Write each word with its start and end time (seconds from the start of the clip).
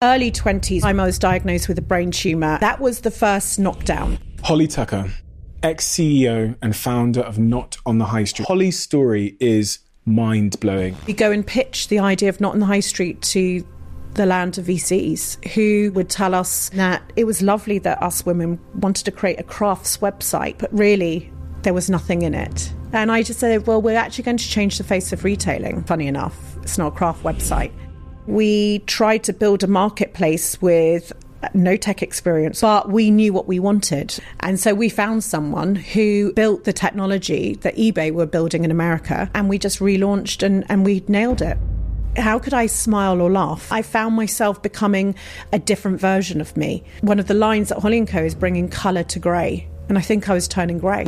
Early 0.00 0.30
20s, 0.30 0.84
I 0.84 0.92
was 0.92 1.18
diagnosed 1.18 1.66
with 1.66 1.76
a 1.76 1.82
brain 1.82 2.12
tumor. 2.12 2.56
That 2.60 2.78
was 2.78 3.00
the 3.00 3.10
first 3.10 3.58
knockdown. 3.58 4.20
Holly 4.44 4.68
Tucker, 4.68 5.12
ex 5.64 5.88
CEO 5.88 6.54
and 6.62 6.76
founder 6.76 7.20
of 7.20 7.36
Not 7.36 7.78
on 7.84 7.98
the 7.98 8.04
High 8.04 8.22
Street. 8.22 8.46
Holly's 8.46 8.78
story 8.78 9.36
is 9.40 9.80
mind 10.04 10.60
blowing. 10.60 10.94
We 11.08 11.14
go 11.14 11.32
and 11.32 11.44
pitch 11.44 11.88
the 11.88 11.98
idea 11.98 12.28
of 12.28 12.40
Not 12.40 12.52
on 12.52 12.60
the 12.60 12.66
High 12.66 12.78
Street 12.78 13.20
to 13.22 13.66
the 14.14 14.24
land 14.24 14.56
of 14.56 14.66
VCs 14.66 15.44
who 15.54 15.90
would 15.96 16.08
tell 16.08 16.32
us 16.32 16.68
that 16.68 17.02
it 17.16 17.24
was 17.24 17.42
lovely 17.42 17.80
that 17.80 18.00
us 18.00 18.24
women 18.24 18.60
wanted 18.74 19.04
to 19.06 19.10
create 19.10 19.40
a 19.40 19.42
crafts 19.42 19.96
website, 19.96 20.58
but 20.58 20.72
really 20.72 21.32
there 21.62 21.74
was 21.74 21.90
nothing 21.90 22.22
in 22.22 22.34
it. 22.34 22.72
And 22.92 23.10
I 23.10 23.24
just 23.24 23.40
said, 23.40 23.66
well, 23.66 23.82
we're 23.82 23.98
actually 23.98 24.22
going 24.22 24.36
to 24.36 24.48
change 24.48 24.78
the 24.78 24.84
face 24.84 25.12
of 25.12 25.24
retailing. 25.24 25.82
Funny 25.82 26.06
enough, 26.06 26.56
it's 26.62 26.78
not 26.78 26.92
a 26.92 26.96
craft 26.96 27.24
website. 27.24 27.72
We 28.28 28.80
tried 28.80 29.24
to 29.24 29.32
build 29.32 29.64
a 29.64 29.66
marketplace 29.66 30.60
with 30.60 31.14
no 31.54 31.78
tech 31.78 32.02
experience, 32.02 32.60
but 32.60 32.90
we 32.90 33.10
knew 33.10 33.32
what 33.32 33.48
we 33.48 33.58
wanted. 33.58 34.18
And 34.40 34.60
so 34.60 34.74
we 34.74 34.90
found 34.90 35.24
someone 35.24 35.76
who 35.76 36.34
built 36.34 36.64
the 36.64 36.74
technology 36.74 37.54
that 37.62 37.76
eBay 37.76 38.12
were 38.12 38.26
building 38.26 38.64
in 38.64 38.70
America, 38.70 39.30
and 39.34 39.48
we 39.48 39.58
just 39.58 39.78
relaunched 39.78 40.42
and, 40.42 40.66
and 40.68 40.84
we 40.84 41.02
nailed 41.08 41.40
it. 41.40 41.56
How 42.18 42.38
could 42.38 42.52
I 42.52 42.66
smile 42.66 43.22
or 43.22 43.30
laugh? 43.30 43.72
I 43.72 43.80
found 43.80 44.14
myself 44.14 44.60
becoming 44.60 45.14
a 45.50 45.58
different 45.58 45.98
version 45.98 46.42
of 46.42 46.54
me. 46.54 46.84
One 47.00 47.18
of 47.18 47.28
the 47.28 47.34
lines 47.34 47.72
at 47.72 47.78
Holly 47.78 48.04
& 48.06 48.06
Co 48.06 48.22
is 48.22 48.34
bringing 48.34 48.68
colour 48.68 49.04
to 49.04 49.18
grey, 49.18 49.66
and 49.88 49.96
I 49.96 50.02
think 50.02 50.28
I 50.28 50.34
was 50.34 50.46
turning 50.46 50.78
grey. 50.78 51.06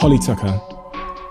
Holly 0.00 0.18
Tucker, 0.18 0.58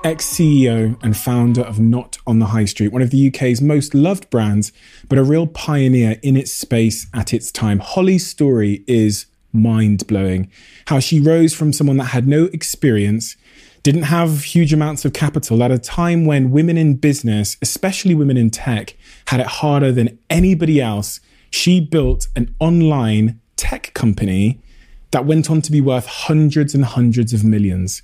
ex 0.04 0.28
CEO 0.28 0.96
and 1.02 1.18
founder 1.18 1.62
of 1.62 1.80
Not 1.80 2.20
on 2.28 2.38
the 2.38 2.46
High 2.46 2.66
Street, 2.66 2.90
one 2.90 3.02
of 3.02 3.10
the 3.10 3.28
UK's 3.28 3.64
most 3.64 3.96
loved 3.96 4.30
brands, 4.30 4.72
but 5.08 5.18
a 5.18 5.24
real 5.24 5.48
pioneer 5.48 6.20
in 6.22 6.38
its 6.38 6.54
space 6.54 7.08
at 7.12 7.34
its 7.34 7.52
time. 7.52 7.80
Holly's 7.80 8.28
story 8.28 8.84
is 8.86 9.26
mind 9.52 10.06
blowing. 10.06 10.52
How 10.86 11.00
she 11.00 11.20
rose 11.20 11.52
from 11.56 11.74
someone 11.74 11.98
that 11.98 12.14
had 12.14 12.28
no 12.28 12.44
experience, 12.54 13.36
didn't 13.82 14.04
have 14.04 14.44
huge 14.44 14.72
amounts 14.72 15.04
of 15.04 15.14
capital 15.14 15.64
at 15.64 15.72
a 15.72 15.80
time 15.80 16.28
when 16.28 16.52
women 16.52 16.78
in 16.78 16.94
business, 16.98 17.58
especially 17.64 18.14
women 18.14 18.38
in 18.38 18.52
tech, 18.52 18.96
had 19.30 19.40
it 19.40 19.48
harder 19.48 19.92
than 19.92 20.20
anybody 20.30 20.80
else. 20.80 21.22
She 21.50 21.80
built 21.80 22.28
an 22.36 22.54
online 22.60 23.42
tech 23.56 23.96
company 23.96 24.62
that 25.10 25.26
went 25.26 25.50
on 25.50 25.64
to 25.64 25.72
be 25.72 25.82
worth 25.82 26.06
hundreds 26.06 26.76
and 26.76 26.86
hundreds 26.86 27.34
of 27.34 27.44
millions. 27.44 28.04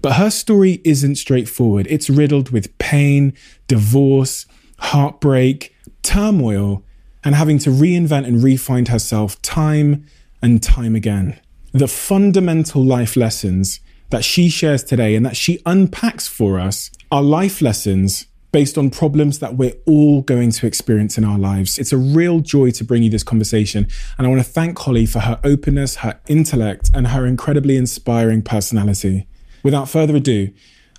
But 0.00 0.14
her 0.14 0.30
story 0.30 0.80
isn't 0.84 1.16
straightforward. 1.16 1.86
It's 1.90 2.08
riddled 2.08 2.50
with 2.50 2.76
pain, 2.78 3.34
divorce, 3.68 4.46
heartbreak, 4.78 5.74
turmoil, 6.02 6.82
and 7.24 7.34
having 7.34 7.58
to 7.60 7.70
reinvent 7.70 8.26
and 8.26 8.42
refind 8.42 8.88
herself 8.88 9.40
time 9.42 10.06
and 10.40 10.62
time 10.62 10.96
again. 10.96 11.38
The 11.72 11.88
fundamental 11.88 12.84
life 12.84 13.16
lessons 13.16 13.80
that 14.10 14.24
she 14.24 14.48
shares 14.48 14.84
today 14.84 15.14
and 15.14 15.24
that 15.24 15.36
she 15.36 15.60
unpacks 15.64 16.28
for 16.28 16.60
us 16.60 16.90
are 17.10 17.22
life 17.22 17.62
lessons 17.62 18.26
based 18.52 18.76
on 18.76 18.90
problems 18.90 19.38
that 19.38 19.56
we're 19.56 19.72
all 19.86 20.20
going 20.20 20.50
to 20.50 20.66
experience 20.66 21.16
in 21.16 21.24
our 21.24 21.38
lives. 21.38 21.78
It's 21.78 21.92
a 21.92 21.96
real 21.96 22.40
joy 22.40 22.70
to 22.72 22.84
bring 22.84 23.02
you 23.02 23.08
this 23.08 23.22
conversation. 23.22 23.88
And 24.18 24.26
I 24.26 24.30
want 24.30 24.42
to 24.42 24.48
thank 24.48 24.78
Holly 24.78 25.06
for 25.06 25.20
her 25.20 25.40
openness, 25.42 25.96
her 25.96 26.20
intellect, 26.28 26.90
and 26.92 27.08
her 27.08 27.24
incredibly 27.24 27.78
inspiring 27.78 28.42
personality. 28.42 29.26
Without 29.62 29.88
further 29.88 30.16
ado, 30.16 30.52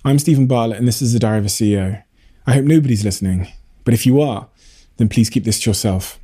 I'm 0.04 0.18
Steven 0.18 0.46
Bartlett, 0.46 0.78
and 0.78 0.88
this 0.88 1.02
is 1.02 1.12
the 1.12 1.18
Diary 1.18 1.38
of 1.38 1.44
a 1.44 1.48
CEO. 1.48 2.02
I 2.46 2.54
hope 2.54 2.64
nobody's 2.64 3.04
listening, 3.04 3.48
but 3.84 3.92
if 3.92 4.06
you 4.06 4.20
are, 4.22 4.48
then 4.96 5.08
please 5.08 5.28
keep 5.28 5.44
this 5.44 5.60
to 5.60 5.70
yourself. 5.70 6.18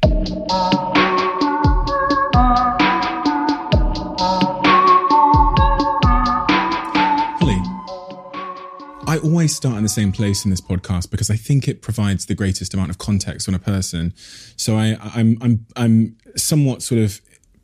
I 9.10 9.18
always 9.24 9.56
start 9.56 9.76
in 9.76 9.82
the 9.82 9.88
same 9.88 10.12
place 10.12 10.44
in 10.44 10.52
this 10.52 10.60
podcast 10.60 11.10
because 11.10 11.30
I 11.30 11.34
think 11.34 11.66
it 11.66 11.82
provides 11.82 12.26
the 12.26 12.34
greatest 12.36 12.74
amount 12.74 12.90
of 12.90 12.98
context 12.98 13.48
on 13.48 13.56
a 13.56 13.58
person. 13.58 14.14
So 14.56 14.76
I, 14.76 14.96
I'm, 15.16 15.36
I'm, 15.40 15.66
I'm 15.74 16.16
somewhat 16.36 16.80
sort 16.80 17.00
of 17.00 17.20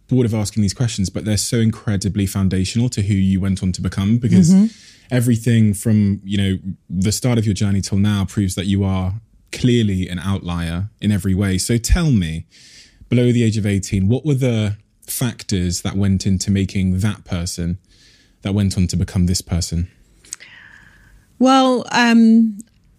bored 0.08 0.26
of 0.26 0.34
asking 0.34 0.62
these 0.62 0.74
questions, 0.74 1.10
but 1.10 1.24
they're 1.24 1.36
so 1.36 1.58
incredibly 1.58 2.26
foundational 2.26 2.88
to 2.90 3.02
who 3.02 3.14
you 3.14 3.40
went 3.40 3.62
on 3.62 3.72
to 3.72 3.82
become 3.82 4.18
because 4.18 4.50
mm-hmm. 4.50 4.66
everything 5.10 5.74
from, 5.74 6.20
you 6.24 6.38
know, 6.38 6.58
the 6.88 7.12
start 7.12 7.38
of 7.38 7.44
your 7.44 7.54
journey 7.54 7.80
till 7.80 7.98
now 7.98 8.24
proves 8.24 8.54
that 8.54 8.66
you 8.66 8.84
are 8.84 9.14
clearly 9.52 10.08
an 10.08 10.18
outlier 10.18 10.90
in 11.00 11.10
every 11.10 11.34
way. 11.34 11.58
So 11.58 11.78
tell 11.78 12.10
me, 12.10 12.46
below 13.08 13.32
the 13.32 13.42
age 13.42 13.56
of 13.56 13.66
18, 13.66 14.08
what 14.08 14.24
were 14.24 14.34
the 14.34 14.76
factors 15.06 15.82
that 15.82 15.94
went 15.94 16.26
into 16.26 16.50
making 16.50 16.98
that 17.00 17.24
person 17.24 17.78
that 18.42 18.54
went 18.54 18.76
on 18.76 18.86
to 18.88 18.96
become 18.96 19.26
this 19.26 19.40
person? 19.40 19.88
Well, 21.38 21.84
um, 21.92 22.58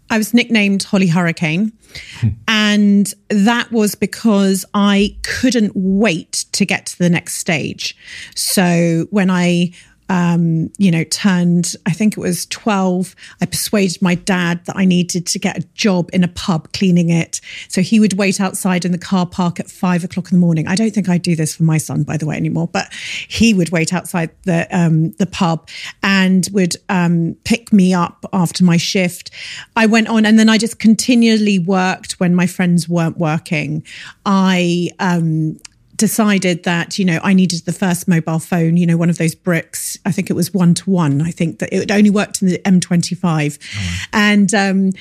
I 0.09 0.17
was 0.17 0.33
nicknamed 0.33 0.83
Holly 0.83 1.07
Hurricane. 1.07 1.73
Hmm. 2.19 2.27
and 2.47 3.13
that 3.29 3.71
was 3.71 3.95
because 3.95 4.65
I 4.73 5.15
couldn't 5.23 5.71
wait 5.73 6.45
to 6.51 6.65
get 6.65 6.85
to 6.87 6.97
the 6.97 7.09
next 7.09 7.35
stage. 7.35 7.95
So 8.35 9.07
when 9.09 9.31
I 9.31 9.71
um, 10.09 10.71
you 10.77 10.91
know, 10.91 11.03
turned, 11.05 11.75
I 11.85 11.91
think 11.91 12.17
it 12.17 12.19
was 12.19 12.45
12. 12.47 13.15
I 13.41 13.45
persuaded 13.45 14.01
my 14.01 14.15
dad 14.15 14.63
that 14.65 14.75
I 14.75 14.85
needed 14.85 15.25
to 15.27 15.39
get 15.39 15.57
a 15.57 15.67
job 15.73 16.09
in 16.13 16.23
a 16.23 16.27
pub 16.29 16.71
cleaning 16.73 17.09
it. 17.09 17.41
So 17.67 17.81
he 17.81 17.99
would 17.99 18.13
wait 18.13 18.39
outside 18.39 18.85
in 18.85 18.91
the 18.91 18.97
car 18.97 19.25
park 19.25 19.59
at 19.59 19.69
five 19.69 20.03
o'clock 20.03 20.31
in 20.31 20.39
the 20.39 20.45
morning. 20.45 20.67
I 20.67 20.75
don't 20.75 20.91
think 20.91 21.09
I 21.09 21.17
do 21.17 21.35
this 21.35 21.55
for 21.55 21.63
my 21.63 21.77
son, 21.77 22.03
by 22.03 22.17
the 22.17 22.25
way, 22.25 22.35
anymore, 22.35 22.67
but 22.67 22.91
he 23.27 23.53
would 23.53 23.71
wait 23.71 23.93
outside 23.93 24.29
the, 24.43 24.67
um, 24.77 25.11
the 25.13 25.25
pub 25.25 25.67
and 26.03 26.47
would 26.53 26.75
um, 26.89 27.35
pick 27.43 27.73
me 27.73 27.93
up 27.93 28.25
after 28.31 28.63
my 28.63 28.77
shift. 28.77 29.31
I 29.75 29.85
went 29.85 30.07
on 30.07 30.25
and 30.25 30.39
then 30.39 30.49
I 30.49 30.57
just 30.57 30.79
continually 30.79 31.59
worked 31.59 32.19
when 32.19 32.33
my 32.33 32.47
friends 32.47 32.87
weren't 32.87 33.17
working. 33.17 33.83
I, 34.25 34.89
um, 34.99 35.57
decided 35.97 36.63
that 36.63 36.97
you 36.97 37.05
know 37.05 37.19
I 37.23 37.33
needed 37.33 37.65
the 37.65 37.73
first 37.73 38.07
mobile 38.07 38.39
phone, 38.39 38.77
you 38.77 38.85
know, 38.85 38.97
one 38.97 39.09
of 39.09 39.17
those 39.17 39.35
bricks. 39.35 39.97
I 40.05 40.11
think 40.11 40.29
it 40.29 40.33
was 40.33 40.53
one 40.53 40.73
to 40.75 40.89
one. 40.89 41.21
I 41.21 41.31
think 41.31 41.59
that 41.59 41.73
it 41.73 41.91
only 41.91 42.09
worked 42.09 42.41
in 42.41 42.47
the 42.47 42.59
M25, 42.59 43.59
oh. 43.61 44.05
and 44.13 44.53
um, 44.53 44.91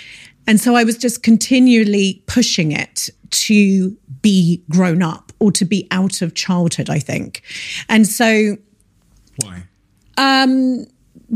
and 0.47 0.61
so 0.61 0.75
I 0.75 0.85
was 0.85 0.97
just 0.97 1.23
continually 1.23 2.23
pushing 2.27 2.73
it 2.73 3.11
to 3.31 3.97
be 4.23 4.63
grown 4.71 5.03
up 5.03 5.33
or 5.39 5.53
to 5.53 5.65
be 5.65 5.87
out 5.91 6.23
of 6.23 6.35
childhood. 6.35 6.91
I 6.91 6.99
think, 6.99 7.43
and 7.89 8.07
so 8.07 8.57
why? 9.43 9.65
Um, 10.19 10.87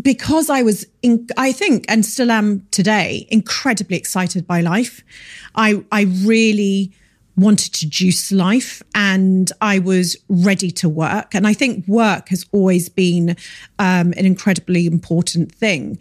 because 0.01 0.49
I 0.49 0.63
was, 0.63 0.87
in, 1.03 1.27
I 1.37 1.53
think, 1.53 1.85
and 1.89 2.07
still 2.07 2.31
am 2.31 2.67
today, 2.71 3.27
incredibly 3.31 3.97
excited 3.97 4.47
by 4.47 4.61
life. 4.61 5.03
I 5.55 5.85
I 5.93 6.03
really 6.25 6.93
wanted 7.41 7.73
to 7.75 7.89
juice 7.89 8.31
life 8.31 8.83
and 8.95 9.51
I 9.61 9.79
was 9.79 10.17
ready 10.29 10.71
to 10.73 10.89
work. 10.89 11.35
And 11.35 11.47
I 11.47 11.55
think 11.55 11.87
work 11.89 12.29
has 12.29 12.47
always 12.53 12.89
been 12.89 13.31
um, 13.79 14.13
an 14.17 14.27
incredibly 14.27 14.87
important 14.87 15.53
thing. 15.53 15.99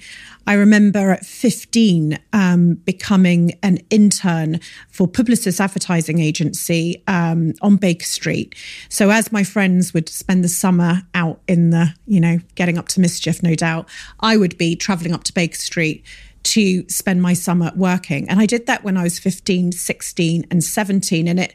I 0.47 0.53
remember 0.53 1.11
at 1.11 1.25
15 1.25 2.17
um, 2.33 2.75
becoming 2.75 3.57
an 3.61 3.79
intern 3.89 4.59
for 4.89 5.07
Publicis 5.07 5.59
Advertising 5.59 6.19
Agency 6.19 7.03
um, 7.07 7.53
on 7.61 7.75
Baker 7.75 8.06
Street. 8.06 8.56
So 8.89 9.11
as 9.11 9.31
my 9.31 9.44
friends 9.44 9.94
would 9.94 10.09
spend 10.09 10.44
the 10.44 10.50
summer 10.50 11.03
out 11.13 11.39
in 11.47 11.69
the, 11.69 11.94
you 12.07 12.19
know, 12.19 12.39
getting 12.56 12.77
up 12.77 12.88
to 12.89 13.00
mischief, 13.00 13.44
no 13.44 13.53
doubt, 13.53 13.88
I 14.21 14.38
would 14.38 14.57
be 14.57 14.75
traveling 14.75 15.13
up 15.13 15.23
to 15.25 15.33
Baker 15.33 15.57
Street 15.57 16.03
to 16.44 16.88
spend 16.89 17.21
my 17.21 17.33
summer 17.33 17.71
working. 17.75 18.30
And 18.30 18.39
I 18.39 18.45
did 18.45 18.65
that 18.68 18.83
when 18.83 18.97
I 18.97 19.03
was 19.03 19.19
15, 19.19 19.71
16, 19.71 20.45
and 20.50 20.63
17. 20.63 21.27
And 21.27 21.39
it 21.39 21.53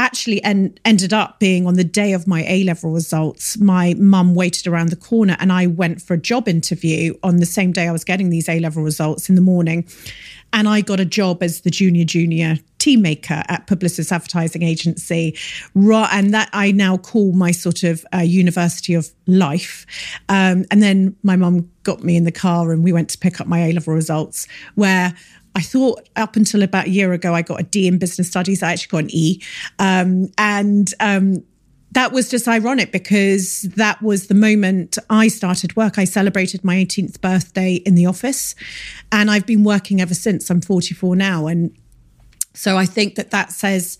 actually 0.00 0.42
en- 0.42 0.74
ended 0.84 1.12
up 1.12 1.38
being 1.38 1.66
on 1.66 1.74
the 1.74 1.84
day 1.84 2.14
of 2.14 2.26
my 2.26 2.44
A 2.48 2.64
level 2.64 2.90
results. 2.90 3.58
My 3.58 3.94
mum 3.98 4.34
waited 4.34 4.66
around 4.66 4.88
the 4.88 4.96
corner 4.96 5.36
and 5.38 5.52
I 5.52 5.66
went 5.66 6.00
for 6.00 6.14
a 6.14 6.18
job 6.18 6.48
interview 6.48 7.14
on 7.22 7.36
the 7.36 7.46
same 7.46 7.70
day 7.70 7.86
I 7.86 7.92
was 7.92 8.02
getting 8.02 8.30
these 8.30 8.48
A 8.48 8.58
level 8.60 8.82
results 8.82 9.28
in 9.28 9.34
the 9.34 9.42
morning. 9.42 9.86
And 10.52 10.68
I 10.68 10.80
got 10.80 10.98
a 10.98 11.04
job 11.04 11.42
as 11.42 11.60
the 11.60 11.70
junior 11.70 12.04
junior 12.04 12.56
team 12.78 13.02
maker 13.02 13.44
at 13.46 13.66
Publicis 13.66 14.10
Advertising 14.10 14.62
Agency. 14.62 15.36
And 15.76 16.34
that 16.34 16.48
I 16.52 16.72
now 16.72 16.96
call 16.96 17.32
my 17.32 17.52
sort 17.52 17.82
of 17.84 18.04
uh, 18.12 18.18
university 18.18 18.94
of 18.94 19.10
life. 19.26 19.86
Um, 20.28 20.64
and 20.70 20.82
then 20.82 21.14
my 21.22 21.36
mum 21.36 21.70
got 21.82 22.02
me 22.02 22.16
in 22.16 22.24
the 22.24 22.32
car 22.32 22.72
and 22.72 22.82
we 22.82 22.92
went 22.92 23.10
to 23.10 23.18
pick 23.18 23.40
up 23.40 23.46
my 23.46 23.60
A 23.66 23.72
level 23.72 23.94
results, 23.94 24.48
where 24.74 25.14
I 25.60 25.62
thought 25.62 26.08
up 26.16 26.36
until 26.36 26.62
about 26.62 26.86
a 26.86 26.88
year 26.88 27.12
ago, 27.12 27.34
I 27.34 27.42
got 27.42 27.60
a 27.60 27.62
D 27.62 27.86
in 27.86 27.98
business 27.98 28.28
studies. 28.28 28.62
I 28.62 28.72
actually 28.72 28.88
got 28.88 29.04
an 29.04 29.10
E. 29.14 29.42
Um, 29.78 30.32
and 30.38 30.90
um, 31.00 31.44
that 31.92 32.12
was 32.12 32.30
just 32.30 32.48
ironic 32.48 32.92
because 32.92 33.68
that 33.76 34.00
was 34.00 34.28
the 34.28 34.34
moment 34.34 34.96
I 35.10 35.28
started 35.28 35.76
work. 35.76 35.98
I 35.98 36.04
celebrated 36.04 36.64
my 36.64 36.76
18th 36.76 37.20
birthday 37.20 37.74
in 37.74 37.94
the 37.94 38.06
office 38.06 38.54
and 39.12 39.30
I've 39.30 39.44
been 39.44 39.62
working 39.62 40.00
ever 40.00 40.14
since. 40.14 40.48
I'm 40.48 40.62
44 40.62 41.14
now. 41.14 41.46
And 41.46 41.76
so 42.54 42.78
I 42.78 42.86
think 42.86 43.16
that 43.16 43.30
that 43.30 43.52
says 43.52 43.98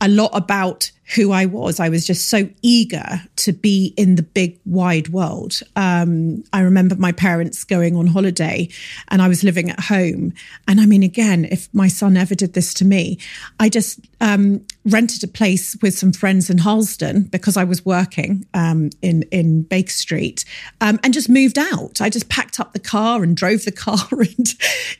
a 0.00 0.08
lot 0.08 0.30
about 0.32 0.90
who 1.14 1.32
I 1.32 1.46
was. 1.46 1.80
I 1.80 1.88
was 1.88 2.06
just 2.06 2.28
so 2.28 2.48
eager 2.60 3.22
to 3.36 3.52
be 3.52 3.94
in 3.96 4.16
the 4.16 4.22
big 4.22 4.58
wide 4.66 5.08
world. 5.08 5.60
Um, 5.74 6.44
I 6.52 6.60
remember 6.60 6.96
my 6.96 7.12
parents 7.12 7.64
going 7.64 7.96
on 7.96 8.08
holiday 8.08 8.68
and 9.08 9.22
I 9.22 9.28
was 9.28 9.42
living 9.42 9.70
at 9.70 9.80
home. 9.80 10.34
And 10.66 10.80
I 10.80 10.86
mean, 10.86 11.02
again, 11.02 11.46
if 11.46 11.72
my 11.72 11.88
son 11.88 12.16
ever 12.16 12.34
did 12.34 12.52
this 12.52 12.74
to 12.74 12.84
me, 12.84 13.18
I 13.58 13.70
just 13.70 14.00
um, 14.20 14.64
rented 14.88 15.22
a 15.24 15.28
place 15.28 15.76
with 15.82 15.96
some 15.96 16.12
friends 16.12 16.50
in 16.50 16.58
Harlesden 16.58 17.22
because 17.24 17.56
I 17.56 17.64
was 17.64 17.84
working 17.84 18.46
um, 18.54 18.90
in, 19.02 19.22
in 19.30 19.62
Baker 19.62 19.90
Street 19.90 20.44
um, 20.80 20.98
and 21.02 21.14
just 21.14 21.28
moved 21.28 21.58
out. 21.58 22.00
I 22.00 22.10
just 22.10 22.28
packed 22.28 22.58
up 22.58 22.72
the 22.72 22.78
car 22.78 23.22
and 23.22 23.36
drove 23.36 23.64
the 23.64 23.72
car 23.86 24.06
and 24.12 24.54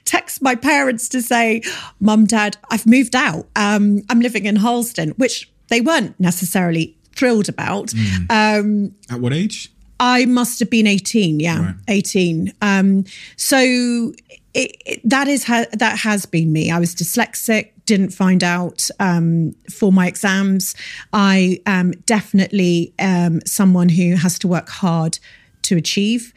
text 0.05 0.43
my 0.43 0.55
parents 0.55 1.09
to 1.11 1.23
say, 1.23 1.63
Mum, 2.01 2.27
Dad, 2.27 2.57
I've 2.71 2.87
moved 2.87 3.17
out. 3.17 3.47
Um, 3.57 4.03
I'm 4.09 4.21
living 4.21 4.47
in 4.47 4.57
Harlesden, 4.57 5.11
which 5.11 5.51
they 5.69 5.81
weren't 5.81 6.19
necessarily 6.21 6.97
thrilled 7.15 7.49
about. 7.49 7.89
Mm. 7.89 8.31
Um, 8.31 8.95
At 9.11 9.21
what 9.21 9.33
age? 9.33 9.73
I 10.01 10.27
must 10.27 10.61
have 10.61 10.71
been 10.71 10.87
18, 10.87 11.41
yeah, 11.41 11.61
right. 11.61 11.75
18. 11.89 12.53
Um, 12.63 13.05
so 13.37 14.13
it, 14.55 14.77
it, 14.87 15.01
that 15.05 15.29
is 15.29 15.45
ha- 15.45 15.67
that 15.73 15.99
has 15.99 16.27
been 16.27 16.53
me. 16.53 16.71
I 16.71 16.79
was 16.79 16.95
dyslexic, 16.95 17.71
didn't 17.87 18.11
find 18.11 18.43
out 18.43 18.89
um, 18.99 19.55
for 19.73 19.93
my 19.93 20.07
exams. 20.07 20.75
I 21.13 21.61
am 21.67 21.93
definitely 22.07 22.93
um, 22.99 23.41
someone 23.47 23.89
who 23.89 24.15
has 24.15 24.39
to 24.41 24.49
work 24.49 24.69
hard 24.69 25.19
to 25.63 25.77
achieve 25.77 26.33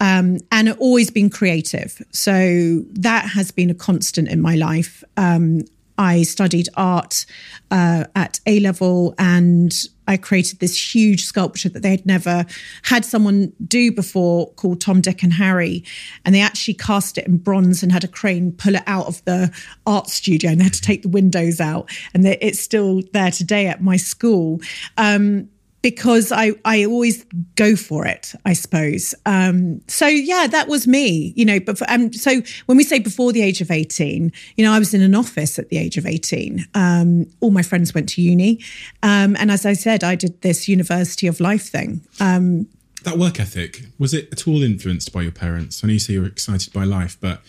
um, 0.00 0.38
and 0.52 0.72
always 0.72 1.10
been 1.10 1.30
creative. 1.30 2.02
So 2.10 2.82
that 2.92 3.26
has 3.30 3.50
been 3.50 3.70
a 3.70 3.74
constant 3.74 4.28
in 4.28 4.40
my 4.40 4.56
life. 4.56 5.02
Um, 5.16 5.62
I 5.98 6.22
studied 6.22 6.68
art 6.76 7.26
uh, 7.70 8.04
at 8.14 8.40
A 8.46 8.60
level 8.60 9.14
and 9.18 9.72
I 10.06 10.16
created 10.16 10.58
this 10.58 10.94
huge 10.94 11.24
sculpture 11.24 11.68
that 11.70 11.82
they 11.82 11.90
had 11.90 12.04
never 12.04 12.44
had 12.82 13.04
someone 13.04 13.52
do 13.66 13.90
before 13.90 14.52
called 14.54 14.80
Tom, 14.80 15.00
Dick, 15.00 15.22
and 15.22 15.32
Harry. 15.32 15.84
And 16.24 16.34
they 16.34 16.40
actually 16.40 16.74
cast 16.74 17.16
it 17.16 17.26
in 17.26 17.38
bronze 17.38 17.82
and 17.82 17.90
had 17.90 18.04
a 18.04 18.08
crane 18.08 18.52
pull 18.52 18.74
it 18.74 18.82
out 18.86 19.06
of 19.06 19.24
the 19.24 19.54
art 19.86 20.08
studio 20.10 20.50
and 20.50 20.60
they 20.60 20.64
had 20.64 20.74
to 20.74 20.80
take 20.80 21.02
the 21.02 21.08
windows 21.08 21.60
out. 21.60 21.90
And 22.12 22.26
it's 22.26 22.60
still 22.60 23.02
there 23.12 23.30
today 23.30 23.66
at 23.66 23.82
my 23.82 23.96
school. 23.96 24.60
Um, 24.98 25.48
because 25.84 26.32
I, 26.32 26.52
I 26.64 26.86
always 26.86 27.26
go 27.56 27.76
for 27.76 28.06
it, 28.06 28.32
I 28.46 28.54
suppose. 28.54 29.14
Um, 29.26 29.82
so 29.86 30.06
yeah, 30.06 30.46
that 30.46 30.66
was 30.66 30.86
me, 30.86 31.34
you 31.36 31.44
know, 31.44 31.60
but 31.60 31.78
um, 31.90 32.10
so 32.10 32.40
when 32.64 32.78
we 32.78 32.84
say 32.84 33.00
before 33.00 33.32
the 33.32 33.42
age 33.42 33.60
of 33.60 33.70
18, 33.70 34.32
you 34.56 34.64
know, 34.64 34.72
I 34.72 34.78
was 34.78 34.94
in 34.94 35.02
an 35.02 35.14
office 35.14 35.58
at 35.58 35.68
the 35.68 35.76
age 35.76 35.98
of 35.98 36.06
18. 36.06 36.66
Um, 36.72 37.26
all 37.40 37.50
my 37.50 37.60
friends 37.60 37.92
went 37.92 38.08
to 38.08 38.22
uni. 38.22 38.60
Um, 39.02 39.36
and 39.38 39.50
as 39.50 39.66
I 39.66 39.74
said, 39.74 40.02
I 40.02 40.14
did 40.14 40.40
this 40.40 40.68
university 40.68 41.26
of 41.26 41.38
life 41.38 41.68
thing. 41.68 42.00
Um, 42.18 42.66
that 43.02 43.18
work 43.18 43.38
ethic, 43.38 43.82
was 43.98 44.14
it 44.14 44.30
at 44.32 44.48
all 44.48 44.62
influenced 44.62 45.12
by 45.12 45.20
your 45.20 45.32
parents? 45.32 45.84
I 45.84 45.88
know 45.88 45.92
you 45.92 45.98
say 45.98 46.14
you're 46.14 46.24
excited 46.24 46.72
by 46.72 46.84
life, 46.84 47.18
but 47.20 47.42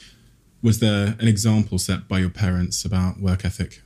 was 0.62 0.80
there 0.80 1.16
an 1.20 1.30
example 1.30 1.78
set 1.78 2.10
by 2.10 2.20
your 2.20 2.32
parents 2.32 2.84
about 2.84 3.22
work 3.22 3.46
ethic? 3.46 3.82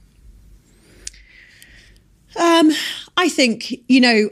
Um, 2.36 2.72
I 3.18 3.30
think, 3.30 3.72
you 3.88 4.02
know, 4.02 4.30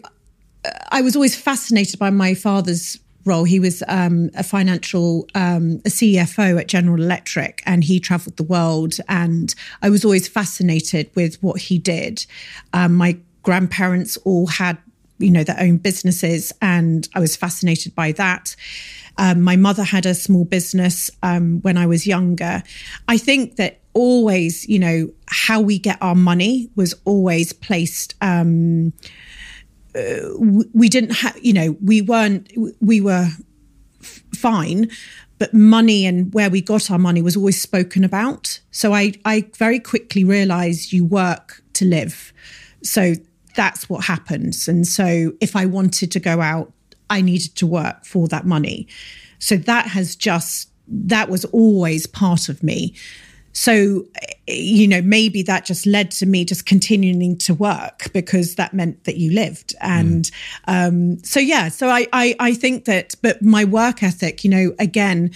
I 0.92 1.02
was 1.02 1.16
always 1.16 1.36
fascinated 1.36 2.00
by 2.00 2.10
my 2.10 2.34
father's 2.34 3.00
role. 3.26 3.44
He 3.44 3.60
was 3.60 3.84
um, 3.88 4.32
a 4.36 4.44
financial, 4.44 5.28
um, 5.36 5.82
a 5.86 5.90
CFO 5.90 6.60
at 6.60 6.68
General 6.68 7.02
Electric, 7.02 7.62
and 7.66 7.84
he 7.84 8.00
traveled 8.00 8.38
the 8.38 8.44
world. 8.44 8.96
And 9.08 9.54
I 9.82 9.90
was 9.90 10.04
always 10.04 10.28
fascinated 10.28 11.12
with 11.16 11.42
what 11.44 11.62
he 11.62 11.78
did. 11.78 12.26
Um, 12.74 12.96
my 12.96 13.18
grandparents 13.44 14.18
all 14.18 14.48
had, 14.48 14.78
you 15.20 15.32
know, 15.32 15.44
their 15.44 15.60
own 15.60 15.78
businesses, 15.78 16.54
and 16.62 17.08
I 17.14 17.20
was 17.20 17.36
fascinated 17.36 17.94
by 17.94 18.14
that. 18.14 18.56
Um, 19.20 19.42
my 19.42 19.56
mother 19.56 19.84
had 19.84 20.06
a 20.06 20.14
small 20.14 20.46
business 20.46 21.10
um, 21.24 21.60
when 21.62 21.76
I 21.76 21.88
was 21.88 22.06
younger. 22.06 22.62
I 23.08 23.18
think 23.18 23.56
that 23.56 23.80
always, 23.98 24.70
you 24.70 24.80
know, 24.80 25.10
how 25.28 25.60
we 25.60 25.80
get 25.80 25.98
our 26.02 26.16
money 26.16 26.70
was 26.76 26.94
always 27.04 27.52
placed. 27.52 28.14
Um, 28.22 28.94
uh, 29.96 30.30
we 30.74 30.88
didn't 30.88 31.16
have, 31.16 31.38
you 31.42 31.54
know, 31.54 31.76
we 31.84 32.02
weren't, 32.02 32.52
we 32.80 33.02
were 33.02 33.28
f- 34.00 34.24
fine, 34.36 34.90
but 35.40 35.54
money 35.54 36.06
and 36.06 36.32
where 36.34 36.50
we 36.50 36.62
got 36.62 36.92
our 36.92 37.00
money 37.00 37.22
was 37.24 37.36
always 37.36 37.60
spoken 37.60 38.04
about. 38.04 38.60
So 38.72 38.94
I, 38.94 39.14
I 39.26 39.50
very 39.58 39.80
quickly 39.80 40.24
realized 40.24 40.94
you 40.94 41.04
work 41.04 41.64
to 41.74 41.86
live. 41.86 42.32
So 42.84 43.16
that's 43.56 43.90
what 43.90 44.06
happens. 44.06 44.68
And 44.68 44.86
so 44.86 45.34
if 45.42 45.56
I 45.56 45.66
wanted 45.66 46.12
to 46.12 46.20
go 46.20 46.42
out, 46.42 46.72
I 47.10 47.22
needed 47.22 47.56
to 47.56 47.66
work 47.66 48.06
for 48.06 48.28
that 48.28 48.46
money. 48.46 48.88
So 49.40 49.58
that 49.58 49.88
has 49.88 50.16
just, 50.16 50.70
that 50.88 51.30
was 51.30 51.46
always 51.46 52.06
part 52.06 52.50
of 52.50 52.62
me. 52.62 52.94
So, 53.60 54.06
you 54.46 54.88
know, 54.88 55.02
maybe 55.02 55.42
that 55.42 55.66
just 55.66 55.88
led 55.88 56.12
to 56.12 56.28
me 56.28 56.46
just 56.46 56.68
continuing 56.68 57.40
to 57.40 57.56
work 57.56 58.14
because 58.14 58.54
that 58.54 58.72
meant 58.72 59.06
that 59.06 59.18
you 59.18 59.34
lived. 59.34 59.74
And 59.82 60.26
mm. 60.26 60.88
um, 60.88 61.24
so, 61.24 61.40
yeah, 61.40 61.70
so 61.70 61.90
I, 61.90 62.06
I, 62.14 62.36
I 62.40 62.54
think 62.54 62.86
that, 62.86 63.16
but 63.24 63.42
my 63.42 63.66
work 63.66 64.04
ethic, 64.04 64.44
you 64.44 64.52
know, 64.52 64.76
again, 64.78 65.32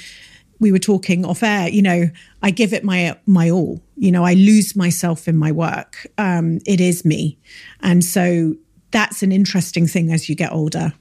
we 0.60 0.72
were 0.72 0.78
talking 0.78 1.26
off 1.26 1.42
air, 1.42 1.68
you 1.68 1.82
know, 1.82 2.12
I 2.44 2.52
give 2.52 2.74
it 2.74 2.84
my 2.84 3.18
my 3.26 3.50
all. 3.50 3.82
You 3.98 4.12
know, 4.12 4.24
I 4.24 4.36
lose 4.36 4.76
myself 4.76 5.28
in 5.28 5.36
my 5.36 5.52
work. 5.52 6.06
Um, 6.20 6.60
it 6.68 6.80
is 6.80 7.04
me, 7.04 7.40
and 7.80 8.06
so 8.06 8.54
that's 8.92 9.24
an 9.24 9.32
interesting 9.32 9.88
thing 9.88 10.12
as 10.12 10.30
you 10.30 10.36
get 10.36 10.52
older. 10.52 10.94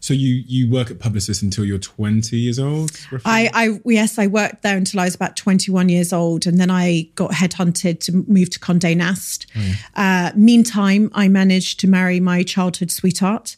So 0.00 0.14
you 0.14 0.42
you 0.46 0.70
work 0.70 0.90
at 0.90 0.98
Publicis 0.98 1.42
until 1.42 1.64
you're 1.64 1.78
20 1.78 2.36
years 2.36 2.58
old? 2.58 2.90
I, 3.24 3.50
I 3.52 3.80
yes, 3.84 4.18
I 4.18 4.26
worked 4.26 4.62
there 4.62 4.76
until 4.76 5.00
I 5.00 5.04
was 5.04 5.14
about 5.14 5.36
21 5.36 5.88
years 5.88 6.12
old, 6.12 6.46
and 6.46 6.58
then 6.58 6.70
I 6.70 7.08
got 7.14 7.30
headhunted 7.32 8.00
to 8.00 8.24
move 8.26 8.50
to 8.50 8.58
Condé 8.58 8.96
Nast. 8.96 9.46
Oh, 9.54 9.60
yeah. 9.60 10.30
uh, 10.32 10.36
meantime, 10.36 11.10
I 11.14 11.28
managed 11.28 11.80
to 11.80 11.88
marry 11.88 12.18
my 12.18 12.42
childhood 12.42 12.90
sweetheart. 12.90 13.56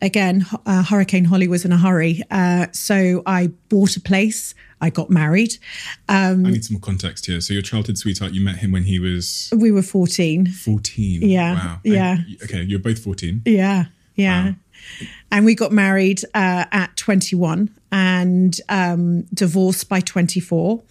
Again, 0.00 0.46
uh, 0.66 0.82
Hurricane 0.82 1.24
Holly 1.24 1.46
was 1.46 1.64
in 1.64 1.70
a 1.70 1.78
hurry, 1.78 2.22
uh, 2.30 2.66
so 2.72 3.22
I 3.26 3.48
bought 3.68 3.96
a 3.96 4.00
place. 4.00 4.54
I 4.80 4.90
got 4.90 5.10
married. 5.10 5.58
Um, 6.08 6.44
I 6.44 6.50
need 6.50 6.64
some 6.64 6.74
more 6.74 6.80
context 6.80 7.26
here. 7.26 7.40
So 7.40 7.54
your 7.54 7.62
childhood 7.62 7.98
sweetheart, 7.98 8.32
you 8.32 8.40
met 8.40 8.56
him 8.56 8.72
when 8.72 8.82
he 8.82 8.98
was 8.98 9.48
we 9.56 9.70
were 9.70 9.82
14. 9.82 10.46
14. 10.46 11.22
Yeah. 11.22 11.54
Wow. 11.54 11.80
Yeah. 11.84 12.16
okay, 12.42 12.62
you're 12.62 12.80
both 12.80 12.98
14. 12.98 13.42
Yeah. 13.44 13.84
Yeah. 14.16 14.46
Wow. 14.46 14.54
And 15.30 15.44
we 15.44 15.54
got 15.54 15.72
married 15.72 16.22
uh, 16.34 16.66
at 16.72 16.96
21 16.96 17.70
and 17.90 18.58
um, 18.68 19.22
divorced 19.34 19.88
by 19.88 20.00
24. 20.00 20.82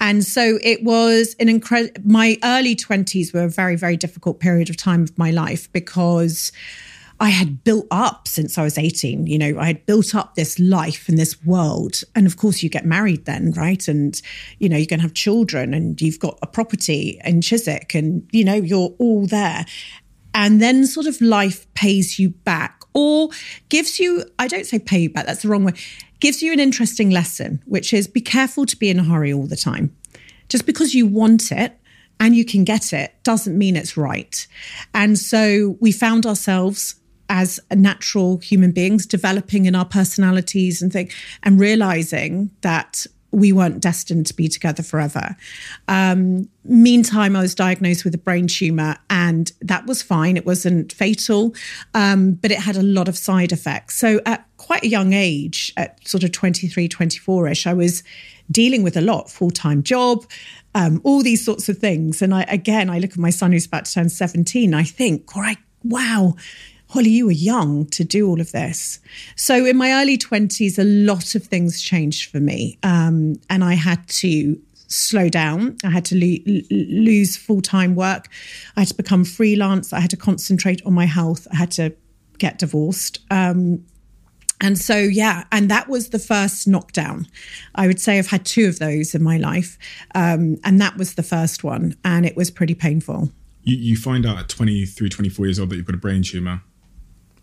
And 0.00 0.24
so 0.24 0.58
it 0.62 0.82
was 0.82 1.36
an 1.38 1.48
incredible, 1.48 2.00
my 2.04 2.36
early 2.42 2.76
20s 2.76 3.32
were 3.32 3.44
a 3.44 3.48
very, 3.48 3.76
very 3.76 3.96
difficult 3.96 4.40
period 4.40 4.70
of 4.70 4.76
time 4.76 5.02
of 5.02 5.16
my 5.18 5.30
life 5.30 5.72
because 5.72 6.52
I 7.20 7.30
had 7.30 7.62
built 7.62 7.86
up 7.90 8.26
since 8.26 8.58
I 8.58 8.64
was 8.64 8.76
18. 8.76 9.26
You 9.26 9.38
know, 9.38 9.58
I 9.58 9.66
had 9.66 9.86
built 9.86 10.14
up 10.14 10.34
this 10.34 10.58
life 10.58 11.08
in 11.08 11.14
this 11.14 11.42
world. 11.44 12.00
And 12.14 12.26
of 12.26 12.36
course, 12.36 12.62
you 12.62 12.68
get 12.68 12.84
married 12.84 13.24
then, 13.24 13.52
right? 13.52 13.86
And, 13.86 14.20
you 14.58 14.68
know, 14.68 14.76
you're 14.76 14.86
going 14.86 15.00
to 15.00 15.04
have 15.04 15.14
children 15.14 15.72
and 15.72 16.00
you've 16.00 16.18
got 16.18 16.38
a 16.42 16.46
property 16.46 17.20
in 17.24 17.40
Chiswick 17.40 17.94
and, 17.94 18.28
you 18.32 18.44
know, 18.44 18.54
you're 18.54 18.94
all 18.98 19.26
there. 19.26 19.64
And 20.34 20.60
then 20.60 20.86
sort 20.86 21.06
of 21.06 21.20
life 21.20 21.72
pays 21.74 22.18
you 22.18 22.30
back 22.30 22.83
or 22.94 23.28
gives 23.68 23.98
you, 24.00 24.24
I 24.38 24.48
don't 24.48 24.66
say 24.66 24.78
pay 24.78 25.00
you 25.00 25.10
back, 25.10 25.26
that's 25.26 25.42
the 25.42 25.48
wrong 25.48 25.64
way, 25.64 25.72
gives 26.20 26.42
you 26.42 26.52
an 26.52 26.60
interesting 26.60 27.10
lesson, 27.10 27.62
which 27.66 27.92
is 27.92 28.06
be 28.06 28.20
careful 28.20 28.64
to 28.66 28.76
be 28.76 28.88
in 28.88 28.98
a 28.98 29.04
hurry 29.04 29.32
all 29.32 29.46
the 29.46 29.56
time. 29.56 29.94
Just 30.48 30.64
because 30.66 30.94
you 30.94 31.06
want 31.06 31.50
it 31.52 31.78
and 32.20 32.36
you 32.36 32.44
can 32.44 32.64
get 32.64 32.92
it 32.92 33.14
doesn't 33.24 33.58
mean 33.58 33.76
it's 33.76 33.96
right. 33.96 34.46
And 34.94 35.18
so 35.18 35.76
we 35.80 35.92
found 35.92 36.24
ourselves 36.24 36.94
as 37.28 37.58
natural 37.72 38.38
human 38.38 38.70
beings 38.70 39.06
developing 39.06 39.66
in 39.66 39.74
our 39.74 39.84
personalities 39.84 40.82
and 40.82 40.92
things 40.92 41.12
and 41.42 41.58
realizing 41.58 42.50
that 42.60 43.06
we 43.34 43.52
weren't 43.52 43.80
destined 43.80 44.26
to 44.26 44.34
be 44.34 44.48
together 44.48 44.82
forever. 44.82 45.36
Um, 45.88 46.48
meantime, 46.64 47.36
I 47.36 47.40
was 47.40 47.54
diagnosed 47.54 48.04
with 48.04 48.14
a 48.14 48.18
brain 48.18 48.46
tumor, 48.46 48.96
and 49.10 49.50
that 49.60 49.86
was 49.86 50.02
fine. 50.02 50.36
It 50.36 50.46
wasn't 50.46 50.92
fatal, 50.92 51.54
um, 51.94 52.32
but 52.32 52.50
it 52.50 52.58
had 52.58 52.76
a 52.76 52.82
lot 52.82 53.08
of 53.08 53.18
side 53.18 53.52
effects. 53.52 53.96
So, 53.96 54.20
at 54.26 54.46
quite 54.56 54.84
a 54.84 54.88
young 54.88 55.12
age, 55.12 55.72
at 55.76 56.06
sort 56.06 56.24
of 56.24 56.32
23, 56.32 56.88
24 56.88 57.48
ish, 57.48 57.66
I 57.66 57.74
was 57.74 58.02
dealing 58.50 58.82
with 58.82 58.96
a 58.96 59.00
lot 59.00 59.30
full 59.30 59.50
time 59.50 59.82
job, 59.82 60.24
um, 60.74 61.00
all 61.04 61.22
these 61.22 61.44
sorts 61.44 61.68
of 61.68 61.78
things. 61.78 62.22
And 62.22 62.34
I, 62.34 62.42
again, 62.44 62.90
I 62.90 62.98
look 62.98 63.12
at 63.12 63.18
my 63.18 63.30
son 63.30 63.52
who's 63.52 63.66
about 63.66 63.86
to 63.86 63.92
turn 63.92 64.08
17, 64.08 64.74
I 64.74 64.84
think, 64.84 65.36
all 65.36 65.42
right, 65.42 65.58
wow 65.82 66.34
Holly, 66.94 67.10
you 67.10 67.26
were 67.26 67.32
young 67.32 67.86
to 67.86 68.04
do 68.04 68.28
all 68.28 68.40
of 68.40 68.52
this. 68.52 69.00
So 69.34 69.66
in 69.66 69.76
my 69.76 69.90
early 70.00 70.16
20s, 70.16 70.78
a 70.78 70.84
lot 70.84 71.34
of 71.34 71.42
things 71.42 71.82
changed 71.82 72.30
for 72.30 72.38
me. 72.38 72.78
Um, 72.84 73.34
and 73.50 73.64
I 73.64 73.74
had 73.74 74.06
to 74.20 74.56
slow 74.86 75.28
down. 75.28 75.76
I 75.82 75.90
had 75.90 76.04
to 76.04 76.14
lo- 76.14 76.62
lose 76.70 77.36
full 77.36 77.62
time 77.62 77.96
work. 77.96 78.28
I 78.76 78.82
had 78.82 78.88
to 78.90 78.94
become 78.94 79.24
freelance. 79.24 79.92
I 79.92 79.98
had 79.98 80.10
to 80.10 80.16
concentrate 80.16 80.86
on 80.86 80.92
my 80.92 81.06
health. 81.06 81.48
I 81.50 81.56
had 81.56 81.72
to 81.72 81.96
get 82.38 82.60
divorced. 82.60 83.18
Um, 83.28 83.84
and 84.60 84.78
so, 84.78 84.96
yeah, 84.96 85.42
and 85.50 85.68
that 85.72 85.88
was 85.88 86.10
the 86.10 86.20
first 86.20 86.68
knockdown. 86.68 87.26
I 87.74 87.88
would 87.88 88.00
say 88.00 88.20
I've 88.20 88.28
had 88.28 88.46
two 88.46 88.68
of 88.68 88.78
those 88.78 89.16
in 89.16 89.22
my 89.24 89.36
life. 89.36 89.78
Um, 90.14 90.58
and 90.62 90.80
that 90.80 90.96
was 90.96 91.16
the 91.16 91.24
first 91.24 91.64
one. 91.64 91.96
And 92.04 92.24
it 92.24 92.36
was 92.36 92.52
pretty 92.52 92.76
painful. 92.76 93.32
You, 93.64 93.78
you 93.78 93.96
find 93.96 94.24
out 94.24 94.38
at 94.38 94.48
23, 94.48 95.08
24 95.08 95.46
years 95.46 95.58
old 95.58 95.70
that 95.70 95.76
you've 95.76 95.86
got 95.86 95.96
a 95.96 95.98
brain 95.98 96.22
tumor. 96.22 96.62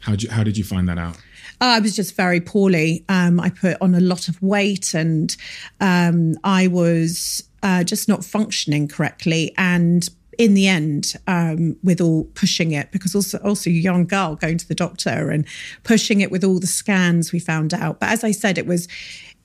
How 0.01 0.11
did 0.11 0.23
you, 0.23 0.29
how 0.29 0.43
did 0.43 0.57
you 0.57 0.63
find 0.63 0.87
that 0.89 0.97
out? 0.97 1.17
Uh, 1.61 1.75
I 1.75 1.79
was 1.79 1.95
just 1.95 2.15
very 2.15 2.41
poorly. 2.41 3.05
Um, 3.07 3.39
I 3.39 3.49
put 3.49 3.77
on 3.81 3.93
a 3.93 3.99
lot 3.99 4.27
of 4.27 4.41
weight 4.41 4.93
and 4.93 5.35
um, 5.79 6.35
I 6.43 6.67
was 6.67 7.43
uh, 7.61 7.83
just 7.83 8.07
not 8.07 8.25
functioning 8.25 8.87
correctly. 8.87 9.53
And 9.57 10.07
in 10.37 10.55
the 10.55 10.67
end, 10.67 11.13
um, 11.27 11.77
with 11.83 12.01
all 12.01 12.23
pushing 12.33 12.71
it, 12.71 12.91
because 12.91 13.13
also 13.13 13.37
also 13.39 13.69
a 13.69 13.73
young 13.73 14.07
girl 14.07 14.35
going 14.35 14.57
to 14.57 14.67
the 14.67 14.73
doctor 14.73 15.29
and 15.29 15.45
pushing 15.83 16.21
it 16.21 16.31
with 16.31 16.43
all 16.43 16.59
the 16.59 16.67
scans 16.67 17.31
we 17.31 17.39
found 17.39 17.73
out. 17.73 17.99
But 17.99 18.09
as 18.09 18.23
I 18.23 18.31
said, 18.31 18.57
it 18.57 18.65
was 18.65 18.87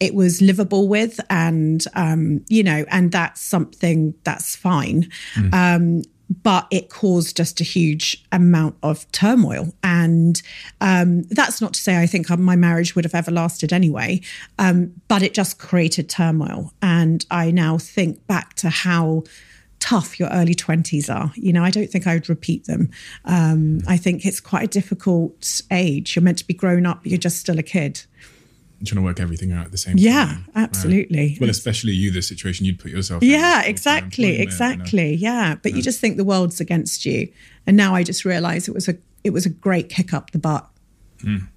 it 0.01 0.15
was 0.15 0.41
livable 0.41 0.89
with, 0.89 1.21
and 1.29 1.85
um, 1.95 2.45
you 2.49 2.63
know, 2.63 2.85
and 2.89 3.13
that's 3.13 3.43
something 3.43 4.15
that's 4.25 4.57
fine. 4.57 5.11
Mm. 5.35 6.07
Um, 6.29 6.37
but 6.43 6.67
it 6.71 6.91
caused 6.91 7.37
just 7.37 7.61
a 7.61 7.65
huge 7.65 8.25
amount 8.33 8.77
of 8.83 9.11
turmoil. 9.13 9.75
And 9.83 10.41
um, 10.81 11.23
that's 11.25 11.61
not 11.61 11.75
to 11.75 11.81
say 11.81 12.01
I 12.01 12.07
think 12.07 12.29
my 12.31 12.57
marriage 12.57 12.95
would 12.95 13.05
have 13.05 13.15
ever 13.15 13.31
lasted 13.31 13.73
anyway, 13.73 14.21
um, 14.59 14.93
but 15.09 15.23
it 15.23 15.35
just 15.35 15.59
created 15.59 16.09
turmoil. 16.09 16.73
And 16.83 17.25
I 17.31 17.51
now 17.51 17.79
think 17.79 18.27
back 18.27 18.55
to 18.55 18.71
how 18.71 19.25
tough 19.79 20.19
your 20.19 20.29
early 20.31 20.55
20s 20.55 21.15
are. 21.15 21.33
You 21.37 21.53
know, 21.53 21.63
I 21.63 21.71
don't 21.71 21.89
think 21.89 22.07
I 22.07 22.15
would 22.15 22.29
repeat 22.29 22.65
them. 22.65 22.91
Um, 23.25 23.81
I 23.87 23.97
think 23.97 24.25
it's 24.25 24.41
quite 24.41 24.65
a 24.65 24.69
difficult 24.69 25.61
age. 25.71 26.17
You're 26.17 26.23
meant 26.23 26.39
to 26.39 26.47
be 26.47 26.55
grown 26.55 26.87
up, 26.87 27.03
but 27.03 27.13
you're 27.13 27.19
just 27.19 27.39
still 27.39 27.59
a 27.59 27.63
kid 27.63 28.03
trying 28.85 28.97
to 28.97 29.03
work 29.03 29.21
everything 29.21 29.53
out 29.53 29.67
at 29.67 29.73
the 29.73 29.79
same 29.79 29.97
yeah, 29.99 30.27
time. 30.27 30.45
Yeah, 30.55 30.63
absolutely. 30.63 31.29
Right. 31.29 31.41
Well, 31.41 31.51
especially 31.51 31.93
you, 31.93 32.11
the 32.11 32.23
situation 32.23 32.67
you'd 32.67 32.79
put 32.79 32.91
yourself 32.91 33.23
yeah, 33.23 33.63
in. 33.63 33.71
exactly, 33.71 34.41
exactly. 34.41 35.15
Yeah. 35.15 35.57
But 35.63 35.73
yeah. 35.73 35.77
you 35.77 35.83
just 35.83 36.01
think 36.01 36.17
the 36.17 36.25
world's 36.25 36.61
against 36.61 37.07
you. 37.07 37.33
And 37.67 37.77
now 37.77 37.95
I 37.95 38.03
just 38.03 38.25
realize 38.25 38.69
it 38.69 38.75
was 38.75 38.89
a 38.89 38.97
it 39.25 39.31
was 39.31 39.47
a 39.47 39.51
great 39.51 39.89
kick 39.89 40.13
up 40.13 40.31
the 40.31 40.39
butt. 40.39 40.69
Mm. 41.23 41.49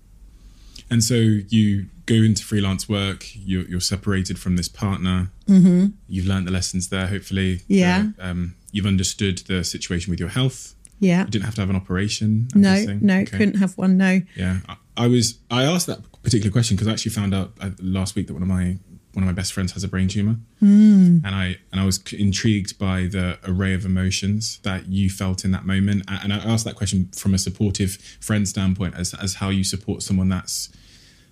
And 0.90 1.04
so 1.04 1.16
you 1.16 1.86
go 2.08 2.16
into 2.16 2.44
freelance 2.44 2.90
work, 2.90 3.26
you're, 3.36 3.66
you're 3.66 3.80
separated 3.80 4.40
from 4.40 4.56
this 4.56 4.68
partner. 4.68 5.30
Mm-hmm. 5.48 5.88
You've 6.08 6.26
learned 6.26 6.48
the 6.48 6.52
lessons 6.52 6.90
there, 6.90 7.06
hopefully. 7.08 7.62
Yeah. 7.68 8.08
um, 8.20 8.56
you've 8.72 8.88
understood 8.88 9.40
the 9.40 9.64
situation 9.64 10.10
with 10.10 10.20
your 10.20 10.30
health. 10.30 10.74
Yeah. 11.00 11.26
You 11.26 11.32
didn't 11.32 11.46
have 11.46 11.56
to 11.56 11.62
have 11.62 11.70
an 11.70 11.76
operation. 11.76 12.48
I'm 12.56 12.62
no, 12.62 12.86
no, 13.02 13.20
okay. 13.20 13.38
couldn't 13.38 13.58
have 13.58 13.78
one. 13.78 13.98
No. 13.98 14.22
Yeah. 14.36 14.60
I, 14.98 15.08
was, 15.08 15.40
I 15.50 15.64
asked 15.64 15.88
that 15.88 16.00
particular 16.24 16.52
question 16.52 16.76
because 16.76 16.88
I 16.88 16.92
actually 16.92 17.12
found 17.12 17.34
out 17.34 17.54
uh, 17.62 17.70
last 17.82 18.16
week 18.16 18.28
that 18.28 18.34
one 18.34 18.42
of 18.42 18.48
my 18.48 18.78
one 19.14 19.24
of 19.24 19.28
my 19.28 19.34
best 19.34 19.54
friends 19.54 19.72
has 19.74 19.84
a 19.84 19.88
brain 19.88 20.08
tumor, 20.08 20.38
mm. 20.62 21.26
and 21.26 21.28
I 21.28 21.58
and 21.72 21.82
I 21.82 21.86
was 21.86 22.02
intrigued 22.14 22.78
by 22.78 23.02
the 23.02 23.40
array 23.44 23.74
of 23.74 23.84
emotions 23.84 24.60
that 24.60 24.88
you 24.88 25.10
felt 25.10 25.44
in 25.44 25.52
that 25.52 25.66
moment. 25.66 26.04
And 26.08 26.32
I 26.32 26.38
asked 26.38 26.64
that 26.66 26.76
question 26.76 27.10
from 27.16 27.34
a 27.34 27.38
supportive 27.38 27.96
friend 28.22 28.48
standpoint, 28.48 28.96
as 28.96 29.14
as 29.16 29.36
how 29.36 29.50
you 29.50 29.64
support 29.64 30.04
someone 30.04 30.30
that's 30.30 30.70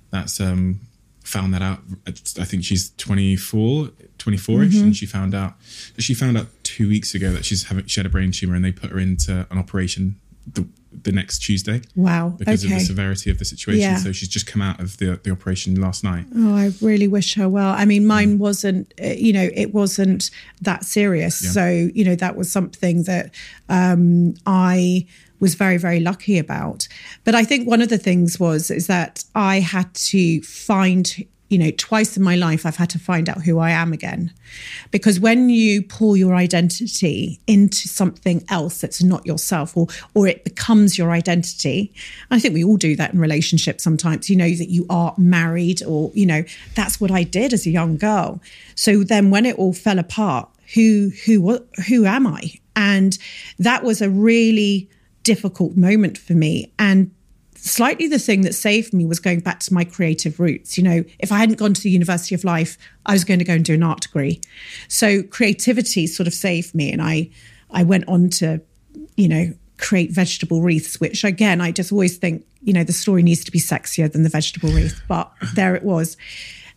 that's 0.09 0.41
um, 0.41 0.79
found 1.23 1.53
that 1.53 1.61
out. 1.61 1.79
I 2.07 2.45
think 2.45 2.63
she's 2.63 2.91
24, 2.97 3.85
24ish, 4.17 4.47
mm-hmm. 4.47 4.83
and 4.83 4.97
she 4.97 5.05
found 5.05 5.35
out 5.35 5.53
she 5.99 6.13
found 6.15 6.37
out 6.37 6.47
two 6.63 6.89
weeks 6.89 7.13
ago 7.13 7.31
that 7.31 7.45
she's 7.45 7.67
having 7.67 7.85
she 7.85 7.99
had 7.99 8.07
a 8.07 8.09
brain 8.09 8.31
tumor, 8.31 8.55
and 8.55 8.65
they 8.65 8.71
put 8.71 8.89
her 8.89 8.99
into 8.99 9.45
an 9.51 9.57
operation 9.57 10.15
the 10.53 10.67
the 10.91 11.11
next 11.11 11.39
Tuesday. 11.39 11.81
Wow. 11.95 12.35
Because 12.37 12.63
okay. 12.63 12.73
of 12.73 12.79
the 12.79 12.85
severity 12.85 13.29
of 13.29 13.39
the 13.39 13.45
situation. 13.45 13.81
Yeah. 13.81 13.97
So 13.97 14.11
she's 14.11 14.29
just 14.29 14.47
come 14.47 14.61
out 14.61 14.79
of 14.79 14.97
the, 14.97 15.19
the 15.23 15.31
operation 15.31 15.79
last 15.79 16.03
night. 16.03 16.25
Oh, 16.35 16.55
I 16.55 16.71
really 16.81 17.07
wish 17.07 17.35
her 17.35 17.47
well. 17.49 17.73
I 17.73 17.85
mean, 17.85 18.05
mine 18.05 18.35
mm. 18.35 18.39
wasn't, 18.39 18.93
uh, 19.01 19.07
you 19.07 19.33
know, 19.33 19.49
it 19.53 19.73
wasn't 19.73 20.31
that 20.61 20.85
serious. 20.85 21.43
Yeah. 21.43 21.49
So, 21.51 21.67
you 21.93 22.03
know, 22.03 22.15
that 22.15 22.35
was 22.35 22.51
something 22.51 23.03
that 23.03 23.33
um, 23.69 24.35
I 24.45 25.07
was 25.39 25.53
very, 25.55 25.77
very 25.77 25.99
lucky 25.99 26.39
about. 26.39 26.87
But 27.23 27.35
I 27.35 27.43
think 27.43 27.67
one 27.67 27.81
of 27.81 27.89
the 27.89 27.97
things 27.97 28.39
was, 28.39 28.71
is 28.71 28.87
that 28.87 29.23
I 29.35 29.59
had 29.59 29.93
to 29.93 30.41
find 30.41 31.25
you 31.49 31.57
know, 31.57 31.71
twice 31.77 32.17
in 32.17 32.23
my 32.23 32.35
life, 32.35 32.65
I've 32.65 32.75
had 32.75 32.89
to 32.91 32.99
find 32.99 33.29
out 33.29 33.43
who 33.43 33.59
I 33.59 33.71
am 33.71 33.93
again. 33.93 34.33
Because 34.91 35.19
when 35.19 35.49
you 35.49 35.81
pull 35.81 36.17
your 36.17 36.35
identity 36.35 37.39
into 37.47 37.87
something 37.87 38.43
else 38.49 38.81
that's 38.81 39.01
not 39.01 39.25
yourself, 39.25 39.77
or, 39.77 39.87
or 40.13 40.27
it 40.27 40.43
becomes 40.43 40.97
your 40.97 41.11
identity, 41.11 41.93
I 42.31 42.39
think 42.39 42.53
we 42.53 42.63
all 42.63 42.77
do 42.77 42.95
that 42.97 43.13
in 43.13 43.19
relationships 43.19 43.83
sometimes, 43.83 44.29
you 44.29 44.35
know, 44.35 44.49
that 44.49 44.69
you 44.69 44.85
are 44.89 45.13
married, 45.17 45.83
or, 45.83 46.11
you 46.13 46.25
know, 46.25 46.43
that's 46.75 46.99
what 46.99 47.11
I 47.11 47.23
did 47.23 47.53
as 47.53 47.65
a 47.65 47.71
young 47.71 47.97
girl. 47.97 48.41
So 48.75 49.03
then 49.03 49.29
when 49.29 49.45
it 49.45 49.55
all 49.57 49.73
fell 49.73 49.99
apart, 49.99 50.49
who, 50.73 51.11
who, 51.25 51.65
who 51.87 52.05
am 52.05 52.27
I? 52.27 52.53
And 52.75 53.17
that 53.57 53.83
was 53.83 54.01
a 54.01 54.09
really 54.09 54.89
difficult 55.23 55.75
moment 55.75 56.17
for 56.17 56.33
me. 56.33 56.71
And 56.77 57.11
slightly 57.69 58.07
the 58.07 58.19
thing 58.19 58.41
that 58.41 58.53
saved 58.53 58.93
me 58.93 59.05
was 59.05 59.19
going 59.19 59.39
back 59.39 59.59
to 59.61 59.73
my 59.73 59.83
creative 59.83 60.39
roots. 60.39 60.77
You 60.77 60.83
know, 60.83 61.03
if 61.19 61.31
I 61.31 61.37
hadn't 61.37 61.57
gone 61.57 61.73
to 61.73 61.81
the 61.81 61.89
University 61.89 62.35
of 62.35 62.43
Life, 62.43 62.77
I 63.05 63.13
was 63.13 63.23
going 63.23 63.39
to 63.39 63.45
go 63.45 63.53
and 63.53 63.65
do 63.65 63.73
an 63.73 63.83
art 63.83 64.01
degree. 64.01 64.41
So 64.87 65.23
creativity 65.23 66.07
sort 66.07 66.27
of 66.27 66.33
saved 66.33 66.73
me. 66.75 66.91
And 66.91 67.01
I, 67.01 67.29
I 67.71 67.83
went 67.83 68.07
on 68.07 68.29
to, 68.31 68.61
you 69.15 69.27
know, 69.27 69.53
create 69.77 70.11
vegetable 70.11 70.61
wreaths, 70.61 70.99
which 70.99 71.23
again, 71.23 71.61
I 71.61 71.71
just 71.71 71.91
always 71.91 72.17
think, 72.17 72.45
you 72.63 72.73
know, 72.73 72.83
the 72.83 72.93
story 72.93 73.23
needs 73.23 73.43
to 73.45 73.51
be 73.51 73.59
sexier 73.59 74.11
than 74.11 74.23
the 74.23 74.29
vegetable 74.29 74.69
wreath. 74.69 75.01
But 75.07 75.31
there 75.53 75.75
it 75.75 75.83
was. 75.83 76.17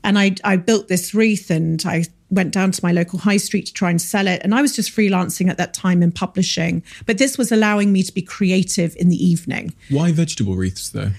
And 0.02 0.19
I, 0.19 0.35
I 0.45 0.57
built 0.57 0.88
this 0.88 1.14
wreath 1.14 1.50
and 1.50 1.83
I 1.87 2.04
went 2.30 2.52
down 2.52 2.71
to 2.73 2.85
my 2.85 2.92
local 2.92 3.19
high 3.19 3.37
street 3.37 3.66
to 3.66 3.73
try 3.73 3.90
and 3.90 4.00
sell 4.00 4.26
it. 4.26 4.40
And 4.45 4.54
I 4.54 4.62
was 4.62 4.75
just 4.75 4.90
freelancing 4.95 5.50
at 5.50 5.59
that 5.59 5.75
time 5.75 6.02
in 6.02 6.12
publishing. 6.12 6.83
But 7.07 7.19
this 7.19 7.37
was 7.37 7.52
allowing 7.52 7.92
me 7.92 8.02
to 8.04 8.12
be 8.12 8.23
creative 8.23 8.97
in 8.97 9.09
the 9.09 9.16
evening. 9.16 9.75
Why 9.90 10.12
vegetable 10.12 10.57
wreaths 10.57 10.90
though? 10.90 11.11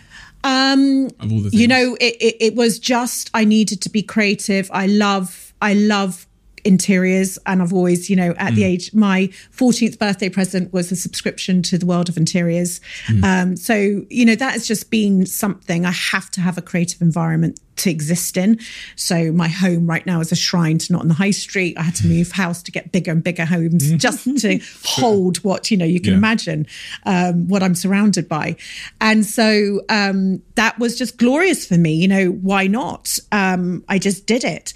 Um, 0.43 1.09
of 1.19 1.31
all 1.31 1.41
the 1.41 1.49
things. 1.49 1.61
You 1.61 1.67
know, 1.67 1.95
it, 1.99 2.15
it, 2.19 2.35
it 2.39 2.55
was 2.55 2.79
just, 2.79 3.29
I 3.33 3.45
needed 3.45 3.81
to 3.81 3.89
be 3.89 4.01
creative. 4.01 4.71
I 4.73 4.87
love, 4.87 5.53
I 5.61 5.73
love 5.73 6.25
interiors 6.63 7.37
and 7.45 7.61
I've 7.61 7.73
always, 7.73 8.09
you 8.09 8.15
know, 8.15 8.31
at 8.37 8.53
mm. 8.53 8.55
the 8.55 8.63
age, 8.63 8.93
my 8.93 9.27
14th 9.55 9.97
birthday 9.99 10.29
present 10.29 10.73
was 10.73 10.91
a 10.91 10.95
subscription 10.95 11.61
to 11.63 11.77
the 11.77 11.85
world 11.85 12.09
of 12.09 12.17
interiors. 12.17 12.81
Mm. 13.07 13.23
Um, 13.23 13.57
so, 13.57 14.05
you 14.09 14.25
know, 14.25 14.35
that 14.35 14.53
has 14.53 14.67
just 14.67 14.89
been 14.89 15.25
something 15.25 15.85
I 15.85 15.91
have 15.91 16.29
to 16.31 16.41
have 16.41 16.57
a 16.57 16.61
creative 16.61 17.01
environment 17.01 17.59
to 17.77 17.89
exist 17.89 18.37
in. 18.37 18.59
So 18.95 19.31
my 19.31 19.47
home 19.47 19.87
right 19.87 20.05
now 20.05 20.19
is 20.19 20.31
a 20.31 20.35
shrine 20.35 20.77
to 20.79 20.93
not 20.93 21.01
on 21.01 21.07
the 21.07 21.13
high 21.13 21.31
street. 21.31 21.77
I 21.77 21.83
had 21.83 21.95
to 21.95 22.07
move 22.07 22.31
house 22.31 22.61
to 22.63 22.71
get 22.71 22.91
bigger 22.91 23.11
and 23.11 23.23
bigger 23.23 23.45
homes 23.45 23.91
mm. 23.91 23.97
just 23.97 24.23
to 24.41 24.59
hold 24.85 25.37
what, 25.37 25.71
you 25.71 25.77
know, 25.77 25.85
you 25.85 25.99
can 25.99 26.11
yeah. 26.11 26.17
imagine 26.17 26.67
um, 27.05 27.47
what 27.47 27.63
I'm 27.63 27.75
surrounded 27.75 28.27
by. 28.27 28.55
And 28.99 29.25
so 29.25 29.81
um, 29.89 30.41
that 30.55 30.77
was 30.79 30.97
just 30.97 31.17
glorious 31.17 31.65
for 31.65 31.77
me. 31.77 31.93
You 31.93 32.07
know, 32.07 32.27
why 32.29 32.67
not? 32.67 33.17
Um, 33.31 33.83
I 33.89 33.97
just 33.99 34.27
did 34.27 34.43
it. 34.43 34.73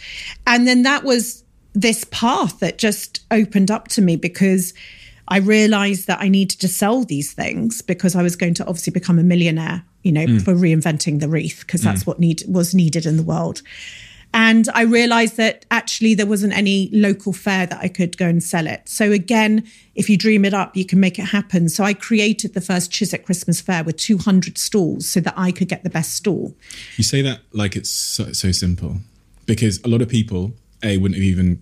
And 0.47 0.67
then 0.67 0.83
that 0.83 1.03
was 1.03 1.44
this 1.75 2.05
path 2.05 2.59
that 2.59 2.77
just 2.77 3.23
opened 3.29 3.69
up 3.69 3.89
to 3.89 4.01
me 4.01 4.15
because 4.15 4.73
I 5.27 5.37
realized 5.37 6.07
that 6.07 6.21
I 6.21 6.29
needed 6.29 6.59
to 6.61 6.67
sell 6.67 7.03
these 7.03 7.33
things 7.33 7.81
because 7.81 8.15
I 8.15 8.23
was 8.23 8.35
going 8.35 8.53
to 8.55 8.65
obviously 8.65 8.93
become 8.93 9.19
a 9.19 9.23
millionaire, 9.23 9.83
you 10.03 10.11
know, 10.11 10.25
mm. 10.25 10.41
for 10.41 10.53
reinventing 10.53 11.19
the 11.19 11.27
wreath 11.27 11.63
because 11.65 11.81
that's 11.81 12.03
mm. 12.03 12.07
what 12.07 12.19
need 12.19 12.43
was 12.47 12.73
needed 12.73 13.05
in 13.05 13.17
the 13.17 13.23
world. 13.23 13.61
And 14.33 14.67
I 14.73 14.81
realized 14.81 15.37
that 15.37 15.65
actually 15.71 16.13
there 16.13 16.25
wasn't 16.25 16.55
any 16.55 16.89
local 16.91 17.31
fair 17.31 17.65
that 17.67 17.79
I 17.79 17.87
could 17.87 18.17
go 18.17 18.27
and 18.27 18.43
sell 18.43 18.67
it. 18.67 18.87
So 18.87 19.13
again, 19.13 19.65
if 19.95 20.09
you 20.09 20.17
dream 20.17 20.43
it 20.43 20.53
up, 20.53 20.75
you 20.75 20.85
can 20.85 20.99
make 20.99 21.17
it 21.17 21.23
happen. 21.23 21.69
So 21.69 21.85
I 21.85 21.93
created 21.93 22.53
the 22.53 22.59
first 22.59 22.91
Chiswick 22.91 23.25
Christmas 23.25 23.61
Fair 23.61 23.85
with 23.85 23.95
200 23.95 24.57
stalls 24.57 25.07
so 25.07 25.21
that 25.21 25.33
I 25.37 25.53
could 25.53 25.69
get 25.69 25.83
the 25.83 25.89
best 25.89 26.13
stall. 26.13 26.53
You 26.97 27.05
say 27.05 27.21
that 27.21 27.39
like 27.53 27.77
it's 27.77 27.89
so, 27.89 28.33
so 28.33 28.51
simple 28.51 28.97
because 29.45 29.79
a 29.85 29.87
lot 29.87 30.01
of 30.01 30.09
people 30.09 30.53
a 30.85 30.97
wouldn't 30.97 31.15
have 31.15 31.23
even 31.23 31.61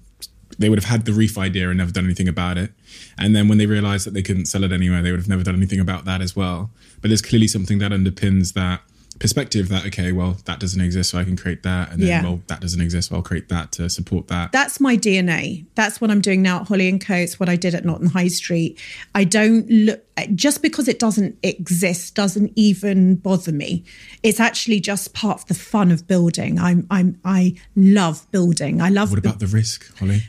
they 0.59 0.69
would 0.69 0.79
have 0.79 0.89
had 0.89 1.05
the 1.05 1.13
reef 1.13 1.37
idea 1.37 1.69
and 1.69 1.79
never 1.79 1.91
done 1.91 2.05
anything 2.05 2.27
about 2.27 2.57
it. 2.57 2.71
And 3.17 3.35
then 3.35 3.47
when 3.47 3.57
they 3.57 3.65
realized 3.65 4.05
that 4.05 4.13
they 4.13 4.21
couldn't 4.21 4.45
sell 4.45 4.63
it 4.63 4.71
anywhere, 4.71 5.01
they 5.01 5.11
would 5.11 5.19
have 5.19 5.29
never 5.29 5.43
done 5.43 5.55
anything 5.55 5.79
about 5.79 6.05
that 6.05 6.21
as 6.21 6.35
well. 6.35 6.69
But 7.01 7.07
there's 7.07 7.21
clearly 7.21 7.47
something 7.47 7.79
that 7.79 7.91
underpins 7.91 8.53
that 8.53 8.81
perspective 9.23 9.69
that 9.69 9.85
okay 9.85 10.11
well 10.11 10.35
that 10.45 10.59
doesn't 10.59 10.81
exist 10.81 11.09
so 11.11 11.17
i 11.17 11.23
can 11.23 11.37
create 11.37 11.63
that 11.63 11.91
and 11.91 11.99
then 12.01 12.07
Yeah. 12.09 12.23
well 12.23 12.41
that 12.47 12.59
doesn't 12.59 12.81
exist 12.81 13.09
so 13.09 13.15
i'll 13.15 13.21
create 13.21 13.47
that 13.49 13.71
to 13.73 13.89
support 13.89 14.27
that 14.27 14.51
that's 14.51 14.79
my 14.79 14.95
DNA. 14.97 15.65
That's 15.75 15.99
what 16.01 16.11
I'm 16.11 16.21
doing 16.21 16.41
now 16.41 16.61
at 16.61 16.67
Holly 16.67 16.87
and 16.89 16.99
Co. 17.03 17.15
It's 17.15 17.39
what 17.39 17.49
I 17.49 17.55
did 17.55 17.73
at 17.73 17.83
Not 17.85 18.01
on 18.01 18.07
High 18.07 18.27
Street. 18.27 18.79
I 19.15 19.23
don't 19.23 19.67
look 19.69 20.03
just 20.35 20.61
because 20.61 20.87
it 20.87 20.99
doesn't 20.99 21.37
exist 21.43 22.15
doesn't 22.15 22.51
even 22.55 23.15
bother 23.15 23.51
me. 23.51 23.83
It's 24.21 24.39
actually 24.39 24.79
just 24.79 25.13
part 25.13 25.41
of 25.41 25.45
the 25.47 25.53
fun 25.53 25.91
of 25.91 26.07
building. 26.07 26.59
I'm 26.59 26.85
I'm 26.91 27.19
I 27.25 27.55
love 27.75 28.29
building. 28.31 28.81
I 28.81 28.89
love 28.89 29.09
what 29.11 29.19
about 29.19 29.39
the 29.39 29.47
risk 29.47 29.79
holly 29.97 30.21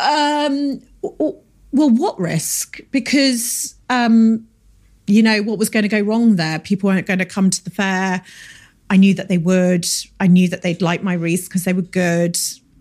um 0.00 0.80
well 1.02 1.90
what 1.90 2.18
risk? 2.18 2.80
Because 2.90 3.74
um 3.88 4.46
you 5.06 5.22
know 5.22 5.42
what 5.42 5.58
was 5.58 5.68
going 5.68 5.82
to 5.82 5.88
go 5.88 6.00
wrong 6.00 6.36
there. 6.36 6.58
People 6.58 6.88
weren't 6.88 7.06
going 7.06 7.18
to 7.18 7.24
come 7.24 7.50
to 7.50 7.64
the 7.64 7.70
fair. 7.70 8.22
I 8.90 8.96
knew 8.96 9.14
that 9.14 9.28
they 9.28 9.38
would. 9.38 9.86
I 10.20 10.26
knew 10.26 10.48
that 10.48 10.62
they'd 10.62 10.82
like 10.82 11.02
my 11.02 11.14
wreaths 11.14 11.48
because 11.48 11.64
they 11.64 11.72
were 11.72 11.82
good. 11.82 12.38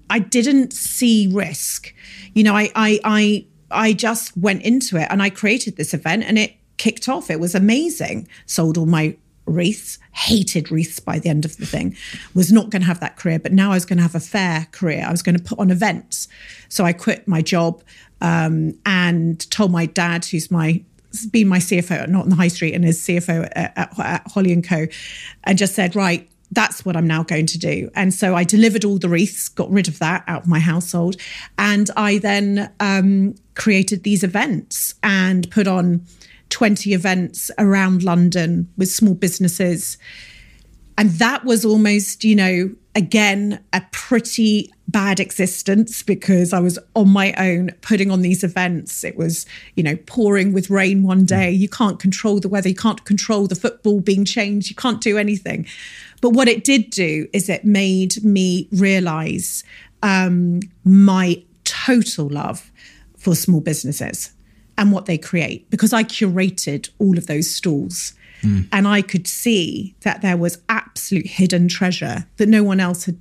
I 0.09 0.19
didn't 0.19 0.73
see 0.73 1.27
risk. 1.31 1.93
You 2.33 2.43
know, 2.43 2.55
I 2.55 2.69
I 2.75 2.99
I 3.03 3.45
I 3.71 3.93
just 3.93 4.35
went 4.37 4.63
into 4.63 4.97
it 4.97 5.07
and 5.09 5.21
I 5.23 5.29
created 5.29 5.77
this 5.77 5.93
event 5.93 6.23
and 6.23 6.37
it 6.37 6.55
kicked 6.77 7.07
off. 7.07 7.29
It 7.29 7.39
was 7.39 7.55
amazing. 7.55 8.27
Sold 8.45 8.77
all 8.77 8.85
my 8.85 9.15
wreaths, 9.45 9.99
hated 10.13 10.71
wreaths 10.71 10.99
by 10.99 11.19
the 11.19 11.29
end 11.29 11.45
of 11.45 11.57
the 11.57 11.65
thing, 11.65 11.95
was 12.33 12.51
not 12.51 12.69
going 12.69 12.81
to 12.81 12.87
have 12.87 12.99
that 12.99 13.17
career, 13.17 13.39
but 13.39 13.51
now 13.51 13.71
I 13.71 13.75
was 13.75 13.85
going 13.85 13.97
to 13.97 14.03
have 14.03 14.15
a 14.15 14.19
fair 14.19 14.67
career. 14.71 15.05
I 15.07 15.11
was 15.11 15.21
going 15.21 15.37
to 15.37 15.43
put 15.43 15.59
on 15.59 15.71
events. 15.71 16.27
So 16.69 16.85
I 16.85 16.93
quit 16.93 17.27
my 17.27 17.41
job 17.41 17.83
um, 18.21 18.77
and 18.85 19.49
told 19.51 19.71
my 19.71 19.85
dad, 19.85 20.25
who's 20.25 20.51
my 20.51 20.83
been 21.32 21.48
my 21.48 21.60
CFO, 21.60 22.08
not 22.08 22.24
on 22.24 22.30
the 22.30 22.36
high 22.36 22.48
street, 22.48 22.74
and 22.74 22.86
is 22.86 23.00
CFO 23.00 23.50
at, 23.56 23.77
at, 23.77 24.00
at 24.00 24.27
Holly 24.27 24.51
and 24.51 24.68
Co, 24.68 24.88
and 25.44 25.58
just 25.58 25.75
said, 25.75 25.96
right, 25.96 26.30
that's 26.51 26.84
what 26.84 26.98
I'm 26.98 27.08
now 27.08 27.24
going 27.24 27.46
to 27.48 27.58
do. 27.58 27.89
And 27.96 28.13
so 28.13 28.36
I 28.36 28.44
delivered 28.44 28.84
all 28.84 28.98
the 28.98 29.08
wreaths, 29.10 29.48
got 29.48 29.72
rid 29.72 29.88
of 29.88 30.00
that 30.00 30.24
out 30.27 30.44
of 30.44 30.48
my 30.48 30.60
household, 30.60 31.15
and 31.58 31.89
I 31.96 32.18
then 32.18 32.72
um, 32.80 33.36
created 33.56 34.03
these 34.03 34.24
events 34.24 34.96
and 35.03 35.50
put 35.51 35.68
on 35.68 36.06
20 36.50 36.94
events 36.94 37.50
around 37.58 38.03
London 38.03 38.70
with 38.77 38.91
small 38.91 39.13
businesses. 39.13 39.98
And 40.98 41.10
that 41.12 41.46
was 41.46 41.65
almost, 41.65 42.24
you 42.24 42.36
know, 42.36 42.75
again, 42.95 43.63
a 43.74 43.81
pretty 43.91 44.71
bad 44.88 45.19
existence 45.19 46.03
because 46.03 46.51
I 46.51 46.60
was 46.60 46.77
on 46.95 47.10
my 47.10 47.33
own 47.38 47.71
putting 47.81 48.12
on 48.12 48.21
these 48.21 48.43
events. 48.43 49.03
It 49.03 49.15
was, 49.15 49.45
you 49.75 49.83
know, 49.83 49.95
pouring 50.05 50.51
with 50.51 50.69
rain 50.69 51.03
one 51.03 51.25
day. 51.25 51.50
You 51.50 51.69
can't 51.69 52.00
control 52.00 52.39
the 52.39 52.50
weather. 52.50 52.69
You 52.69 52.75
can't 52.75 53.03
control 53.05 53.48
the 53.48 53.55
football 53.55 54.01
being 54.01 54.25
changed. 54.25 54.69
You 54.69 54.75
can't 54.75 55.00
do 55.00 55.17
anything. 55.17 55.65
But 56.19 56.31
what 56.31 56.48
it 56.48 56.63
did 56.63 56.89
do 56.89 57.27
is 57.31 57.48
it 57.50 57.63
made 57.63 58.24
me 58.24 58.67
realize 58.71 59.63
um, 60.03 60.60
my 60.83 61.41
total 61.63 62.27
love 62.27 62.71
for 63.17 63.36
small 63.36 63.62
businesses 63.62 64.31
and 64.77 64.91
what 64.91 65.05
they 65.05 65.17
create 65.17 65.69
because 65.69 65.93
I 65.93 66.03
curated 66.03 66.89
all 67.00 67.17
of 67.17 67.27
those 67.27 67.50
stalls. 67.50 68.13
Mm. 68.41 68.67
And 68.71 68.88
I 68.88 69.01
could 69.01 69.27
see 69.27 69.95
that 70.01 70.21
there 70.21 70.38
was 70.38 70.60
absolute 70.69 71.27
hidden 71.27 71.67
treasure 71.67 72.27
that 72.38 72.50
no 72.50 72.63
one 72.63 72.79
else 72.79 73.05
had 73.05 73.19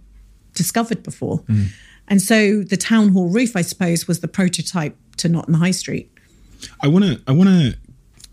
discovered 0.55 1.03
before. 1.03 1.41
Mm. 1.41 1.69
And 2.09 2.21
so 2.21 2.63
the 2.63 2.77
town 2.77 3.11
hall 3.11 3.29
roof, 3.29 3.57
I 3.57 3.63
suppose, 3.63 4.09
was 4.09 4.21
the 4.21 4.29
prototype 4.29 4.97
to 5.19 5.29
Not 5.29 5.47
in 5.47 5.53
the 5.53 5.59
High 5.59 5.71
Street. 5.71 6.11
I 6.83 6.89
want 6.89 7.05
to 7.05 7.21
I 7.27 7.33
want 7.33 7.49
to 7.49 7.77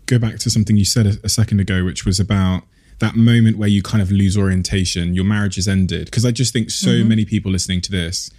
go 0.06 0.18
back 0.18 0.38
to 0.38 0.50
something 0.50 0.76
you 0.76 0.84
said 0.84 1.06
a, 1.06 1.14
a 1.24 1.28
second 1.28 1.60
ago, 1.60 1.84
which 1.84 2.04
was 2.04 2.18
about 2.18 2.64
that 2.98 3.14
moment 3.14 3.56
where 3.56 3.68
you 3.68 3.82
kind 3.82 4.02
of 4.02 4.10
lose 4.10 4.36
orientation, 4.36 5.14
your 5.14 5.24
marriage 5.24 5.56
is 5.56 5.68
ended. 5.68 6.06
Because 6.06 6.24
I 6.24 6.32
just 6.32 6.52
think 6.52 6.70
so 6.70 6.88
mm-hmm. 6.88 7.08
many 7.08 7.24
people 7.24 7.52
listening 7.52 7.80
to 7.82 7.90
this 7.90 8.30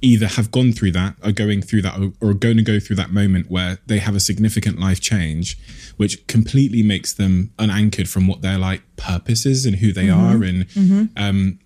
either 0.00 0.26
have 0.26 0.50
gone 0.50 0.72
through 0.72 0.92
that, 0.92 1.16
are 1.22 1.32
going 1.32 1.60
through 1.60 1.82
that, 1.82 1.98
or, 1.98 2.30
are 2.30 2.34
going 2.34 2.56
to 2.56 2.62
go 2.62 2.78
through 2.78 2.96
that 2.96 3.10
moment 3.10 3.50
where 3.50 3.78
they 3.86 3.98
have 3.98 4.14
a 4.14 4.20
significant 4.20 4.78
life 4.78 5.00
change, 5.00 5.58
which 5.96 6.24
completely 6.28 6.82
makes 6.82 7.12
them 7.12 7.52
unanchored 7.58 8.08
from 8.08 8.26
what 8.26 8.40
their 8.42 8.58
like 8.58 8.82
purpose 8.96 9.44
is 9.44 9.66
and 9.66 9.76
who 9.76 9.92
they 9.92 10.08
are. 10.08 10.42
And 10.44 10.66
um, 11.16 11.58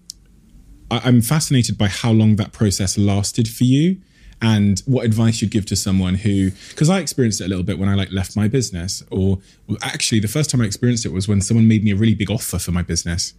I, 0.91 1.01
I'm 1.05 1.21
fascinated 1.21 1.77
by 1.77 1.89
how 1.89 2.11
long 2.13 2.37
that 2.37 2.53
process 2.53 2.97
lasted 2.97 3.49
for 3.49 3.65
you 3.65 4.01
and 4.41 4.81
what 4.87 5.05
advice 5.05 5.41
you'd 5.41 5.53
give 5.53 5.65
to 5.67 5.77
someone 5.77 6.17
who 6.17 6.51
because 6.71 6.91
i 6.91 6.99
experienced 6.99 7.41
it 7.41 7.45
a 7.45 7.49
little 7.49 7.63
bit 7.63 7.79
when 7.79 7.89
i 7.89 7.95
like 7.95 8.11
left 8.11 8.37
my 8.37 8.49
business 8.49 9.01
or 9.09 9.39
actually 9.83 10.19
the 10.19 10.27
first 10.27 10.51
time 10.51 10.61
i 10.61 10.65
experienced 10.65 11.07
it 11.07 11.13
was 11.13 11.29
when 11.29 11.41
someone 11.41 11.69
made 11.69 11.85
me 11.85 11.93
a 11.93 11.95
really 11.95 12.15
big 12.15 12.29
offer 12.29 12.59
for 12.59 12.73
my 12.73 12.83
business. 12.83 13.35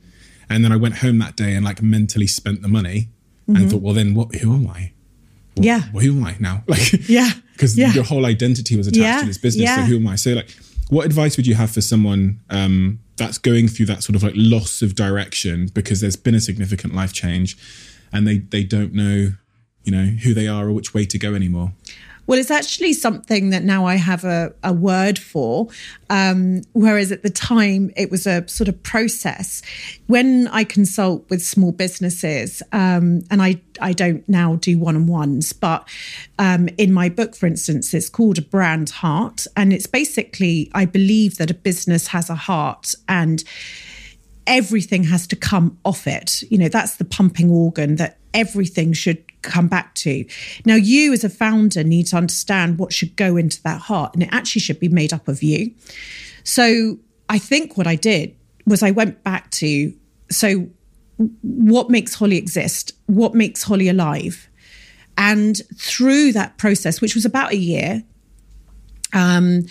And 0.50 0.64
then 0.64 0.72
i 0.72 0.78
went 0.78 0.98
home 0.98 1.20
that 1.20 1.36
day 1.36 1.56
and 1.56 1.66
like 1.66 1.82
mentally 1.82 2.28
spent 2.28 2.62
the 2.62 2.70
money 2.70 3.10
and 3.48 3.70
thought 3.70 3.82
well 3.82 3.94
then 3.94 4.14
what 4.16 4.34
who 4.36 4.54
am 4.54 4.68
i 4.68 4.92
What- 5.56 5.66
Yeah. 5.66 5.82
well, 5.94 6.04
who 6.04 6.12
am 6.18 6.24
i 6.26 6.36
now 6.40 6.64
like 6.68 7.08
Yeah. 7.10 7.32
because 7.54 7.78
Yeah. 7.78 7.94
your 7.94 8.04
whole 8.04 8.26
identity 8.26 8.76
was 8.76 8.88
attached 8.88 9.02
Yeah. 9.04 9.20
to 9.22 9.26
this 9.28 9.38
business 9.38 9.64
Yeah. 9.64 9.76
so 9.78 9.82
who 9.84 9.96
am 9.98 10.08
i 10.08 10.16
so 10.16 10.32
like 10.34 10.50
what 10.90 11.06
advice 11.06 11.38
would 11.38 11.48
you 11.48 11.56
have 11.56 11.72
for 11.72 11.82
someone 11.82 12.40
um, 12.50 13.00
that's 13.18 13.38
going 13.38 13.68
through 13.68 13.86
that 13.88 14.04
sort 14.04 14.16
of 14.16 14.24
like 14.24 14.34
loss 14.36 14.82
of 14.82 14.96
direction 14.96 15.70
because 15.74 16.02
there's 16.02 16.16
been 16.16 16.36
a 16.36 16.42
significant 16.42 16.94
life 16.96 17.14
change 17.14 17.58
and 18.12 18.28
they 18.28 18.38
they 18.40 18.64
don't 18.64 18.94
know 18.94 19.34
you 19.84 19.92
know 19.92 20.06
who 20.24 20.34
they 20.34 20.48
are 20.48 20.68
or 20.68 20.72
which 20.72 20.94
way 20.94 21.06
to 21.06 21.18
go 21.18 21.34
anymore 21.36 21.74
Well, 22.26 22.40
it's 22.40 22.52
actually 22.52 22.94
something 22.94 23.50
that 23.50 23.64
now 23.64 23.86
I 23.86 23.96
have 23.96 24.24
a, 24.24 24.54
a 24.64 24.72
word 24.72 25.20
for. 25.20 25.68
Um, 26.10 26.62
whereas 26.74 27.12
at 27.12 27.24
the 27.24 27.30
time, 27.30 27.92
it 27.98 28.10
was 28.10 28.26
a 28.26 28.48
sort 28.48 28.70
of 28.70 28.82
process. 28.84 29.62
When 30.08 30.48
I 30.48 30.64
consult 30.64 31.30
with 31.30 31.44
small 31.44 31.72
businesses, 31.72 32.64
um, 32.72 33.24
and 33.30 33.42
I, 33.42 33.62
I 33.82 33.94
don't 33.94 34.28
now 34.30 34.56
do 34.56 34.78
one 34.78 34.96
on 34.96 35.08
ones, 35.08 35.52
but 35.52 35.88
um, 36.40 36.70
in 36.78 36.94
my 36.94 37.10
book, 37.10 37.36
for 37.36 37.46
instance, 37.46 37.94
it's 37.94 38.10
called 38.10 38.38
A 38.38 38.42
Brand 38.42 38.90
Heart. 38.90 39.48
And 39.58 39.74
it's 39.74 39.88
basically, 39.88 40.72
I 40.74 40.86
believe 40.86 41.38
that 41.38 41.52
a 41.52 41.56
business 41.56 42.08
has 42.08 42.30
a 42.30 42.36
heart 42.36 42.96
and 43.10 43.44
everything 44.48 45.04
has 45.06 45.28
to 45.28 45.36
come 45.36 45.78
off 45.84 46.08
it. 46.08 46.44
You 46.50 46.58
know, 46.58 46.70
that's 46.70 46.98
the 46.98 47.06
pumping 47.06 47.50
organ 47.50 47.98
that 47.98 48.18
everything 48.34 48.94
should 48.94 49.24
come 49.44 49.68
back 49.68 49.94
to. 49.96 50.26
Now, 50.66 50.76
you 50.76 51.14
as 51.14 51.24
a 51.24 51.30
founder 51.30 51.84
need 51.84 52.08
to 52.08 52.18
understand 52.18 52.80
what 52.80 52.94
should 52.94 53.16
go 53.16 53.38
into 53.38 53.62
that 53.64 53.82
heart, 53.82 54.14
and 54.14 54.24
it 54.24 54.30
actually 54.32 54.62
should 54.62 54.80
be 54.80 54.90
made 54.90 55.14
up 55.14 55.28
of 55.28 55.44
you. 55.44 55.74
So, 56.44 56.98
I 57.30 57.40
think 57.40 57.78
what 57.78 57.88
I 57.88 57.96
did 57.96 58.36
was 58.66 58.84
I 58.84 58.92
went 58.92 59.24
back 59.24 59.52
to 59.52 59.94
so 60.30 60.68
what 61.42 61.90
makes 61.90 62.16
Holly 62.16 62.38
exist? 62.38 62.92
What 63.06 63.36
makes 63.36 63.64
Holly 63.64 63.88
alive? 63.88 64.50
And 65.18 65.62
through 65.78 66.32
that 66.34 66.58
process, 66.58 67.02
which 67.02 67.16
was 67.16 67.26
about 67.26 67.52
a 67.52 67.58
year, 67.58 68.04
um, 69.14 69.66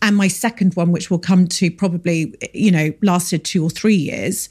and 0.00 0.16
my 0.16 0.28
second 0.28 0.74
one, 0.74 0.90
which 0.90 1.10
we'll 1.10 1.18
come 1.18 1.46
to 1.48 1.70
probably, 1.70 2.34
you 2.54 2.70
know, 2.70 2.92
lasted 3.02 3.44
two 3.44 3.62
or 3.62 3.68
three 3.68 3.94
years, 3.94 4.48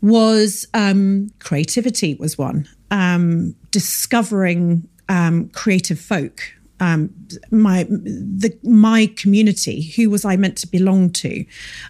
was 0.00 0.66
um, 0.74 1.28
creativity 1.40 2.14
was 2.14 2.38
one. 2.38 2.68
Um, 2.90 3.56
discovering 3.70 4.88
um, 5.08 5.48
creative 5.48 5.98
folk, 5.98 6.40
um, 6.80 7.12
my 7.50 7.84
the 7.84 8.56
my 8.62 9.06
community, 9.16 9.82
who 9.96 10.10
was 10.10 10.24
I 10.24 10.36
meant 10.36 10.56
to 10.58 10.66
belong 10.66 11.10
to, 11.10 11.44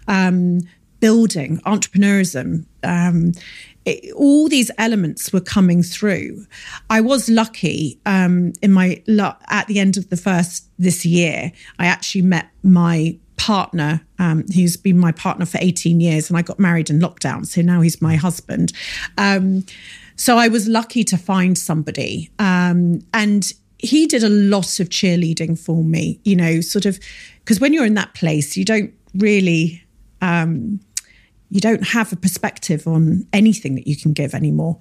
um, 0.09 0.61
building 1.01 1.59
entrepreneurism. 1.67 2.67
Um, 2.83 3.33
it, 3.85 4.13
all 4.15 4.49
these 4.49 4.71
elements 4.79 5.33
were 5.33 5.41
coming 5.41 5.83
through. 5.83 6.47
I 6.89 7.01
was 7.01 7.29
lucky 7.29 8.01
um, 8.07 8.53
in 8.63 8.73
my 8.73 9.03
at 9.49 9.67
the 9.67 9.79
end 9.79 9.97
of 9.97 10.11
the 10.11 10.17
first 10.17 10.69
this 10.79 11.05
year. 11.05 11.53
I 11.79 11.87
actually 11.87 12.23
met 12.23 12.49
my 12.63 13.19
partner, 13.37 14.01
um, 14.19 14.45
who's 14.55 14.77
been 14.77 14.99
my 14.99 15.13
partner 15.13 15.45
for 15.45 15.59
18 15.61 16.01
years, 16.01 16.31
and 16.31 16.39
I 16.39 16.43
got 16.43 16.59
married 16.59 16.89
in 16.89 17.01
lockdown. 17.01 17.47
So 17.47 17.61
now 17.63 17.81
he's 17.81 18.01
my 18.01 18.17
husband. 18.17 18.73
Um, 19.19 19.65
so 20.17 20.37
I 20.39 20.49
was 20.49 20.69
lucky 20.69 21.05
to 21.05 21.17
find 21.17 21.57
somebody. 21.57 22.31
Um, 22.39 23.01
and 23.13 23.53
he 23.79 24.07
did 24.07 24.23
a 24.23 24.29
lot 24.29 24.81
of 24.81 24.89
cheerleading 24.89 25.59
for 25.59 25.85
me, 25.85 26.21
you 26.25 26.37
know, 26.37 26.61
sort 26.61 26.87
of, 26.87 26.99
because 27.41 27.61
when 27.61 27.73
you're 27.73 27.87
in 27.87 27.95
that 27.95 28.15
place, 28.15 28.57
you 28.57 28.65
don't 28.65 28.93
really. 29.15 29.83
Um, 30.23 30.81
you 31.51 31.61
don't 31.61 31.87
have 31.87 32.13
a 32.13 32.17
perspective 32.17 32.89
on 32.89 33.25
anything 33.33 33.77
that 33.77 33.87
you 33.87 33.97
can 33.97 34.13
give 34.13 34.35
anymore. 34.35 34.77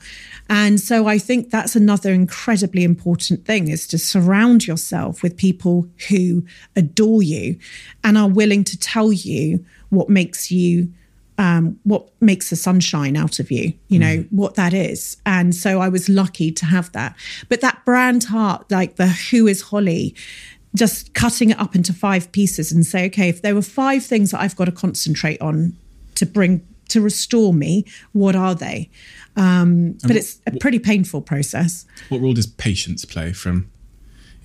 And 0.50 0.80
so 0.80 1.06
I 1.06 1.20
think 1.20 1.52
that's 1.52 1.76
another 1.76 2.12
incredibly 2.12 2.84
important 2.84 3.46
thing 3.46 3.68
is 3.68 3.86
to 3.88 4.00
surround 4.00 4.66
yourself 4.66 5.22
with 5.22 5.38
people 5.38 5.88
who 6.10 6.44
adore 6.76 7.22
you 7.22 7.60
and 8.04 8.18
are 8.18 8.28
willing 8.28 8.64
to 8.64 8.80
tell 8.80 9.14
you 9.14 9.64
what 9.90 10.10
makes 10.10 10.50
you 10.50 10.92
um, 11.44 11.78
what 11.84 12.08
makes 12.22 12.50
the 12.50 12.56
sunshine 12.56 13.18
out 13.18 13.38
of 13.38 13.52
you, 13.52 13.74
you 13.90 14.00
know, 14.00 14.20
mm. 14.20 14.28
what 14.32 14.56
that 14.56 14.74
is. 14.74 15.18
And 15.26 15.54
so 15.54 15.82
I 15.82 15.90
was 15.90 16.08
lucky 16.08 16.54
to 16.54 16.66
have 16.66 16.90
that. 16.94 17.18
But 17.50 17.60
that 17.60 17.84
brand 17.84 18.24
heart, 18.24 18.72
like 18.72 18.96
the 18.96 19.08
Who 19.08 19.46
is 19.48 19.62
Holly, 19.64 20.16
just 20.74 21.14
cutting 21.14 21.50
it 21.50 21.60
up 21.60 21.76
into 21.76 21.92
five 21.92 22.32
pieces 22.32 22.72
and 22.72 22.86
say, 22.86 23.08
okay, 23.08 23.28
if 23.28 23.42
there 23.42 23.54
were 23.54 23.62
five 23.62 24.06
things 24.06 24.32
that 24.32 24.40
I've 24.40 24.56
got 24.56 24.66
to 24.66 24.72
concentrate 24.72 25.42
on 25.42 25.76
to 26.16 26.26
bring 26.26 26.66
to 26.88 27.02
restore 27.02 27.54
me, 27.54 27.84
what 28.14 28.38
are 28.38 28.56
they? 28.56 28.90
Um, 29.36 29.98
but 30.02 30.12
what, 30.12 30.18
it's 30.18 30.40
a 30.48 30.52
pretty 30.60 30.80
painful 30.80 31.22
process. 31.22 31.86
What 32.08 32.22
role 32.22 32.34
does 32.34 32.48
patience 32.48 33.04
play 33.04 33.34
from 33.34 33.70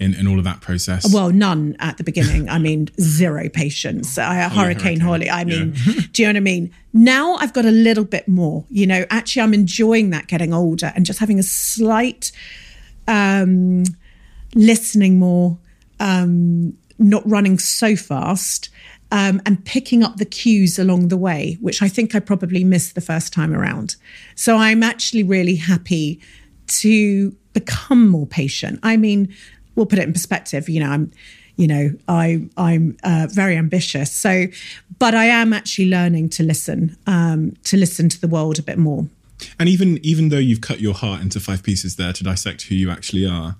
in, 0.00 0.14
in 0.14 0.26
all 0.26 0.38
of 0.38 0.44
that 0.44 0.61
process? 0.61 1.12
Well, 1.12 1.30
none 1.30 1.76
at 1.78 1.96
the 1.96 2.04
beginning. 2.04 2.48
I 2.48 2.58
mean, 2.58 2.88
zero 3.00 3.48
patience. 3.48 4.18
I, 4.18 4.44
oh, 4.44 4.48
Hurricane, 4.48 5.00
Holly. 5.00 5.28
I 5.30 5.44
mean, 5.44 5.74
yeah. 5.87 6.02
do 6.12 6.22
you 6.22 6.28
know 6.28 6.32
what 6.32 6.37
I 6.37 6.40
mean? 6.40 6.72
Now 6.92 7.34
I've 7.34 7.52
got 7.52 7.64
a 7.64 7.70
little 7.70 8.04
bit 8.04 8.28
more. 8.28 8.64
You 8.70 8.87
know, 8.87 9.04
actually, 9.11 9.42
I'm 9.42 9.54
enjoying 9.54 10.11
that 10.11 10.26
getting 10.26 10.52
older 10.54 10.92
and 10.94 11.04
just 11.04 11.18
having 11.18 11.38
a 11.38 11.42
slight 11.42 12.32
um, 13.06 13.84
listening 14.54 15.18
more, 15.18 15.58
um, 16.00 16.76
not 16.98 17.28
running 17.28 17.58
so 17.58 17.96
fast. 17.96 18.70
Um, 19.11 19.40
and 19.46 19.64
picking 19.64 20.02
up 20.02 20.18
the 20.18 20.26
cues 20.26 20.78
along 20.78 21.08
the 21.08 21.16
way, 21.16 21.56
which 21.62 21.80
I 21.80 21.88
think 21.88 22.14
I 22.14 22.20
probably 22.20 22.62
missed 22.62 22.94
the 22.94 23.00
first 23.00 23.32
time 23.32 23.54
around. 23.54 23.96
So 24.34 24.58
I'm 24.58 24.82
actually 24.82 25.22
really 25.22 25.56
happy 25.56 26.20
to 26.66 27.34
become 27.54 28.08
more 28.08 28.26
patient. 28.26 28.78
I 28.82 28.96
mean, 28.96 29.34
we'll 29.78 29.86
put 29.86 29.98
it 30.00 30.02
in 30.02 30.12
perspective. 30.12 30.68
You 30.68 30.80
know, 30.80 30.90
I'm, 30.90 31.12
you 31.56 31.68
know, 31.68 31.90
I 32.08 32.46
I'm 32.58 32.98
uh, 33.04 33.28
very 33.30 33.56
ambitious. 33.56 34.12
So, 34.12 34.46
but 34.98 35.14
I 35.14 35.26
am 35.26 35.52
actually 35.52 35.88
learning 35.88 36.28
to 36.30 36.42
listen, 36.42 36.96
um, 37.06 37.52
to 37.64 37.76
listen 37.78 38.08
to 38.10 38.20
the 38.20 38.28
world 38.28 38.58
a 38.58 38.62
bit 38.62 38.76
more. 38.76 39.06
And 39.58 39.68
even 39.68 39.98
even 40.04 40.28
though 40.28 40.38
you've 40.38 40.60
cut 40.60 40.80
your 40.80 40.94
heart 40.94 41.22
into 41.22 41.40
five 41.40 41.62
pieces 41.62 41.96
there 41.96 42.12
to 42.12 42.24
dissect 42.24 42.62
who 42.62 42.74
you 42.74 42.90
actually 42.90 43.24
are, 43.24 43.56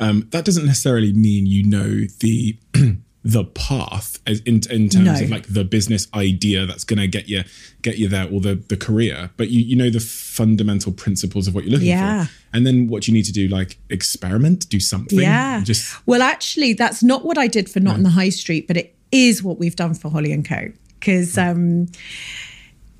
um, 0.00 0.26
that 0.30 0.44
doesn't 0.44 0.64
necessarily 0.64 1.12
mean 1.12 1.46
you 1.46 1.62
know 1.62 2.06
the 2.20 2.56
the 3.24 3.44
path 3.44 4.18
in, 4.26 4.60
in 4.70 4.88
terms 4.90 4.94
no. 4.94 5.14
of 5.14 5.30
like 5.30 5.46
the 5.46 5.64
business 5.64 6.06
idea 6.14 6.66
that's 6.66 6.84
going 6.84 6.98
to 6.98 7.08
get 7.08 7.26
you 7.26 7.42
get 7.80 7.96
you 7.96 8.06
there 8.06 8.28
or 8.30 8.38
the 8.38 8.54
the 8.68 8.76
career 8.76 9.30
but 9.38 9.48
you 9.48 9.60
you 9.60 9.74
know 9.74 9.88
the 9.88 10.00
fundamental 10.00 10.92
principles 10.92 11.48
of 11.48 11.54
what 11.54 11.64
you're 11.64 11.72
looking 11.72 11.88
yeah. 11.88 12.26
for 12.26 12.30
and 12.52 12.66
then 12.66 12.86
what 12.86 13.08
you 13.08 13.14
need 13.14 13.24
to 13.24 13.32
do 13.32 13.48
like 13.48 13.78
experiment 13.88 14.68
do 14.68 14.78
something 14.78 15.18
yeah 15.18 15.62
just 15.64 16.06
well 16.06 16.20
actually 16.20 16.74
that's 16.74 17.02
not 17.02 17.24
what 17.24 17.38
i 17.38 17.46
did 17.46 17.68
for 17.68 17.80
not 17.80 17.92
no. 17.92 17.96
in 17.96 18.02
the 18.02 18.10
high 18.10 18.28
street 18.28 18.68
but 18.68 18.76
it 18.76 18.94
is 19.10 19.42
what 19.42 19.58
we've 19.58 19.76
done 19.76 19.94
for 19.94 20.10
holly 20.10 20.30
and 20.30 20.46
co 20.46 20.70
because 21.00 21.38
um 21.38 21.86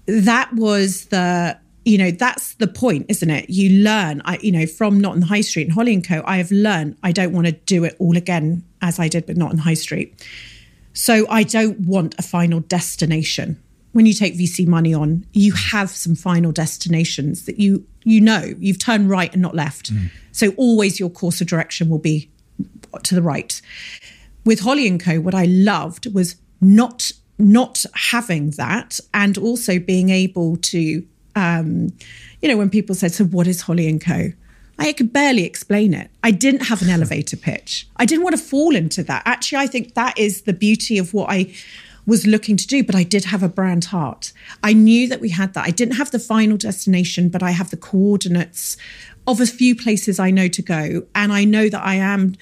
that 0.07 0.51
was 0.55 1.07
the 1.07 1.59
you 1.85 1.99
know 1.99 2.11
that's 2.11 2.55
the 2.55 2.67
point 2.67 3.07
isn't 3.09 3.31
it? 3.31 3.51
You 3.51 3.83
learn. 3.83 4.23
I 4.25 4.39
you 4.39 4.53
know 4.53 4.67
from 4.67 5.01
not 5.01 5.15
in 5.15 5.21
the 5.21 5.27
high 5.27 5.43
street 5.43 5.65
and 5.65 5.73
holly 5.73 5.95
and 5.95 6.07
co 6.07 6.23
i 6.27 6.39
have 6.39 6.51
learned 6.51 6.97
i 7.03 7.13
don't 7.13 7.33
want 7.33 7.47
to 7.47 7.53
do 7.53 7.85
it 7.85 7.97
all 7.99 8.17
again 8.17 8.65
as 8.81 8.99
i 8.99 9.09
did 9.09 9.27
but 9.27 9.37
not 9.37 9.53
in 9.53 9.59
high 9.59 9.75
street. 9.75 10.27
So 10.93 11.27
i 11.29 11.43
don't 11.43 11.81
want 11.81 12.15
a 12.19 12.23
final 12.23 12.61
destination. 12.61 13.61
When 13.93 14.07
you 14.07 14.13
take 14.13 14.35
vc 14.35 14.67
money 14.67 14.95
on 14.95 15.27
you 15.33 15.53
have 15.53 15.91
some 15.91 16.15
final 16.15 16.53
destinations 16.53 17.45
that 17.47 17.59
you 17.59 17.87
you 18.05 18.21
know 18.21 18.55
you've 18.59 18.79
turned 18.79 19.11
right 19.11 19.33
and 19.33 19.43
not 19.43 19.55
left. 19.55 19.93
Mm. 19.93 20.11
so 20.33 20.51
always 20.57 20.99
your 20.99 21.11
course 21.11 21.41
of 21.41 21.47
direction 21.47 21.89
will 21.89 21.99
be 21.99 22.31
to 23.03 23.15
the 23.15 23.23
right. 23.23 23.61
With 24.45 24.61
holly 24.61 24.87
and 24.89 25.03
co 25.03 25.21
what 25.21 25.35
i 25.35 25.45
loved 25.45 26.13
was 26.15 26.37
not 26.61 27.13
not 27.39 27.85
having 27.95 28.51
that 28.51 29.01
and 29.13 29.37
also 29.37 29.79
being 29.79 30.11
able 30.11 30.57
to 30.57 31.05
um, 31.37 31.93
you 32.43 32.49
know, 32.49 32.57
when 32.57 32.71
people 32.71 32.95
said, 32.95 33.13
So 33.13 33.25
what 33.25 33.47
is 33.47 33.63
Holly 33.63 33.89
and 33.89 34.01
Co? 34.01 34.33
I 34.79 34.93
could 34.93 35.13
barely 35.13 35.45
explain 35.45 35.95
it. 35.95 36.11
I 36.23 36.33
didn't 36.33 36.67
have 36.67 36.83
an 36.83 36.91
elevator 36.91 37.37
pitch. 37.37 37.87
I 37.97 38.07
didn't 38.07 38.25
want 38.25 38.37
to 38.37 38.43
fall 38.43 38.75
into 38.75 39.05
that. 39.05 39.23
Actually, 39.25 39.59
I 39.59 39.67
think 39.69 39.95
that 39.95 40.19
is 40.19 40.43
the 40.43 40.53
beauty 40.53 40.99
of 40.99 41.15
what 41.15 41.31
I 41.31 41.55
was 42.07 42.27
looking 42.27 42.57
to 42.57 42.67
do, 42.67 42.83
but 42.83 42.95
I 42.95 43.03
did 43.03 43.27
have 43.27 43.43
a 43.43 43.49
brand 43.49 43.87
heart. 43.87 44.33
I 44.63 44.73
knew 44.73 45.09
that 45.09 45.21
we 45.21 45.31
had 45.31 45.55
that. 45.55 45.65
I 45.65 45.71
didn't 45.71 45.95
have 45.95 46.11
the 46.11 46.19
final 46.19 46.57
destination, 46.57 47.29
but 47.29 47.43
I 47.43 47.53
have 47.53 47.71
the 47.71 47.77
coordinates 47.77 48.77
of 49.27 49.41
a 49.41 49.47
few 49.47 49.75
places 49.75 50.19
I 50.19 50.31
know 50.31 50.49
to 50.49 50.63
go. 50.63 51.07
And 51.15 51.33
I 51.33 51.45
know 51.45 51.69
that 51.69 51.83
I 51.83 51.95
am 51.95 52.35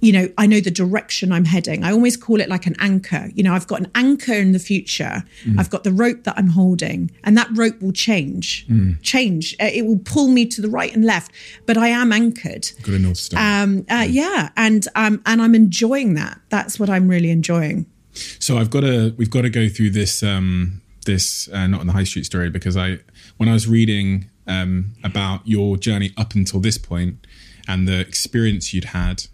you 0.00 0.12
know, 0.12 0.28
I 0.38 0.46
know 0.46 0.60
the 0.60 0.70
direction 0.70 1.32
I'm 1.32 1.44
heading. 1.44 1.84
I 1.84 1.90
always 1.90 2.16
call 2.16 2.40
it 2.40 2.48
like 2.48 2.66
an 2.66 2.76
anchor. 2.78 3.30
You 3.34 3.42
know, 3.42 3.54
I've 3.54 3.66
got 3.66 3.80
an 3.80 3.90
anchor 3.94 4.34
in 4.34 4.52
the 4.52 4.58
future. 4.58 5.24
Mm. 5.44 5.58
I've 5.58 5.70
got 5.70 5.84
the 5.84 5.92
rope 5.92 6.24
that 6.24 6.34
I'm 6.36 6.48
holding, 6.48 7.10
and 7.24 7.36
that 7.36 7.48
rope 7.52 7.80
will 7.82 7.92
change. 7.92 8.66
Mm. 8.68 9.00
Change. 9.02 9.56
Uh, 9.60 9.70
it 9.72 9.86
will 9.86 9.98
pull 9.98 10.28
me 10.28 10.46
to 10.46 10.60
the 10.60 10.68
right 10.68 10.94
and 10.94 11.04
left, 11.04 11.32
but 11.66 11.76
I 11.76 11.88
am 11.88 12.12
anchored. 12.12 12.70
Got 12.82 12.94
a 12.94 12.98
north 12.98 13.16
star. 13.16 13.40
Um, 13.62 13.84
uh, 13.90 14.06
yeah, 14.08 14.50
and 14.56 14.86
um, 14.94 15.22
and 15.26 15.42
I'm 15.42 15.54
enjoying 15.54 16.14
that. 16.14 16.40
That's 16.48 16.78
what 16.78 16.88
I'm 16.88 17.08
really 17.08 17.30
enjoying. 17.30 17.86
So 18.12 18.58
I've 18.58 18.70
got 18.70 18.80
to. 18.80 19.14
We've 19.16 19.30
got 19.30 19.42
to 19.42 19.50
go 19.50 19.68
through 19.68 19.90
this. 19.90 20.22
Um, 20.22 20.82
this 21.04 21.48
uh, 21.48 21.66
not 21.66 21.80
on 21.80 21.86
the 21.86 21.92
high 21.94 22.04
street 22.04 22.26
story 22.26 22.50
because 22.50 22.76
I, 22.76 22.98
when 23.38 23.48
I 23.48 23.54
was 23.54 23.66
reading 23.66 24.28
um, 24.46 24.92
about 25.02 25.40
your 25.46 25.78
journey 25.78 26.12
up 26.18 26.34
until 26.34 26.60
this 26.60 26.76
point 26.76 27.26
and 27.66 27.88
the 27.88 28.00
experience 28.00 28.74
you'd 28.74 28.86
had 28.86 29.24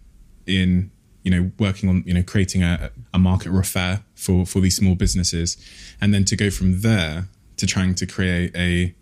in 0.47 0.91
you 1.23 1.31
know 1.31 1.51
working 1.59 1.89
on 1.89 2.03
you 2.07 2.15
know 2.15 2.23
creating 2.23 2.63
a, 2.63 2.91
a 3.13 3.19
market 3.19 3.51
repair 3.51 4.05
for 4.15 4.45
for 4.47 4.61
these 4.61 4.77
small 4.77 4.95
businesses 4.95 5.57
and 6.01 6.13
then 6.13 6.25
to 6.25 6.37
go 6.37 6.51
from 6.51 6.81
there 6.81 7.29
to 7.57 7.67
trying 7.67 7.95
to 7.95 8.07
create 8.07 8.55
a 8.57 8.95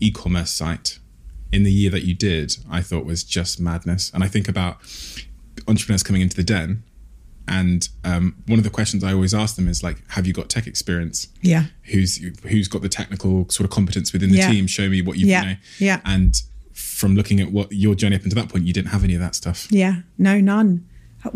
e-commerce 0.00 0.50
site 0.50 0.98
in 1.52 1.62
the 1.62 1.72
year 1.72 1.90
that 1.90 2.04
you 2.04 2.14
did 2.14 2.56
i 2.70 2.80
thought 2.80 3.04
was 3.04 3.24
just 3.24 3.60
madness 3.60 4.10
and 4.14 4.22
i 4.22 4.28
think 4.28 4.48
about 4.48 4.76
entrepreneurs 5.66 6.02
coming 6.02 6.22
into 6.22 6.36
the 6.36 6.44
den 6.44 6.82
and 7.48 7.88
um, 8.04 8.42
one 8.46 8.58
of 8.58 8.64
the 8.64 8.70
questions 8.70 9.04
I 9.04 9.12
always 9.12 9.32
ask 9.32 9.56
them 9.56 9.68
is 9.68 9.82
like, 9.82 10.02
"Have 10.10 10.26
you 10.26 10.32
got 10.32 10.48
tech 10.48 10.66
experience? 10.66 11.28
Yeah. 11.42 11.66
Who's 11.84 12.16
who's 12.42 12.66
got 12.66 12.82
the 12.82 12.88
technical 12.88 13.48
sort 13.50 13.64
of 13.64 13.70
competence 13.70 14.12
within 14.12 14.30
the 14.30 14.38
yeah. 14.38 14.50
team? 14.50 14.66
Show 14.66 14.88
me 14.88 15.00
what 15.00 15.16
you 15.16 15.26
yeah. 15.26 15.42
know." 15.42 15.54
Yeah. 15.78 16.00
And 16.04 16.34
from 16.76 17.14
looking 17.16 17.40
at 17.40 17.50
what 17.50 17.72
your 17.72 17.94
journey 17.94 18.16
up 18.16 18.22
until 18.22 18.40
that 18.42 18.50
point, 18.50 18.66
you 18.66 18.72
didn't 18.72 18.90
have 18.90 19.02
any 19.02 19.14
of 19.14 19.20
that 19.20 19.34
stuff. 19.34 19.66
Yeah, 19.70 20.02
no, 20.18 20.40
none. 20.40 20.86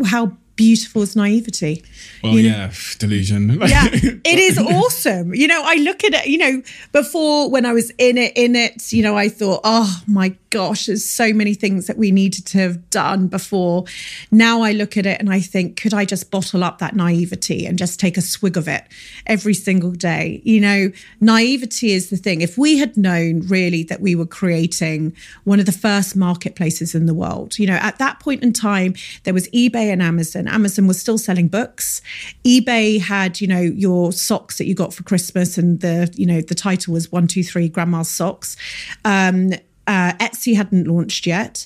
How 0.05 0.37
beautiful 0.61 1.01
as 1.01 1.15
naivety. 1.15 1.83
Well, 2.23 2.33
you 2.33 2.49
know? 2.49 2.55
yeah, 2.55 2.71
delusion. 2.99 3.49
yeah, 3.67 3.87
it 3.91 4.39
is 4.39 4.59
awesome. 4.59 5.33
You 5.33 5.47
know, 5.47 5.61
I 5.65 5.75
look 5.75 6.03
at 6.03 6.13
it, 6.13 6.27
you 6.27 6.37
know, 6.37 6.61
before 6.91 7.49
when 7.49 7.65
I 7.65 7.73
was 7.73 7.89
in 7.97 8.17
it, 8.17 8.33
in 8.35 8.55
it, 8.55 8.93
you 8.93 9.01
know, 9.01 9.17
I 9.17 9.27
thought, 9.27 9.61
oh 9.63 10.01
my 10.07 10.35
gosh, 10.51 10.85
there's 10.85 11.05
so 11.05 11.33
many 11.33 11.53
things 11.53 11.87
that 11.87 11.97
we 11.97 12.11
needed 12.11 12.45
to 12.45 12.57
have 12.59 12.89
done 12.89 13.27
before. 13.27 13.85
Now 14.29 14.61
I 14.61 14.73
look 14.73 14.97
at 14.97 15.05
it 15.05 15.19
and 15.19 15.31
I 15.31 15.39
think, 15.39 15.77
could 15.77 15.93
I 15.93 16.05
just 16.05 16.29
bottle 16.29 16.63
up 16.63 16.77
that 16.79 16.95
naivety 16.95 17.65
and 17.65 17.77
just 17.77 17.99
take 17.99 18.17
a 18.17 18.21
swig 18.21 18.57
of 18.57 18.67
it 18.67 18.83
every 19.25 19.53
single 19.53 19.91
day? 19.91 20.41
You 20.43 20.59
know, 20.59 20.91
naivety 21.21 21.91
is 21.91 22.09
the 22.09 22.17
thing. 22.17 22.41
If 22.41 22.57
we 22.57 22.77
had 22.77 22.97
known 22.97 23.47
really 23.47 23.83
that 23.83 24.01
we 24.01 24.13
were 24.13 24.25
creating 24.25 25.15
one 25.45 25.59
of 25.59 25.65
the 25.65 25.71
first 25.71 26.15
marketplaces 26.15 26.93
in 26.93 27.05
the 27.05 27.13
world, 27.13 27.57
you 27.57 27.65
know, 27.65 27.77
at 27.77 27.97
that 27.97 28.19
point 28.19 28.43
in 28.43 28.53
time, 28.53 28.93
there 29.23 29.33
was 29.33 29.47
eBay 29.49 29.91
and 29.91 30.03
Amazon. 30.03 30.47
Amazon 30.51 30.87
was 30.87 30.99
still 30.99 31.17
selling 31.17 31.47
books. 31.47 32.01
eBay 32.43 32.99
had, 32.99 33.41
you 33.41 33.47
know, 33.47 33.61
your 33.61 34.11
socks 34.11 34.57
that 34.57 34.65
you 34.65 34.75
got 34.75 34.93
for 34.93 35.03
Christmas 35.03 35.57
and 35.57 35.79
the, 35.81 36.11
you 36.15 36.25
know, 36.25 36.41
the 36.41 36.55
title 36.55 36.93
was 36.93 37.11
one, 37.11 37.27
two, 37.27 37.43
three 37.43 37.69
grandma's 37.69 38.09
socks. 38.09 38.57
Um, 39.05 39.51
uh, 39.87 40.13
Etsy 40.13 40.55
hadn't 40.55 40.87
launched 40.87 41.25
yet. 41.25 41.65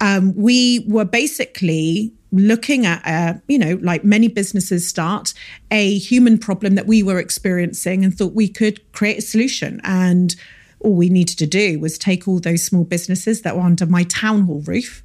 Um, 0.00 0.34
we 0.36 0.84
were 0.88 1.04
basically 1.04 2.12
looking 2.32 2.84
at, 2.84 3.02
uh, 3.06 3.38
you 3.48 3.58
know, 3.58 3.78
like 3.80 4.04
many 4.04 4.28
businesses 4.28 4.86
start, 4.86 5.32
a 5.70 5.98
human 5.98 6.38
problem 6.38 6.74
that 6.74 6.86
we 6.86 7.02
were 7.02 7.18
experiencing 7.18 8.04
and 8.04 8.16
thought 8.16 8.34
we 8.34 8.48
could 8.48 8.80
create 8.92 9.18
a 9.18 9.22
solution. 9.22 9.80
And 9.84 10.34
all 10.80 10.94
we 10.94 11.08
needed 11.08 11.38
to 11.38 11.46
do 11.46 11.78
was 11.78 11.96
take 11.96 12.28
all 12.28 12.40
those 12.40 12.62
small 12.62 12.84
businesses 12.84 13.42
that 13.42 13.56
were 13.56 13.62
under 13.62 13.86
my 13.86 14.02
town 14.04 14.42
hall 14.42 14.60
roof 14.66 15.03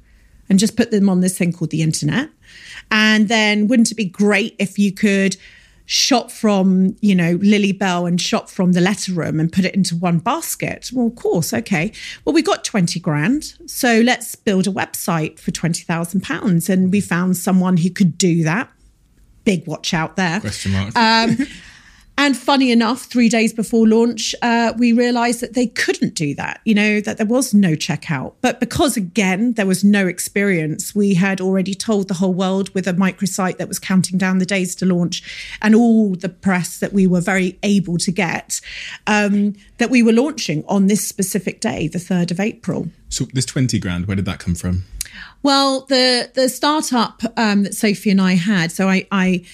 and 0.50 0.58
just 0.58 0.76
put 0.76 0.90
them 0.90 1.08
on 1.08 1.20
this 1.20 1.38
thing 1.38 1.52
called 1.52 1.70
the 1.70 1.80
internet. 1.80 2.28
And 2.90 3.28
then 3.28 3.68
wouldn't 3.68 3.90
it 3.90 3.94
be 3.94 4.04
great 4.04 4.56
if 4.58 4.78
you 4.78 4.92
could 4.92 5.36
shop 5.86 6.30
from, 6.30 6.96
you 7.00 7.16
know, 7.16 7.32
Lily 7.42 7.72
Bell 7.72 8.06
and 8.06 8.20
shop 8.20 8.48
from 8.48 8.72
the 8.72 8.80
letter 8.80 9.12
room 9.12 9.40
and 9.40 9.52
put 9.52 9.64
it 9.64 9.74
into 9.74 9.96
one 9.96 10.18
basket. 10.18 10.88
Well, 10.92 11.08
of 11.08 11.16
course, 11.16 11.52
okay. 11.52 11.92
Well, 12.24 12.32
we 12.32 12.42
got 12.42 12.64
20 12.64 13.00
grand. 13.00 13.54
So 13.66 14.00
let's 14.00 14.36
build 14.36 14.68
a 14.68 14.70
website 14.70 15.40
for 15.40 15.50
20,000 15.50 16.22
pounds. 16.22 16.68
And 16.68 16.92
we 16.92 17.00
found 17.00 17.36
someone 17.36 17.76
who 17.76 17.90
could 17.90 18.16
do 18.16 18.44
that. 18.44 18.70
Big 19.44 19.66
watch 19.66 19.92
out 19.92 20.14
there. 20.14 20.38
Question 20.38 20.72
mark. 20.72 20.96
Um, 20.96 21.38
And 22.20 22.36
funny 22.36 22.70
enough, 22.70 23.04
three 23.04 23.30
days 23.30 23.54
before 23.54 23.88
launch, 23.88 24.34
uh, 24.42 24.74
we 24.76 24.92
realized 24.92 25.40
that 25.40 25.54
they 25.54 25.68
couldn't 25.68 26.14
do 26.14 26.34
that, 26.34 26.60
you 26.66 26.74
know, 26.74 27.00
that 27.00 27.16
there 27.16 27.24
was 27.24 27.54
no 27.54 27.70
checkout. 27.70 28.34
But 28.42 28.60
because, 28.60 28.94
again, 28.94 29.54
there 29.54 29.64
was 29.64 29.82
no 29.82 30.06
experience, 30.06 30.94
we 30.94 31.14
had 31.14 31.40
already 31.40 31.74
told 31.74 32.08
the 32.08 32.14
whole 32.14 32.34
world 32.34 32.74
with 32.74 32.86
a 32.86 32.92
microsite 32.92 33.56
that 33.56 33.68
was 33.68 33.78
counting 33.78 34.18
down 34.18 34.36
the 34.36 34.44
days 34.44 34.74
to 34.76 34.84
launch 34.84 35.56
and 35.62 35.74
all 35.74 36.14
the 36.14 36.28
press 36.28 36.78
that 36.80 36.92
we 36.92 37.06
were 37.06 37.22
very 37.22 37.58
able 37.62 37.96
to 37.96 38.12
get 38.12 38.60
um, 39.06 39.54
that 39.78 39.88
we 39.88 40.02
were 40.02 40.12
launching 40.12 40.62
on 40.68 40.88
this 40.88 41.08
specific 41.08 41.62
day, 41.62 41.88
the 41.88 41.98
3rd 41.98 42.32
of 42.32 42.38
April. 42.38 42.88
So, 43.08 43.28
this 43.32 43.46
20 43.46 43.78
grand, 43.78 44.06
where 44.06 44.16
did 44.16 44.26
that 44.26 44.40
come 44.40 44.54
from? 44.54 44.84
Well, 45.42 45.86
the 45.88 46.30
the 46.34 46.50
startup 46.50 47.22
um, 47.38 47.62
that 47.62 47.74
Sophie 47.74 48.10
and 48.10 48.20
I 48.20 48.34
had, 48.34 48.70
so 48.70 48.88
I, 48.88 49.06
I 49.10 49.44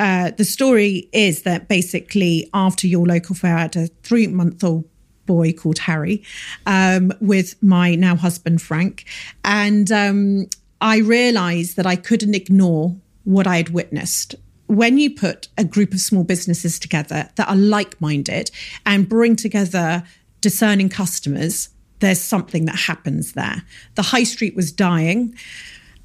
uh, 0.00 0.30
the 0.30 0.46
story 0.46 1.10
is 1.12 1.42
that 1.42 1.68
basically 1.68 2.48
after 2.54 2.86
your 2.86 3.06
local 3.06 3.34
fair, 3.34 3.54
I 3.54 3.60
had 3.60 3.76
a 3.76 3.86
three 4.02 4.26
month 4.26 4.64
old 4.64 4.88
boy 5.26 5.52
called 5.52 5.78
Harry 5.80 6.24
um, 6.64 7.12
with 7.20 7.62
my 7.62 7.94
now 7.96 8.16
husband 8.16 8.62
Frank, 8.62 9.04
and 9.44 9.92
um, 9.92 10.46
I 10.80 10.98
realised 10.98 11.76
that 11.76 11.86
I 11.86 11.96
couldn't 11.96 12.34
ignore 12.34 12.96
what 13.24 13.46
I 13.46 13.58
had 13.58 13.68
witnessed. 13.68 14.34
When 14.68 14.96
you 14.96 15.14
put 15.14 15.48
a 15.58 15.64
group 15.64 15.92
of 15.92 16.00
small 16.00 16.24
businesses 16.24 16.78
together 16.78 17.28
that 17.34 17.48
are 17.48 17.56
like 17.56 18.00
minded 18.00 18.50
and 18.86 19.06
bring 19.06 19.36
together 19.36 20.02
discerning 20.40 20.88
customers, 20.88 21.68
there's 21.98 22.22
something 22.22 22.64
that 22.64 22.76
happens 22.76 23.32
there. 23.34 23.64
The 23.96 24.02
high 24.02 24.22
street 24.22 24.56
was 24.56 24.72
dying, 24.72 25.36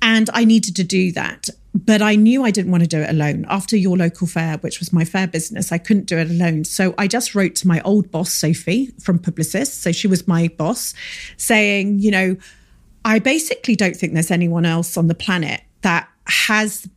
and 0.01 0.29
I 0.33 0.45
needed 0.45 0.75
to 0.77 0.83
do 0.83 1.11
that. 1.13 1.49
But 1.73 2.01
I 2.01 2.15
knew 2.15 2.45
I 2.45 2.51
didn't 2.51 2.71
want 2.71 2.83
to 2.83 2.89
do 2.89 3.01
it 3.01 3.09
alone. 3.09 3.45
After 3.49 3.75
your 3.75 3.97
local 3.97 4.27
fair, 4.27 4.57
which 4.59 4.79
was 4.79 4.93
my 4.93 5.03
fair 5.03 5.27
business, 5.27 5.73
I 5.73 5.77
couldn't 5.77 6.05
do 6.05 6.17
it 6.17 6.29
alone. 6.29 6.63
So 6.63 6.95
I 6.97 7.07
just 7.07 7.35
wrote 7.35 7.55
to 7.55 7.67
my 7.67 7.81
old 7.81 8.11
boss, 8.11 8.31
Sophie 8.31 8.93
from 9.01 9.19
Publicis. 9.19 9.67
So 9.67 9.91
she 9.91 10.07
was 10.07 10.25
my 10.25 10.47
boss, 10.47 10.93
saying, 11.35 11.99
you 11.99 12.11
know, 12.11 12.37
I 13.03 13.19
basically 13.19 13.75
don't 13.75 13.95
think 13.95 14.13
there's 14.13 14.31
anyone 14.31 14.65
else 14.65 14.95
on 14.95 15.07
the 15.07 15.15
planet 15.15 15.61
that 15.81 16.07
has 16.27 16.87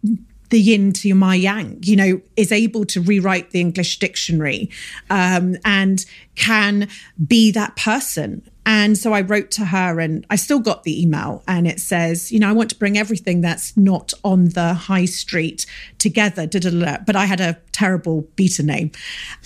the 0.51 0.61
yin 0.61 0.93
to 0.93 1.15
my 1.15 1.35
yang, 1.35 1.79
you 1.83 1.97
know, 1.97 2.21
is 2.37 2.53
able 2.53 2.85
to 2.87 3.01
rewrite 3.01 3.51
the 3.51 3.61
English 3.61 3.99
dictionary 3.99 4.71
um, 5.11 5.57
and 5.65 6.07
can 6.37 6.89
be 7.27 7.51
that 7.51 7.77
person. 7.77 8.49
And 8.69 8.99
so 8.99 9.15
I 9.15 9.23
wrote 9.23 9.51
to 9.53 9.65
her 9.65 9.99
and 9.99 10.27
I 10.29 10.37
still 10.37 10.59
got 10.59 10.85
the 10.85 11.03
email 11.03 11.43
and 11.49 11.67
it 11.67 11.81
says, 11.81 12.31
you 12.31 12.39
know, 12.39 12.51
I 12.51 12.53
want 12.53 12.69
to 12.69 12.77
bring 12.77 12.99
everything 12.99 13.41
that's 13.41 13.75
not 13.79 14.13
on 14.25 14.51
the 14.51 14.75
high 14.75 15.07
street 15.07 15.65
together. 15.97 16.47
But 16.47 17.17
I 17.17 17.25
had 17.25 17.41
a 17.41 17.57
terrible 17.73 18.29
beta 18.37 18.63
name. 18.63 18.91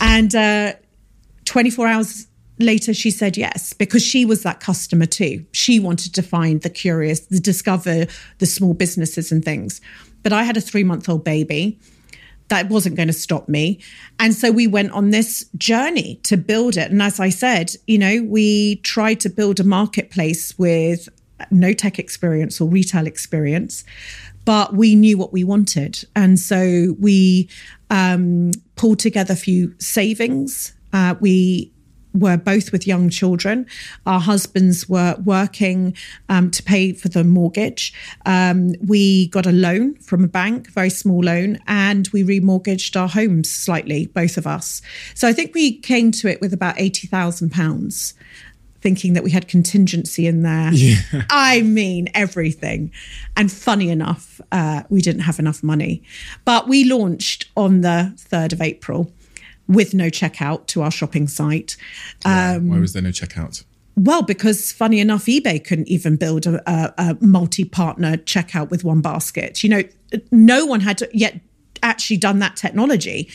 And 0.01 0.35
uh, 0.35 0.73
24 1.45 1.87
hours 1.87 2.27
later 2.59 2.93
she 2.93 3.13
said 3.13 3.37
yes 3.37 3.73
because 3.73 4.03
she 4.03 4.25
was 4.25 4.43
that 4.43 4.61
customer 4.61 5.07
too 5.07 5.45
she 5.53 5.81
wanted 5.81 6.15
to 6.15 6.23
find 6.23 6.61
the 6.61 6.71
curious 6.71 7.21
the 7.21 7.41
discover 7.41 8.07
the 8.39 8.47
small 8.47 8.75
businesses 8.75 9.33
and 9.33 9.43
things 9.43 9.81
but 10.23 10.33
i 10.33 10.45
had 10.45 10.57
a 10.57 10.61
three 10.61 10.85
month 10.85 11.09
old 11.09 11.25
baby 11.25 11.77
that 12.53 12.69
wasn't 12.69 12.95
going 12.97 13.09
to 13.09 13.15
stop 13.15 13.49
me. 13.49 13.81
And 14.19 14.35
so 14.35 14.51
we 14.53 14.67
went 14.67 14.93
on 14.93 15.09
this 15.09 15.49
journey 15.57 16.21
to 16.25 16.37
build 16.37 16.77
it. 16.77 16.91
And 16.91 17.01
as 17.03 17.19
i 17.19 17.31
said 17.31 17.75
you 17.87 17.99
know 17.99 18.23
we 18.23 18.77
tried 18.77 19.19
to 19.21 19.29
build 19.29 19.59
a 19.59 19.65
marketplace 19.65 20.59
with 20.59 21.09
no 21.51 21.73
tech 21.73 21.99
experience 21.99 22.61
or 22.61 22.69
retail 22.69 23.07
experience 23.07 23.85
but 24.45 24.75
we 24.75 24.95
knew 24.95 25.17
what 25.19 25.33
we 25.33 25.45
wanted. 25.45 26.05
And 26.17 26.39
so 26.39 26.97
we 26.99 27.49
um, 27.91 28.51
pulled 28.77 28.99
together 28.99 29.35
a 29.35 29.37
few 29.37 29.73
savings. 29.79 30.73
Uh, 30.93 31.15
we 31.21 31.71
were 32.15 32.37
both 32.37 32.73
with 32.73 32.87
young 32.87 33.09
children. 33.09 33.67
Our 34.07 34.21
husbands 34.21 34.89
were 34.89 35.17
working 35.25 35.97
um, 36.29 36.51
to 36.51 36.63
pay 36.63 36.93
for 36.93 37.09
the 37.09 37.25
mortgage. 37.25 37.93
Um, 38.27 38.75
we 38.87 39.29
got 39.29 39.47
a 39.47 39.53
loan 39.53 39.95
from 39.97 40.25
a 40.25 40.29
bank, 40.29 40.71
very 40.71 40.91
small 40.91 41.21
loan, 41.21 41.59
and 41.67 42.09
we 42.13 42.23
remortgaged 42.23 43.01
our 43.01 43.09
homes 43.09 43.51
slightly, 43.51 44.07
both 44.07 44.37
of 44.37 44.47
us. 44.47 44.83
So 45.15 45.29
I 45.29 45.33
think 45.33 45.55
we 45.55 45.79
came 45.79 46.11
to 46.13 46.29
it 46.29 46.41
with 46.41 46.53
about 46.53 46.79
eighty 46.79 47.07
thousand 47.07 47.51
pounds. 47.51 48.15
Thinking 48.81 49.13
that 49.13 49.23
we 49.23 49.31
had 49.31 49.47
contingency 49.47 50.27
in 50.27 50.43
there. 50.43 50.73
Yeah. 50.75 50.97
I 51.31 51.63
mean, 51.63 52.09
everything. 52.15 52.91
And 53.37 53.51
funny 53.53 53.91
enough, 53.91 54.41
uh, 54.51 54.83
we 54.89 55.01
didn't 55.01 55.21
have 55.21 55.39
enough 55.39 55.63
money. 55.63 56.03
But 56.45 56.67
we 56.67 56.83
launched 56.83 57.49
on 57.57 57.83
the 57.83 58.13
3rd 58.17 58.55
of 58.55 58.61
April 58.61 59.13
with 59.69 59.95
no 59.95 60.07
checkout 60.07 60.67
to 60.69 60.83
our 60.83 60.91
shopping 60.91 61.29
site. 61.29 61.77
Um, 62.25 62.69
Why 62.69 62.79
was 62.79 62.93
there 62.93 63.03
no 63.03 63.11
checkout? 63.11 63.65
Well, 63.97 64.23
because 64.23 64.73
funny 64.73 65.01
enough, 65.01 65.27
eBay 65.27 65.63
couldn't 65.63 65.89
even 65.89 66.17
build 66.17 66.47
a, 66.47 66.63
a, 66.71 66.95
a 66.99 67.17
multi 67.21 67.65
partner 67.65 68.17
checkout 68.17 68.71
with 68.71 68.85
one 68.85 69.01
basket. 69.03 69.63
You 69.63 69.71
know, 69.71 69.83
no 70.31 70.65
one 70.65 70.81
had 70.81 71.03
yet 71.13 71.41
actually 71.83 72.17
done 72.17 72.39
that 72.39 72.57
technology. 72.57 73.29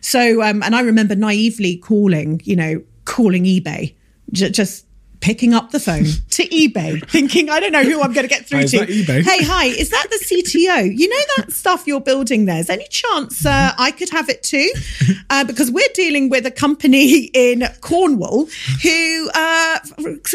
So, 0.00 0.42
um, 0.42 0.62
and 0.62 0.74
I 0.74 0.80
remember 0.82 1.14
naively 1.14 1.76
calling, 1.76 2.40
you 2.44 2.56
know, 2.56 2.82
calling 3.04 3.44
eBay, 3.44 3.94
j- 4.32 4.50
just 4.50 4.86
picking 5.22 5.54
up 5.54 5.70
the 5.70 5.80
phone 5.80 6.04
to 6.04 6.46
eBay, 6.48 7.08
thinking, 7.08 7.48
I 7.48 7.60
don't 7.60 7.72
know 7.72 7.84
who 7.84 8.02
I'm 8.02 8.12
going 8.12 8.28
to 8.28 8.28
get 8.28 8.44
through 8.46 8.58
hi, 8.58 8.66
to. 8.66 9.22
Hey, 9.22 9.42
hi, 9.42 9.66
is 9.66 9.88
that 9.90 10.08
the 10.10 10.16
CTO? 10.16 10.94
You 10.94 11.08
know 11.08 11.24
that 11.38 11.52
stuff 11.52 11.86
you're 11.86 12.00
building 12.00 12.44
there? 12.44 12.58
Is 12.58 12.68
any 12.68 12.86
chance 12.88 13.46
uh, 13.46 13.72
I 13.78 13.92
could 13.92 14.10
have 14.10 14.28
it 14.28 14.42
too? 14.42 14.70
Uh, 15.30 15.44
because 15.44 15.70
we're 15.70 15.88
dealing 15.94 16.28
with 16.28 16.44
a 16.44 16.50
company 16.50 17.30
in 17.32 17.66
Cornwall 17.80 18.46
who 18.82 19.30
uh, 19.34 19.78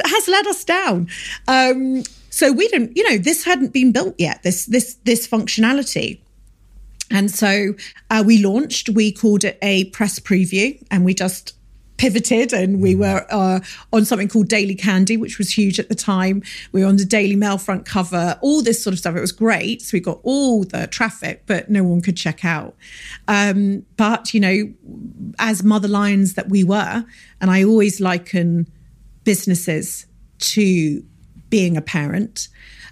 has 0.06 0.28
let 0.28 0.48
us 0.48 0.64
down. 0.64 1.08
Um, 1.48 2.04
so 2.30 2.52
we 2.52 2.68
don't, 2.70 2.96
you 2.96 3.08
know, 3.08 3.18
this 3.18 3.44
hadn't 3.44 3.74
been 3.74 3.92
built 3.92 4.16
yet. 4.18 4.42
This 4.44 4.66
this 4.66 4.96
this 5.04 5.28
functionality. 5.28 6.20
And 7.12 7.30
so 7.30 7.74
uh, 8.10 8.24
we 8.26 8.44
launched, 8.44 8.90
we 8.90 9.12
called 9.12 9.44
it 9.44 9.58
a 9.62 9.86
press 9.86 10.20
preview, 10.20 10.82
and 10.90 11.06
we 11.06 11.14
just 11.14 11.57
pivoted 11.98 12.54
and 12.54 12.82
we 12.82 12.96
mm. 12.96 13.00
were 13.00 13.26
uh, 13.30 13.60
on 13.92 14.06
something 14.06 14.28
called 14.28 14.48
Daily 14.48 14.76
Candy, 14.76 15.18
which 15.18 15.38
was 15.38 15.52
huge 15.52 15.80
at 15.80 15.90
the 15.90 15.96
time. 15.96 16.42
We 16.72 16.82
were 16.82 16.88
on 16.88 16.98
the 16.98 17.06
Daily 17.06 17.36
Mail 17.36 17.58
front 17.58 17.86
cover, 17.86 18.38
all 18.42 18.62
this 18.62 18.82
sort 18.82 18.94
of 18.94 19.00
stuff. 19.00 19.16
It 19.16 19.22
was 19.22 19.32
great. 19.32 19.82
So 19.82 19.90
we 19.94 20.00
got 20.00 20.20
all 20.24 20.64
the 20.64 20.88
traffic, 20.88 21.44
but 21.46 21.70
no 21.70 21.84
one 21.84 22.02
could 22.02 22.18
check 22.18 22.46
out. 22.46 22.76
Um, 23.28 23.86
but, 23.98 24.34
you 24.34 24.40
know, 24.40 24.74
as 25.40 25.64
mother 25.64 25.88
lions 25.88 26.36
that 26.36 26.50
we 26.50 26.64
were, 26.64 27.06
and 27.42 27.52
I 27.52 27.64
always 27.64 28.00
liken 28.00 28.68
businesses 29.24 30.06
to 30.40 31.04
being 31.50 31.78
a 31.78 31.82
parent, 31.82 32.48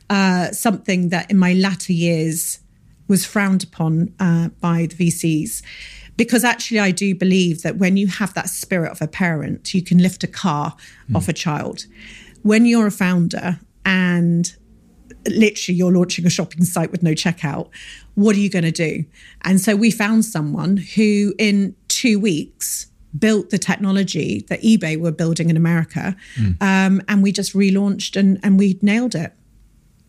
uh, 0.10 0.52
something 0.52 1.10
that 1.10 1.30
in 1.32 1.38
my 1.38 1.54
latter 1.54 1.94
years 1.94 2.60
was 3.08 3.26
frowned 3.26 3.64
upon 3.64 4.14
uh, 4.20 4.50
by 4.60 4.88
the 4.88 4.96
VCs 4.96 5.62
because 6.18 6.44
actually 6.44 6.80
I 6.80 6.92
do 6.92 7.14
believe 7.14 7.62
that 7.64 7.78
when 7.78 7.98
you 7.98 8.08
have 8.08 8.34
that 8.34 8.50
spirit 8.50 8.92
of 8.92 9.02
a 9.02 9.08
parent, 9.08 9.74
you 9.74 9.82
can 9.82 9.98
lift 9.98 10.24
a 10.24 10.28
car 10.28 10.76
mm. 11.10 11.16
off 11.16 11.28
a 11.28 11.34
child. 11.34 11.86
When 12.44 12.66
you're 12.66 12.88
a 12.88 12.92
founder 12.92 13.60
and 13.86 14.56
literally 15.28 15.78
you're 15.78 15.92
launching 15.92 16.26
a 16.26 16.30
shopping 16.30 16.64
site 16.64 16.92
with 16.92 17.04
no 17.04 17.12
checkout, 17.12 17.70
what 18.14 18.36
are 18.36 18.40
you 18.40 18.50
going 18.50 18.64
to 18.64 18.72
do? 18.72 19.04
And 19.44 19.60
so 19.60 19.76
we 19.76 19.92
found 19.92 20.24
someone 20.26 20.78
who 20.78 21.34
in 21.38 21.76
2 21.90 22.20
weeks 22.20 22.88
built 23.18 23.50
the 23.50 23.58
technology 23.58 24.46
that 24.50 24.62
eBay 24.62 24.98
were 24.98 25.12
building 25.12 25.50
in 25.50 25.58
America. 25.58 26.16
Mm. 26.36 26.62
Um, 26.62 27.02
and 27.08 27.24
we 27.24 27.32
just 27.32 27.54
relaunched 27.54 28.18
and, 28.18 28.40
and 28.44 28.60
we 28.60 28.78
nailed 28.82 29.16
it. 29.16 29.34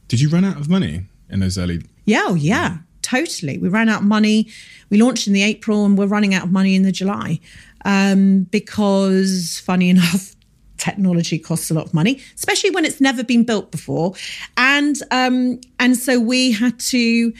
Did 0.08 0.20
you 0.20 0.28
run 0.28 0.44
out 0.44 0.56
of 0.56 0.68
money 0.68 1.06
in 1.28 1.40
those 1.40 1.58
early? 1.58 1.82
Yeah, 2.04 2.24
oh, 2.26 2.34
yeah 2.34 2.78
totally. 3.06 3.56
We 3.58 3.68
ran 3.68 3.88
out 3.88 4.00
of 4.00 4.06
money. 4.06 4.48
We 4.90 4.99
launched 5.01 5.27
in 5.27 5.33
the 5.33 5.42
April 5.42 5.85
and 5.85 5.99
we're 5.99 6.07
running 6.07 6.35
out 6.35 6.44
of 6.44 6.53
money 6.53 6.75
in 6.75 6.83
the 6.83 6.92
July 6.92 7.40
um, 7.85 8.44
because, 8.44 9.61
funny 9.64 9.90
enough, 9.96 10.35
technology 10.79 11.38
costs 11.38 11.70
a 11.70 11.75
lot 11.75 11.87
of 11.87 11.94
money, 11.94 12.20
especially 12.35 12.70
when 12.70 12.85
it's 12.85 13.01
never 13.01 13.25
been 13.25 13.44
built 13.44 13.70
before. 13.70 14.14
And 14.57 14.96
um, 15.11 15.61
and 15.79 15.96
so 15.96 16.20
we 16.20 16.53
had 16.53 16.79
to 16.81 17.33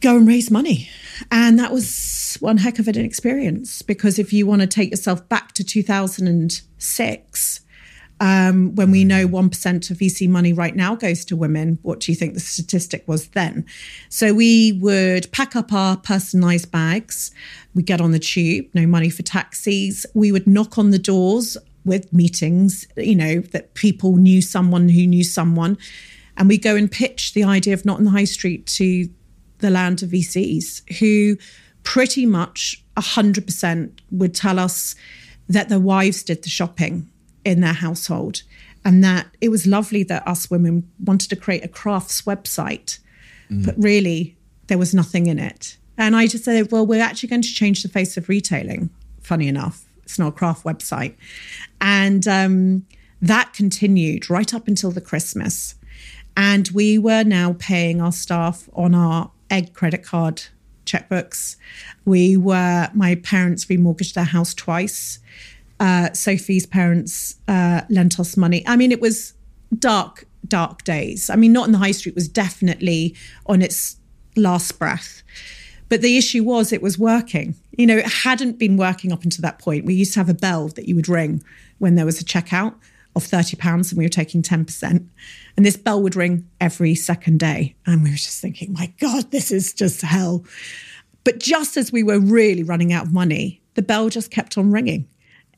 go 0.00 0.16
and 0.16 0.26
raise 0.26 0.50
money. 0.50 0.88
And 1.30 1.58
that 1.58 1.72
was 1.72 2.36
one 2.40 2.56
heck 2.56 2.78
of 2.78 2.88
an 2.88 2.98
experience 2.98 3.82
because 3.82 4.18
if 4.18 4.32
you 4.32 4.46
want 4.46 4.62
to 4.62 4.66
take 4.66 4.90
yourself 4.90 5.28
back 5.28 5.52
to 5.52 5.62
2006, 5.64 7.60
um, 8.20 8.74
when 8.74 8.90
we 8.90 9.02
know 9.02 9.26
1% 9.26 9.90
of 9.90 9.96
VC 9.96 10.28
money 10.28 10.52
right 10.52 10.76
now 10.76 10.94
goes 10.94 11.24
to 11.24 11.36
women, 11.36 11.78
what 11.82 12.00
do 12.00 12.12
you 12.12 12.16
think 12.16 12.34
the 12.34 12.40
statistic 12.40 13.08
was 13.08 13.28
then? 13.28 13.64
So 14.10 14.34
we 14.34 14.72
would 14.72 15.32
pack 15.32 15.56
up 15.56 15.72
our 15.72 15.96
personalized 15.96 16.70
bags. 16.70 17.30
We 17.74 17.82
get 17.82 18.00
on 18.00 18.12
the 18.12 18.18
tube, 18.18 18.66
no 18.74 18.86
money 18.86 19.08
for 19.08 19.22
taxis. 19.22 20.04
We 20.14 20.32
would 20.32 20.46
knock 20.46 20.76
on 20.76 20.90
the 20.90 20.98
doors 20.98 21.56
with 21.86 22.12
meetings, 22.12 22.86
you 22.98 23.16
know, 23.16 23.40
that 23.40 23.72
people 23.72 24.16
knew 24.16 24.42
someone 24.42 24.90
who 24.90 25.06
knew 25.06 25.24
someone. 25.24 25.78
And 26.36 26.46
we 26.46 26.58
go 26.58 26.76
and 26.76 26.90
pitch 26.90 27.32
the 27.32 27.44
idea 27.44 27.72
of 27.72 27.86
not 27.86 27.98
in 27.98 28.04
the 28.04 28.10
high 28.10 28.24
street 28.24 28.66
to 28.66 29.08
the 29.58 29.70
land 29.70 30.02
of 30.02 30.10
VCs 30.10 30.98
who 30.98 31.38
pretty 31.84 32.26
much 32.26 32.84
100% 32.98 33.98
would 34.10 34.34
tell 34.34 34.58
us 34.58 34.94
that 35.48 35.70
their 35.70 35.80
wives 35.80 36.22
did 36.22 36.42
the 36.42 36.50
shopping 36.50 37.09
in 37.44 37.60
their 37.60 37.72
household. 37.72 38.42
And 38.84 39.04
that 39.04 39.26
it 39.40 39.50
was 39.50 39.66
lovely 39.66 40.02
that 40.04 40.26
us 40.26 40.50
women 40.50 40.90
wanted 41.04 41.28
to 41.30 41.36
create 41.36 41.64
a 41.64 41.68
crafts 41.68 42.22
website, 42.22 42.98
mm. 43.50 43.66
but 43.66 43.74
really 43.76 44.36
there 44.68 44.78
was 44.78 44.94
nothing 44.94 45.26
in 45.26 45.38
it. 45.38 45.76
And 45.98 46.16
I 46.16 46.26
just 46.26 46.44
said, 46.44 46.72
well, 46.72 46.86
we're 46.86 47.02
actually 47.02 47.28
going 47.28 47.42
to 47.42 47.52
change 47.52 47.82
the 47.82 47.88
face 47.88 48.16
of 48.16 48.28
retailing. 48.28 48.88
Funny 49.20 49.48
enough, 49.48 49.84
it's 50.02 50.18
not 50.18 50.28
a 50.28 50.32
craft 50.32 50.64
website. 50.64 51.14
And 51.80 52.26
um, 52.26 52.86
that 53.20 53.52
continued 53.52 54.30
right 54.30 54.54
up 54.54 54.66
until 54.66 54.90
the 54.90 55.00
Christmas. 55.02 55.74
And 56.36 56.68
we 56.72 56.96
were 56.96 57.22
now 57.22 57.54
paying 57.58 58.00
our 58.00 58.12
staff 58.12 58.68
on 58.72 58.94
our 58.94 59.30
egg 59.50 59.74
credit 59.74 60.02
card 60.02 60.44
checkbooks. 60.86 61.56
We 62.04 62.36
were, 62.36 62.88
my 62.94 63.16
parents 63.16 63.66
remortgaged 63.66 64.14
their 64.14 64.24
house 64.24 64.54
twice. 64.54 65.18
Uh, 65.80 66.12
Sophie's 66.12 66.66
parents 66.66 67.36
uh, 67.48 67.80
lent 67.88 68.20
us 68.20 68.36
money. 68.36 68.62
I 68.66 68.76
mean, 68.76 68.92
it 68.92 69.00
was 69.00 69.32
dark, 69.78 70.26
dark 70.46 70.84
days. 70.84 71.30
I 71.30 71.36
mean, 71.36 71.52
not 71.52 71.66
in 71.66 71.72
the 71.72 71.78
high 71.78 71.90
street 71.90 72.14
was 72.14 72.28
definitely 72.28 73.16
on 73.46 73.62
its 73.62 73.96
last 74.36 74.78
breath. 74.78 75.22
But 75.88 76.02
the 76.02 76.16
issue 76.16 76.44
was 76.44 76.72
it 76.72 76.82
was 76.82 76.98
working. 76.98 77.56
You 77.76 77.86
know, 77.86 77.96
it 77.96 78.06
hadn't 78.06 78.58
been 78.58 78.76
working 78.76 79.12
up 79.12 79.24
until 79.24 79.42
that 79.42 79.58
point. 79.58 79.84
We 79.84 79.94
used 79.94 80.12
to 80.14 80.20
have 80.20 80.28
a 80.28 80.34
bell 80.34 80.68
that 80.68 80.86
you 80.86 80.94
would 80.94 81.08
ring 81.08 81.42
when 81.78 81.96
there 81.96 82.06
was 82.06 82.20
a 82.20 82.24
checkout 82.24 82.74
of 83.16 83.24
£30 83.24 83.90
and 83.90 83.98
we 83.98 84.04
were 84.04 84.08
taking 84.08 84.42
10%. 84.42 85.06
And 85.56 85.66
this 85.66 85.76
bell 85.76 86.00
would 86.00 86.14
ring 86.14 86.48
every 86.60 86.94
second 86.94 87.40
day. 87.40 87.74
And 87.86 88.04
we 88.04 88.10
were 88.10 88.16
just 88.16 88.40
thinking, 88.40 88.72
my 88.72 88.92
God, 89.00 89.30
this 89.32 89.50
is 89.50 89.72
just 89.72 90.02
hell. 90.02 90.44
But 91.24 91.40
just 91.40 91.76
as 91.76 91.90
we 91.90 92.02
were 92.02 92.20
really 92.20 92.62
running 92.62 92.92
out 92.92 93.06
of 93.06 93.12
money, 93.12 93.60
the 93.74 93.82
bell 93.82 94.08
just 94.10 94.30
kept 94.30 94.56
on 94.56 94.70
ringing. 94.70 95.08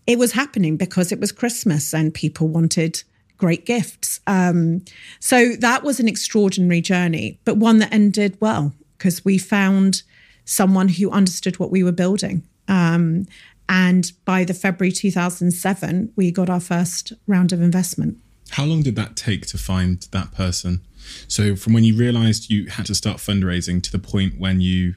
It 0.06 0.18
was 0.18 0.32
happening 0.32 0.76
because 0.76 1.12
it 1.12 1.20
was 1.20 1.32
Christmas 1.32 1.94
and 1.94 2.12
people 2.12 2.48
wanted 2.48 3.02
great 3.36 3.66
gifts. 3.66 4.20
Um, 4.26 4.84
so 5.20 5.54
that 5.56 5.82
was 5.82 6.00
an 6.00 6.08
extraordinary 6.08 6.80
journey, 6.80 7.38
but 7.44 7.56
one 7.56 7.78
that 7.78 7.92
ended 7.92 8.36
well 8.40 8.72
because 8.98 9.24
we 9.24 9.38
found 9.38 10.02
someone 10.44 10.88
who 10.88 11.10
understood 11.10 11.58
what 11.58 11.70
we 11.70 11.82
were 11.82 11.92
building. 11.92 12.42
Um, 12.68 13.26
and 13.68 14.12
by 14.24 14.44
the 14.44 14.54
February 14.54 14.92
2007, 14.92 16.12
we 16.14 16.30
got 16.30 16.50
our 16.50 16.60
first 16.60 17.12
round 17.26 17.52
of 17.52 17.60
investment. 17.60 18.18
How 18.50 18.64
long 18.64 18.82
did 18.82 18.96
that 18.96 19.16
take 19.16 19.46
to 19.46 19.58
find 19.58 20.06
that 20.12 20.32
person? 20.32 20.82
So 21.26 21.56
from 21.56 21.72
when 21.72 21.84
you 21.84 21.96
realized 21.96 22.50
you 22.50 22.66
had 22.66 22.86
to 22.86 22.94
start 22.94 23.16
fundraising 23.16 23.82
to 23.82 23.90
the 23.90 23.98
point 23.98 24.38
when 24.38 24.60
you 24.60 24.94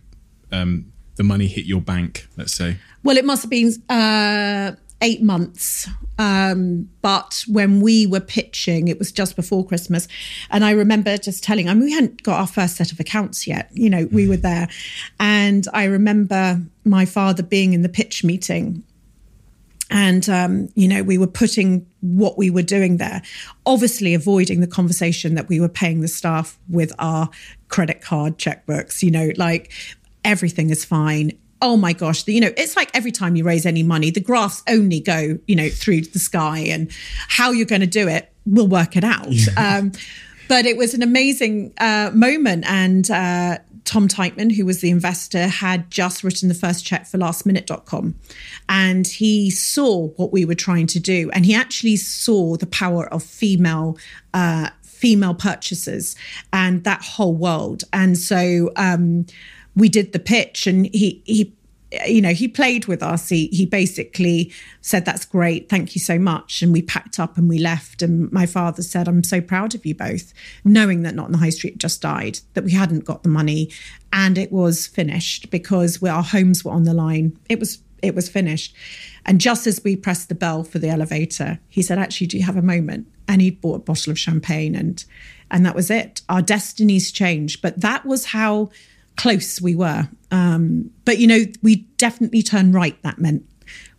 um, 0.52 0.92
the 1.16 1.24
money 1.24 1.48
hit 1.48 1.66
your 1.66 1.82
bank, 1.82 2.28
let's 2.38 2.54
say. 2.54 2.78
Well, 3.04 3.18
it 3.18 3.26
must 3.26 3.44
have 3.44 3.50
been 3.50 3.72
uh, 3.90 4.76
eight 5.06 5.22
months. 5.22 5.88
Um, 6.18 6.90
but 7.04 7.46
when 7.48 7.80
we 7.80 8.08
were 8.08 8.20
pitching, 8.20 8.88
it 8.88 8.98
was 8.98 9.12
just 9.12 9.36
before 9.36 9.64
Christmas. 9.64 10.08
And 10.50 10.66
I 10.66 10.72
remember 10.72 11.16
just 11.18 11.44
telling, 11.44 11.70
I 11.70 11.76
mean, 11.76 11.84
we 11.84 11.92
hadn't 11.92 12.24
got 12.24 12.40
our 12.40 12.48
first 12.48 12.76
set 12.76 12.92
of 12.92 13.00
accounts 13.00 13.46
yet. 13.46 13.70
You 13.72 13.90
know, 13.90 14.08
we 14.12 14.28
were 14.28 14.38
there. 14.38 14.68
And 15.20 15.68
I 15.74 15.84
remember 15.84 16.60
my 16.86 17.06
father 17.06 17.44
being 17.44 17.74
in 17.74 17.84
the 17.84 17.90
pitch 17.90 18.24
meeting. 18.24 18.84
And, 19.92 20.28
um, 20.28 20.70
you 20.74 20.88
know, 20.88 21.04
we 21.04 21.20
were 21.20 21.28
putting 21.28 21.86
what 22.02 22.36
we 22.40 22.50
were 22.50 22.64
doing 22.64 22.98
there, 22.98 23.22
obviously 23.68 24.16
avoiding 24.16 24.62
the 24.62 24.68
conversation 24.68 25.36
that 25.36 25.48
we 25.48 25.60
were 25.60 25.70
paying 25.70 26.02
the 26.02 26.08
staff 26.08 26.58
with 26.68 26.92
our 26.98 27.30
credit 27.68 28.02
card 28.02 28.40
checkbooks, 28.40 29.04
you 29.04 29.12
know, 29.12 29.30
like 29.38 29.72
everything 30.24 30.72
is 30.72 30.84
fine 30.84 31.38
oh 31.66 31.76
my 31.76 31.94
gosh, 31.94 32.28
you 32.28 32.40
know, 32.40 32.52
it's 32.58 32.76
like 32.76 32.92
every 32.94 33.12
time 33.12 33.36
you 33.36 33.44
raise 33.44 33.66
any 33.66 33.82
money, 33.82 34.12
the 34.12 34.20
graphs 34.20 34.62
only 34.70 35.00
go, 35.00 35.40
you 35.48 35.56
know, 35.56 35.68
through 35.68 36.02
the 36.02 36.20
sky 36.20 36.60
and 36.60 36.92
how 37.28 37.52
you're 37.52 37.66
going 37.66 37.82
to 37.82 37.88
do 37.88 38.08
it, 38.08 38.32
we'll 38.46 38.68
work 38.68 38.96
it 38.96 39.04
out. 39.04 39.32
Yeah. 39.32 39.80
Um, 39.80 39.92
but 40.48 40.68
it 40.68 40.78
was 40.78 40.94
an 40.94 41.02
amazing 41.02 41.74
uh, 41.80 42.12
moment. 42.14 42.66
And 42.68 43.10
uh, 43.10 43.58
Tom 43.84 44.08
Teichman, 44.08 44.56
who 44.56 44.64
was 44.64 44.82
the 44.82 44.92
investor, 44.92 45.48
had 45.48 45.90
just 45.90 46.24
written 46.24 46.50
the 46.50 46.56
first 46.56 46.86
check 46.86 47.08
for 47.08 47.18
lastminute.com. 47.18 48.14
And 48.70 49.08
he 49.08 49.50
saw 49.50 50.10
what 50.10 50.32
we 50.32 50.46
were 50.46 50.54
trying 50.54 50.86
to 50.88 51.00
do. 51.00 51.32
And 51.34 51.48
he 51.48 51.56
actually 51.56 51.96
saw 51.96 52.58
the 52.58 52.68
power 52.68 53.12
of 53.12 53.24
female. 53.24 53.98
Uh, 54.36 54.70
female 54.84 55.36
purchasers 55.36 56.16
and 56.54 56.84
that 56.86 57.02
whole 57.02 57.36
world 57.36 57.84
and 57.92 58.18
so 58.18 58.72
um, 58.78 59.26
we 59.76 59.90
did 59.90 60.14
the 60.14 60.20
pitch 60.20 60.68
and 60.68 60.86
he 60.94 61.22
he 61.26 61.54
you 62.06 62.22
know 62.22 62.34
he 62.34 62.48
played 62.48 62.86
with 62.86 63.04
us. 63.04 63.30
He 63.30 63.48
he 63.48 63.66
basically 63.66 64.52
said 64.82 65.06
that's 65.06 65.26
great. 65.26 65.70
Thank 65.70 65.96
you 65.96 66.02
so 66.02 66.18
much. 66.18 66.62
And 66.62 66.74
we 66.74 66.82
packed 66.82 67.20
up 67.20 67.38
and 67.38 67.48
we 67.48 67.60
left. 67.60 68.02
And 68.02 68.32
my 68.32 68.46
father 68.46 68.82
said 68.82 69.08
i'm 69.08 69.24
so 69.24 69.42
proud 69.42 69.76
of 69.76 69.86
you 69.86 69.96
both 69.96 70.34
knowing 70.64 71.04
that 71.04 71.16
not 71.16 71.26
on 71.26 71.32
the 71.32 71.38
high 71.38 71.50
street 71.50 71.78
just 71.78 72.02
died 72.02 72.40
that 72.54 72.64
we 72.64 72.72
hadn't 72.72 73.06
got 73.06 73.24
the 73.24 73.30
money. 73.30 73.72
And 74.12 74.38
it 74.38 74.52
was 74.52 74.88
finished 74.88 75.50
because 75.52 76.02
our 76.04 76.24
homes 76.24 76.64
were 76.64 76.72
on 76.72 76.84
the 76.84 76.94
line. 76.94 77.38
It 77.50 77.60
was 77.60 77.80
it 78.02 78.16
was 78.16 78.30
finished. 78.30 78.76
And 79.26 79.42
just 79.42 79.66
as 79.66 79.84
we 79.84 79.96
pressed 79.96 80.30
the 80.30 80.36
bell 80.36 80.64
for 80.64 80.80
the 80.80 80.90
elevator 80.90 81.60
he 81.70 81.82
said 81.82 82.00
actually 82.00 82.28
do 82.28 82.38
you 82.38 82.44
have 82.44 82.58
a 82.58 82.62
moment? 82.62 83.08
And 83.28 83.42
he'd 83.42 83.62
bought 83.62 83.76
a 83.76 83.80
bottle 83.80 84.12
of 84.12 84.20
champagne 84.20 84.76
and 84.76 85.04
and 85.52 85.66
that 85.66 85.76
was 85.76 85.92
it. 85.92 86.22
Our 86.28 86.42
destinies 86.42 87.12
changed. 87.12 87.62
But 87.62 87.82
that 87.82 88.06
was 88.06 88.26
how 88.26 88.72
close 89.18 89.62
we 89.62 89.76
were. 89.76 90.08
Um, 90.32 90.92
but, 91.06 91.18
you 91.18 91.28
know, 91.28 91.40
we 91.62 91.78
definitely 91.98 92.42
turned 92.42 92.74
right, 92.74 93.02
that 93.04 93.20
meant. 93.20 93.46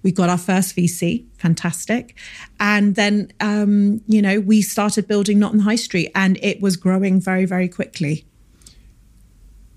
We 0.02 0.12
got 0.12 0.29
our 0.29 0.38
first 0.38 0.76
VC, 0.76 1.24
fantastic. 1.37 2.16
And 2.61 2.94
then, 2.94 3.33
um, 3.40 4.02
you 4.07 4.22
know, 4.22 4.38
we 4.38 4.62
started 4.62 5.09
building 5.09 5.38
Not 5.38 5.50
on 5.52 5.59
the 5.59 5.64
High 5.64 5.76
Street 5.76 6.12
and 6.14 6.38
it 6.42 6.61
was 6.61 6.76
growing 6.76 7.20
very, 7.20 7.44
very 7.44 7.68
quickly. 7.68 8.24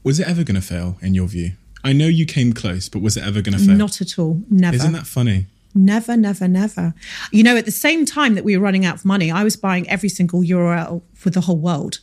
Was 0.03 0.19
it 0.19 0.27
ever 0.27 0.43
going 0.43 0.55
to 0.55 0.61
fail 0.61 0.97
in 1.01 1.15
your 1.15 1.27
view? 1.27 1.53
I 1.83 1.93
know 1.93 2.07
you 2.07 2.25
came 2.25 2.53
close, 2.53 2.89
but 2.89 3.01
was 3.01 3.17
it 3.17 3.23
ever 3.23 3.41
going 3.41 3.57
to 3.57 3.63
fail? 3.63 3.75
Not 3.75 4.01
at 4.01 4.19
all. 4.19 4.41
Never. 4.49 4.75
Isn't 4.75 4.91
that 4.93 5.07
funny? 5.07 5.47
Never, 5.73 6.17
never, 6.17 6.47
never. 6.47 6.93
You 7.31 7.43
know, 7.43 7.55
at 7.55 7.65
the 7.65 7.71
same 7.71 8.05
time 8.05 8.35
that 8.35 8.43
we 8.43 8.57
were 8.57 8.63
running 8.63 8.85
out 8.85 8.95
of 8.95 9.05
money, 9.05 9.31
I 9.31 9.43
was 9.43 9.55
buying 9.55 9.89
every 9.89 10.09
single 10.09 10.41
URL 10.41 11.01
for 11.13 11.29
the 11.29 11.41
whole 11.41 11.57
world. 11.57 11.99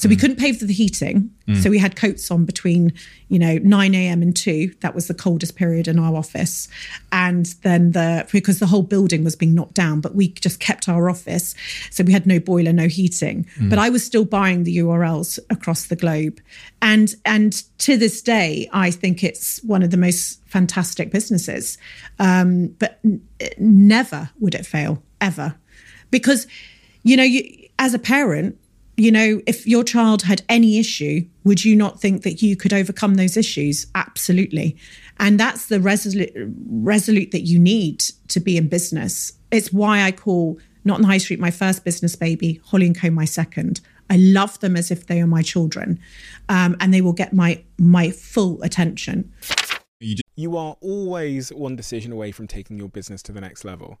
So 0.00 0.06
mm. 0.06 0.12
we 0.12 0.16
couldn't 0.16 0.36
pay 0.36 0.54
for 0.54 0.64
the 0.64 0.72
heating. 0.72 1.30
Mm. 1.46 1.62
So 1.62 1.68
we 1.68 1.78
had 1.78 1.94
coats 1.94 2.30
on 2.30 2.46
between, 2.46 2.94
you 3.28 3.38
know, 3.38 3.58
9 3.58 3.94
a.m. 3.94 4.22
and 4.22 4.34
2. 4.34 4.74
That 4.80 4.94
was 4.94 5.08
the 5.08 5.14
coldest 5.14 5.56
period 5.56 5.86
in 5.88 5.98
our 5.98 6.16
office. 6.16 6.68
And 7.12 7.46
then 7.62 7.92
the, 7.92 8.26
because 8.32 8.60
the 8.60 8.66
whole 8.66 8.82
building 8.82 9.24
was 9.24 9.36
being 9.36 9.54
knocked 9.54 9.74
down, 9.74 10.00
but 10.00 10.14
we 10.14 10.28
just 10.28 10.58
kept 10.58 10.88
our 10.88 11.10
office. 11.10 11.54
So 11.90 12.02
we 12.02 12.14
had 12.14 12.26
no 12.26 12.40
boiler, 12.40 12.72
no 12.72 12.88
heating. 12.88 13.44
Mm. 13.58 13.68
But 13.68 13.78
I 13.78 13.90
was 13.90 14.02
still 14.02 14.24
buying 14.24 14.64
the 14.64 14.78
URLs 14.78 15.38
across 15.50 15.88
the 15.88 15.96
globe. 15.96 16.40
And, 16.80 17.14
and 17.26 17.62
to 17.80 17.98
this 17.98 18.22
day, 18.22 18.70
I 18.72 18.90
think 18.90 19.22
it's 19.22 19.62
one 19.64 19.82
of 19.82 19.90
the 19.90 19.98
most 19.98 20.42
fantastic 20.46 21.12
businesses. 21.12 21.76
Um, 22.18 22.68
but 22.78 23.00
n- 23.04 23.20
never 23.58 24.30
would 24.40 24.54
it 24.54 24.64
fail, 24.64 25.02
ever. 25.20 25.56
Because, 26.10 26.46
you 27.02 27.18
know, 27.18 27.22
you, 27.22 27.68
as 27.78 27.92
a 27.92 27.98
parent, 27.98 28.56
you 29.00 29.10
know, 29.10 29.40
if 29.46 29.66
your 29.66 29.82
child 29.82 30.22
had 30.22 30.42
any 30.48 30.78
issue, 30.78 31.26
would 31.44 31.64
you 31.64 31.74
not 31.74 32.00
think 32.00 32.22
that 32.22 32.42
you 32.42 32.56
could 32.56 32.72
overcome 32.72 33.14
those 33.14 33.36
issues? 33.36 33.86
Absolutely. 33.94 34.76
And 35.18 35.40
that's 35.40 35.66
the 35.66 35.80
resolute, 35.80 36.32
resolute 36.68 37.30
that 37.30 37.42
you 37.42 37.58
need 37.58 38.00
to 38.28 38.40
be 38.40 38.56
in 38.56 38.68
business. 38.68 39.32
It's 39.50 39.72
why 39.72 40.02
I 40.02 40.12
call 40.12 40.58
Not 40.84 40.96
on 40.96 41.02
the 41.02 41.08
High 41.08 41.18
Street 41.18 41.40
my 41.40 41.50
first 41.50 41.84
business 41.84 42.14
baby, 42.16 42.60
Holly 42.64 42.86
and 42.86 42.98
Co 42.98 43.10
my 43.10 43.24
second. 43.24 43.80
I 44.10 44.16
love 44.16 44.58
them 44.60 44.76
as 44.76 44.90
if 44.90 45.06
they 45.06 45.20
are 45.20 45.26
my 45.26 45.42
children, 45.42 45.98
um, 46.48 46.76
and 46.80 46.92
they 46.92 47.00
will 47.00 47.12
get 47.12 47.32
my 47.32 47.62
my 47.78 48.10
full 48.10 48.60
attention. 48.62 49.32
You 50.00 50.56
are 50.56 50.76
always 50.80 51.52
one 51.52 51.76
decision 51.76 52.10
away 52.10 52.32
from 52.32 52.48
taking 52.48 52.76
your 52.76 52.88
business 52.88 53.22
to 53.24 53.32
the 53.32 53.40
next 53.40 53.64
level. 53.64 54.00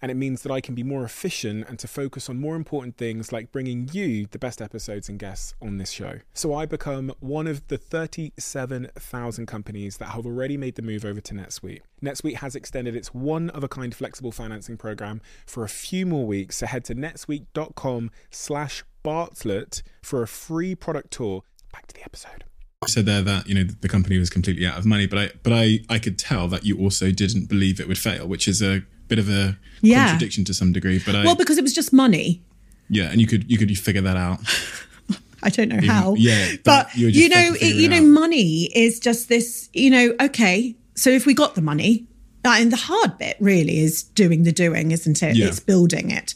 and 0.00 0.10
it 0.10 0.14
means 0.14 0.42
that 0.42 0.52
I 0.52 0.60
can 0.60 0.74
be 0.74 0.82
more 0.82 1.04
efficient 1.04 1.68
and 1.68 1.78
to 1.78 1.88
focus 1.88 2.28
on 2.28 2.40
more 2.40 2.56
important 2.56 2.96
things 2.96 3.32
like 3.32 3.52
bringing 3.52 3.88
you 3.92 4.26
the 4.30 4.38
best 4.38 4.60
episodes 4.60 5.08
and 5.08 5.18
guests 5.18 5.54
on 5.60 5.78
this 5.78 5.90
show. 5.90 6.20
So 6.34 6.54
I 6.54 6.66
become 6.66 7.12
one 7.20 7.46
of 7.46 7.66
the 7.68 7.78
37,000 7.78 9.46
companies 9.46 9.96
that 9.98 10.06
have 10.06 10.26
already 10.26 10.56
made 10.56 10.74
the 10.74 10.82
move 10.82 11.04
over 11.04 11.20
to 11.20 11.34
NetSuite. 11.34 11.80
NetSuite 12.02 12.36
has 12.36 12.54
extended 12.54 12.94
its 12.94 13.14
one 13.14 13.50
of 13.50 13.64
a 13.64 13.68
kind 13.68 13.94
flexible 13.94 14.32
financing 14.32 14.76
program 14.76 15.20
for 15.46 15.64
a 15.64 15.68
few 15.68 16.06
more 16.06 16.26
weeks, 16.26 16.56
so 16.56 16.66
head 16.66 16.84
to 16.84 16.94
netsuite.com 16.94 18.10
slash 18.30 18.84
Bartlett 19.02 19.82
for 20.02 20.22
a 20.22 20.28
free 20.28 20.74
product 20.74 21.12
tour. 21.12 21.42
Back 21.72 21.86
to 21.86 21.94
the 21.94 22.02
episode 22.02 22.44
I 22.82 22.88
said 22.88 23.06
there 23.06 23.22
that 23.22 23.48
you 23.48 23.54
know 23.54 23.64
the 23.64 23.88
company 23.88 24.18
was 24.18 24.30
completely 24.30 24.66
out 24.66 24.78
of 24.78 24.84
money, 24.84 25.06
but 25.06 25.18
I 25.18 25.30
but 25.42 25.52
I 25.52 25.80
I 25.88 25.98
could 25.98 26.18
tell 26.18 26.46
that 26.48 26.64
you 26.64 26.78
also 26.78 27.10
didn't 27.10 27.48
believe 27.48 27.80
it 27.80 27.88
would 27.88 27.98
fail, 27.98 28.28
which 28.28 28.46
is 28.46 28.62
a 28.62 28.82
bit 29.08 29.18
of 29.18 29.28
a 29.28 29.56
yeah. 29.82 30.08
contradiction 30.08 30.44
to 30.44 30.54
some 30.54 30.72
degree. 30.72 31.00
But 31.04 31.16
I, 31.16 31.24
well, 31.24 31.36
because 31.36 31.58
it 31.58 31.62
was 31.62 31.72
just 31.72 31.92
money. 31.92 32.42
Yeah, 32.88 33.10
and 33.10 33.20
you 33.20 33.26
could 33.26 33.50
you 33.50 33.58
could 33.58 33.76
figure 33.78 34.02
that 34.02 34.16
out. 34.16 34.40
I 35.42 35.50
don't 35.50 35.68
know 35.68 35.80
how. 35.86 36.14
yeah, 36.14 36.52
but 36.64 36.88
but, 36.88 36.96
you 36.96 37.28
know, 37.28 37.54
it, 37.60 37.76
you 37.76 37.88
know, 37.88 37.98
out. 37.98 38.04
money 38.04 38.70
is 38.74 38.98
just 39.00 39.28
this. 39.28 39.68
You 39.72 39.90
know, 39.90 40.14
okay. 40.20 40.74
So 40.94 41.10
if 41.10 41.26
we 41.26 41.34
got 41.34 41.54
the 41.54 41.62
money, 41.62 42.06
uh, 42.44 42.54
and 42.58 42.72
the 42.72 42.76
hard 42.76 43.18
bit 43.18 43.36
really 43.40 43.80
is 43.80 44.02
doing 44.02 44.44
the 44.44 44.52
doing, 44.52 44.92
isn't 44.92 45.22
it? 45.22 45.36
Yeah. 45.36 45.46
It's 45.46 45.60
building 45.60 46.10
it. 46.10 46.34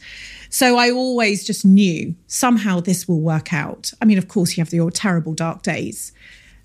So 0.50 0.76
I 0.76 0.90
always 0.90 1.44
just 1.44 1.64
knew 1.64 2.16
somehow 2.26 2.80
this 2.80 3.06
will 3.06 3.20
work 3.20 3.52
out. 3.52 3.92
I 4.02 4.04
mean, 4.04 4.18
of 4.18 4.26
course, 4.26 4.56
you 4.56 4.64
have 4.64 4.72
your 4.72 4.90
terrible 4.90 5.32
dark 5.32 5.62
days, 5.62 6.12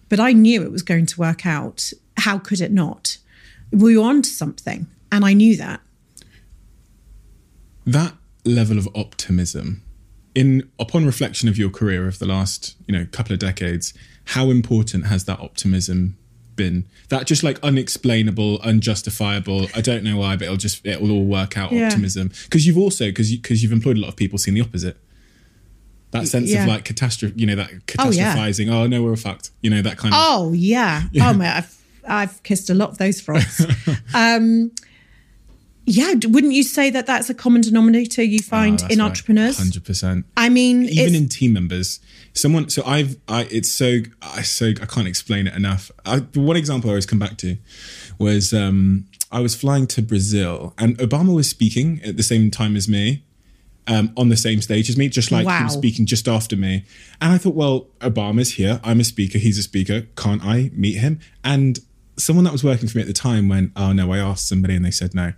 but 0.09 0.19
I 0.19 0.33
knew 0.33 0.63
it 0.63 0.71
was 0.71 0.81
going 0.81 1.05
to 1.05 1.19
work 1.19 1.45
out. 1.45 1.93
How 2.17 2.39
could 2.39 2.61
it 2.61 2.71
not? 2.71 3.17
We 3.71 3.95
were 3.95 4.03
onto 4.03 4.29
something, 4.29 4.87
and 5.11 5.23
I 5.23 5.33
knew 5.33 5.55
that. 5.57 5.81
That 7.85 8.13
level 8.43 8.77
of 8.77 8.87
optimism 8.95 9.81
in 10.33 10.69
upon 10.79 11.05
reflection 11.05 11.47
of 11.49 11.57
your 11.57 11.69
career 11.69 12.07
of 12.07 12.19
the 12.19 12.25
last 12.25 12.75
you 12.87 12.97
know 12.97 13.05
couple 13.11 13.33
of 13.33 13.39
decades 13.39 13.93
how 14.29 14.49
important 14.49 15.05
has 15.07 15.25
that 15.25 15.39
optimism 15.39 16.17
been 16.55 16.85
that 17.09 17.25
just 17.27 17.43
like 17.43 17.59
unexplainable 17.63 18.59
unjustifiable 18.63 19.67
i 19.75 19.81
don't 19.81 20.03
know 20.03 20.17
why 20.17 20.35
but 20.35 20.43
it'll 20.45 20.57
just 20.57 20.85
it'll 20.85 21.11
all 21.11 21.25
work 21.25 21.57
out 21.57 21.71
Yeah. 21.71 21.87
optimism 21.87 22.31
because 22.43 22.65
you've 22.65 22.77
also 22.77 23.05
because 23.05 23.31
you, 23.31 23.39
because 23.39 23.61
you've 23.61 23.71
employed 23.73 23.97
a 23.97 23.99
lot 24.01 24.07
of 24.09 24.15
people 24.15 24.37
seeing 24.37 24.55
the 24.55 24.61
opposite 24.61 24.97
that 26.11 26.27
sense 26.27 26.49
yeah. 26.49 26.63
of 26.63 26.69
like 26.69 26.85
catastrophe 26.85 27.33
you 27.37 27.45
know 27.45 27.55
that 27.55 27.69
Oh, 27.99 28.09
yeah. 28.09 28.35
catastrophizing 28.35 28.71
oh, 28.71 28.87
no 28.87 29.03
we're 29.03 29.15
fucked 29.17 29.51
you 29.61 29.69
know 29.69 29.81
that 29.81 29.97
kind 29.97 30.13
of 30.13 30.19
Oh 30.23 30.53
yeah. 30.53 31.03
Oh 31.19 31.33
man, 31.33 31.57
I've 31.57 31.77
I've 32.07 32.43
kissed 32.43 32.69
a 32.69 32.73
lot 32.73 32.89
of 32.91 32.97
those 32.99 33.19
frogs. 33.19 33.65
um, 34.13 34.71
yeah, 35.85 36.13
wouldn't 36.27 36.53
you 36.53 36.63
say 36.63 36.89
that 36.89 37.05
that's 37.05 37.29
a 37.29 37.33
common 37.33 37.61
denominator 37.61 38.23
you 38.23 38.39
Oh, 38.41 38.47
find 38.47 38.81
in 38.89 38.99
right. 38.99 39.05
entrepreneurs? 39.05 39.57
100% 39.59 40.23
I 40.35 40.49
mean, 40.49 40.83
even 40.85 41.15
in 41.15 41.29
team 41.29 41.53
members 41.53 41.99
someone 42.37 42.67
so 42.67 42.83
i've 42.85 43.15
i 43.29 43.43
it's 43.49 43.71
so 43.71 43.99
i 44.21 44.41
so 44.41 44.65
i 44.81 44.85
can't 44.85 45.07
explain 45.07 45.47
it 45.47 45.53
enough 45.55 45.89
I, 46.05 46.19
the 46.19 46.41
one 46.41 46.57
example 46.57 46.89
i 46.89 46.91
always 46.93 47.05
come 47.05 47.17
back 47.17 47.37
to 47.37 47.55
was 48.19 48.53
um 48.53 49.05
i 49.31 49.39
was 49.39 49.55
flying 49.55 49.87
to 49.87 50.01
brazil 50.01 50.73
and 50.77 50.97
obama 50.97 51.33
was 51.33 51.49
speaking 51.49 52.01
at 52.03 52.17
the 52.17 52.23
same 52.23 52.51
time 52.51 52.75
as 52.75 52.89
me 52.89 53.23
um, 53.87 54.11
on 54.17 54.27
the 54.29 54.35
same 54.37 54.61
stage 54.63 54.89
as 54.89 54.97
me, 54.97 55.07
just 55.09 55.31
like 55.31 55.45
Wow. 55.45 55.67
speaking 55.67 56.07
just 56.07 56.27
after 56.27 56.55
me. 56.57 56.85
And 57.21 57.31
I 57.31 57.37
thought, 57.37 57.53
well, 57.53 57.85
Obama's 57.99 58.53
here. 58.53 58.81
I'm 58.83 58.99
a 58.99 59.03
speaker. 59.03 59.37
He's 59.37 59.59
a 59.59 59.61
speaker. 59.61 60.07
Can't 60.17 60.43
I 60.43 60.71
meet 60.73 60.95
him? 60.97 61.19
And 61.43 61.77
someone 62.17 62.45
that 62.45 62.51
was 62.51 62.63
working 62.63 62.87
for 62.89 62.97
me 62.97 63.03
at 63.03 63.07
the 63.07 63.13
time 63.13 63.47
went, 63.47 63.73
oh 63.75 63.91
no, 63.93 64.11
I 64.11 64.17
asked 64.17 64.47
somebody 64.49 64.75
and 64.75 64.83
they 64.83 64.89
said 64.89 65.13
no. 65.13 65.33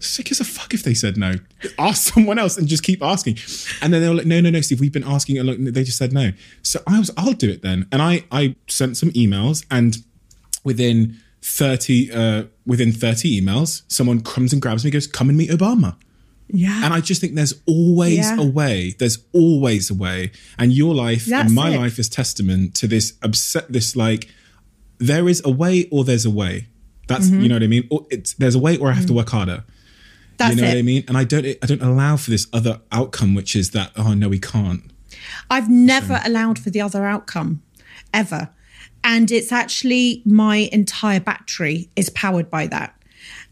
Sick 0.00 0.30
as 0.30 0.40
a 0.40 0.44
fuck 0.44 0.74
if 0.74 0.82
they 0.82 0.92
said 0.94 1.16
no. 1.16 1.34
Ask 1.78 2.12
someone 2.14 2.38
else 2.38 2.58
and 2.58 2.68
just 2.68 2.82
keep 2.82 3.02
asking. 3.02 3.38
And 3.80 3.92
then 3.92 4.02
they 4.02 4.08
were 4.08 4.16
like, 4.16 4.26
no, 4.26 4.40
no, 4.40 4.50
no, 4.50 4.60
Steve, 4.60 4.80
we've 4.80 4.92
been 4.92 5.04
asking. 5.04 5.38
And 5.38 5.68
they 5.68 5.84
just 5.84 5.96
said 5.98 6.12
no. 6.12 6.30
So 6.62 6.80
I 6.86 6.98
was, 6.98 7.10
I'll 7.16 7.32
do 7.32 7.48
it 7.50 7.62
then. 7.62 7.86
And 7.90 8.02
I, 8.02 8.24
I 8.30 8.56
sent 8.68 8.96
some 8.96 9.10
emails 9.12 9.64
and 9.70 9.96
within 10.62 11.18
30, 11.42 12.12
uh, 12.12 12.44
within 12.66 12.92
30 12.92 13.40
emails, 13.40 13.82
someone 13.88 14.20
comes 14.22 14.52
and 14.52 14.60
grabs 14.60 14.84
me 14.84 14.88
and 14.88 14.92
goes, 14.94 15.06
come 15.06 15.28
and 15.28 15.38
meet 15.38 15.50
Obama. 15.50 15.96
yeah. 16.48 16.84
And 16.84 16.92
I 16.92 17.00
just 17.00 17.20
think 17.20 17.34
there's 17.34 17.54
always 17.66 18.18
Yeah. 18.18 18.40
a 18.40 18.44
way. 18.46 18.94
There's 18.98 19.18
always 19.32 19.90
a 19.90 19.94
way. 19.94 20.32
And 20.58 20.72
your 20.72 20.94
life 20.94 21.24
That's 21.26 21.46
and 21.46 21.54
my 21.54 21.70
it. 21.70 21.78
life 21.78 21.98
is 21.98 22.08
testament 22.08 22.74
to 22.76 22.86
this 22.86 23.14
upset 23.22 23.70
this 23.72 23.96
like 23.96 24.28
there 24.98 25.28
is 25.28 25.40
a 25.44 25.50
way 25.50 25.88
or 25.90 26.04
there's 26.04 26.24
a 26.26 26.30
way. 26.30 26.68
That's 27.08 27.26
Mm-hmm. 27.28 27.40
you 27.42 27.48
know 27.48 27.54
what 27.56 27.62
I 27.62 27.66
mean? 27.66 27.86
Or 27.90 28.06
it's 28.10 28.34
there's 28.34 28.54
a 28.54 28.58
way 28.58 28.76
or 28.78 28.90
I 28.90 28.92
have 28.94 29.06
to 29.06 29.12
work 29.12 29.28
harder. 29.30 29.64
That's 30.36 30.54
you 30.54 30.62
know 30.62 30.68
it. 30.68 30.70
what 30.72 30.78
I 30.78 30.82
mean? 30.82 31.04
And 31.08 31.16
I 31.16 31.24
don't 31.24 31.46
I 31.46 31.66
don't 31.66 31.82
allow 31.82 32.16
for 32.16 32.30
this 32.30 32.46
other 32.52 32.80
outcome 32.92 33.34
which 33.34 33.54
is 33.56 33.70
that 33.70 33.92
oh 33.96 34.14
no 34.14 34.28
we 34.28 34.38
can't. 34.38 34.90
I've 35.50 35.70
never 35.70 36.20
allowed 36.24 36.58
for 36.58 36.70
the 36.70 36.80
other 36.80 37.04
outcome 37.04 37.62
ever. 38.12 38.50
And 39.02 39.30
it's 39.30 39.52
actually 39.52 40.22
my 40.24 40.68
entire 40.72 41.20
battery 41.20 41.90
is 41.94 42.08
powered 42.10 42.50
by 42.50 42.66
that. 42.68 42.94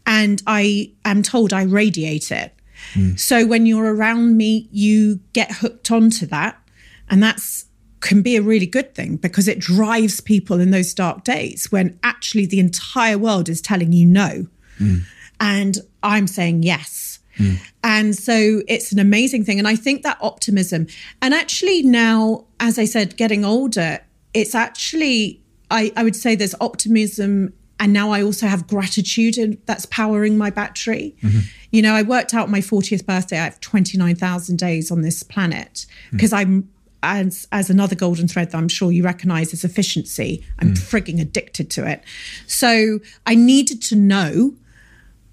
And 0.05 0.41
I 0.47 0.91
am 1.05 1.21
told 1.21 1.53
I 1.53 1.63
radiate 1.63 2.31
it. 2.31 2.53
Hmm. 2.93 3.15
So 3.15 3.45
when 3.45 3.65
you're 3.65 3.93
around 3.93 4.35
me, 4.35 4.67
you 4.71 5.19
get 5.33 5.51
hooked 5.51 5.91
onto 5.91 6.25
that. 6.27 6.59
And 7.09 7.21
that's 7.21 7.65
can 8.01 8.21
be 8.21 8.35
a 8.35 8.41
really 8.41 8.65
good 8.65 8.93
thing 8.93 9.15
because 9.15 9.47
it 9.47 9.59
drives 9.59 10.19
people 10.19 10.59
in 10.59 10.71
those 10.71 10.93
dark 10.93 11.23
days 11.23 11.71
when 11.71 11.97
actually 12.03 12.45
the 12.45 12.59
entire 12.59 13.17
world 13.17 13.47
is 13.47 13.61
telling 13.61 13.93
you 13.93 14.05
no. 14.05 14.47
Hmm. 14.77 14.97
And 15.39 15.77
I'm 16.03 16.27
saying 16.27 16.63
yes. 16.63 17.19
Hmm. 17.37 17.53
And 17.83 18.15
so 18.15 18.61
it's 18.67 18.91
an 18.91 18.99
amazing 18.99 19.43
thing. 19.43 19.59
And 19.59 19.67
I 19.67 19.75
think 19.75 20.03
that 20.03 20.17
optimism, 20.21 20.87
and 21.21 21.33
actually 21.33 21.83
now, 21.83 22.45
as 22.59 22.77
I 22.77 22.85
said, 22.85 23.17
getting 23.17 23.43
older, 23.43 23.99
it's 24.33 24.55
actually, 24.55 25.41
I, 25.71 25.91
I 25.95 26.03
would 26.03 26.15
say 26.15 26.35
there's 26.35 26.55
optimism. 26.61 27.53
And 27.79 27.91
now 27.91 28.11
I 28.11 28.21
also 28.21 28.47
have 28.47 28.67
gratitude 28.67 29.37
and 29.37 29.57
that's 29.65 29.85
powering 29.87 30.37
my 30.37 30.49
battery. 30.49 31.15
Mm-hmm. 31.21 31.39
You 31.71 31.81
know, 31.81 31.93
I 31.95 32.03
worked 32.03 32.33
out 32.33 32.49
my 32.49 32.59
40th 32.59 33.05
birthday. 33.05 33.39
I 33.39 33.45
have 33.45 33.59
29,000 33.59 34.57
days 34.57 34.91
on 34.91 35.01
this 35.01 35.23
planet 35.23 35.85
hmm. 36.11 36.17
because 36.17 36.33
I'm, 36.33 36.69
as, 37.01 37.47
as 37.51 37.69
another 37.69 37.95
golden 37.95 38.29
thread 38.29 38.51
that 38.51 38.57
I'm 38.57 38.69
sure 38.69 38.91
you 38.91 39.03
recognize 39.03 39.53
is 39.53 39.65
efficiency. 39.65 40.45
I'm 40.59 40.69
hmm. 40.69 40.73
frigging 40.75 41.19
addicted 41.19 41.69
to 41.71 41.89
it. 41.89 42.03
So 42.47 42.99
I 43.25 43.35
needed 43.35 43.81
to 43.83 43.95
know 43.95 44.53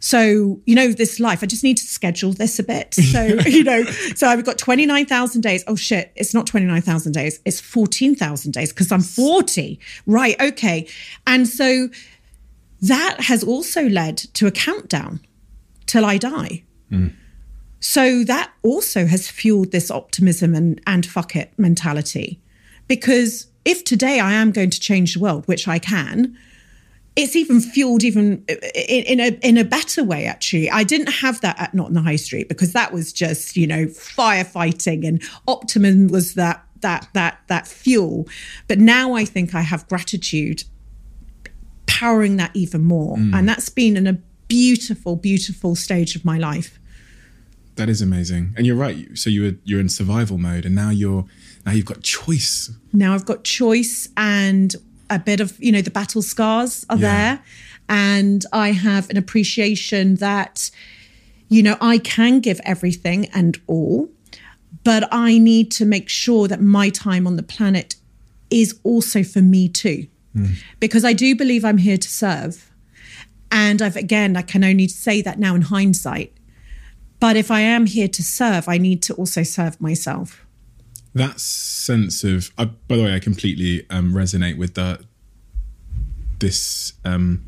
so, 0.00 0.58
you 0.64 0.74
know, 0.74 0.92
this 0.92 1.20
life, 1.20 1.42
I 1.42 1.46
just 1.46 1.62
need 1.62 1.76
to 1.76 1.84
schedule 1.84 2.32
this 2.32 2.58
a 2.58 2.62
bit. 2.62 2.94
So, 2.94 3.22
you 3.46 3.62
know, 3.62 3.84
so 3.84 4.26
I've 4.26 4.44
got 4.44 4.56
29,000 4.56 5.42
days. 5.42 5.62
Oh 5.66 5.76
shit, 5.76 6.10
it's 6.16 6.32
not 6.32 6.46
29,000 6.46 7.12
days, 7.12 7.38
it's 7.44 7.60
14,000 7.60 8.52
days 8.52 8.72
because 8.72 8.90
I'm 8.90 9.02
40. 9.02 9.78
Right, 10.06 10.40
okay. 10.40 10.88
And 11.26 11.46
so 11.46 11.90
that 12.80 13.20
has 13.20 13.44
also 13.44 13.88
led 13.88 14.16
to 14.16 14.46
a 14.46 14.50
countdown 14.50 15.20
till 15.84 16.06
I 16.06 16.16
die. 16.16 16.64
Hmm. 16.88 17.08
So 17.80 18.24
that 18.24 18.52
also 18.62 19.06
has 19.06 19.30
fueled 19.30 19.70
this 19.70 19.90
optimism 19.90 20.54
and, 20.54 20.80
and 20.86 21.04
fuck 21.04 21.36
it 21.36 21.52
mentality. 21.58 22.40
Because 22.88 23.48
if 23.66 23.84
today 23.84 24.18
I 24.18 24.32
am 24.32 24.50
going 24.50 24.70
to 24.70 24.80
change 24.80 25.14
the 25.14 25.20
world, 25.20 25.46
which 25.46 25.68
I 25.68 25.78
can, 25.78 26.36
it's 27.16 27.36
even 27.36 27.60
fueled 27.60 28.04
even 28.04 28.44
uh, 28.48 28.54
in, 28.74 29.04
in 29.04 29.20
a 29.20 29.38
in 29.46 29.58
a 29.58 29.64
better 29.64 30.02
way 30.04 30.26
actually 30.26 30.70
i 30.70 30.84
didn't 30.84 31.12
have 31.12 31.40
that 31.40 31.58
at 31.60 31.74
not 31.74 31.86
on 31.86 31.94
the 31.94 32.02
high 32.02 32.16
street 32.16 32.48
because 32.48 32.72
that 32.72 32.92
was 32.92 33.12
just 33.12 33.56
you 33.56 33.66
know 33.66 33.86
firefighting 33.86 35.06
and 35.06 35.22
optimism 35.48 36.08
was 36.08 36.34
that 36.34 36.64
that 36.80 37.08
that 37.14 37.40
that 37.48 37.66
fuel 37.66 38.26
but 38.68 38.78
now 38.78 39.14
i 39.14 39.24
think 39.24 39.54
i 39.54 39.60
have 39.60 39.86
gratitude 39.88 40.64
powering 41.86 42.36
that 42.36 42.50
even 42.54 42.82
more 42.82 43.16
mm. 43.16 43.34
and 43.34 43.48
that's 43.48 43.68
been 43.68 43.96
in 43.96 44.06
a 44.06 44.14
beautiful 44.48 45.16
beautiful 45.16 45.74
stage 45.74 46.16
of 46.16 46.24
my 46.24 46.38
life 46.38 46.78
That 47.76 47.88
is 47.88 48.02
amazing. 48.02 48.52
And 48.56 48.66
you're 48.66 48.76
right. 48.76 49.16
So 49.16 49.30
you 49.30 49.42
were 49.42 49.56
you're 49.64 49.80
in 49.80 49.88
survival 49.88 50.36
mode 50.36 50.66
and 50.66 50.74
now 50.74 50.90
you're 50.90 51.24
now 51.64 51.72
you've 51.72 51.86
got 51.86 52.02
choice. 52.02 52.70
now 52.92 53.14
I've 53.14 53.24
got 53.24 53.44
choice 53.44 54.08
and 54.16 54.74
a 55.10 55.18
bit 55.18 55.40
of, 55.40 55.56
you 55.58 55.72
know, 55.72 55.82
the 55.82 55.90
battle 55.90 56.22
scars 56.22 56.86
are 56.88 56.96
Yeah. 56.96 57.14
there. 57.14 57.40
And 57.88 58.46
I 58.52 58.72
have 58.72 59.10
an 59.10 59.16
appreciation 59.16 60.14
that, 60.16 60.70
you 61.48 61.62
know, 61.62 61.76
I 61.80 61.98
can 61.98 62.40
give 62.40 62.60
everything 62.64 63.26
and 63.34 63.58
all, 63.66 64.08
but 64.84 65.08
I 65.12 65.38
need 65.38 65.70
to 65.72 65.84
make 65.84 66.08
sure 66.08 66.46
that 66.48 66.62
my 66.62 66.88
time 66.90 67.26
on 67.26 67.36
the 67.36 67.42
planet 67.42 67.96
is 68.48 68.78
also 68.84 69.22
for 69.24 69.42
me 69.42 69.68
too. 69.68 70.06
Hmm. 70.34 70.46
Because 70.78 71.04
I 71.04 71.12
do 71.12 71.34
believe 71.34 71.64
I'm 71.64 71.78
here 71.78 71.98
to 71.98 72.08
serve. 72.08 72.70
And 73.50 73.82
I've, 73.82 73.96
again, 73.96 74.36
I 74.36 74.42
can 74.42 74.62
only 74.62 74.86
say 74.86 75.20
that 75.22 75.38
now 75.40 75.56
in 75.56 75.62
hindsight. 75.62 76.32
But 77.18 77.36
if 77.36 77.50
I 77.50 77.60
am 77.60 77.86
here 77.86 78.08
to 78.08 78.22
serve, 78.22 78.68
I 78.68 78.78
need 78.78 79.02
to 79.02 79.14
also 79.14 79.42
serve 79.42 79.80
myself. 79.80 80.46
That 81.14 81.40
sense 81.40 82.22
of 82.24 82.50
uh, 82.56 82.66
by 82.86 82.96
the 82.96 83.02
way 83.02 83.14
i 83.14 83.18
completely 83.18 83.84
um, 83.90 84.12
resonate 84.12 84.56
with 84.56 84.74
that 84.74 85.00
this 86.38 86.94
um 87.04 87.44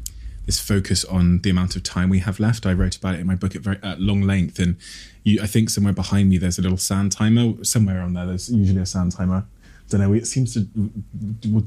this 0.46 0.60
focus 0.60 1.04
on 1.04 1.40
the 1.42 1.50
amount 1.50 1.76
of 1.76 1.82
time 1.82 2.08
we 2.08 2.18
have 2.18 2.40
left. 2.40 2.66
I 2.66 2.72
wrote 2.72 2.96
about 2.96 3.14
it 3.14 3.20
in 3.20 3.26
my 3.26 3.34
book 3.34 3.54
at 3.54 3.62
very 3.62 3.78
at 3.82 4.00
long 4.00 4.22
length 4.22 4.58
and 4.58 4.76
you 5.24 5.40
i 5.42 5.46
think 5.46 5.70
somewhere 5.70 5.92
behind 5.92 6.28
me 6.28 6.38
there's 6.38 6.58
a 6.58 6.62
little 6.62 6.78
sand 6.78 7.12
timer. 7.12 7.64
Somewhere 7.64 8.00
on 8.00 8.14
there 8.14 8.26
there's 8.26 8.50
usually 8.50 8.80
a 8.80 8.86
sand 8.86 9.12
timer. 9.12 9.44
Don't 9.88 10.00
know 10.00 10.12
it 10.12 10.26
seems 10.26 10.54
to 10.54 10.66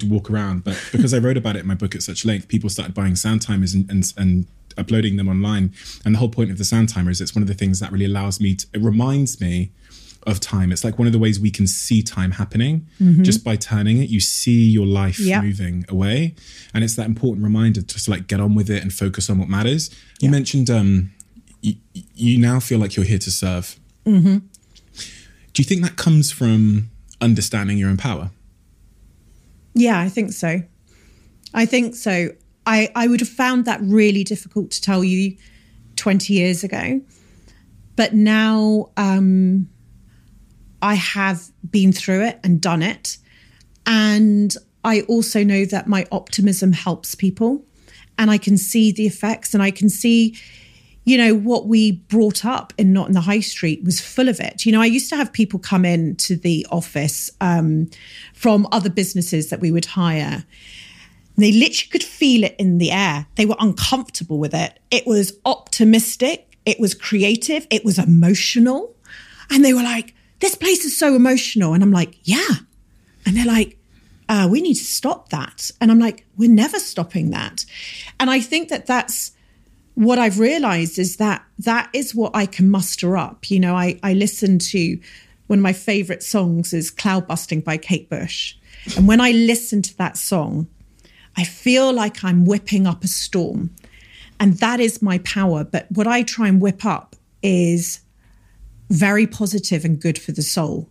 walk 0.08 0.30
around 0.30 0.64
but 0.64 0.82
because 0.92 1.14
i 1.14 1.18
wrote 1.18 1.38
about 1.38 1.56
it 1.56 1.60
in 1.60 1.68
my 1.68 1.76
book 1.76 1.94
at 1.96 2.02
such 2.02 2.26
length 2.26 2.48
people 2.48 2.70
started 2.70 2.96
buying 2.96 3.16
sand 3.16 3.42
timers 3.42 3.74
and 3.74 3.90
and, 3.90 4.14
and 4.18 4.48
uploading 4.78 5.16
them 5.16 5.30
online. 5.30 5.74
And 6.04 6.16
the 6.16 6.20
whole 6.20 6.30
point 6.30 6.52
of 6.52 6.58
the 6.58 6.66
sand 6.66 6.90
timer 6.90 7.10
is 7.10 7.22
it's 7.22 7.34
one 7.34 7.42
of 7.42 7.48
the 7.48 7.54
things 7.54 7.80
that 7.80 7.92
really 7.92 8.06
allows 8.06 8.42
me 8.42 8.56
to 8.56 8.68
it 8.74 8.82
reminds 8.82 9.40
me 9.40 9.72
of 10.26 10.40
time. 10.40 10.72
It's 10.72 10.84
like 10.84 10.98
one 10.98 11.06
of 11.08 11.14
the 11.14 11.20
ways 11.20 11.40
we 11.40 11.52
can 11.52 11.68
see 11.68 12.02
time 12.02 12.32
happening 12.32 12.88
just 13.22 13.44
by 13.44 13.56
turning 13.56 13.98
it. 14.02 14.10
You 14.10 14.20
see 14.20 14.70
your 14.70 14.86
life 14.88 15.20
Yeah. 15.20 15.42
moving 15.42 15.86
away, 15.90 16.34
and 16.74 16.84
it's 16.84 16.96
that 16.96 17.06
important 17.06 17.44
reminder 17.44 17.82
to 17.82 17.88
just 17.94 18.08
like 18.08 18.28
get 18.28 18.40
on 18.40 18.56
with 18.56 18.70
it 18.70 18.82
and 18.82 18.92
focus 18.92 19.30
on 19.30 19.38
what 19.38 19.50
matters. 19.50 19.90
You 20.20 20.30
mentioned 20.30 20.70
um, 20.70 21.12
you, 21.62 21.76
you 21.94 22.40
now 22.40 22.60
feel 22.60 22.80
like 22.80 22.96
you're 22.96 23.06
here 23.06 23.20
to 23.20 23.32
serve. 23.32 23.80
Mm-hmm. 24.06 24.38
Do 25.54 25.62
you 25.62 25.64
think 25.64 25.82
that 25.84 25.96
comes 25.96 26.32
from 26.32 26.90
understanding 27.22 27.78
your 27.78 27.90
own 27.90 27.98
power? 27.98 28.32
Yeah, 29.74 30.00
I 30.00 30.10
think 30.10 30.32
so. 30.34 30.62
I 31.54 31.66
think 31.66 31.96
so. 31.96 32.30
I, 32.66 32.92
I 32.96 33.08
would 33.08 33.20
have 33.20 33.30
found 33.30 33.66
that 33.66 33.80
really 33.82 34.24
difficult 34.24 34.72
to 34.72 34.82
tell 34.82 35.04
you 35.04 35.38
20 35.98 36.34
years 36.34 36.64
ago. 36.64 37.02
But 37.96 38.14
now 38.14 38.90
um, 38.98 39.70
I 40.86 40.94
have 40.94 41.50
been 41.68 41.92
through 41.92 42.26
it 42.26 42.40
and 42.44 42.62
done 42.62 42.84
it. 42.84 43.18
And 43.88 44.56
I 44.84 45.02
also 45.02 45.44
know 45.44 45.66
that 45.66 45.88
my 45.88 46.06
optimism 46.12 46.74
helps 46.74 47.16
people. 47.16 47.66
And 48.20 48.30
I 48.30 48.38
can 48.38 48.56
see 48.56 48.92
the 48.92 49.08
effects 49.08 49.56
and 49.56 49.64
I 49.64 49.72
can 49.72 49.90
see 49.90 50.38
you 51.08 51.20
know 51.20 51.36
what 51.36 51.68
we 51.68 51.92
brought 51.92 52.46
up 52.46 52.74
in 52.80 52.92
not 52.92 53.08
on 53.08 53.12
the 53.14 53.22
high 53.22 53.40
street 53.40 53.84
was 53.84 54.00
full 54.00 54.28
of 54.28 54.40
it. 54.40 54.66
You 54.66 54.72
know 54.72 54.82
i 54.82 54.86
used 54.86 55.10
to 55.10 55.16
have 55.16 55.32
people 55.32 55.60
come 55.60 55.86
in 55.86 56.16
to 56.18 56.36
the 56.36 56.66
office 56.72 57.30
um, 57.42 57.90
from 58.34 58.68
other 58.72 58.90
businesses 58.90 59.50
that 59.50 59.60
we 59.60 59.72
would 59.72 59.86
hire. 59.86 60.46
They 61.38 61.52
literally 61.52 61.92
could 61.92 62.04
feel 62.04 62.44
it 62.44 62.56
in 62.58 62.80
the 62.80 62.92
air. 62.92 63.28
They 63.36 63.46
were 63.46 63.58
uncomfortable 63.60 64.40
with 64.40 64.56
it. 64.56 64.80
It 64.90 65.06
was 65.06 65.34
optimistic. 65.46 66.58
It 66.66 66.80
was 66.80 66.96
creative. 66.96 67.68
It 67.70 67.86
was 67.86 68.00
emotional. 68.00 68.96
And 69.52 69.64
they 69.64 69.74
were 69.74 69.84
like 69.84 70.15
this 70.40 70.56
place 70.56 70.86
is 70.86 70.98
so 70.98 71.16
emotional 71.16 71.74
and 71.74 71.84
i'm 71.84 71.92
like 71.92 72.18
yeah 72.24 72.56
and 73.26 73.36
they're 73.36 73.46
like 73.46 73.78
uh, 74.28 74.48
we 74.50 74.62
need 74.62 74.76
to 74.76 74.84
stop 74.84 75.30
that. 75.30 75.72
And 75.80 75.92
I'm 75.92 76.00
like, 76.00 76.26
we're 76.38 76.50
never 76.50 76.80
stopping 76.80 77.30
that. 77.32 77.66
And 78.20 78.30
I 78.30 78.40
think 78.40 78.70
that 78.70 78.86
that's 78.86 79.32
what 79.94 80.20
I've 80.20 80.40
realized 80.40 81.00
is 81.00 81.18
that 81.18 81.44
that 81.60 81.90
is 81.94 82.16
what 82.16 82.36
I 82.36 82.46
can 82.46 82.70
muster 82.70 83.16
up. 83.16 83.50
You 83.50 83.60
know, 83.60 83.76
I, 83.76 84.00
I 84.04 84.14
listen 84.14 84.60
to 84.60 85.00
one 85.48 85.60
of 85.60 85.64
my 85.64 85.74
favorite 85.74 86.24
songs 86.24 86.74
is 86.74 86.90
Cloud 86.90 87.28
Busting 87.28 87.62
by 87.62 87.78
Kate 87.78 88.10
Bush. 88.10 88.56
And 88.98 89.08
when 89.08 89.22
I 89.22 89.32
listen 89.32 89.82
to 89.84 89.98
that 89.98 90.18
song, 90.18 90.68
I 91.38 91.44
feel 91.44 91.94
like 91.94 92.24
I'm 92.24 92.46
whipping 92.46 92.88
up 92.88 93.04
a 93.04 93.08
storm. 93.08 93.74
And 94.40 94.56
that 94.56 94.80
is 94.80 95.02
my 95.02 95.20
power. 95.20 95.64
But 95.64 95.90
what 95.92 96.08
I 96.08 96.24
try 96.24 96.48
and 96.48 96.60
whip 96.60 96.84
up 96.84 97.16
is 97.42 98.02
very 98.90 99.28
positive 99.28 99.86
and 99.86 100.00
good 100.00 100.18
for 100.18 100.32
the 100.32 100.42
soul 100.42 100.90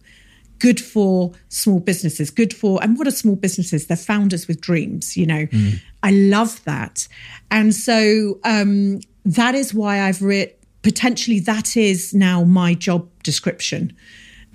good 0.58 0.80
for 0.80 1.32
small 1.48 1.80
businesses, 1.80 2.30
good 2.30 2.54
for, 2.54 2.82
and 2.82 2.96
what 2.96 3.06
are 3.06 3.10
small 3.10 3.36
businesses? 3.36 3.86
They're 3.86 3.96
founders 3.96 4.48
with 4.48 4.60
dreams, 4.60 5.16
you 5.16 5.26
know. 5.26 5.46
Mm. 5.46 5.80
I 6.02 6.10
love 6.12 6.62
that. 6.64 7.06
And 7.50 7.74
so 7.74 8.38
um, 8.44 9.00
that 9.24 9.54
is 9.54 9.74
why 9.74 10.02
I've 10.02 10.22
written, 10.22 10.54
potentially, 10.82 11.40
that 11.40 11.76
is 11.76 12.14
now 12.14 12.44
my 12.44 12.74
job 12.74 13.08
description 13.22 13.94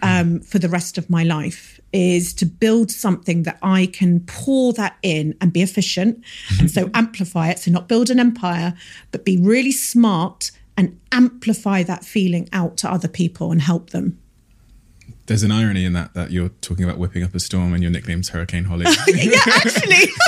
um, 0.02 0.40
for 0.40 0.60
the 0.60 0.70
rest 0.70 0.98
of 0.98 1.10
my 1.10 1.24
life 1.24 1.80
is 1.92 2.34
to 2.36 2.46
build 2.46 2.92
something 2.92 3.44
that 3.44 3.58
I 3.62 3.88
can 3.88 4.22
pour 4.22 4.74
that 4.74 4.96
in 5.02 5.36
and 5.42 5.52
be 5.52 5.62
efficient 5.62 6.24
and 6.60 6.70
so 6.70 6.90
amplify 6.96 7.50
it. 7.50 7.60
So, 7.60 7.72
not 7.72 7.88
build 7.88 8.10
an 8.10 8.20
empire, 8.20 8.76
but 9.12 9.26
be 9.26 9.38
really 9.38 9.72
smart 9.72 10.52
and 10.80 10.98
amplify 11.12 11.84
that 11.84 12.06
feeling 12.06 12.48
out 12.54 12.78
to 12.78 12.90
other 12.90 13.10
people 13.10 13.52
and 13.52 13.62
help 13.62 13.90
them 13.90 14.18
there's 15.30 15.44
an 15.44 15.52
irony 15.52 15.86
in 15.86 15.94
that 15.94 16.16
that 16.16 16.32
you're 16.32 16.50
talking 16.62 16.84
about 16.84 16.98
whipping 16.98 17.24
up 17.24 17.36
a 17.36 17.40
storm 17.40 17.74
and 17.74 17.84
your 17.84 17.92
nickname's 17.92 18.30
Hurricane 18.30 18.64
Holly. 18.64 18.86
yeah, 19.08 19.40
actually, 19.46 20.12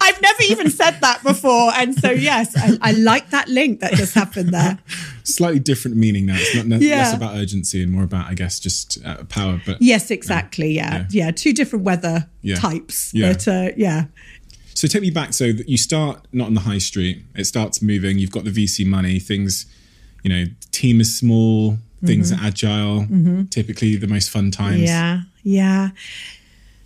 I've 0.00 0.20
never 0.20 0.42
even 0.48 0.68
said 0.68 0.98
that 1.00 1.20
before, 1.22 1.70
and 1.76 1.96
so 1.96 2.10
yes, 2.10 2.56
I, 2.56 2.76
I, 2.82 2.92
like 2.92 3.30
that 3.30 3.48
link 3.48 3.80
that 3.80 3.92
just 3.92 4.14
happened 4.14 4.52
there. 4.52 4.80
Slightly 5.22 5.60
different 5.60 5.96
meaning 5.96 6.26
now. 6.26 6.34
It's 6.36 6.64
not 6.64 6.80
yeah. 6.80 6.96
less 6.96 7.14
about 7.14 7.36
urgency 7.36 7.82
and 7.84 7.92
more 7.92 8.02
about, 8.02 8.26
I 8.26 8.34
guess, 8.34 8.58
just 8.58 8.98
uh, 9.04 9.22
power. 9.24 9.60
But 9.64 9.80
yes, 9.80 10.10
exactly. 10.10 10.72
Yeah, 10.72 11.06
yeah, 11.10 11.26
yeah. 11.26 11.30
two 11.30 11.52
different 11.52 11.84
weather 11.84 12.28
yeah. 12.42 12.56
types. 12.56 13.14
Yeah. 13.14 13.32
But 13.32 13.48
uh, 13.48 13.68
yeah. 13.76 14.06
So 14.76 14.86
take 14.86 15.02
me 15.02 15.10
back. 15.10 15.32
So 15.34 15.52
that 15.52 15.68
you 15.68 15.76
start 15.76 16.26
not 16.32 16.46
on 16.46 16.54
the 16.54 16.60
high 16.60 16.78
street. 16.78 17.24
It 17.34 17.44
starts 17.44 17.82
moving. 17.82 18.18
You've 18.18 18.30
got 18.30 18.44
the 18.44 18.50
VC 18.50 18.86
money. 18.86 19.18
Things, 19.18 19.66
you 20.22 20.30
know, 20.30 20.44
team 20.70 21.00
is 21.00 21.16
small 21.16 21.78
things 22.04 22.32
mm-hmm. 22.32 22.44
agile, 22.44 23.00
mm-hmm. 23.02 23.44
typically 23.46 23.96
the 23.96 24.06
most 24.06 24.30
fun 24.30 24.50
times. 24.50 24.82
Yeah, 24.82 25.22
yeah. 25.42 25.90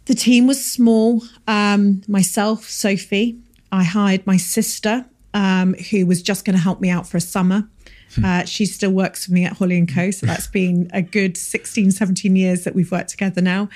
The 0.06 0.14
team 0.14 0.46
was 0.46 0.64
small. 0.64 1.22
Um, 1.46 2.02
myself, 2.08 2.64
Sophie, 2.64 3.38
I 3.72 3.84
hired 3.84 4.26
my 4.26 4.36
sister, 4.36 5.04
um, 5.34 5.74
who 5.90 6.06
was 6.06 6.22
just 6.22 6.44
going 6.44 6.56
to 6.56 6.62
help 6.62 6.80
me 6.80 6.90
out 6.90 7.06
for 7.06 7.16
a 7.16 7.20
summer. 7.20 7.68
Hmm. 8.14 8.24
Uh, 8.24 8.44
she 8.44 8.66
still 8.66 8.90
works 8.90 9.26
for 9.26 9.32
me 9.32 9.44
at 9.44 9.54
Holly 9.54 9.78
and 9.78 9.92
Co. 9.92 10.10
So 10.10 10.26
that's 10.26 10.46
been 10.48 10.90
a 10.92 11.02
good 11.02 11.36
16, 11.36 11.92
17 11.92 12.34
years 12.34 12.64
that 12.64 12.74
we've 12.74 12.90
worked 12.90 13.10
together 13.10 13.40
now. 13.40 13.68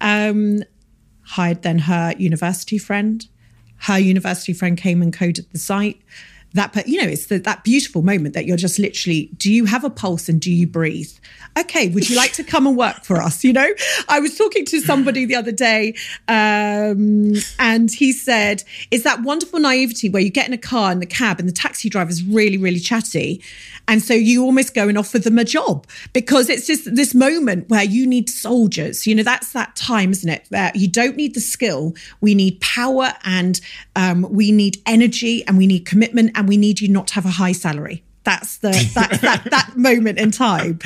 Um, 0.00 0.62
hired 1.22 1.62
then 1.62 1.80
her 1.80 2.14
university 2.18 2.78
friend. 2.78 3.26
Her 3.78 3.98
university 3.98 4.52
friend 4.52 4.76
came 4.76 5.02
and 5.02 5.12
coded 5.12 5.46
the 5.52 5.58
site. 5.58 6.00
That 6.54 6.88
you 6.88 7.02
know 7.02 7.08
it's 7.08 7.26
the, 7.26 7.38
that 7.40 7.64
beautiful 7.64 8.00
moment 8.00 8.32
that 8.32 8.46
you're 8.46 8.56
just 8.56 8.78
literally 8.78 9.28
do 9.36 9.52
you 9.52 9.66
have 9.66 9.84
a 9.84 9.90
pulse 9.90 10.26
and 10.26 10.40
do 10.40 10.50
you 10.50 10.66
breathe? 10.66 11.12
Okay 11.58 11.88
would 11.88 12.08
you 12.08 12.16
like 12.16 12.32
to 12.34 12.44
come 12.44 12.66
and 12.66 12.78
work 12.78 13.04
for 13.04 13.20
us? 13.20 13.44
You 13.44 13.52
know 13.52 13.68
i 14.08 14.20
was 14.20 14.38
talking 14.38 14.64
to 14.66 14.80
somebody 14.80 15.26
the 15.26 15.34
other 15.34 15.52
day 15.52 15.94
um, 16.28 17.34
and 17.58 17.90
he 17.90 18.10
said 18.12 18.64
is 18.90 19.02
that 19.02 19.22
wonderful 19.22 19.60
naivety 19.60 20.08
where 20.08 20.22
you 20.22 20.30
get 20.30 20.46
in 20.46 20.54
a 20.54 20.58
car 20.58 20.92
in 20.92 21.00
the 21.00 21.06
cab 21.06 21.38
and 21.38 21.46
the 21.46 21.52
taxi 21.52 21.90
driver 21.90 22.10
is 22.10 22.24
really 22.24 22.56
really 22.56 22.80
chatty 22.80 23.42
and 23.88 24.02
so 24.02 24.14
you 24.14 24.44
almost 24.44 24.74
go 24.74 24.88
and 24.88 24.98
offer 24.98 25.18
them 25.18 25.38
a 25.38 25.44
job 25.44 25.86
because 26.12 26.48
it's 26.48 26.66
just 26.66 26.94
this 26.94 27.14
moment 27.14 27.68
where 27.68 27.84
you 27.84 28.06
need 28.06 28.28
soldiers. 28.28 29.06
You 29.06 29.14
know, 29.14 29.22
that's 29.22 29.52
that 29.52 29.76
time, 29.76 30.10
isn't 30.10 30.28
it? 30.28 30.46
Where 30.48 30.72
you 30.74 30.88
don't 30.88 31.16
need 31.16 31.34
the 31.34 31.40
skill. 31.40 31.94
We 32.20 32.34
need 32.34 32.60
power 32.60 33.14
and 33.24 33.60
um, 33.94 34.26
we 34.30 34.50
need 34.50 34.82
energy 34.86 35.46
and 35.46 35.56
we 35.56 35.66
need 35.66 35.86
commitment 35.86 36.32
and 36.34 36.48
we 36.48 36.56
need 36.56 36.80
you 36.80 36.88
not 36.88 37.06
to 37.08 37.14
have 37.14 37.26
a 37.26 37.30
high 37.30 37.52
salary. 37.52 38.02
That's 38.26 38.58
the 38.58 38.72
that, 38.94 39.20
that 39.22 39.44
that 39.52 39.76
moment 39.76 40.18
in 40.18 40.32
time, 40.32 40.80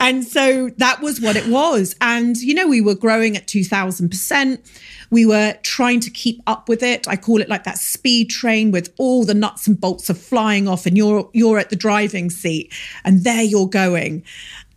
and 0.00 0.26
so 0.26 0.70
that 0.78 1.02
was 1.02 1.20
what 1.20 1.36
it 1.36 1.46
was. 1.46 1.94
And 2.00 2.34
you 2.38 2.54
know, 2.54 2.66
we 2.66 2.80
were 2.80 2.94
growing 2.94 3.36
at 3.36 3.46
two 3.46 3.62
thousand 3.62 4.08
percent. 4.08 4.64
We 5.10 5.26
were 5.26 5.54
trying 5.62 6.00
to 6.00 6.10
keep 6.10 6.40
up 6.46 6.66
with 6.66 6.82
it. 6.82 7.06
I 7.06 7.16
call 7.16 7.42
it 7.42 7.48
like 7.50 7.64
that 7.64 7.76
speed 7.76 8.30
train 8.30 8.70
with 8.70 8.92
all 8.96 9.26
the 9.26 9.34
nuts 9.34 9.66
and 9.66 9.78
bolts 9.78 10.08
are 10.08 10.14
flying 10.14 10.66
off, 10.66 10.86
and 10.86 10.96
you're 10.96 11.28
you're 11.34 11.58
at 11.58 11.68
the 11.68 11.76
driving 11.76 12.30
seat, 12.30 12.72
and 13.04 13.22
there 13.22 13.42
you're 13.42 13.68
going. 13.68 14.24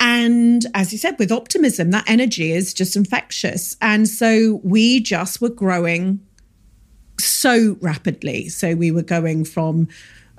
And 0.01 0.65
as 0.73 0.91
you 0.91 0.97
said, 0.97 1.17
with 1.17 1.31
optimism, 1.31 1.91
that 1.91 2.09
energy 2.09 2.51
is 2.51 2.73
just 2.73 2.97
infectious. 2.97 3.77
And 3.81 4.09
so 4.09 4.59
we 4.63 4.99
just 4.99 5.39
were 5.39 5.49
growing 5.49 6.19
so 7.19 7.77
rapidly. 7.79 8.49
So 8.49 8.75
we 8.75 8.91
were 8.91 9.03
going 9.03 9.45
from 9.45 9.87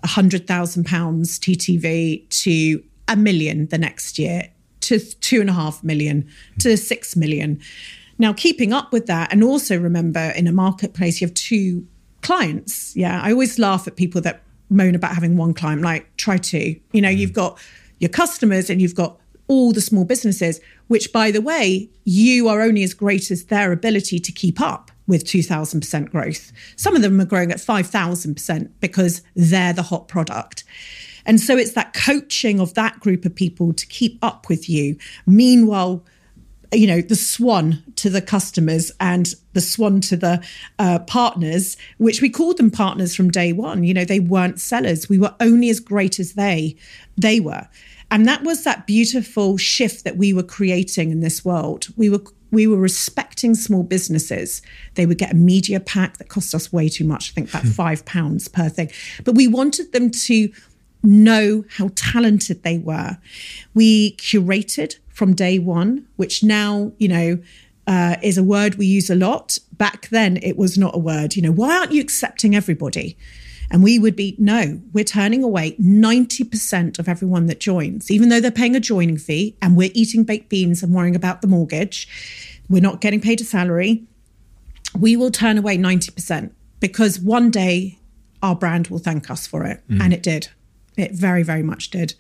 £100,000 0.05 0.45
TTV 0.85 2.29
to 2.43 2.83
a 3.09 3.17
million 3.17 3.67
the 3.69 3.79
next 3.79 4.19
year 4.19 4.49
to 4.81 4.99
two 4.99 5.41
and 5.41 5.51
a 5.51 5.53
half 5.53 5.83
million 5.83 6.29
to 6.59 6.77
six 6.77 7.17
million. 7.17 7.61
Now, 8.19 8.33
keeping 8.33 8.73
up 8.73 8.93
with 8.93 9.07
that, 9.07 9.33
and 9.33 9.43
also 9.43 9.77
remember 9.79 10.33
in 10.37 10.47
a 10.47 10.53
marketplace, 10.53 11.21
you 11.21 11.27
have 11.27 11.35
two 11.35 11.87
clients. 12.21 12.95
Yeah, 12.97 13.21
I 13.23 13.33
always 13.33 13.59
laugh 13.59 13.89
at 13.89 13.97
people 13.97 14.21
that 14.21 14.43
moan 14.71 14.95
about 14.95 15.15
having 15.15 15.37
one 15.37 15.55
client, 15.55 15.83
like, 15.83 16.15
try 16.17 16.37
two. 16.37 16.77
You 16.93 17.03
know, 17.03 17.09
mm. 17.09 17.17
you've 17.17 17.33
got 17.33 17.59
your 17.99 18.11
customers 18.11 18.71
and 18.71 18.81
you've 18.81 18.95
got 18.95 19.19
all 19.49 19.73
the 19.73 19.81
small 19.81 20.05
businesses, 20.05 20.61
which, 20.87 21.13
by 21.13 21.31
the 21.31 21.41
way, 21.41 21.91
you 22.05 22.49
are 22.49 22.61
only 22.61 22.83
as 22.83 22.95
great 22.95 23.31
as 23.31 23.47
their 23.47 23.73
ability 23.73 24.19
to 24.21 24.33
keep 24.33 24.61
up 24.61 24.92
with 25.13 25.25
2000% 25.25 26.11
growth. 26.11 26.53
Some 26.77 26.97
of 26.97 27.03
them 27.03 27.21
are 27.21 27.27
growing 27.27 27.53
at 27.53 27.59
5000% 27.59 28.71
because 28.81 29.21
they're 29.37 29.75
the 29.75 29.83
hot 29.83 30.09
product. 30.09 30.65
And 31.27 31.39
so 31.39 31.57
it's 31.57 31.75
that 31.75 31.93
coaching 31.93 32.59
of 32.59 32.73
that 32.75 32.99
group 32.99 33.27
of 33.27 33.35
people 33.35 33.75
to 33.75 33.87
keep 33.87 34.19
up 34.23 34.49
with 34.49 34.71
you. 34.71 34.97
Meanwhile, 35.27 36.03
you 36.73 36.87
know, 36.87 37.03
the 37.03 37.15
swan 37.15 37.83
to 37.97 38.09
the 38.09 38.23
customers 38.23 38.91
and 38.99 39.35
the 39.53 39.61
swan 39.61 40.01
to 40.01 40.17
the 40.17 40.43
uh, 40.79 41.01
partners, 41.01 41.77
which 41.99 42.23
we 42.23 42.31
called 42.31 42.57
them 42.57 42.71
partners 42.71 43.15
from 43.15 43.31
day 43.31 43.53
one. 43.53 43.85
You 43.85 43.93
know, 43.93 44.07
they 44.07 44.21
weren't 44.21 44.59
sellers. 44.59 45.11
We 45.11 45.19
were 45.19 45.35
only 45.39 45.69
as 45.69 45.79
great 45.79 46.19
as 46.19 46.33
they 46.33 46.77
they 47.19 47.39
were. 47.39 47.69
And 48.11 48.27
that 48.27 48.43
was 48.43 48.65
that 48.65 48.87
beautiful 48.87 49.59
shift 49.59 50.05
that 50.05 50.17
we 50.17 50.33
were 50.33 50.43
creating 50.43 51.11
in 51.11 51.21
this 51.21 51.45
world. 51.45 51.87
We 51.97 52.09
were 52.09 52.23
we 52.53 52.67
were 52.67 52.77
respecting 52.77 53.57
small 53.57 53.83
businesses. 53.83 54.63
They 54.95 55.07
would 55.07 55.19
get 55.19 55.33
a 55.33 55.35
media 55.35 55.81
pack 55.81 56.19
that 56.19 56.29
cost 56.29 56.55
us 56.55 56.73
way 56.73 56.89
too 56.89 57.05
much. 57.05 57.31
I 57.31 57.35
think 57.35 57.49
about 57.49 57.63
hmm. 57.63 57.71
five 57.71 58.05
pounds 58.05 58.47
per 58.47 58.69
thing. 58.69 58.91
But 59.25 59.35
we 59.35 59.49
wanted 59.49 59.93
them 59.93 60.11
to 60.11 60.53
know 61.03 61.65
how 61.71 61.91
talented 61.97 62.63
they 62.63 62.79
were. 62.79 63.19
We 63.75 64.15
curated 64.17 64.99
from 65.09 65.35
day 65.35 65.59
one, 65.59 66.07
which 66.17 66.45
now, 66.45 66.93
you 66.99 67.09
know, 67.09 67.39
uh, 67.87 68.17
is 68.23 68.39
a 68.39 68.45
word 68.45 68.77
we 68.77 68.87
use 68.87 69.11
a 69.11 69.15
lot. 69.17 69.59
Back 69.73 70.09
then, 70.11 70.37
it 70.37 70.57
was 70.57 70.79
not 70.79 70.95
a 70.95 70.99
word. 70.99 71.35
You 71.35 71.43
know, 71.43 71.51
why 71.51 71.79
aren't 71.79 71.93
you 71.93 72.01
accepting 72.01 72.55
everybody? 72.55 73.17
And 73.73 73.83
we 73.83 73.99
would 73.99 74.15
be, 74.15 74.37
no, 74.39 74.81
we're 74.93 75.03
turning 75.03 75.43
away 75.43 75.73
90% 75.81 76.99
of 76.99 77.09
everyone 77.09 77.47
that 77.47 77.59
joins, 77.59 78.11
even 78.11 78.29
though 78.29 78.39
they're 78.39 78.51
paying 78.51 78.77
a 78.77 78.81
joining 78.81 79.17
fee 79.17 79.57
and 79.63 79.77
we're 79.79 79.91
eating 79.95 80.25
baked 80.25 80.51
beans 80.51 80.83
and 80.83 80.95
worrying 80.95 81.17
about 81.17 81.41
the 81.41 81.49
mortgage. 81.49 82.07
We're 82.69 82.83
not 82.83 83.01
getting 83.01 83.21
paid 83.21 83.41
a 83.41 83.45
salary. 83.45 84.05
we 84.99 85.17
will 85.17 85.31
turn 85.31 85.57
away 85.57 85.79
90% 85.79 86.51
because 86.81 87.19
one 87.19 87.51
day 87.51 87.99
our 88.43 88.55
brand 88.55 88.89
will 88.89 88.99
thank 88.99 89.31
us 89.31 89.47
for 89.47 89.65
it. 89.65 89.81
Mm. 89.89 90.03
And 90.03 90.13
it 90.13 90.23
did. 90.23 90.49
It 90.99 91.13
very, 91.13 91.43
very 91.43 91.63
much 91.63 91.89
did. 91.89 92.15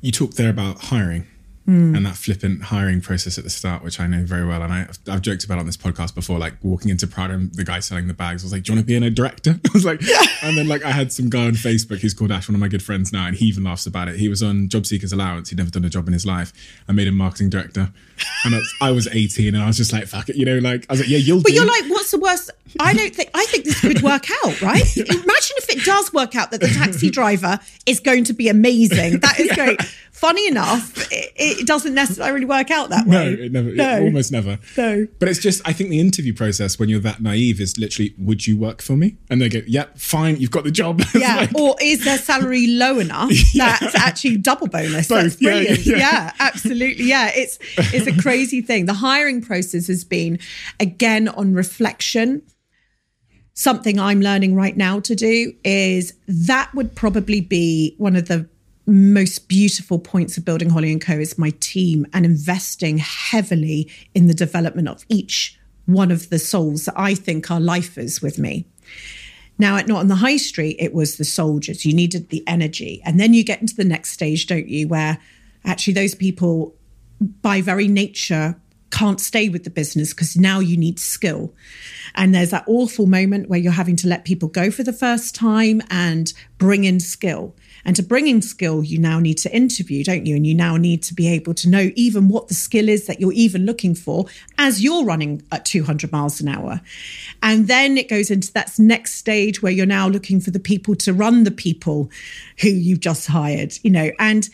You 0.00 0.12
talked 0.12 0.38
there 0.38 0.48
about 0.48 0.80
hiring. 0.84 1.26
Mm. 1.68 1.96
And 1.96 2.04
that 2.04 2.16
flippant 2.16 2.64
hiring 2.64 3.00
process 3.00 3.38
at 3.38 3.44
the 3.44 3.50
start, 3.50 3.82
which 3.82 3.98
I 3.98 4.06
know 4.06 4.22
very 4.22 4.44
well, 4.44 4.62
and 4.62 4.70
I, 4.70 4.86
have 5.10 5.22
joked 5.22 5.44
about 5.44 5.58
on 5.58 5.64
this 5.64 5.78
podcast 5.78 6.14
before, 6.14 6.38
like 6.38 6.52
walking 6.62 6.90
into 6.90 7.06
Prada 7.06 7.32
and 7.32 7.54
the 7.54 7.64
guy 7.64 7.80
selling 7.80 8.06
the 8.06 8.12
bags 8.12 8.42
was 8.42 8.52
like, 8.52 8.64
"Do 8.64 8.72
you 8.72 8.76
want 8.76 8.86
to 8.86 8.86
be 8.86 8.94
in 8.94 9.02
a 9.02 9.08
director?" 9.08 9.58
I 9.64 9.70
was 9.72 9.84
like, 9.84 10.02
yeah. 10.02 10.20
and 10.42 10.58
then 10.58 10.68
like 10.68 10.84
I 10.84 10.90
had 10.90 11.10
some 11.10 11.30
guy 11.30 11.46
on 11.46 11.52
Facebook 11.52 12.00
who's 12.00 12.12
called 12.12 12.32
Ash, 12.32 12.48
one 12.50 12.54
of 12.54 12.60
my 12.60 12.68
good 12.68 12.82
friends 12.82 13.14
now, 13.14 13.26
and 13.26 13.34
he 13.34 13.46
even 13.46 13.64
laughs 13.64 13.86
about 13.86 14.08
it. 14.08 14.16
He 14.16 14.28
was 14.28 14.42
on 14.42 14.68
Job 14.68 14.84
Seekers 14.84 15.10
Allowance; 15.10 15.48
he'd 15.48 15.56
never 15.56 15.70
done 15.70 15.86
a 15.86 15.88
job 15.88 16.06
in 16.06 16.12
his 16.12 16.26
life. 16.26 16.52
I 16.86 16.92
made 16.92 17.06
him 17.06 17.16
marketing 17.16 17.48
director, 17.48 17.90
and 18.44 18.54
I 18.82 18.90
was 18.90 19.08
18, 19.08 19.54
and 19.54 19.62
I 19.62 19.66
was 19.66 19.78
just 19.78 19.92
like, 19.92 20.06
"Fuck 20.06 20.28
it," 20.28 20.36
you 20.36 20.44
know, 20.44 20.58
like 20.58 20.84
I 20.90 20.92
was 20.92 21.00
like, 21.00 21.08
"Yeah, 21.08 21.18
you'll." 21.18 21.40
But 21.40 21.52
do. 21.52 21.54
you're 21.54 21.66
like, 21.66 21.84
"What's 21.84 22.10
the 22.10 22.18
worst?" 22.18 22.50
I 22.78 22.92
don't 22.92 23.14
think. 23.14 23.30
I 23.32 23.46
think 23.46 23.64
this 23.64 23.80
could 23.80 24.02
work 24.02 24.26
out, 24.44 24.60
right? 24.60 24.96
Imagine 24.96 25.56
if 25.56 25.70
it 25.70 25.82
does 25.84 26.12
work 26.12 26.36
out 26.36 26.50
that 26.50 26.60
the 26.60 26.68
taxi 26.68 27.08
driver 27.08 27.58
is 27.86 28.00
going 28.00 28.24
to 28.24 28.34
be 28.34 28.48
amazing. 28.50 29.20
That 29.20 29.40
is 29.40 29.46
yeah. 29.46 29.54
great 29.54 29.80
funny 30.24 30.48
enough, 30.48 30.96
it, 31.12 31.32
it, 31.36 31.53
doesn't 31.62 31.94
necessarily 31.94 32.44
work 32.44 32.70
out 32.70 32.90
that 32.90 33.06
way. 33.06 33.36
No, 33.36 33.42
it 33.44 33.52
never, 33.52 33.70
no. 33.72 33.96
It 33.96 34.02
almost 34.02 34.32
never. 34.32 34.58
No. 34.76 35.06
But 35.18 35.28
it's 35.28 35.38
just, 35.38 35.66
I 35.66 35.72
think 35.72 35.90
the 35.90 36.00
interview 36.00 36.34
process 36.34 36.78
when 36.78 36.88
you're 36.88 37.00
that 37.00 37.20
naive 37.20 37.60
is 37.60 37.78
literally, 37.78 38.14
would 38.18 38.46
you 38.46 38.58
work 38.58 38.82
for 38.82 38.96
me? 38.96 39.16
And 39.30 39.40
they 39.40 39.48
go, 39.48 39.60
yeah, 39.66 39.86
fine, 39.96 40.36
you've 40.36 40.50
got 40.50 40.64
the 40.64 40.70
job. 40.70 41.02
Yeah. 41.14 41.36
like, 41.36 41.54
or 41.54 41.76
is 41.80 42.04
their 42.04 42.18
salary 42.18 42.66
low 42.68 42.98
enough 42.98 43.30
yeah. 43.54 43.78
that's 43.78 43.94
actually 43.94 44.36
double 44.36 44.66
bonus? 44.66 45.08
Both. 45.08 45.22
That's 45.22 45.36
brilliant. 45.36 45.86
Yeah, 45.86 45.96
yeah. 45.96 45.98
yeah, 45.98 46.32
absolutely. 46.40 47.04
Yeah, 47.04 47.30
it's 47.32 47.58
it's 47.76 48.06
a 48.08 48.20
crazy 48.20 48.60
thing. 48.60 48.86
The 48.86 48.94
hiring 48.94 49.40
process 49.40 49.86
has 49.86 50.02
been, 50.02 50.40
again, 50.80 51.28
on 51.28 51.54
reflection 51.54 52.42
something 53.54 53.98
I'm 53.98 54.20
learning 54.20 54.54
right 54.54 54.76
now 54.76 55.00
to 55.00 55.14
do 55.14 55.54
is 55.64 56.12
that 56.26 56.74
would 56.74 56.94
probably 56.94 57.40
be 57.40 57.94
one 57.98 58.16
of 58.16 58.26
the 58.26 58.48
most 58.86 59.48
beautiful 59.48 59.98
points 59.98 60.36
of 60.36 60.44
building 60.44 60.70
Holly 60.70 60.92
and 60.92 61.00
Co 61.00 61.14
is 61.14 61.38
my 61.38 61.50
team 61.60 62.06
and 62.12 62.24
investing 62.24 62.98
heavily 62.98 63.90
in 64.14 64.26
the 64.26 64.34
development 64.34 64.88
of 64.88 65.04
each 65.08 65.58
one 65.86 66.10
of 66.10 66.30
the 66.30 66.38
souls 66.38 66.86
that 66.86 66.94
I 66.96 67.14
think 67.14 67.50
are 67.50 67.60
lifers 67.60 68.20
with 68.20 68.38
me. 68.38 68.66
Now, 69.58 69.76
at 69.76 69.86
Not 69.86 70.00
on 70.00 70.08
the 70.08 70.16
High 70.16 70.36
Street, 70.36 70.76
it 70.78 70.92
was 70.92 71.16
the 71.16 71.24
soldiers. 71.24 71.84
You 71.84 71.94
needed 71.94 72.30
the 72.30 72.42
energy. 72.46 73.00
And 73.04 73.20
then 73.20 73.34
you 73.34 73.44
get 73.44 73.60
into 73.60 73.76
the 73.76 73.84
next 73.84 74.10
stage, 74.10 74.46
don't 74.46 74.68
you, 74.68 74.88
where 74.88 75.18
actually 75.64 75.94
those 75.94 76.14
people, 76.14 76.74
by 77.20 77.60
very 77.60 77.86
nature, 77.86 78.56
can't 78.90 79.20
stay 79.20 79.48
with 79.48 79.64
the 79.64 79.70
business 79.70 80.12
because 80.12 80.36
now 80.36 80.60
you 80.60 80.76
need 80.76 80.98
skill. 80.98 81.52
And 82.14 82.34
there's 82.34 82.50
that 82.50 82.64
awful 82.66 83.06
moment 83.06 83.48
where 83.48 83.58
you're 83.58 83.72
having 83.72 83.96
to 83.96 84.08
let 84.08 84.24
people 84.24 84.48
go 84.48 84.70
for 84.70 84.82
the 84.82 84.92
first 84.92 85.34
time 85.34 85.82
and 85.90 86.32
bring 86.58 86.84
in 86.84 87.00
skill. 87.00 87.54
And 87.84 87.94
to 87.96 88.02
bring 88.02 88.26
in 88.26 88.42
skill, 88.42 88.82
you 88.82 88.98
now 88.98 89.18
need 89.20 89.38
to 89.38 89.54
interview, 89.54 90.04
don't 90.04 90.26
you? 90.26 90.36
And 90.36 90.46
you 90.46 90.54
now 90.54 90.76
need 90.76 91.02
to 91.04 91.14
be 91.14 91.28
able 91.28 91.54
to 91.54 91.68
know 91.68 91.90
even 91.94 92.28
what 92.28 92.48
the 92.48 92.54
skill 92.54 92.88
is 92.88 93.06
that 93.06 93.20
you're 93.20 93.32
even 93.32 93.66
looking 93.66 93.94
for 93.94 94.26
as 94.58 94.82
you're 94.82 95.04
running 95.04 95.42
at 95.52 95.64
200 95.64 96.10
miles 96.10 96.40
an 96.40 96.48
hour. 96.48 96.80
And 97.42 97.68
then 97.68 97.98
it 97.98 98.08
goes 98.08 98.30
into 98.30 98.52
that 98.54 98.78
next 98.78 99.14
stage 99.14 99.62
where 99.62 99.72
you're 99.72 99.86
now 99.86 100.08
looking 100.08 100.40
for 100.40 100.50
the 100.50 100.60
people 100.60 100.94
to 100.96 101.12
run 101.12 101.44
the 101.44 101.50
people 101.50 102.10
who 102.60 102.68
you've 102.68 103.00
just 103.00 103.26
hired, 103.26 103.74
you 103.82 103.90
know, 103.90 104.10
and 104.18 104.48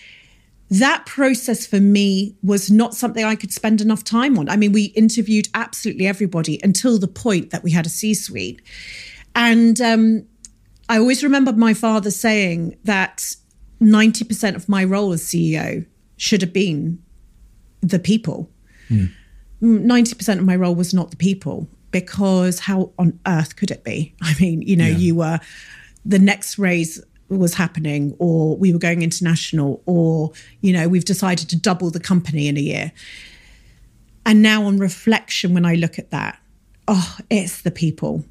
that 0.70 1.04
process 1.04 1.66
for 1.66 1.80
me 1.80 2.36
was 2.44 2.70
not 2.70 2.94
something 2.94 3.24
I 3.24 3.34
could 3.34 3.52
spend 3.52 3.80
enough 3.80 4.04
time 4.04 4.38
on. 4.38 4.48
I 4.48 4.56
mean, 4.56 4.70
we 4.70 4.84
interviewed 4.84 5.48
absolutely 5.52 6.06
everybody 6.06 6.60
until 6.62 6.98
the 6.98 7.08
point 7.08 7.50
that 7.50 7.64
we 7.64 7.72
had 7.72 7.86
a 7.86 7.88
C 7.88 8.14
suite. 8.14 8.62
And 9.34 9.80
um, 9.80 10.26
I 10.90 10.98
always 10.98 11.22
remember 11.22 11.52
my 11.52 11.72
father 11.72 12.10
saying 12.10 12.76
that 12.82 13.36
90% 13.80 14.56
of 14.56 14.68
my 14.68 14.82
role 14.82 15.12
as 15.12 15.22
CEO 15.22 15.86
should 16.16 16.42
have 16.42 16.52
been 16.52 17.00
the 17.80 18.00
people. 18.00 18.50
Mm. 18.90 19.12
90% 19.62 20.38
of 20.38 20.44
my 20.44 20.56
role 20.56 20.74
was 20.74 20.92
not 20.92 21.12
the 21.12 21.16
people 21.16 21.68
because 21.92 22.58
how 22.58 22.92
on 22.98 23.20
earth 23.24 23.54
could 23.54 23.70
it 23.70 23.84
be? 23.84 24.16
I 24.22 24.34
mean, 24.40 24.62
you 24.62 24.74
know, 24.74 24.88
yeah. 24.88 24.96
you 24.96 25.14
were 25.14 25.38
the 26.04 26.18
next 26.18 26.58
raise 26.58 27.00
was 27.28 27.54
happening 27.54 28.16
or 28.18 28.56
we 28.56 28.72
were 28.72 28.78
going 28.80 29.02
international 29.02 29.80
or 29.86 30.32
you 30.62 30.72
know 30.72 30.88
we've 30.88 31.04
decided 31.04 31.48
to 31.48 31.56
double 31.56 31.88
the 31.88 32.00
company 32.00 32.48
in 32.48 32.56
a 32.56 32.60
year 32.60 32.90
and 34.26 34.42
now 34.42 34.64
on 34.64 34.78
reflection 34.78 35.54
when 35.54 35.64
i 35.64 35.74
look 35.74 35.96
at 35.96 36.10
that 36.10 36.40
oh 36.88 37.16
it's 37.30 37.62
the 37.62 37.70
people 37.70 38.24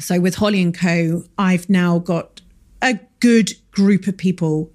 so 0.00 0.20
with 0.20 0.36
Holly 0.36 0.62
and 0.62 0.76
Co, 0.76 1.24
I've 1.36 1.68
now 1.68 1.98
got 1.98 2.40
a 2.80 2.98
good 3.20 3.52
group 3.72 4.06
of 4.06 4.16
people 4.16 4.70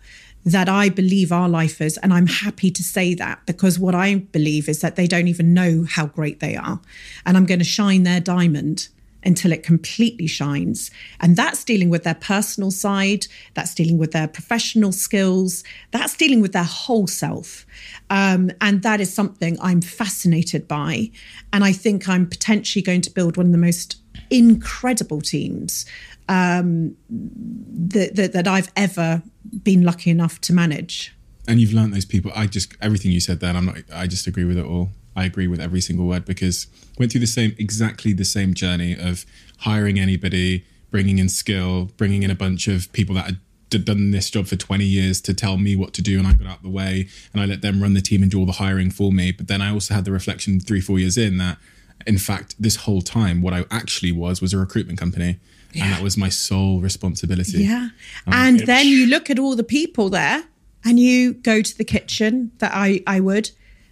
that 0.45 0.67
I 0.67 0.89
believe 0.89 1.31
are 1.31 1.47
lifers. 1.47 1.97
And 1.97 2.13
I'm 2.13 2.27
happy 2.27 2.69
to 2.71 2.83
say 2.83 3.13
that 3.15 3.45
because 3.45 3.79
what 3.79 3.95
I 3.95 4.15
believe 4.15 4.67
is 4.67 4.81
that 4.81 4.95
they 4.95 5.07
don't 5.07 5.27
even 5.27 5.53
know 5.53 5.85
how 5.87 6.07
great 6.07 6.39
they 6.39 6.55
are. 6.55 6.81
And 7.25 7.37
I'm 7.37 7.45
going 7.45 7.59
to 7.59 7.65
shine 7.65 8.03
their 8.03 8.19
diamond 8.19 8.89
until 9.25 9.53
it 9.53 9.63
completely 9.63 10.27
shines. 10.27 10.91
And 11.21 11.37
that's 11.37 11.63
dealing 11.63 11.89
with 11.89 12.03
their 12.03 12.15
personal 12.15 12.71
side, 12.71 13.25
that's 13.53 13.73
dealing 13.73 13.97
with 13.97 14.11
their 14.11 14.27
professional 14.27 14.91
skills, 14.91 15.63
that's 15.91 16.17
dealing 16.17 16.41
with 16.41 16.51
their 16.51 16.63
whole 16.63 17.07
self. 17.07 17.65
Um, 18.09 18.51
and 18.59 18.83
that 18.83 18.99
is 18.99 19.13
something 19.13 19.57
I'm 19.61 19.79
fascinated 19.79 20.67
by. 20.67 21.09
And 21.53 21.63
I 21.63 21.71
think 21.71 22.09
I'm 22.09 22.27
potentially 22.27 22.83
going 22.83 23.01
to 23.01 23.11
build 23.11 23.37
one 23.37 23.45
of 23.45 23.51
the 23.53 23.57
most 23.57 24.02
incredible 24.33 25.21
teams 25.21 25.85
um, 26.27 26.97
that, 27.09 28.15
that, 28.15 28.33
that 28.33 28.47
I've 28.47 28.71
ever 28.75 29.21
been 29.63 29.83
lucky 29.83 30.09
enough 30.09 30.41
to 30.41 30.53
manage. 30.53 31.13
And 31.47 31.59
you've 31.59 31.73
learned 31.73 31.93
those 31.93 32.05
people. 32.05 32.31
I 32.35 32.47
just 32.47 32.73
everything 32.81 33.11
you 33.11 33.19
said 33.19 33.39
there. 33.39 33.53
I'm 33.53 33.65
not. 33.65 33.77
I 33.93 34.07
just 34.07 34.27
agree 34.27 34.45
with 34.45 34.57
it 34.57 34.65
all. 34.65 34.89
I 35.15 35.25
agree 35.25 35.47
with 35.47 35.59
every 35.59 35.81
single 35.81 36.07
word 36.07 36.25
because 36.25 36.67
went 36.97 37.11
through 37.11 37.21
the 37.21 37.27
same 37.27 37.53
exactly 37.59 38.13
the 38.13 38.25
same 38.25 38.53
journey 38.53 38.97
of 38.97 39.25
hiring 39.59 39.99
anybody, 39.99 40.65
bringing 40.89 41.19
in 41.19 41.29
skill, 41.29 41.91
bringing 41.97 42.23
in 42.23 42.31
a 42.31 42.35
bunch 42.35 42.67
of 42.67 42.91
people 42.93 43.13
that 43.15 43.25
had 43.25 43.39
done 43.85 44.11
this 44.11 44.29
job 44.29 44.45
for 44.45 44.55
20 44.55 44.85
years 44.85 45.19
to 45.19 45.33
tell 45.33 45.57
me 45.57 45.75
what 45.75 45.93
to 45.93 46.01
do 46.03 46.19
and 46.19 46.27
I 46.27 46.33
got 46.33 46.45
out 46.45 46.61
the 46.61 46.69
way 46.69 47.07
and 47.33 47.41
I 47.41 47.47
let 47.47 47.63
them 47.63 47.81
run 47.81 47.95
the 47.95 48.01
team 48.01 48.21
and 48.21 48.29
do 48.29 48.37
all 48.37 48.45
the 48.45 48.51
hiring 48.51 48.91
for 48.91 49.11
me 49.11 49.31
but 49.31 49.47
then 49.47 49.63
I 49.63 49.71
also 49.71 49.95
had 49.95 50.05
the 50.05 50.11
reflection 50.11 50.59
3 50.59 50.79
4 50.79 50.99
years 50.99 51.17
in 51.17 51.39
that 51.39 51.57
in 52.05 52.17
fact, 52.17 52.55
this 52.59 52.77
whole 52.77 53.01
time, 53.01 53.41
what 53.41 53.53
I 53.53 53.65
actually 53.71 54.11
was 54.11 54.41
was 54.41 54.53
a 54.53 54.57
recruitment 54.57 54.99
company. 54.99 55.39
Yeah. 55.73 55.85
And 55.85 55.93
that 55.93 56.03
was 56.03 56.17
my 56.17 56.29
sole 56.29 56.79
responsibility. 56.81 57.63
Yeah. 57.63 57.89
Um, 58.27 58.33
and 58.33 58.61
it, 58.61 58.65
then 58.67 58.85
you 58.85 59.07
look 59.07 59.29
at 59.29 59.39
all 59.39 59.55
the 59.55 59.63
people 59.63 60.09
there 60.09 60.43
and 60.85 60.99
you 60.99 61.33
go 61.33 61.61
to 61.61 61.77
the 61.77 61.83
kitchen 61.83 62.51
that 62.59 62.71
I, 62.75 63.01
I 63.07 63.19
would, 63.19 63.49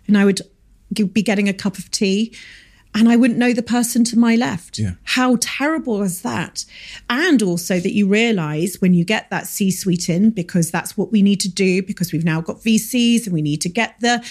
and 0.08 0.18
I 0.18 0.26
would 0.26 0.42
be 0.94 1.24
getting 1.24 1.50
a 1.50 1.54
cup 1.54 1.78
of 1.80 1.90
tea 1.90 2.36
and 2.94 3.08
I 3.08 3.16
wouldn't 3.16 3.40
know 3.40 3.54
the 3.54 3.64
person 3.64 4.04
to 4.06 4.20
my 4.20 4.36
left. 4.36 4.78
Yeah. 4.78 4.92
How 5.04 5.38
terrible 5.40 6.02
is 6.04 6.22
that? 6.22 6.66
And 7.10 7.42
also 7.42 7.80
that 7.80 7.94
you 7.94 8.08
realize 8.08 8.82
when 8.82 8.94
you 8.94 9.06
get 9.06 9.30
that 9.30 9.48
C 9.48 9.72
suite 9.72 10.10
in, 10.10 10.32
because 10.32 10.72
that's 10.72 10.98
what 10.98 11.12
we 11.12 11.22
need 11.22 11.40
to 11.42 11.50
do, 11.50 11.82
because 11.82 12.12
we've 12.12 12.26
now 12.26 12.42
got 12.42 12.58
VCs 12.58 13.26
and 13.26 13.34
we 13.34 13.42
need 13.42 13.62
to 13.62 13.70
get 13.70 13.96
the 14.02 14.24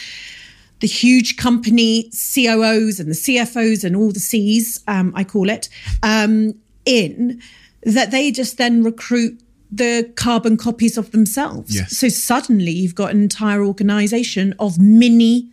the 0.80 0.86
huge 0.86 1.36
company 1.36 2.04
COOs 2.10 3.00
and 3.00 3.10
the 3.10 3.14
CFOs 3.14 3.84
and 3.84 3.94
all 3.94 4.10
the 4.10 4.20
C's, 4.20 4.82
um, 4.88 5.12
I 5.14 5.24
call 5.24 5.48
it, 5.48 5.68
um, 6.02 6.54
in 6.84 7.40
that 7.82 8.10
they 8.10 8.30
just 8.30 8.58
then 8.58 8.82
recruit 8.82 9.40
the 9.70 10.10
carbon 10.16 10.56
copies 10.56 10.98
of 10.98 11.12
themselves. 11.12 11.74
Yes. 11.74 11.96
So 11.96 12.08
suddenly 12.08 12.72
you've 12.72 12.94
got 12.94 13.12
an 13.12 13.22
entire 13.22 13.62
organization 13.62 14.54
of 14.58 14.78
mini 14.78 15.50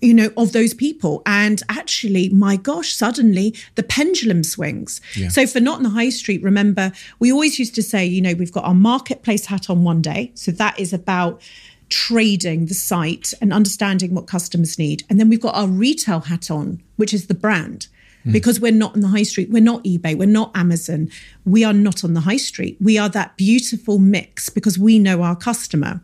you 0.00 0.14
know 0.14 0.30
of 0.36 0.52
those 0.52 0.74
people 0.74 1.22
and 1.26 1.62
actually 1.68 2.28
my 2.28 2.56
gosh 2.56 2.92
suddenly 2.92 3.54
the 3.74 3.82
pendulum 3.82 4.44
swings 4.44 5.00
yeah. 5.16 5.28
so 5.28 5.46
for 5.46 5.60
not 5.60 5.78
on 5.78 5.82
the 5.82 5.88
high 5.88 6.08
street 6.08 6.42
remember 6.42 6.92
we 7.18 7.32
always 7.32 7.58
used 7.58 7.74
to 7.74 7.82
say 7.82 8.04
you 8.06 8.20
know 8.20 8.32
we've 8.34 8.52
got 8.52 8.64
our 8.64 8.74
marketplace 8.74 9.46
hat 9.46 9.68
on 9.68 9.82
one 9.82 10.00
day 10.00 10.30
so 10.34 10.52
that 10.52 10.78
is 10.78 10.92
about 10.92 11.42
trading 11.88 12.66
the 12.66 12.74
site 12.74 13.32
and 13.40 13.52
understanding 13.52 14.14
what 14.14 14.26
customers 14.26 14.78
need. 14.78 15.04
And 15.08 15.18
then 15.18 15.28
we've 15.28 15.40
got 15.40 15.54
our 15.54 15.68
retail 15.68 16.20
hat 16.20 16.50
on, 16.50 16.82
which 16.96 17.14
is 17.14 17.26
the 17.26 17.34
brand. 17.34 17.88
Mm. 18.26 18.32
Because 18.32 18.60
we're 18.60 18.72
not 18.72 18.94
on 18.94 19.00
the 19.00 19.08
high 19.08 19.22
street, 19.22 19.50
we're 19.50 19.62
not 19.62 19.84
eBay, 19.84 20.16
we're 20.16 20.26
not 20.26 20.50
Amazon, 20.56 21.08
we 21.44 21.62
are 21.64 21.72
not 21.72 22.02
on 22.02 22.14
the 22.14 22.20
high 22.20 22.36
street. 22.36 22.76
We 22.80 22.98
are 22.98 23.08
that 23.10 23.36
beautiful 23.36 23.98
mix 23.98 24.48
because 24.48 24.78
we 24.78 24.98
know 24.98 25.22
our 25.22 25.36
customer. 25.36 26.00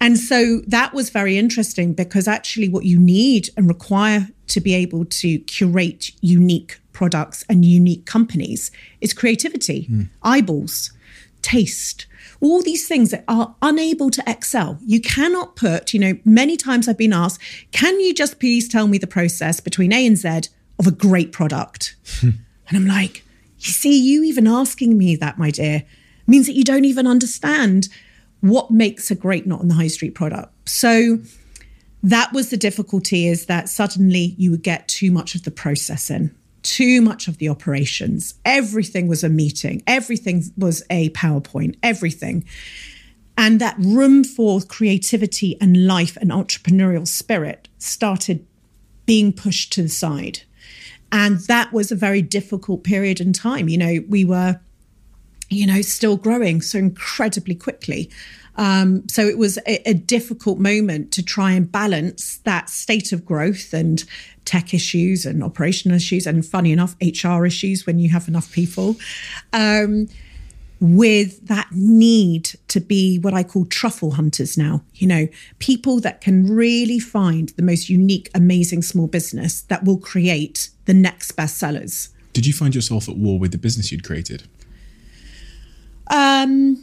And 0.00 0.18
so 0.18 0.60
that 0.66 0.94
was 0.94 1.10
very 1.10 1.36
interesting 1.36 1.92
because 1.92 2.28
actually, 2.28 2.68
what 2.68 2.84
you 2.84 3.00
need 3.00 3.48
and 3.56 3.66
require 3.66 4.28
to 4.48 4.60
be 4.60 4.74
able 4.74 5.04
to 5.06 5.38
curate 5.40 6.12
unique 6.20 6.78
products 6.92 7.44
and 7.48 7.64
unique 7.64 8.06
companies 8.06 8.70
is 9.00 9.12
creativity, 9.12 9.86
mm. 9.90 10.08
eyeballs, 10.22 10.92
taste, 11.42 12.06
all 12.40 12.62
these 12.62 12.86
things 12.86 13.10
that 13.10 13.24
are 13.26 13.54
unable 13.62 14.10
to 14.10 14.22
excel. 14.26 14.78
You 14.84 15.00
cannot 15.00 15.56
put, 15.56 15.92
you 15.92 16.00
know, 16.00 16.18
many 16.24 16.56
times 16.56 16.88
I've 16.88 16.98
been 16.98 17.12
asked, 17.12 17.40
can 17.72 17.98
you 18.00 18.14
just 18.14 18.38
please 18.38 18.68
tell 18.68 18.86
me 18.86 18.98
the 18.98 19.06
process 19.06 19.60
between 19.60 19.92
A 19.92 20.06
and 20.06 20.16
Z 20.16 20.42
of 20.78 20.86
a 20.86 20.90
great 20.90 21.32
product. 21.32 21.96
and 22.22 22.36
I'm 22.72 22.86
like, 22.86 23.24
you 23.58 23.72
see, 23.72 23.98
you 23.98 24.22
even 24.22 24.46
asking 24.46 24.96
me 24.96 25.16
that, 25.16 25.38
my 25.38 25.50
dear, 25.50 25.84
means 26.26 26.46
that 26.46 26.54
you 26.54 26.64
don't 26.64 26.84
even 26.84 27.06
understand 27.06 27.88
what 28.40 28.70
makes 28.70 29.10
a 29.10 29.14
great 29.14 29.46
not 29.46 29.60
on 29.60 29.68
the 29.68 29.74
high 29.74 29.88
street 29.88 30.14
product. 30.14 30.52
So 30.68 31.18
that 32.02 32.32
was 32.32 32.50
the 32.50 32.56
difficulty 32.56 33.26
is 33.26 33.46
that 33.46 33.68
suddenly 33.68 34.34
you 34.38 34.52
would 34.52 34.62
get 34.62 34.86
too 34.86 35.10
much 35.10 35.34
of 35.34 35.42
the 35.42 35.50
processing, 35.50 36.30
too 36.62 37.00
much 37.00 37.28
of 37.28 37.38
the 37.38 37.48
operations. 37.48 38.34
Everything 38.44 39.08
was 39.08 39.24
a 39.24 39.28
meeting, 39.28 39.82
everything 39.86 40.44
was 40.56 40.82
a 40.90 41.10
PowerPoint, 41.10 41.76
everything. 41.82 42.44
And 43.36 43.60
that 43.60 43.76
room 43.78 44.24
for 44.24 44.60
creativity 44.60 45.56
and 45.60 45.86
life 45.86 46.16
and 46.20 46.30
entrepreneurial 46.30 47.06
spirit 47.06 47.68
started 47.78 48.44
being 49.06 49.32
pushed 49.32 49.72
to 49.74 49.82
the 49.82 49.88
side. 49.88 50.40
And 51.12 51.38
that 51.46 51.72
was 51.72 51.90
a 51.90 51.96
very 51.96 52.20
difficult 52.20 52.84
period 52.84 53.20
in 53.20 53.32
time. 53.32 53.68
You 53.68 53.78
know, 53.78 53.98
we 54.08 54.24
were, 54.24 54.60
you 55.48 55.66
know, 55.66 55.82
still 55.82 56.16
growing 56.16 56.60
so 56.60 56.78
incredibly 56.78 57.54
quickly. 57.54 58.10
Um, 58.56 59.08
so 59.08 59.22
it 59.22 59.38
was 59.38 59.56
a, 59.58 59.88
a, 59.88 59.94
difficult 59.94 60.58
moment 60.58 61.12
to 61.12 61.22
try 61.22 61.52
and 61.52 61.70
balance 61.70 62.38
that 62.38 62.68
state 62.68 63.12
of 63.12 63.24
growth 63.24 63.72
and 63.72 64.04
tech 64.48 64.72
issues 64.72 65.26
and 65.26 65.44
operational 65.44 65.94
issues, 65.94 66.26
and 66.26 66.44
funny 66.44 66.72
enough, 66.72 66.96
HR 67.02 67.44
issues 67.44 67.86
when 67.86 67.98
you 67.98 68.08
have 68.08 68.26
enough 68.28 68.50
people. 68.50 68.96
Um, 69.52 70.08
with 70.80 71.46
that 71.48 71.66
need 71.72 72.56
to 72.68 72.80
be 72.80 73.18
what 73.18 73.34
I 73.34 73.42
call 73.42 73.66
truffle 73.66 74.12
hunters 74.12 74.56
now. 74.56 74.82
You 74.94 75.08
know, 75.08 75.28
people 75.58 76.00
that 76.00 76.20
can 76.20 76.46
really 76.46 77.00
find 77.00 77.50
the 77.50 77.62
most 77.62 77.88
unique, 77.90 78.30
amazing 78.34 78.82
small 78.82 79.08
business 79.08 79.62
that 79.62 79.84
will 79.84 79.98
create 79.98 80.70
the 80.86 80.94
next 80.94 81.36
bestsellers. 81.36 82.10
Did 82.32 82.46
you 82.46 82.52
find 82.52 82.74
yourself 82.74 83.08
at 83.08 83.16
war 83.16 83.38
with 83.38 83.52
the 83.52 83.58
business 83.58 83.90
you'd 83.90 84.04
created? 84.04 84.44
Um, 86.06 86.82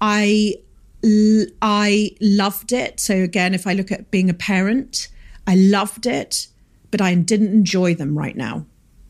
I 0.00 0.56
I 1.04 2.10
loved 2.20 2.72
it. 2.72 3.00
So 3.00 3.14
again, 3.14 3.54
if 3.54 3.66
I 3.66 3.72
look 3.72 3.92
at 3.92 4.10
being 4.10 4.28
a 4.30 4.34
parent, 4.34 5.08
I 5.46 5.54
loved 5.54 6.06
it, 6.06 6.48
but 6.90 7.00
I 7.00 7.14
didn't 7.14 7.52
enjoy 7.52 7.94
them 7.94 8.18
right 8.18 8.36
now. 8.36 8.66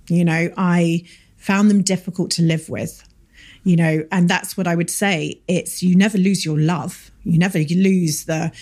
You 0.09 0.25
know, 0.25 0.51
I 0.57 1.05
found 1.37 1.71
them 1.71 1.83
difficult 1.83 2.31
to 2.33 2.43
live 2.43 2.69
with. 2.69 3.05
You 3.65 3.77
know, 3.77 4.07
and 4.13 4.29
that's 4.29 4.57
what 4.57 4.67
I 4.67 4.75
would 4.75 4.91
say. 4.91 5.41
It's 5.47 5.83
you 5.83 5.95
never 5.95 6.17
lose 6.17 6.45
your 6.45 6.59
love. 6.59 7.11
You 7.25 7.39
never 7.39 7.59
lose 7.59 8.25
the 8.25 8.53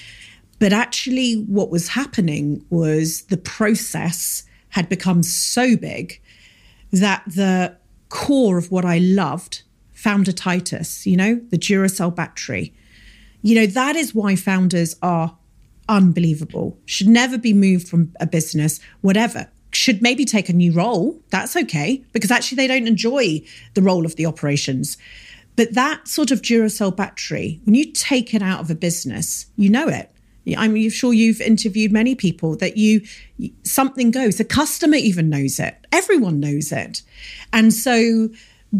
but 0.58 0.72
actually 0.72 1.34
what 1.34 1.70
was 1.70 1.88
happening 1.88 2.64
was 2.70 3.22
the 3.22 3.36
process 3.36 4.44
had 4.70 4.88
become 4.88 5.22
so 5.22 5.76
big 5.76 6.20
that 6.92 7.22
the 7.26 7.76
core 8.08 8.58
of 8.58 8.70
what 8.70 8.84
I 8.84 8.98
loved 8.98 9.62
found 9.92 10.28
a 10.28 10.32
titus, 10.32 11.06
you 11.06 11.16
know, 11.16 11.40
the 11.50 11.58
Duracell 11.58 12.14
battery. 12.14 12.74
You 13.46 13.54
know, 13.54 13.66
that 13.66 13.94
is 13.94 14.12
why 14.12 14.34
founders 14.34 14.96
are 15.02 15.36
unbelievable, 15.88 16.76
should 16.84 17.06
never 17.06 17.38
be 17.38 17.54
moved 17.54 17.86
from 17.86 18.12
a 18.18 18.26
business, 18.26 18.80
whatever. 19.02 19.48
Should 19.70 20.02
maybe 20.02 20.24
take 20.24 20.48
a 20.48 20.52
new 20.52 20.72
role. 20.72 21.20
That's 21.30 21.54
okay, 21.54 22.02
because 22.12 22.32
actually 22.32 22.56
they 22.56 22.66
don't 22.66 22.88
enjoy 22.88 23.44
the 23.74 23.82
role 23.82 24.04
of 24.04 24.16
the 24.16 24.26
operations. 24.26 24.98
But 25.54 25.74
that 25.74 26.08
sort 26.08 26.32
of 26.32 26.42
Duracell 26.42 26.96
battery, 26.96 27.60
when 27.62 27.76
you 27.76 27.92
take 27.92 28.34
it 28.34 28.42
out 28.42 28.58
of 28.58 28.68
a 28.68 28.74
business, 28.74 29.46
you 29.54 29.70
know 29.70 29.86
it. 29.86 30.10
I'm 30.56 30.90
sure 30.90 31.12
you've 31.12 31.40
interviewed 31.40 31.92
many 31.92 32.16
people 32.16 32.56
that 32.56 32.76
you 32.76 33.02
something 33.62 34.10
goes. 34.10 34.38
The 34.38 34.44
customer 34.44 34.96
even 34.96 35.30
knows 35.30 35.60
it. 35.60 35.86
Everyone 35.92 36.40
knows 36.40 36.72
it, 36.72 37.02
and 37.52 37.72
so 37.72 38.28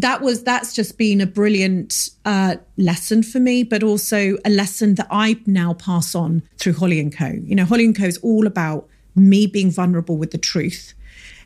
that 0.01 0.21
was 0.21 0.43
that's 0.43 0.73
just 0.73 0.97
been 0.97 1.19
a 1.21 1.25
brilliant 1.25 2.11
uh, 2.23 2.57
lesson 2.77 3.23
for 3.23 3.39
me, 3.39 3.63
but 3.63 3.81
also 3.81 4.37
a 4.45 4.49
lesson 4.49 4.93
that 4.95 5.07
I 5.09 5.41
now 5.47 5.73
pass 5.73 6.13
on 6.13 6.43
through 6.57 6.73
Holly 6.73 6.99
and 6.99 7.15
Co. 7.15 7.27
You 7.27 7.55
know, 7.55 7.65
Holly 7.65 7.85
and 7.85 7.97
Co. 7.97 8.03
is 8.03 8.17
all 8.19 8.45
about 8.45 8.87
me 9.15 9.47
being 9.47 9.71
vulnerable 9.71 10.15
with 10.15 10.31
the 10.31 10.37
truth, 10.37 10.93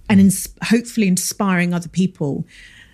and 0.10 0.20
ins- 0.20 0.50
hopefully 0.64 1.08
inspiring 1.08 1.74
other 1.74 1.88
people 1.88 2.46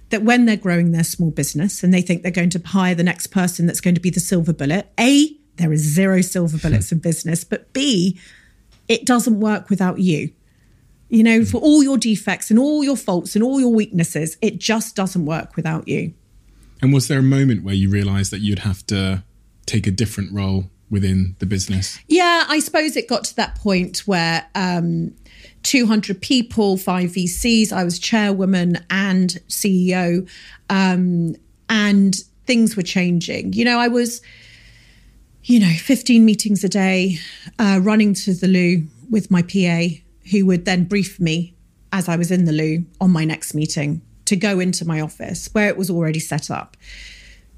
that 0.10 0.22
when 0.22 0.45
they're 0.45 0.55
growing 0.55 0.91
their 0.91 1.03
small 1.03 1.32
business 1.32 1.84
and 1.84 1.91
they 1.91 2.01
think 2.01 2.22
they're 2.22 2.32
going 2.32 2.51
to 2.51 2.62
hire 2.64 2.95
the 2.95 3.03
next 3.03 3.28
person 3.28 3.66
that's 3.66 3.82
going 3.82 3.95
to 3.95 4.01
be 4.01 4.12
the 4.12 4.20
silver 4.20 4.53
bullet, 4.53 4.88
a 4.99 5.36
there 5.55 5.74
is 5.74 5.82
zero 5.82 6.22
silver 6.22 6.60
bullets 6.60 6.91
in 6.91 6.99
business, 6.99 7.43
but 7.43 7.74
b 7.74 8.20
it 8.88 9.05
doesn't 9.05 9.39
work 9.39 9.70
without 9.70 9.99
you. 9.99 10.32
You 11.10 11.24
know, 11.24 11.45
for 11.45 11.60
all 11.60 11.84
your 11.84 11.97
defects 11.97 12.49
and 12.49 12.60
all 12.60 12.84
your 12.84 12.97
faults 12.97 13.36
and 13.36 13.43
all 13.43 13.60
your 13.60 13.74
weaknesses, 13.74 14.38
it 14.41 14.60
just 14.60 14.95
doesn't 14.95 15.26
work 15.26 15.55
without 15.55 15.88
you. 15.88 16.14
And 16.82 16.93
was 16.93 17.08
there 17.08 17.20
a 17.20 17.24
moment 17.24 17.64
where 17.64 17.74
you 17.74 17.89
realized 17.89 18.32
that 18.32 18.39
you'd 18.39 18.60
have 18.60 18.86
to 18.88 19.24
take 19.66 19.88
a 19.88 19.91
different 19.91 20.32
role 20.34 20.66
within 20.89 21.36
the 21.39 21.45
business? 21.45 21.99
Yeah, 22.08 22.45
I 22.47 22.60
suppose 22.60 22.95
it 22.95 23.08
got 23.08 23.24
to 23.26 23.36
that 23.38 23.55
point 23.55 23.99
where 23.99 24.45
um, 24.55 25.14
200 25.64 26.22
people, 26.22 26.78
five 26.78 27.12
VCs, 27.12 27.72
I 27.72 27.84
was 27.84 27.99
chairwoman 27.99 28.86
and 28.89 29.30
CEO, 29.47 30.28
um, 30.70 31.36
and 31.70 32.16
things 32.45 32.78
were 32.78 32.84
changing. 32.84 33.53
You 33.53 33.66
know, 33.66 33.80
I 33.80 33.88
was, 33.88 34.22
you 35.43 35.60
know, 35.60 35.74
15 35.74 36.24
meetings 36.24 36.64
a 36.64 36.70
day, 36.70 37.18
uh, 37.60 37.80
running 37.82 38.14
to 38.14 38.34
the 38.34 38.47
loo 38.47 38.84
with 39.10 39.32
my 39.32 39.41
PA 39.41 40.01
who 40.32 40.46
would 40.46 40.66
then 40.66 40.84
brief 40.84 41.20
me 41.20 41.56
as 41.92 42.10
I 42.10 42.16
was 42.16 42.32
in 42.32 42.46
the 42.46 42.52
loo 42.52 42.86
on 43.00 43.12
my 43.12 43.26
next 43.26 43.54
meeting 43.54 44.02
to 44.26 44.36
go 44.36 44.60
into 44.60 44.86
my 44.86 45.00
office 45.00 45.50
where 45.54 45.70
it 45.70 45.78
was 45.78 45.90
already 45.90 46.20
set 46.20 46.52
up 46.52 46.76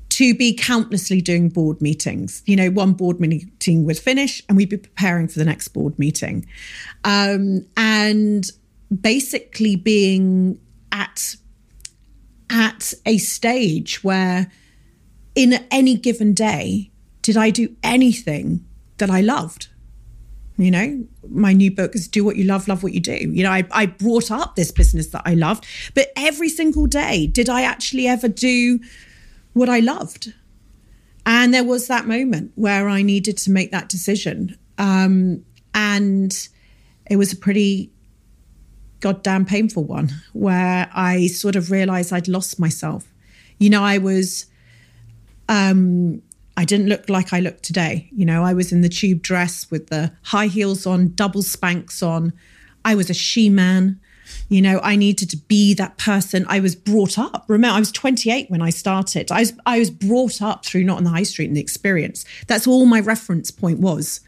to 0.09 0.35
be 0.35 0.53
countlessly 0.53 1.21
doing 1.21 1.49
board 1.49 1.81
meetings. 1.81 2.43
You 2.45 2.55
know, 2.55 2.69
one 2.69 2.93
board 2.93 3.19
meeting 3.19 3.85
would 3.85 3.97
finish 3.97 4.43
and 4.49 4.57
we'd 4.57 4.69
be 4.69 4.77
preparing 4.77 5.27
for 5.27 5.39
the 5.39 5.45
next 5.45 5.69
board 5.69 5.97
meeting. 5.97 6.45
Um, 7.03 7.65
and 7.77 8.45
basically 9.01 9.75
being 9.75 10.59
at 10.91 11.35
at 12.49 12.93
a 13.05 13.17
stage 13.19 14.03
where 14.03 14.51
in 15.35 15.65
any 15.71 15.95
given 15.95 16.33
day 16.33 16.91
did 17.21 17.37
I 17.37 17.51
do 17.51 17.75
anything 17.83 18.65
that 18.97 19.09
I 19.09 19.21
loved? 19.21 19.68
You 20.59 20.71
know, 20.71 21.07
my 21.29 21.53
new 21.53 21.71
book 21.71 21.95
is 21.95 22.09
Do 22.09 22.25
What 22.25 22.35
You 22.35 22.43
Love, 22.43 22.67
Love 22.67 22.83
What 22.83 22.93
You 22.93 22.99
Do. 22.99 23.13
You 23.13 23.43
know, 23.43 23.51
I, 23.51 23.65
I 23.71 23.85
brought 23.85 24.29
up 24.29 24.57
this 24.57 24.71
business 24.71 25.07
that 25.07 25.21
I 25.23 25.33
loved, 25.33 25.65
but 25.95 26.11
every 26.17 26.49
single 26.49 26.85
day, 26.85 27.27
did 27.27 27.47
I 27.47 27.61
actually 27.61 28.07
ever 28.07 28.27
do 28.27 28.81
what 29.53 29.69
I 29.69 29.79
loved? 29.79 30.33
And 31.25 31.53
there 31.53 31.63
was 31.63 31.87
that 31.87 32.07
moment 32.07 32.51
where 32.55 32.89
I 32.89 33.03
needed 33.03 33.37
to 33.37 33.51
make 33.51 33.71
that 33.71 33.87
decision. 33.87 34.57
Um, 34.77 35.45
and 35.73 36.49
it 37.09 37.15
was 37.15 37.31
a 37.31 37.37
pretty 37.37 37.91
goddamn 38.99 39.45
painful 39.45 39.85
one 39.85 40.09
where 40.33 40.89
I 40.93 41.27
sort 41.27 41.55
of 41.55 41.71
realized 41.71 42.11
I'd 42.11 42.27
lost 42.27 42.59
myself. 42.59 43.07
You 43.59 43.69
know, 43.69 43.83
I 43.83 43.97
was 43.97 44.45
um, 45.47 46.21
I 46.59 46.65
didn't 46.65 46.87
look 46.87 47.07
like 47.07 47.31
I 47.31 47.39
look 47.39 47.61
today. 47.61 48.09
You 48.11 48.25
know, 48.25 48.43
I 48.43 48.53
was 48.53 48.73
in 48.73 48.81
the 48.81 48.89
tube 48.89 49.21
dress 49.21 49.71
with 49.71 49.87
the 49.87 50.11
high 50.23 50.47
heels 50.47 50.85
on, 50.85 51.13
double 51.13 51.41
Spanx 51.41 52.05
on. 52.05 52.33
I 52.83 52.95
was 52.95 53.09
a 53.09 53.13
she 53.13 53.47
man. 53.47 53.97
You 54.49 54.61
know, 54.61 54.81
I 54.83 54.97
needed 54.97 55.29
to 55.29 55.37
be 55.37 55.73
that 55.75 55.97
person. 55.97 56.45
I 56.49 56.59
was 56.59 56.75
brought 56.75 57.17
up. 57.17 57.45
Remember, 57.47 57.77
I 57.77 57.79
was 57.79 57.93
28 57.93 58.51
when 58.51 58.61
I 58.61 58.71
started. 58.71 59.31
I 59.31 59.39
was 59.39 59.53
I 59.65 59.79
was 59.79 59.89
brought 59.89 60.41
up 60.41 60.65
through 60.65 60.83
not 60.83 60.97
on 60.97 61.05
the 61.05 61.11
high 61.11 61.23
street 61.23 61.45
and 61.45 61.55
the 61.55 61.61
experience. 61.61 62.25
That's 62.47 62.67
all 62.67 62.85
my 62.85 62.99
reference 62.99 63.51
point 63.51 63.79
was. 63.79 64.19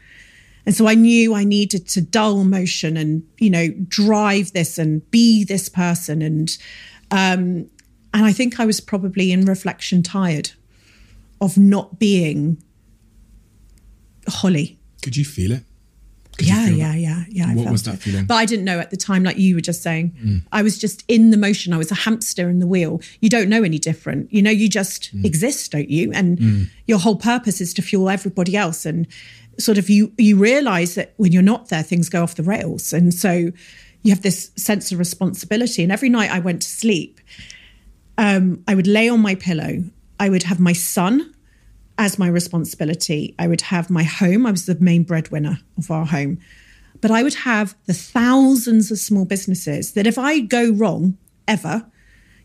And 0.64 0.74
so 0.74 0.88
I 0.88 0.94
knew 0.94 1.34
I 1.34 1.44
needed 1.44 1.86
to 1.88 2.00
dull 2.00 2.44
motion 2.44 2.96
and, 2.96 3.24
you 3.40 3.50
know, 3.50 3.68
drive 3.88 4.54
this 4.54 4.78
and 4.78 5.08
be 5.10 5.44
this 5.44 5.68
person. 5.68 6.22
And 6.22 6.56
um, 7.10 7.68
and 8.14 8.24
I 8.24 8.32
think 8.32 8.58
I 8.58 8.64
was 8.64 8.80
probably 8.80 9.32
in 9.32 9.44
reflection 9.44 10.02
tired 10.02 10.52
of 11.42 11.58
not 11.58 11.98
being 11.98 12.62
Holly. 14.28 14.78
Could 15.02 15.16
you 15.16 15.24
feel 15.24 15.52
it? 15.52 15.64
Could 16.38 16.46
yeah, 16.46 16.68
yeah, 16.68 16.94
yeah, 16.94 17.24
yeah, 17.28 17.54
What 17.54 17.70
was 17.70 17.82
that 17.82 17.96
it. 17.96 18.00
feeling? 18.00 18.24
But 18.24 18.36
I 18.36 18.46
didn't 18.46 18.64
know 18.64 18.78
at 18.78 18.90
the 18.90 18.96
time, 18.96 19.22
like 19.22 19.36
you 19.36 19.56
were 19.56 19.60
just 19.60 19.82
saying. 19.82 20.16
Mm. 20.22 20.42
I 20.50 20.62
was 20.62 20.78
just 20.78 21.04
in 21.08 21.30
the 21.30 21.36
motion. 21.36 21.74
I 21.74 21.76
was 21.76 21.90
a 21.90 21.96
hamster 21.96 22.48
in 22.48 22.58
the 22.58 22.66
wheel. 22.66 23.02
You 23.20 23.28
don't 23.28 23.50
know 23.50 23.62
any 23.62 23.78
different. 23.78 24.32
You 24.32 24.40
know, 24.40 24.50
you 24.50 24.68
just 24.68 25.14
mm. 25.14 25.24
exist, 25.26 25.72
don't 25.72 25.90
you? 25.90 26.10
And 26.12 26.38
mm. 26.38 26.70
your 26.86 26.98
whole 26.98 27.16
purpose 27.16 27.60
is 27.60 27.74
to 27.74 27.82
fuel 27.82 28.08
everybody 28.08 28.56
else. 28.56 28.86
And 28.86 29.06
sort 29.58 29.76
of 29.76 29.90
you 29.90 30.12
you 30.16 30.38
realize 30.38 30.94
that 30.94 31.12
when 31.16 31.32
you're 31.32 31.42
not 31.42 31.68
there, 31.68 31.82
things 31.82 32.08
go 32.08 32.22
off 32.22 32.36
the 32.36 32.44
rails. 32.44 32.92
And 32.94 33.12
so 33.12 33.50
you 34.02 34.10
have 34.10 34.22
this 34.22 34.52
sense 34.56 34.90
of 34.92 34.98
responsibility. 34.98 35.82
And 35.82 35.92
every 35.92 36.08
night 36.08 36.30
I 36.30 36.38
went 36.38 36.62
to 36.62 36.68
sleep, 36.68 37.20
um, 38.16 38.62
I 38.66 38.74
would 38.74 38.86
lay 38.86 39.08
on 39.08 39.20
my 39.20 39.34
pillow 39.34 39.84
I 40.22 40.28
would 40.28 40.44
have 40.44 40.60
my 40.60 40.72
son 40.72 41.34
as 41.98 42.16
my 42.16 42.28
responsibility. 42.28 43.34
I 43.40 43.48
would 43.48 43.62
have 43.62 43.90
my 43.90 44.04
home. 44.04 44.46
I 44.46 44.52
was 44.52 44.66
the 44.66 44.76
main 44.78 45.02
breadwinner 45.02 45.58
of 45.76 45.90
our 45.90 46.06
home. 46.06 46.38
but 47.00 47.10
I 47.10 47.24
would 47.24 47.34
have 47.34 47.74
the 47.86 47.92
thousands 47.92 48.92
of 48.92 48.98
small 49.00 49.24
businesses 49.24 49.94
that 49.94 50.06
if 50.06 50.16
I 50.16 50.38
go 50.38 50.70
wrong 50.70 51.18
ever, 51.48 51.84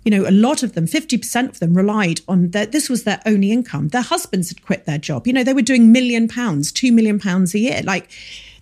you 0.04 0.10
know, 0.10 0.28
a 0.28 0.32
lot 0.32 0.64
of 0.64 0.74
them, 0.74 0.88
50% 0.88 1.50
of 1.50 1.60
them 1.60 1.76
relied 1.76 2.22
on 2.28 2.50
that. 2.50 2.72
This 2.72 2.90
was 2.90 3.04
their 3.04 3.22
only 3.28 3.52
income. 3.52 3.90
Their 3.90 4.02
husbands 4.02 4.50
had 4.50 4.66
quit 4.66 4.86
their 4.86 4.98
job. 4.98 5.28
You 5.28 5.34
know, 5.34 5.44
they 5.44 5.54
were 5.54 5.62
doing 5.62 5.92
million 5.92 6.28
pounds, 6.28 6.72
two 6.72 6.92
million 6.92 7.20
pounds 7.20 7.54
a 7.54 7.60
year. 7.60 7.82
Like 7.84 8.10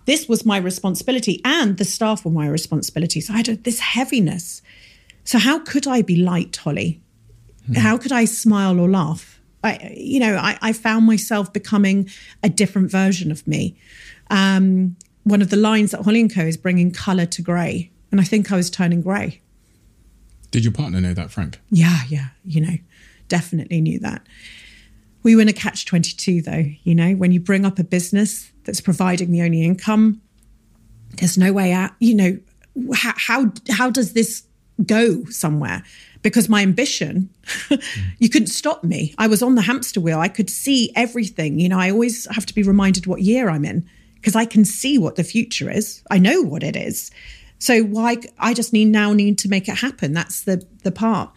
this 0.04 0.28
was 0.28 0.44
my 0.44 0.58
responsibility 0.58 1.40
and 1.42 1.78
the 1.78 1.86
staff 1.86 2.22
were 2.22 2.30
my 2.30 2.48
responsibility. 2.48 3.22
So 3.22 3.32
I 3.32 3.38
had 3.38 3.64
this 3.64 3.80
heaviness. 3.80 4.60
So 5.24 5.38
how 5.38 5.60
could 5.60 5.86
I 5.86 6.02
be 6.02 6.16
light, 6.16 6.54
Holly? 6.54 7.00
Mm. 7.68 7.76
How 7.76 7.98
could 7.98 8.12
I 8.12 8.24
smile 8.24 8.78
or 8.78 8.88
laugh? 8.88 9.40
I, 9.64 9.94
you 9.96 10.20
know, 10.20 10.36
I, 10.36 10.58
I, 10.62 10.72
found 10.72 11.06
myself 11.06 11.52
becoming 11.52 12.08
a 12.42 12.48
different 12.48 12.90
version 12.90 13.32
of 13.32 13.46
me. 13.46 13.76
Um, 14.30 14.96
one 15.24 15.42
of 15.42 15.50
the 15.50 15.56
lines 15.56 15.92
at 15.92 16.02
Holly 16.02 16.28
& 16.28 16.30
Co 16.30 16.42
is 16.42 16.56
bringing 16.56 16.92
colour 16.92 17.26
to 17.26 17.42
grey. 17.42 17.90
And 18.12 18.20
I 18.20 18.24
think 18.24 18.52
I 18.52 18.56
was 18.56 18.70
turning 18.70 19.02
grey. 19.02 19.40
Did 20.52 20.64
your 20.64 20.72
partner 20.72 21.00
know 21.00 21.14
that, 21.14 21.30
Frank? 21.30 21.58
Yeah, 21.70 22.02
yeah, 22.08 22.28
you 22.44 22.60
know, 22.60 22.78
definitely 23.28 23.80
knew 23.80 23.98
that. 24.00 24.24
We 25.22 25.34
were 25.34 25.42
in 25.42 25.48
a 25.48 25.52
catch 25.52 25.84
22, 25.86 26.42
though, 26.42 26.64
you 26.84 26.94
know, 26.94 27.14
when 27.14 27.32
you 27.32 27.40
bring 27.40 27.66
up 27.66 27.80
a 27.80 27.84
business 27.84 28.52
that's 28.64 28.80
providing 28.80 29.32
the 29.32 29.42
only 29.42 29.64
income, 29.64 30.20
there's 31.16 31.36
no 31.36 31.52
way 31.52 31.72
out, 31.72 31.90
you 31.98 32.14
know, 32.14 32.38
how, 32.94 33.14
how, 33.16 33.52
how 33.70 33.90
does 33.90 34.12
this 34.12 34.45
go 34.84 35.24
somewhere? 35.24 35.82
Because 36.22 36.48
my 36.48 36.62
ambition, 36.62 37.30
you 38.18 38.28
couldn't 38.28 38.48
stop 38.48 38.82
me. 38.82 39.14
I 39.18 39.26
was 39.26 39.42
on 39.42 39.54
the 39.54 39.62
hamster 39.62 40.00
wheel. 40.00 40.18
I 40.18 40.28
could 40.28 40.50
see 40.50 40.92
everything. 40.96 41.60
You 41.60 41.68
know, 41.68 41.78
I 41.78 41.90
always 41.90 42.26
have 42.34 42.46
to 42.46 42.54
be 42.54 42.62
reminded 42.62 43.06
what 43.06 43.22
year 43.22 43.48
I'm 43.48 43.64
in 43.64 43.88
because 44.16 44.34
I 44.34 44.44
can 44.44 44.64
see 44.64 44.98
what 44.98 45.16
the 45.16 45.24
future 45.24 45.70
is. 45.70 46.02
I 46.10 46.18
know 46.18 46.42
what 46.42 46.62
it 46.62 46.74
is. 46.74 47.10
So 47.58 47.82
why 47.82 48.18
I 48.38 48.54
just 48.54 48.72
need 48.72 48.86
now 48.86 49.12
need 49.12 49.38
to 49.38 49.48
make 49.48 49.68
it 49.68 49.78
happen. 49.78 50.12
That's 50.12 50.42
the 50.42 50.66
the 50.82 50.92
part. 50.92 51.30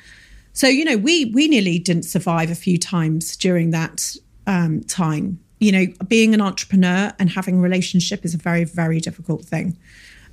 So 0.53 0.67
you 0.67 0.83
know, 0.83 0.97
we 0.97 1.25
we 1.25 1.47
nearly 1.47 1.79
didn't 1.79 2.03
survive 2.03 2.49
a 2.49 2.55
few 2.55 2.77
times 2.77 3.37
during 3.37 3.71
that 3.71 4.15
um, 4.47 4.81
time. 4.81 5.39
You 5.59 5.71
know, 5.71 5.85
being 6.07 6.33
an 6.33 6.41
entrepreneur 6.41 7.13
and 7.19 7.29
having 7.29 7.59
a 7.59 7.61
relationship 7.61 8.25
is 8.25 8.33
a 8.33 8.37
very 8.37 8.63
very 8.63 8.99
difficult 8.99 9.45
thing 9.45 9.77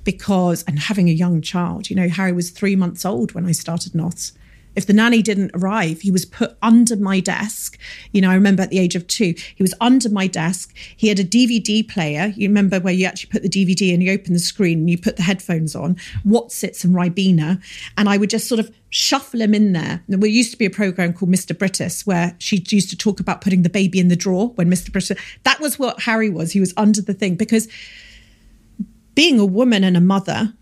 because 0.07 0.63
and 0.63 0.79
having 0.79 1.09
a 1.09 1.11
young 1.11 1.41
child. 1.41 1.89
You 1.89 1.95
know, 1.97 2.07
Harry 2.07 2.31
was 2.31 2.49
three 2.49 2.77
months 2.77 3.03
old 3.03 3.33
when 3.33 3.45
I 3.45 3.51
started 3.51 3.93
Knots. 3.93 4.31
If 4.73 4.85
the 4.85 4.93
nanny 4.93 5.21
didn't 5.21 5.51
arrive, 5.53 5.99
he 5.99 6.11
was 6.11 6.23
put 6.23 6.55
under 6.61 6.95
my 6.95 7.19
desk. 7.19 7.77
You 8.13 8.21
know, 8.21 8.29
I 8.29 8.35
remember 8.35 8.61
at 8.61 8.69
the 8.69 8.79
age 8.79 8.95
of 8.95 9.05
two, 9.07 9.33
he 9.53 9.61
was 9.61 9.73
under 9.81 10.09
my 10.09 10.27
desk. 10.27 10.73
He 10.95 11.09
had 11.09 11.19
a 11.19 11.25
DVD 11.25 11.85
player. 11.85 12.31
You 12.37 12.47
remember 12.47 12.79
where 12.79 12.93
you 12.93 13.05
actually 13.05 13.31
put 13.31 13.41
the 13.41 13.49
DVD 13.49 13.93
and 13.93 14.01
you 14.01 14.13
open 14.13 14.31
the 14.31 14.39
screen 14.39 14.79
and 14.79 14.89
you 14.89 14.97
put 14.97 15.17
the 15.17 15.23
headphones 15.23 15.75
on, 15.75 15.95
Wotsits 16.25 16.85
and 16.85 16.95
Ribena. 16.95 17.61
And 17.97 18.07
I 18.07 18.17
would 18.17 18.29
just 18.29 18.47
sort 18.47 18.59
of 18.59 18.73
shuffle 18.91 19.41
him 19.41 19.53
in 19.53 19.73
there. 19.73 20.03
There 20.07 20.25
used 20.25 20.51
to 20.51 20.57
be 20.57 20.65
a 20.65 20.69
program 20.69 21.11
called 21.11 21.31
Mr. 21.31 21.57
Britus 21.57 22.07
where 22.07 22.33
she 22.39 22.63
used 22.69 22.89
to 22.91 22.95
talk 22.95 23.19
about 23.19 23.41
putting 23.41 23.63
the 23.63 23.69
baby 23.69 23.99
in 23.99 24.07
the 24.07 24.15
drawer 24.15 24.49
when 24.55 24.69
Mr. 24.69 24.89
Britus, 24.89 25.19
that 25.43 25.59
was 25.59 25.77
what 25.77 26.03
Harry 26.03 26.29
was. 26.29 26.53
He 26.53 26.61
was 26.61 26.73
under 26.77 27.01
the 27.01 27.13
thing 27.13 27.35
because 27.35 27.67
being 29.17 29.39
a 29.39 29.45
woman 29.45 29.83
and 29.83 29.97
a 29.97 29.99
mother, 29.99 30.53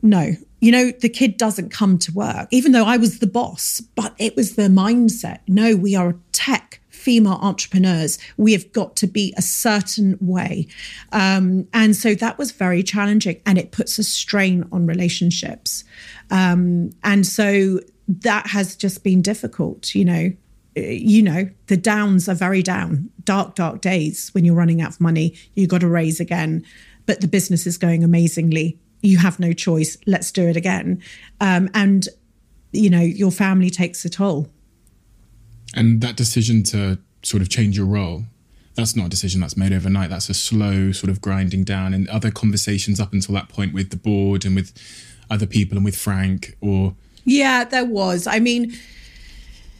no, 0.00 0.34
you 0.60 0.70
know, 0.70 0.92
the 0.92 1.08
kid 1.08 1.36
doesn't 1.36 1.70
come 1.70 1.98
to 1.98 2.12
work, 2.12 2.46
even 2.52 2.70
though 2.70 2.84
I 2.84 2.96
was 2.96 3.18
the 3.18 3.26
boss, 3.26 3.80
but 3.96 4.14
it 4.18 4.36
was 4.36 4.54
their 4.54 4.68
mindset. 4.68 5.40
No, 5.48 5.74
we 5.74 5.96
are 5.96 6.14
tech 6.30 6.80
female 6.90 7.40
entrepreneurs. 7.42 8.20
We 8.36 8.52
have 8.52 8.70
got 8.70 8.94
to 8.98 9.08
be 9.08 9.34
a 9.36 9.42
certain 9.42 10.16
way. 10.20 10.68
Um, 11.10 11.66
and 11.74 11.96
so 11.96 12.14
that 12.14 12.38
was 12.38 12.52
very 12.52 12.84
challenging 12.84 13.42
and 13.46 13.58
it 13.58 13.72
puts 13.72 13.98
a 13.98 14.04
strain 14.04 14.64
on 14.70 14.86
relationships. 14.86 15.82
Um, 16.30 16.92
and 17.02 17.26
so 17.26 17.80
that 18.06 18.46
has 18.46 18.76
just 18.76 19.02
been 19.02 19.22
difficult, 19.22 19.92
you 19.92 20.04
know. 20.04 20.30
You 20.76 21.22
know, 21.22 21.50
the 21.66 21.76
downs 21.76 22.28
are 22.28 22.34
very 22.34 22.62
down, 22.62 23.10
dark, 23.24 23.54
dark 23.54 23.80
days 23.80 24.30
when 24.34 24.44
you're 24.44 24.56
running 24.56 24.80
out 24.82 24.90
of 24.90 25.00
money. 25.00 25.36
You've 25.54 25.68
got 25.68 25.80
to 25.82 25.88
raise 25.88 26.20
again, 26.20 26.64
but 27.06 27.20
the 27.20 27.28
business 27.28 27.66
is 27.66 27.78
going 27.78 28.02
amazingly 28.04 28.78
you 29.04 29.18
have 29.18 29.38
no 29.38 29.52
choice. 29.52 29.98
Let's 30.06 30.32
do 30.32 30.48
it 30.48 30.56
again. 30.56 31.02
Um, 31.40 31.68
and, 31.74 32.08
you 32.72 32.88
know, 32.88 33.02
your 33.02 33.30
family 33.30 33.70
takes 33.70 34.04
a 34.04 34.08
toll. 34.08 34.48
And 35.74 36.00
that 36.00 36.16
decision 36.16 36.62
to 36.64 36.98
sort 37.22 37.42
of 37.42 37.48
change 37.48 37.76
your 37.76 37.86
role, 37.86 38.24
that's 38.74 38.96
not 38.96 39.06
a 39.06 39.08
decision 39.10 39.40
that's 39.40 39.56
made 39.56 39.72
overnight. 39.72 40.10
That's 40.10 40.30
a 40.30 40.34
slow 40.34 40.90
sort 40.92 41.10
of 41.10 41.20
grinding 41.20 41.64
down 41.64 41.92
and 41.92 42.08
other 42.08 42.30
conversations 42.30 42.98
up 42.98 43.12
until 43.12 43.34
that 43.34 43.48
point 43.48 43.74
with 43.74 43.90
the 43.90 43.96
board 43.96 44.44
and 44.44 44.56
with 44.56 44.72
other 45.30 45.46
people 45.46 45.76
and 45.76 45.84
with 45.84 45.96
Frank 45.96 46.56
or. 46.60 46.94
Yeah, 47.24 47.64
there 47.64 47.84
was. 47.84 48.26
I 48.26 48.40
mean, 48.40 48.74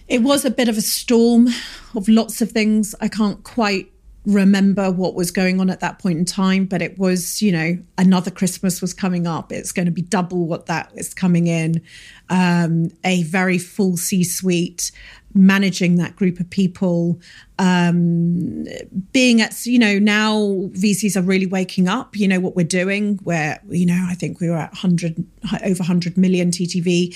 it 0.07 0.23
was 0.23 0.45
a 0.45 0.51
bit 0.51 0.69
of 0.69 0.77
a 0.77 0.83
storm 0.83 1.49
of 1.95 2.09
lots 2.09 2.43
of 2.43 2.53
things. 2.53 2.95
I 3.01 3.09
can't 3.09 3.43
quite 3.43 3.91
remember 4.27 4.91
what 4.91 5.15
was 5.15 5.31
going 5.31 5.61
on 5.61 5.69
at 5.69 5.81
that 5.81 5.99
point 5.99 6.19
in 6.19 6.25
time, 6.25 6.65
but 6.65 6.81
it 6.81 6.99
was, 6.99 7.43
you 7.43 7.53
know, 7.53 7.79
another 7.99 8.31
Christmas 8.31 8.81
was 8.81 8.95
coming 8.95 9.27
up. 9.27 9.53
It's 9.53 9.73
going 9.73 9.87
to 9.87 9.93
be 9.93 10.03
double 10.03 10.47
what 10.47 10.67
that 10.67 10.91
is 10.95 11.13
coming 11.13 11.47
in. 11.47 11.83
Um, 12.31 12.91
a 13.05 13.23
very 13.25 13.59
full 13.59 13.99
C 13.99 14.25
suite, 14.25 14.93
managing 15.35 15.97
that 15.97 16.17
group 16.17 16.41
of 16.41 16.49
people, 16.49 17.21
um, 17.59 18.65
being 19.13 19.43
at, 19.43 19.67
you 19.67 19.79
know, 19.79 19.99
now 19.99 20.37
VCs 20.73 21.17
are 21.17 21.23
really 21.23 21.47
waking 21.47 21.87
up, 21.87 22.17
you 22.17 22.27
know, 22.27 22.41
what 22.41 22.57
we're 22.57 22.65
doing, 22.65 23.19
where, 23.25 23.61
you 23.69 23.85
know, 23.85 24.07
I 24.09 24.15
think 24.15 24.41
we 24.41 24.49
were 24.49 24.57
at 24.57 24.73
100, 24.73 25.23
over 25.65 25.81
100 25.81 26.17
million 26.17 26.51
TTV 26.51 27.15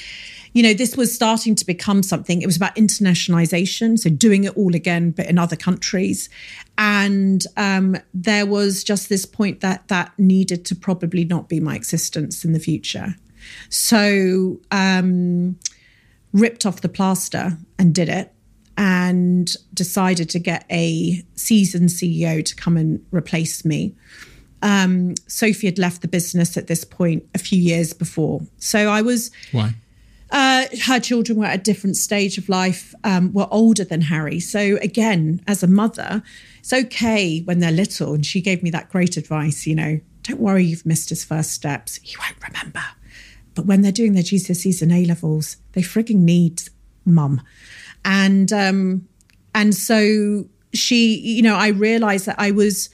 you 0.59 0.65
know, 0.65 0.75
this 0.75 0.97
was 0.97 1.15
starting 1.15 1.55
to 1.55 1.65
become 1.65 2.03
something. 2.03 2.43
It 2.43 2.47
was 2.47 2.57
about 2.57 2.75
internationalization, 2.75 3.97
so 3.97 4.11
doing 4.11 4.43
it 4.43 4.57
all 4.57 4.75
again, 4.75 5.13
but 5.13 5.27
in 5.27 5.39
other 5.39 5.55
countries. 5.55 6.29
And 6.77 7.45
um, 7.57 7.97
there 8.13 8.45
was 8.45 8.83
just 8.83 9.09
this 9.09 9.25
point 9.25 9.61
that 9.61 9.87
that 9.87 10.11
needed 10.19 10.65
to 10.65 10.75
probably 10.75 11.25
not 11.25 11.49
be 11.49 11.61
my 11.61 11.77
existence 11.77 12.45
in 12.45 12.55
the 12.55 12.59
future. 12.59 13.15
So 13.69 14.59
um, 14.73 15.57
ripped 16.33 16.67
off 16.67 16.81
the 16.81 16.89
plaster 16.89 17.57
and 17.79 17.95
did 17.95 18.09
it 18.09 18.33
and 18.77 19.55
decided 19.75 20.29
to 20.31 20.41
get 20.41 20.67
a 20.73 21.23
seasoned 21.37 21.91
CEO 21.91 22.45
to 22.45 22.57
come 22.57 22.77
and 22.77 23.07
replace 23.13 23.65
me. 23.65 23.95
Um, 24.63 25.15
Sophie 25.29 25.69
had 25.69 25.79
left 25.79 26.03
the 26.03 26.09
business 26.09 26.57
at 26.57 26.67
this 26.67 26.83
point 26.83 27.29
a 27.33 27.39
few 27.39 27.61
years 27.61 27.93
before. 27.93 28.41
So 28.59 28.89
I 28.89 29.03
was. 29.03 29.31
Why? 29.53 29.77
Uh, 30.31 30.67
her 30.85 31.01
children 31.01 31.39
were 31.39 31.47
at 31.47 31.61
a 31.61 31.63
different 31.63 31.97
stage 31.97 32.37
of 32.37 32.49
life, 32.49 32.95
um, 33.05 33.33
were 33.33 33.49
older 33.51 33.85
than 33.85 34.03
Harry. 34.03 34.41
So, 34.41 34.79
again, 34.83 35.43
as 35.47 35.63
a 35.63 35.67
mother, 35.67 36.23
it's 36.59 36.73
okay 36.73 37.41
when 37.41 37.61
they're 37.61 37.71
little. 37.71 38.15
And 38.15 38.27
she 38.27 38.41
gave 38.41 38.63
me 38.63 38.71
that 38.71 38.91
great 38.91 39.17
advice 39.17 39.67
you 39.67 39.75
know, 39.75 40.01
don't 40.23 40.41
worry, 40.41 40.65
you've 40.65 40.85
missed 40.85 41.09
his 41.09 41.25
first 41.25 41.53
steps. 41.53 41.97
He 42.03 42.15
won't 42.19 42.37
remember. 42.47 42.83
But 43.55 43.67
when 43.67 43.81
they're 43.81 43.91
doing 43.91 44.13
their 44.13 44.23
GCSEs 44.23 44.83
and 44.83 44.93
A 44.93 45.05
levels, 45.07 45.57
they 45.73 45.81
frigging 45.81 46.21
need 46.21 46.63
mum. 47.05 47.41
And, 48.05 48.53
um, 48.53 49.09
and 49.55 49.75
so 49.75 50.47
she, 50.73 51.19
you 51.19 51.43
know, 51.43 51.57
I 51.57 51.69
realized 51.69 52.27
that 52.27 52.37
I 52.39 52.51
was, 52.51 52.91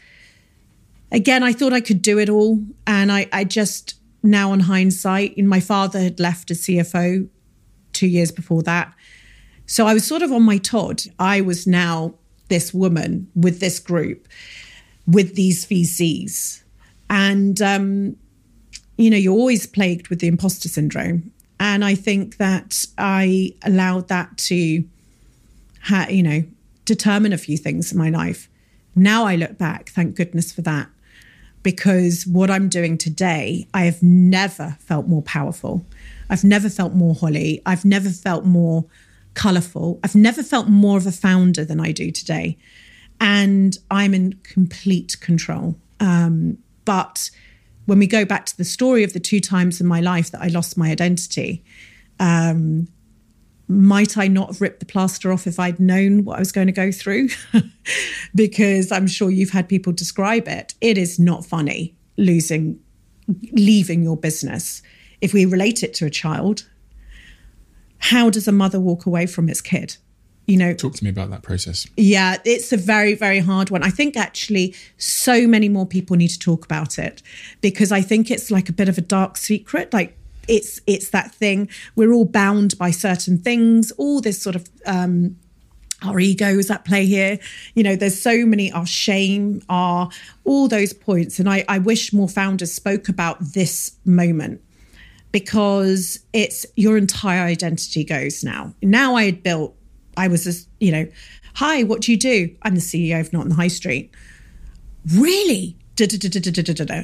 again, 1.10 1.42
I 1.42 1.52
thought 1.52 1.72
I 1.72 1.80
could 1.80 2.00
do 2.00 2.18
it 2.18 2.28
all. 2.28 2.60
And 2.86 3.10
I, 3.10 3.28
I 3.32 3.44
just, 3.44 3.94
now 4.24 4.52
on 4.52 4.60
hindsight, 4.60 5.36
my 5.38 5.60
father 5.60 6.00
had 6.00 6.18
left 6.18 6.50
as 6.50 6.62
CFO 6.62 7.28
two 7.92 8.06
years 8.06 8.32
before 8.32 8.62
that. 8.62 8.92
So 9.66 9.86
I 9.86 9.94
was 9.94 10.06
sort 10.06 10.22
of 10.22 10.32
on 10.32 10.42
my 10.42 10.58
Todd. 10.58 11.02
I 11.18 11.42
was 11.42 11.66
now 11.66 12.14
this 12.48 12.72
woman 12.72 13.30
with 13.34 13.60
this 13.60 13.78
group, 13.78 14.26
with 15.06 15.34
these 15.34 15.66
VCs. 15.66 16.62
And, 17.10 17.60
um, 17.60 18.16
you 18.96 19.10
know, 19.10 19.16
you're 19.16 19.34
always 19.34 19.66
plagued 19.66 20.08
with 20.08 20.20
the 20.20 20.26
imposter 20.26 20.68
syndrome. 20.68 21.30
And 21.60 21.84
I 21.84 21.94
think 21.94 22.38
that 22.38 22.86
I 22.98 23.54
allowed 23.62 24.08
that 24.08 24.36
to, 24.38 24.84
ha- 25.82 26.06
you 26.08 26.22
know, 26.22 26.44
determine 26.84 27.32
a 27.32 27.38
few 27.38 27.56
things 27.56 27.92
in 27.92 27.98
my 27.98 28.10
life. 28.10 28.48
Now 28.96 29.24
I 29.24 29.36
look 29.36 29.58
back, 29.58 29.90
thank 29.90 30.14
goodness 30.14 30.52
for 30.52 30.62
that 30.62 30.88
because 31.64 32.24
what 32.26 32.50
I'm 32.50 32.68
doing 32.68 32.96
today, 32.96 33.66
I 33.74 33.86
have 33.86 34.00
never 34.02 34.76
felt 34.78 35.08
more 35.08 35.22
powerful. 35.22 35.84
I've 36.30 36.44
never 36.44 36.70
felt 36.70 36.92
more 36.92 37.14
Holly. 37.14 37.60
I've 37.66 37.84
never 37.84 38.10
felt 38.10 38.44
more 38.44 38.84
colorful. 39.32 39.98
I've 40.04 40.14
never 40.14 40.44
felt 40.44 40.68
more 40.68 40.98
of 40.98 41.06
a 41.06 41.12
founder 41.12 41.64
than 41.64 41.80
I 41.80 41.90
do 41.90 42.12
today. 42.12 42.56
And 43.20 43.76
I'm 43.90 44.14
in 44.14 44.34
complete 44.44 45.18
control. 45.20 45.76
Um, 45.98 46.58
but 46.84 47.30
when 47.86 47.98
we 47.98 48.06
go 48.06 48.24
back 48.24 48.46
to 48.46 48.56
the 48.56 48.64
story 48.64 49.02
of 49.02 49.12
the 49.12 49.20
two 49.20 49.40
times 49.40 49.80
in 49.80 49.86
my 49.86 50.00
life 50.00 50.30
that 50.30 50.42
I 50.42 50.48
lost 50.48 50.76
my 50.76 50.90
identity, 50.90 51.64
um, 52.20 52.88
might 53.68 54.18
I 54.18 54.28
not 54.28 54.48
have 54.48 54.60
ripped 54.60 54.80
the 54.80 54.86
plaster 54.86 55.32
off 55.32 55.46
if 55.46 55.58
I'd 55.58 55.80
known 55.80 56.24
what 56.24 56.36
I 56.36 56.38
was 56.38 56.52
going 56.52 56.66
to 56.66 56.72
go 56.72 56.92
through? 56.92 57.28
because 58.34 58.92
I'm 58.92 59.06
sure 59.06 59.30
you've 59.30 59.50
had 59.50 59.68
people 59.68 59.92
describe 59.92 60.48
it. 60.48 60.74
It 60.80 60.98
is 60.98 61.18
not 61.18 61.44
funny 61.44 61.94
losing 62.16 62.78
leaving 63.52 64.02
your 64.02 64.16
business. 64.16 64.82
If 65.20 65.32
we 65.32 65.46
relate 65.46 65.82
it 65.82 65.94
to 65.94 66.06
a 66.06 66.10
child, 66.10 66.68
how 67.98 68.28
does 68.28 68.46
a 68.46 68.52
mother 68.52 68.78
walk 68.78 69.06
away 69.06 69.26
from 69.26 69.48
its 69.48 69.60
kid? 69.60 69.96
You 70.46 70.58
know, 70.58 70.74
talk 70.74 70.94
to 70.96 71.04
me 71.04 71.08
about 71.08 71.30
that 71.30 71.42
process. 71.42 71.86
Yeah, 71.96 72.36
it's 72.44 72.70
a 72.70 72.76
very, 72.76 73.14
very 73.14 73.38
hard 73.38 73.70
one. 73.70 73.82
I 73.82 73.88
think 73.88 74.14
actually 74.14 74.74
so 74.98 75.46
many 75.46 75.70
more 75.70 75.86
people 75.86 76.16
need 76.16 76.28
to 76.28 76.38
talk 76.38 76.66
about 76.66 76.98
it 76.98 77.22
because 77.62 77.90
I 77.90 78.02
think 78.02 78.30
it's 78.30 78.50
like 78.50 78.68
a 78.68 78.72
bit 78.72 78.90
of 78.90 78.98
a 78.98 79.00
dark 79.00 79.38
secret. 79.38 79.94
Like 79.94 80.18
it's 80.48 80.80
it's 80.86 81.10
that 81.10 81.34
thing. 81.34 81.68
We're 81.96 82.12
all 82.12 82.24
bound 82.24 82.76
by 82.78 82.90
certain 82.90 83.38
things. 83.38 83.90
All 83.92 84.20
this 84.20 84.40
sort 84.40 84.56
of 84.56 84.68
um 84.86 85.36
our 86.02 86.20
ego 86.20 86.58
is 86.58 86.70
at 86.70 86.84
play 86.84 87.06
here. 87.06 87.38
You 87.74 87.82
know 87.82 87.96
there's 87.96 88.20
so 88.20 88.44
many 88.44 88.70
our 88.72 88.86
shame 88.86 89.62
our 89.68 90.08
all 90.44 90.68
those 90.68 90.92
points. 90.92 91.38
And 91.38 91.48
i 91.48 91.64
i 91.68 91.78
wish 91.78 92.12
more 92.12 92.28
founders 92.28 92.72
spoke 92.72 93.08
about 93.08 93.38
this 93.40 93.96
moment 94.04 94.60
because 95.32 96.20
it's 96.32 96.64
your 96.76 96.96
entire 96.96 97.42
identity 97.42 98.04
goes 98.04 98.44
now. 98.44 98.74
Now 98.82 99.16
i 99.16 99.24
had 99.24 99.42
built 99.42 99.74
i 100.16 100.28
was 100.28 100.44
just 100.44 100.68
you 100.78 100.92
know 100.92 101.08
hi 101.54 101.82
what 101.82 102.02
do 102.02 102.12
you 102.12 102.18
do? 102.18 102.54
I'm 102.62 102.74
the 102.74 102.80
ceo 102.80 103.20
of 103.20 103.32
not 103.32 103.42
on 103.42 103.48
the 103.48 103.54
high 103.54 103.68
street. 103.68 104.12
Really? 105.14 105.76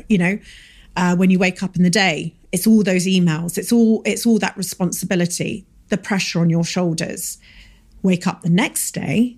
You 0.09 0.18
know? 0.18 0.38
Uh, 0.97 1.14
when 1.14 1.30
you 1.30 1.38
wake 1.38 1.62
up 1.62 1.76
in 1.76 1.84
the 1.84 1.91
day 1.91 2.34
it's 2.53 2.66
all 2.66 2.82
those 2.82 3.07
emails 3.07 3.57
it's 3.59 3.72
all 3.72 4.03
it's 4.05 4.26
all 4.26 4.38
that 4.38 4.57
responsibility 4.57 5.66
the 5.88 5.96
pressure 5.96 6.40
on 6.40 6.51
your 6.51 6.64
shoulders. 6.64 7.38
Wake 8.03 8.26
up 8.26 8.42
the 8.42 8.51
next 8.51 8.92
day 8.92 9.36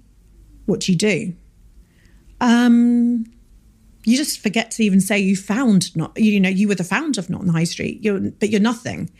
what 0.66 0.80
do 0.80 0.92
you 0.92 0.98
do? 0.98 1.34
Um 2.40 3.26
you 4.04 4.16
just 4.16 4.40
forget 4.40 4.70
to 4.72 4.82
even 4.82 5.00
say 5.00 5.18
you 5.18 5.36
found 5.36 5.94
not 5.96 6.18
you 6.18 6.40
know 6.40 6.48
you 6.48 6.68
were 6.68 6.74
the 6.74 6.84
founder 6.84 7.20
of 7.20 7.30
not 7.30 7.40
on 7.40 7.48
high 7.48 7.64
street 7.64 8.02
you're 8.02 8.18
but 8.20 8.50
you're 8.50 8.60
nothing. 8.60 9.10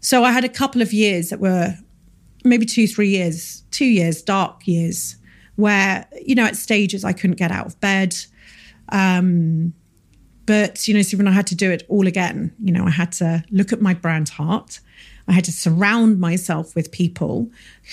So 0.00 0.24
i 0.24 0.32
had 0.32 0.44
a 0.44 0.48
couple 0.48 0.82
of 0.82 0.92
years 0.92 1.30
that 1.30 1.40
were 1.40 1.76
maybe 2.44 2.66
two 2.66 2.86
three 2.86 3.10
years 3.10 3.62
two 3.70 3.86
years 3.86 4.22
dark 4.22 4.66
years 4.66 5.16
where 5.56 6.06
you 6.24 6.34
know 6.34 6.44
at 6.44 6.56
stages 6.56 7.04
i 7.04 7.12
couldn't 7.12 7.36
get 7.36 7.50
out 7.50 7.66
of 7.66 7.78
bed. 7.80 8.14
Um 8.90 9.74
but, 10.46 10.86
you 10.86 10.94
know, 10.94 11.02
so 11.02 11.16
when 11.16 11.28
I 11.28 11.32
had 11.32 11.46
to 11.48 11.54
do 11.54 11.70
it 11.70 11.84
all 11.88 12.06
again, 12.06 12.52
you 12.62 12.72
know, 12.72 12.84
I 12.86 12.90
had 12.90 13.12
to 13.12 13.44
look 13.50 13.72
at 13.72 13.80
my 13.80 13.94
brand 13.94 14.28
heart. 14.28 14.80
I 15.26 15.32
had 15.32 15.44
to 15.44 15.52
surround 15.52 16.20
myself 16.20 16.74
with 16.74 16.92
people 16.92 17.50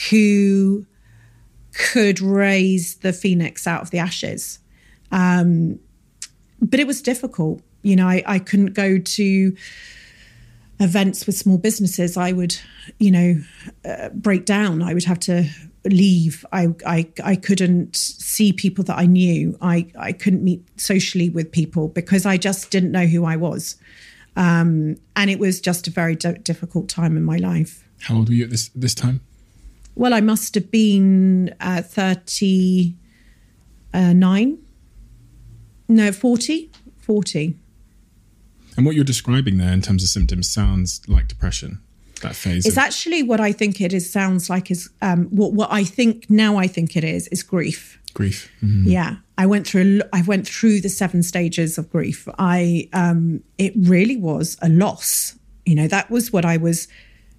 who 0.09 0.85
could 1.73 2.19
raise 2.19 2.95
the 2.95 3.13
phoenix 3.13 3.65
out 3.65 3.81
of 3.81 3.91
the 3.91 3.99
ashes. 3.99 4.59
Um, 5.11 5.79
but 6.61 6.79
it 6.79 6.87
was 6.87 7.01
difficult. 7.01 7.61
You 7.83 7.95
know, 7.95 8.07
I, 8.07 8.23
I 8.27 8.39
couldn't 8.39 8.73
go 8.73 8.97
to 8.97 9.55
events 10.79 11.25
with 11.25 11.37
small 11.37 11.57
businesses. 11.57 12.17
I 12.17 12.31
would, 12.31 12.57
you 12.99 13.11
know, 13.11 13.35
uh, 13.85 14.09
break 14.09 14.45
down. 14.45 14.81
I 14.81 14.93
would 14.93 15.05
have 15.05 15.19
to 15.21 15.49
leave. 15.86 16.45
I, 16.51 16.73
I 16.86 17.07
I 17.23 17.36
couldn't 17.36 17.95
see 17.95 18.53
people 18.53 18.84
that 18.86 18.97
I 18.97 19.05
knew. 19.05 19.57
I 19.61 19.88
I 19.97 20.11
couldn't 20.11 20.43
meet 20.43 20.63
socially 20.79 21.29
with 21.29 21.51
people 21.51 21.88
because 21.88 22.25
I 22.25 22.38
just 22.38 22.71
didn't 22.71 22.91
know 22.91 23.05
who 23.05 23.25
I 23.25 23.36
was, 23.36 23.77
um, 24.36 24.97
and 25.15 25.29
it 25.29 25.39
was 25.39 25.59
just 25.61 25.88
a 25.88 25.91
very 25.91 26.15
d- 26.15 26.34
difficult 26.43 26.89
time 26.89 27.17
in 27.17 27.23
my 27.23 27.38
life. 27.38 27.88
How 28.01 28.15
old 28.15 28.29
were 28.29 28.36
you 28.36 28.43
at 28.43 28.49
this 28.49 28.69
this 28.69 28.95
time? 28.95 29.21
Well, 29.95 30.13
I 30.13 30.21
must 30.21 30.55
have 30.55 30.71
been 30.71 31.53
uh, 31.59 31.82
thirty 31.82 32.95
nine. 33.93 34.57
No, 35.91 36.13
40. 36.13 36.71
40. 36.99 37.57
And 38.77 38.86
what 38.86 38.95
you're 38.95 39.03
describing 39.03 39.57
there 39.57 39.73
in 39.73 39.82
terms 39.82 40.03
of 40.03 40.09
symptoms 40.09 40.49
sounds 40.49 41.01
like 41.05 41.27
depression 41.27 41.82
that 42.22 42.36
phase. 42.36 42.65
It's 42.65 42.78
of- 42.78 42.84
actually 42.84 43.24
what 43.24 43.39
I 43.39 43.51
think 43.51 43.82
it 43.82 43.93
is. 43.93 44.11
Sounds 44.11 44.49
like 44.49 44.72
is 44.72 44.89
um, 45.01 45.26
what 45.26 45.53
what 45.53 45.72
I 45.72 45.84
think 45.84 46.30
now. 46.30 46.57
I 46.57 46.67
think 46.67 46.95
it 46.95 47.03
is 47.03 47.28
is 47.28 47.43
grief. 47.43 47.99
Grief. 48.13 48.51
Mm-hmm. 48.63 48.89
Yeah, 48.89 49.15
I 49.38 49.45
went 49.45 49.67
through. 49.67 50.01
I 50.13 50.22
went 50.24 50.47
through 50.47 50.82
the 50.82 50.89
seven 50.89 51.24
stages 51.24 51.78
of 51.78 51.89
grief. 51.89 52.28
I 52.38 52.89
um, 52.93 53.43
it 53.57 53.74
really 53.76 54.17
was 54.17 54.57
a 54.61 54.69
loss. 54.69 55.36
You 55.65 55.76
know, 55.76 55.88
that 55.88 56.09
was 56.09 56.34
what 56.34 56.45
I 56.45 56.57
was, 56.57 56.88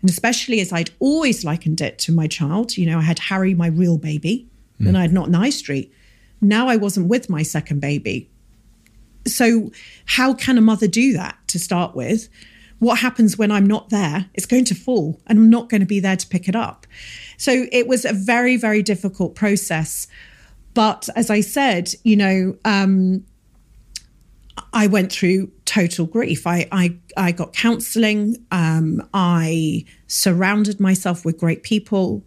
and 0.01 0.11
especially 0.11 0.61
as 0.61 0.73
I'd 0.73 0.91
always 1.01 1.45
likened 1.45 1.81
it 1.81 1.99
to 2.01 2.13
my 2.13 2.27
child. 2.27 2.77
You 2.77 2.87
know, 2.87 2.99
I 2.99 3.03
had 3.03 3.19
Harry, 3.19 3.55
my 3.55 3.69
real 3.69 3.99
baby, 3.99 4.47
mm. 4.81 4.89
and 4.89 4.97
I 4.97 5.03
had 5.03 5.13
not 5.13 5.27
on 5.27 5.35
High 5.35 5.51
Street. 5.51 5.93
Now 6.41 6.69
I 6.69 6.77
wasn't 6.77 7.09
with 7.09 7.31
my 7.31 7.43
second 7.43 7.81
baby. 7.81 8.29
So, 9.27 9.71
how 10.07 10.35
can 10.35 10.59
a 10.59 10.61
mother 10.61 10.89
do 10.89 11.13
that 11.13 11.37
to 11.49 11.59
start 11.59 11.95
with? 11.95 12.29
What 12.83 12.99
happens 12.99 13.39
when 13.39 13.53
I'm 13.53 13.67
not 13.67 13.91
there? 13.91 14.29
It's 14.35 14.45
going 14.45 14.65
to 14.65 14.75
fall 14.75 15.21
and 15.29 15.39
I'm 15.39 15.49
not 15.49 15.69
going 15.69 15.83
to 15.83 15.87
be 15.87 16.01
there 16.01 16.17
to 16.17 16.27
pick 16.27 16.49
it 16.49 16.57
up. 16.57 16.85
So 17.37 17.67
it 17.71 17.87
was 17.87 18.05
a 18.05 18.13
very, 18.13 18.57
very 18.57 18.83
difficult 18.83 19.37
process. 19.37 20.09
But 20.75 21.09
as 21.15 21.31
I 21.31 21.43
said, 21.43 21.95
you 22.03 22.17
know, 22.17 22.57
um, 22.65 23.25
I 24.73 24.89
went 24.89 25.13
through 25.13 25.53
total 25.65 26.07
grief. 26.07 26.45
I 26.45 26.67
I, 26.73 26.97
I 27.17 27.31
got 27.31 27.53
counselling. 27.53 28.45
Um, 28.51 29.09
I 29.15 29.85
surrounded 30.09 30.81
myself 30.81 31.25
with 31.25 31.39
great 31.39 31.63
people. 31.63 32.25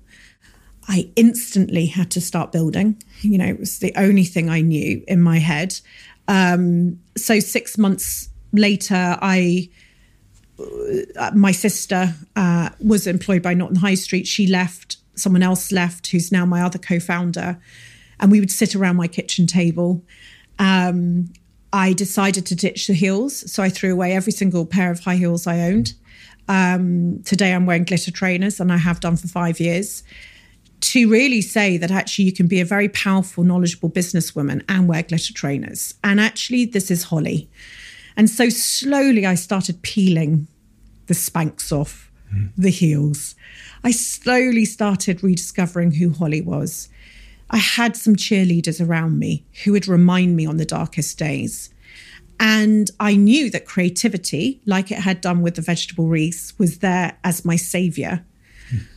I 0.87 1.09
instantly 1.17 1.87
had 1.87 2.11
to 2.11 2.21
start 2.21 2.53
building. 2.53 3.03
You 3.19 3.39
know, 3.39 3.45
it 3.47 3.59
was 3.59 3.79
the 3.79 3.91
only 3.97 4.23
thing 4.23 4.49
I 4.49 4.61
knew 4.61 5.03
in 5.05 5.21
my 5.21 5.39
head. 5.39 5.81
Um, 6.29 7.01
so 7.17 7.41
six 7.41 7.77
months 7.77 8.29
later, 8.53 9.17
I 9.21 9.69
my 11.33 11.51
sister 11.51 12.13
uh, 12.35 12.69
was 12.79 13.07
employed 13.07 13.41
by 13.41 13.53
Not 13.53 13.69
on 13.69 13.75
High 13.75 13.95
Street. 13.95 14.27
She 14.27 14.47
left. 14.47 14.97
Someone 15.15 15.43
else 15.43 15.71
left, 15.71 16.07
who's 16.07 16.31
now 16.31 16.45
my 16.45 16.61
other 16.61 16.77
co-founder, 16.77 17.57
and 18.19 18.31
we 18.31 18.41
would 18.41 18.51
sit 18.51 18.75
around 18.75 18.97
my 18.97 19.07
kitchen 19.07 19.47
table. 19.47 20.03
Um, 20.59 21.31
I 21.71 21.93
decided 21.93 22.45
to 22.47 22.55
ditch 22.55 22.87
the 22.87 22.93
heels, 22.93 23.49
so 23.51 23.63
I 23.63 23.69
threw 23.69 23.93
away 23.93 24.13
every 24.13 24.33
single 24.33 24.65
pair 24.65 24.91
of 24.91 24.99
high 24.99 25.15
heels 25.15 25.47
I 25.47 25.61
owned. 25.61 25.93
Um, 26.47 27.21
today, 27.23 27.53
I'm 27.53 27.65
wearing 27.65 27.85
glitter 27.85 28.11
trainers, 28.11 28.59
and 28.59 28.71
I 28.71 28.77
have 28.77 28.99
done 28.99 29.15
for 29.15 29.27
five 29.27 29.59
years. 29.59 30.03
To 30.81 31.09
really 31.09 31.41
say 31.41 31.77
that 31.77 31.91
actually 31.91 32.25
you 32.25 32.33
can 32.33 32.47
be 32.47 32.59
a 32.59 32.65
very 32.65 32.89
powerful, 32.89 33.43
knowledgeable 33.43 33.89
businesswoman 33.89 34.63
and 34.67 34.87
wear 34.87 35.01
glitter 35.01 35.33
trainers. 35.33 35.95
And 36.03 36.19
actually, 36.19 36.65
this 36.65 36.91
is 36.91 37.03
Holly. 37.03 37.49
And 38.17 38.29
so 38.29 38.49
slowly 38.49 39.25
I 39.25 39.35
started 39.35 39.81
peeling 39.81 40.47
the 41.07 41.13
Spanx 41.13 41.71
off 41.71 42.11
mm. 42.33 42.49
the 42.57 42.69
heels. 42.69 43.35
I 43.83 43.91
slowly 43.91 44.65
started 44.65 45.23
rediscovering 45.23 45.91
who 45.91 46.11
Holly 46.11 46.41
was. 46.41 46.89
I 47.49 47.57
had 47.57 47.95
some 47.95 48.15
cheerleaders 48.15 48.85
around 48.85 49.19
me 49.19 49.45
who 49.63 49.73
would 49.73 49.87
remind 49.87 50.35
me 50.35 50.45
on 50.45 50.57
the 50.57 50.65
darkest 50.65 51.17
days. 51.19 51.69
And 52.39 52.89
I 52.99 53.15
knew 53.15 53.49
that 53.51 53.65
creativity, 53.65 54.61
like 54.65 54.91
it 54.91 54.99
had 54.99 55.21
done 55.21 55.41
with 55.41 55.55
the 55.55 55.61
vegetable 55.61 56.07
wreaths, 56.07 56.57
was 56.57 56.79
there 56.79 57.17
as 57.23 57.45
my 57.45 57.55
savior. 57.55 58.25
Mm. 58.73 58.87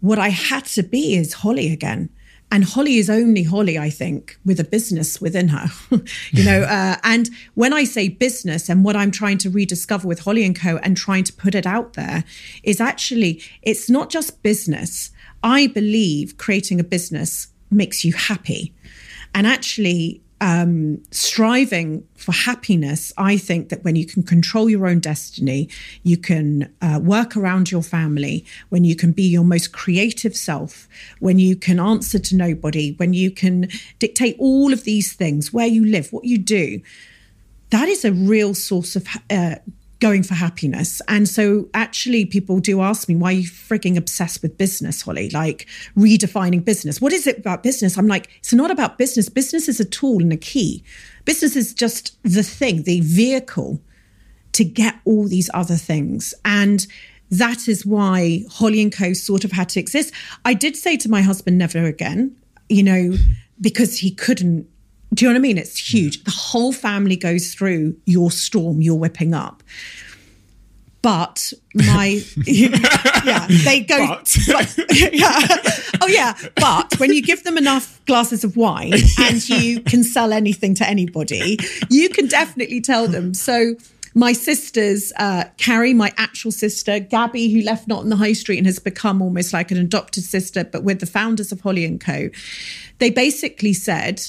What 0.00 0.18
I 0.18 0.28
had 0.28 0.64
to 0.66 0.82
be 0.82 1.16
is 1.16 1.34
Holly 1.34 1.72
again 1.72 2.10
and 2.52 2.64
Holly 2.64 2.96
is 2.96 3.10
only 3.10 3.42
Holly, 3.42 3.76
I 3.76 3.90
think, 3.90 4.38
with 4.44 4.60
a 4.60 4.64
business 4.64 5.20
within 5.20 5.48
her, 5.48 5.66
you 6.32 6.44
know. 6.44 6.66
Uh, 6.76 6.96
and 7.04 7.30
when 7.54 7.72
I 7.72 7.84
say 7.84 8.08
business, 8.08 8.68
and 8.68 8.84
what 8.84 8.96
I'm 8.96 9.10
trying 9.10 9.38
to 9.38 9.50
rediscover 9.50 10.06
with 10.06 10.20
Holly 10.20 10.44
and 10.44 10.54
Co. 10.54 10.76
and 10.78 10.96
trying 10.96 11.24
to 11.24 11.32
put 11.32 11.54
it 11.54 11.64
out 11.64 11.94
there 11.94 12.24
is 12.62 12.80
actually 12.80 13.40
it's 13.62 13.88
not 13.88 14.10
just 14.10 14.42
business. 14.42 15.10
I 15.42 15.68
believe 15.68 16.36
creating 16.36 16.80
a 16.80 16.84
business 16.84 17.48
makes 17.70 18.04
you 18.04 18.12
happy, 18.12 18.74
and 19.34 19.46
actually 19.46 20.20
um, 20.40 21.02
striving 21.10 22.06
for 22.14 22.32
happiness, 22.32 23.12
I 23.16 23.36
think 23.38 23.70
that 23.70 23.84
when 23.84 23.96
you 23.96 24.06
can 24.06 24.22
control 24.22 24.68
your 24.68 24.86
own 24.86 25.00
destiny, 25.00 25.68
you 26.02 26.16
can 26.16 26.72
uh, 26.82 27.00
work 27.02 27.36
around 27.36 27.70
your 27.70 27.82
family, 27.82 28.44
when 28.68 28.84
you 28.84 28.96
can 28.96 29.12
be 29.12 29.22
your 29.22 29.44
most 29.44 29.72
creative 29.72 30.36
self, 30.36 30.88
when 31.20 31.38
you 31.38 31.56
can 31.56 31.80
answer 31.80 32.18
to 32.18 32.36
nobody, 32.36 32.92
when 32.96 33.14
you 33.14 33.30
can 33.30 33.68
dictate 33.98 34.36
all 34.38 34.72
of 34.72 34.84
these 34.84 35.14
things, 35.14 35.52
where 35.52 35.66
you 35.66 35.84
live, 35.84 36.12
what 36.12 36.24
you 36.24 36.38
do, 36.38 36.80
that 37.70 37.88
is 37.88 38.04
a 38.04 38.12
real 38.12 38.54
source 38.54 38.94
of 38.94 39.06
uh, 39.30 39.56
going 40.06 40.22
for 40.22 40.34
happiness. 40.34 41.02
And 41.08 41.28
so 41.28 41.68
actually 41.74 42.26
people 42.26 42.60
do 42.60 42.80
ask 42.80 43.08
me, 43.08 43.16
why 43.16 43.30
are 43.30 43.40
you 43.40 43.48
frigging 43.48 43.96
obsessed 43.96 44.40
with 44.40 44.56
business, 44.56 45.02
Holly? 45.02 45.30
Like 45.30 45.66
redefining 45.96 46.64
business. 46.64 47.00
What 47.00 47.12
is 47.12 47.26
it 47.26 47.38
about 47.38 47.64
business? 47.64 47.98
I'm 47.98 48.06
like, 48.06 48.28
it's 48.38 48.52
not 48.52 48.70
about 48.70 48.98
business. 48.98 49.28
Business 49.28 49.68
is 49.68 49.80
a 49.80 49.84
tool 49.84 50.20
and 50.20 50.32
a 50.32 50.36
key. 50.36 50.84
Business 51.24 51.56
is 51.56 51.74
just 51.74 52.16
the 52.22 52.44
thing, 52.44 52.84
the 52.84 53.00
vehicle 53.00 53.80
to 54.52 54.64
get 54.64 54.94
all 55.04 55.26
these 55.26 55.50
other 55.52 55.74
things. 55.74 56.32
And 56.44 56.86
that 57.28 57.66
is 57.66 57.84
why 57.84 58.44
Holly 58.48 58.80
and 58.82 58.92
Co 58.92 59.12
sort 59.12 59.44
of 59.44 59.50
had 59.50 59.68
to 59.70 59.80
exist. 59.80 60.14
I 60.44 60.54
did 60.54 60.76
say 60.76 60.96
to 60.98 61.08
my 61.08 61.22
husband, 61.22 61.58
never 61.58 61.84
again, 61.84 62.36
you 62.68 62.84
know, 62.84 63.16
because 63.60 63.98
he 63.98 64.12
couldn't 64.12 64.68
Do 65.14 65.24
you 65.24 65.30
know 65.30 65.34
what 65.34 65.40
I 65.40 65.42
mean? 65.42 65.58
It's 65.58 65.78
huge. 65.92 66.24
The 66.24 66.30
whole 66.30 66.72
family 66.72 67.16
goes 67.16 67.54
through 67.54 67.96
your 68.06 68.30
storm 68.30 68.82
you're 68.82 68.94
whipping 68.96 69.34
up. 69.34 69.62
But 71.00 71.52
my 71.74 72.20
yeah, 72.46 73.46
they 73.64 73.80
go 73.86 73.96
But. 73.96 74.36
but- 74.48 74.76
yeah. 75.12 75.46
Oh 76.00 76.08
yeah. 76.08 76.34
But 76.56 76.98
when 76.98 77.12
you 77.12 77.22
give 77.22 77.44
them 77.44 77.56
enough 77.56 78.04
glasses 78.06 78.42
of 78.44 78.56
wine 78.56 78.94
and 79.20 79.48
you 79.48 79.80
can 79.80 80.02
sell 80.02 80.32
anything 80.32 80.74
to 80.74 80.88
anybody, 80.88 81.58
you 81.88 82.08
can 82.08 82.26
definitely 82.26 82.80
tell 82.80 83.06
them. 83.06 83.34
So 83.34 83.76
my 84.14 84.32
sisters, 84.32 85.12
uh, 85.18 85.44
Carrie, 85.58 85.92
my 85.94 86.10
actual 86.16 86.50
sister, 86.50 86.98
Gabby, 86.98 87.52
who 87.52 87.60
left 87.60 87.86
Not 87.86 88.02
in 88.02 88.08
the 88.08 88.16
High 88.16 88.32
Street 88.32 88.56
and 88.56 88.66
has 88.66 88.78
become 88.78 89.20
almost 89.20 89.52
like 89.52 89.70
an 89.70 89.76
adopted 89.76 90.24
sister, 90.24 90.64
but 90.64 90.82
with 90.82 91.00
the 91.00 91.06
founders 91.06 91.52
of 91.52 91.60
Holly 91.60 91.84
and 91.84 92.00
Co. 92.00 92.30
They 92.98 93.10
basically 93.10 93.74
said, 93.74 94.22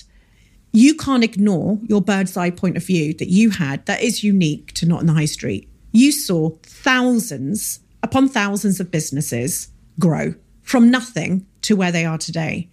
you 0.77 0.93
can't 0.93 1.23
ignore 1.23 1.79
your 1.83 2.01
bird's 2.01 2.37
eye 2.37 2.51
point 2.51 2.77
of 2.77 2.85
view 2.85 3.11
that 3.15 3.29
you 3.29 3.49
had 3.49 3.83
that 3.87 4.01
is 4.01 4.23
unique 4.23 4.73
to 4.73 4.85
Not 4.85 4.99
on 4.99 5.07
the 5.07 5.13
High 5.13 5.25
Street. 5.25 5.67
You 5.91 6.11
saw 6.11 6.51
thousands 6.61 7.79
upon 8.03 8.29
thousands 8.29 8.79
of 8.79 8.91
businesses 8.91 9.69
grow 9.99 10.35
from 10.61 10.91
nothing 10.91 11.47
to 11.63 11.75
where 11.75 11.91
they 11.91 12.05
are 12.05 12.19
today. 12.19 12.69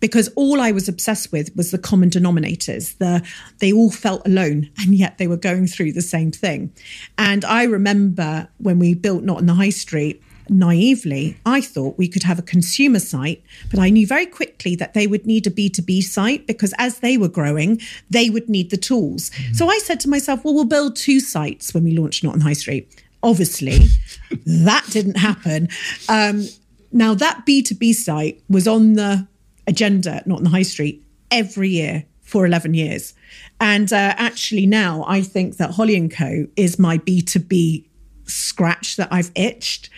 Because 0.00 0.28
all 0.36 0.58
I 0.60 0.72
was 0.72 0.88
obsessed 0.88 1.30
with 1.30 1.54
was 1.54 1.70
the 1.70 1.76
common 1.76 2.08
denominators. 2.08 2.96
The 2.96 3.22
they 3.58 3.72
all 3.72 3.90
felt 3.90 4.26
alone, 4.26 4.70
and 4.78 4.94
yet 4.94 5.18
they 5.18 5.26
were 5.26 5.36
going 5.36 5.66
through 5.66 5.92
the 5.92 6.00
same 6.00 6.30
thing. 6.30 6.72
And 7.18 7.44
I 7.44 7.64
remember 7.64 8.48
when 8.56 8.78
we 8.78 8.94
built 8.94 9.24
Not 9.24 9.38
on 9.38 9.46
the 9.46 9.54
High 9.54 9.70
Street, 9.70 10.22
naively, 10.50 11.36
I 11.44 11.60
thought 11.60 11.98
we 11.98 12.08
could 12.08 12.22
have 12.22 12.38
a 12.38 12.42
consumer 12.42 12.98
site, 12.98 13.42
but 13.70 13.78
I 13.78 13.90
knew 13.90 14.06
very 14.06 14.26
quickly 14.26 14.76
that 14.76 14.94
they 14.94 15.06
would 15.06 15.26
need 15.26 15.46
a 15.46 15.50
B2B 15.50 16.02
site 16.02 16.46
because 16.46 16.74
as 16.78 17.00
they 17.00 17.16
were 17.16 17.28
growing, 17.28 17.80
they 18.10 18.30
would 18.30 18.48
need 18.48 18.70
the 18.70 18.76
tools. 18.76 19.30
So 19.52 19.68
I 19.68 19.78
said 19.78 20.00
to 20.00 20.08
myself, 20.08 20.44
well, 20.44 20.54
we'll 20.54 20.64
build 20.64 20.96
two 20.96 21.20
sites 21.20 21.74
when 21.74 21.84
we 21.84 21.96
launch 21.96 22.22
Not 22.22 22.34
on 22.34 22.40
High 22.40 22.52
Street. 22.52 23.02
Obviously, 23.22 23.86
that 24.46 24.86
didn't 24.90 25.16
happen. 25.16 25.68
Um, 26.08 26.48
now, 26.92 27.14
that 27.14 27.44
B2B 27.46 27.94
site 27.94 28.42
was 28.48 28.66
on 28.66 28.94
the 28.94 29.26
agenda, 29.66 30.22
Not 30.26 30.38
on 30.38 30.44
the 30.44 30.50
High 30.50 30.62
Street, 30.62 31.04
every 31.30 31.68
year 31.68 32.04
for 32.22 32.44
11 32.46 32.74
years. 32.74 33.14
And 33.60 33.92
uh, 33.92 34.14
actually, 34.16 34.66
now 34.66 35.04
I 35.08 35.22
think 35.22 35.56
that 35.56 35.72
Holly 35.72 35.96
and 35.96 36.10
Co. 36.10 36.46
is 36.56 36.78
my 36.78 36.98
B2B 36.98 37.84
scratch 38.28 38.96
that 38.96 39.08
I've 39.10 39.30
itched. 39.34 39.90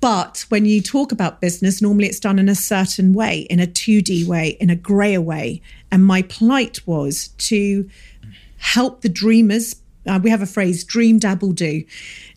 But 0.00 0.44
when 0.50 0.66
you 0.66 0.82
talk 0.82 1.10
about 1.10 1.40
business, 1.40 1.80
normally 1.80 2.06
it's 2.06 2.20
done 2.20 2.38
in 2.38 2.48
a 2.48 2.54
certain 2.54 3.12
way, 3.12 3.40
in 3.50 3.60
a 3.60 3.66
2D 3.66 4.26
way, 4.26 4.56
in 4.60 4.70
a 4.70 4.76
grayer 4.76 5.20
way. 5.20 5.62
And 5.90 6.04
my 6.04 6.22
plight 6.22 6.86
was 6.86 7.28
to 7.38 7.88
help 8.58 9.00
the 9.00 9.08
dreamers. 9.08 9.76
Uh, 10.06 10.20
we 10.22 10.30
have 10.30 10.42
a 10.42 10.46
phrase, 10.46 10.84
dream, 10.84 11.18
dabble, 11.18 11.52
do 11.52 11.82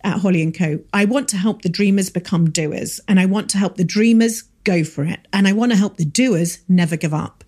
at 0.03 0.19
Holly 0.19 0.41
and 0.41 0.57
Co. 0.57 0.79
I 0.93 1.05
want 1.05 1.27
to 1.29 1.37
help 1.37 1.61
the 1.61 1.69
dreamers 1.69 2.09
become 2.09 2.49
doers, 2.49 2.99
and 3.07 3.19
I 3.19 3.25
want 3.25 3.49
to 3.51 3.57
help 3.57 3.75
the 3.75 3.83
dreamers 3.83 4.43
go 4.63 4.83
for 4.83 5.03
it. 5.03 5.27
And 5.31 5.47
I 5.47 5.53
want 5.53 5.71
to 5.71 5.77
help 5.77 5.97
the 5.97 6.05
doers 6.05 6.59
never 6.67 6.95
give 6.95 7.13
up. 7.13 7.43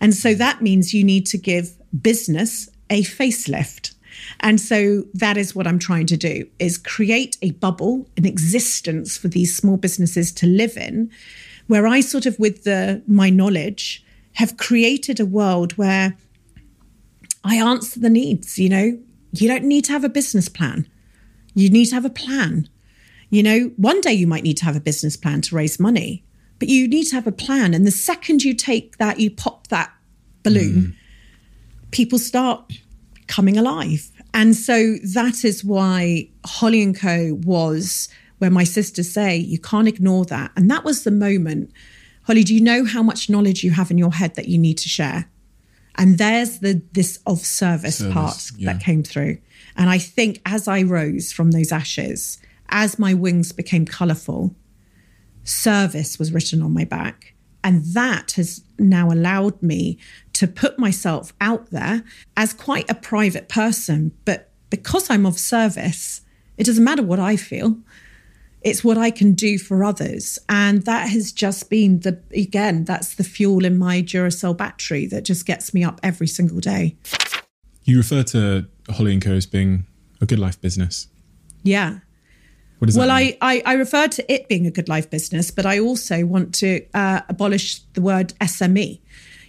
And 0.00 0.14
so 0.14 0.34
that 0.34 0.62
means 0.62 0.94
you 0.94 1.02
need 1.02 1.26
to 1.26 1.38
give 1.38 1.74
business 2.00 2.68
a 2.90 3.02
facelift. 3.02 3.95
And 4.40 4.60
so 4.60 5.04
that 5.14 5.36
is 5.36 5.54
what 5.54 5.66
I'm 5.66 5.78
trying 5.78 6.06
to 6.06 6.16
do 6.16 6.46
is 6.58 6.78
create 6.78 7.36
a 7.42 7.52
bubble, 7.52 8.08
an 8.16 8.26
existence 8.26 9.16
for 9.16 9.28
these 9.28 9.56
small 9.56 9.76
businesses 9.76 10.32
to 10.32 10.46
live 10.46 10.76
in, 10.76 11.10
where 11.66 11.86
I 11.86 12.00
sort 12.00 12.26
of 12.26 12.38
with 12.38 12.64
the 12.64 13.02
my 13.06 13.30
knowledge 13.30 14.04
have 14.34 14.56
created 14.56 15.18
a 15.18 15.26
world 15.26 15.72
where 15.78 16.16
I 17.42 17.56
answer 17.56 18.00
the 18.00 18.10
needs, 18.10 18.58
you 18.58 18.68
know. 18.68 18.98
You 19.32 19.48
don't 19.48 19.64
need 19.64 19.84
to 19.86 19.92
have 19.92 20.04
a 20.04 20.08
business 20.08 20.48
plan. 20.48 20.88
You 21.54 21.70
need 21.70 21.86
to 21.86 21.94
have 21.94 22.04
a 22.04 22.10
plan. 22.10 22.68
You 23.30 23.42
know, 23.42 23.70
one 23.76 24.00
day 24.00 24.12
you 24.12 24.26
might 24.26 24.42
need 24.42 24.56
to 24.58 24.64
have 24.64 24.76
a 24.76 24.80
business 24.80 25.16
plan 25.16 25.40
to 25.42 25.56
raise 25.56 25.80
money, 25.80 26.24
but 26.58 26.68
you 26.68 26.86
need 26.86 27.04
to 27.04 27.14
have 27.14 27.26
a 27.26 27.32
plan. 27.32 27.74
And 27.74 27.86
the 27.86 27.90
second 27.90 28.44
you 28.44 28.54
take 28.54 28.98
that, 28.98 29.18
you 29.20 29.30
pop 29.30 29.68
that 29.68 29.92
balloon, 30.42 30.74
mm. 30.74 31.90
people 31.90 32.18
start 32.18 32.72
coming 33.26 33.56
alive. 33.56 34.10
And 34.36 34.54
so 34.54 34.96
that 35.14 35.46
is 35.46 35.64
why 35.64 36.28
Holly 36.44 36.82
and 36.82 36.94
Co 36.94 37.40
was 37.42 38.10
where 38.36 38.50
my 38.50 38.64
sisters 38.64 39.10
say 39.10 39.34
you 39.34 39.58
can't 39.58 39.88
ignore 39.88 40.26
that. 40.26 40.52
And 40.54 40.70
that 40.70 40.84
was 40.84 41.04
the 41.04 41.10
moment. 41.10 41.72
Holly, 42.24 42.44
do 42.44 42.54
you 42.54 42.60
know 42.60 42.84
how 42.84 43.02
much 43.02 43.30
knowledge 43.30 43.64
you 43.64 43.70
have 43.70 43.90
in 43.90 43.96
your 43.96 44.12
head 44.12 44.34
that 44.34 44.46
you 44.46 44.58
need 44.58 44.76
to 44.76 44.90
share? 44.90 45.30
And 45.94 46.18
there's 46.18 46.58
the 46.58 46.82
this 46.92 47.18
of 47.26 47.38
service, 47.38 47.96
Service, 47.96 48.12
part 48.12 48.50
yeah. 48.58 48.74
that 48.74 48.82
came 48.82 49.02
through. 49.02 49.38
And 49.74 49.88
I 49.88 49.96
think 49.96 50.42
as 50.44 50.68
I 50.68 50.82
rose 50.82 51.32
from 51.32 51.52
those 51.52 51.72
ashes, 51.72 52.38
as 52.68 52.98
my 52.98 53.14
wings 53.14 53.52
became 53.52 53.86
colourful, 53.86 54.54
service 55.44 56.18
was 56.18 56.30
written 56.30 56.60
on 56.60 56.74
my 56.74 56.84
back. 56.84 57.32
And 57.64 57.82
that 57.94 58.32
has 58.32 58.62
now 58.78 59.10
allowed 59.10 59.62
me 59.62 59.98
to 60.36 60.46
put 60.46 60.78
myself 60.78 61.32
out 61.40 61.70
there 61.70 62.04
as 62.36 62.52
quite 62.52 62.90
a 62.90 62.94
private 62.94 63.48
person. 63.48 64.12
But 64.24 64.50
because 64.70 65.10
I'm 65.10 65.26
of 65.26 65.38
service, 65.38 66.20
it 66.56 66.64
doesn't 66.64 66.84
matter 66.84 67.02
what 67.02 67.18
I 67.18 67.36
feel. 67.36 67.78
It's 68.62 68.82
what 68.82 68.98
I 68.98 69.10
can 69.10 69.32
do 69.34 69.58
for 69.58 69.84
others. 69.84 70.38
And 70.48 70.82
that 70.86 71.08
has 71.08 71.32
just 71.32 71.70
been 71.70 72.00
the, 72.00 72.20
again, 72.34 72.84
that's 72.84 73.14
the 73.14 73.24
fuel 73.24 73.64
in 73.64 73.78
my 73.78 74.02
Duracell 74.02 74.56
battery 74.56 75.06
that 75.06 75.24
just 75.24 75.46
gets 75.46 75.72
me 75.72 75.84
up 75.84 76.00
every 76.02 76.26
single 76.26 76.60
day. 76.60 76.96
You 77.84 77.98
refer 77.98 78.22
to 78.24 78.66
Holly 78.90 79.12
and 79.12 79.22
Co 79.22 79.32
as 79.32 79.46
being 79.46 79.86
a 80.20 80.26
good 80.26 80.40
life 80.40 80.60
business. 80.60 81.06
Yeah. 81.62 82.00
What 82.78 82.86
does 82.86 82.98
Well, 82.98 83.08
that 83.08 83.20
mean? 83.22 83.36
I, 83.40 83.62
I, 83.66 83.72
I 83.72 83.74
refer 83.74 84.08
to 84.08 84.32
it 84.32 84.48
being 84.48 84.66
a 84.66 84.70
good 84.70 84.88
life 84.88 85.08
business, 85.08 85.50
but 85.50 85.64
I 85.64 85.78
also 85.78 86.26
want 86.26 86.54
to 86.56 86.84
uh, 86.92 87.20
abolish 87.28 87.80
the 87.94 88.00
word 88.00 88.34
SME. 88.40 89.00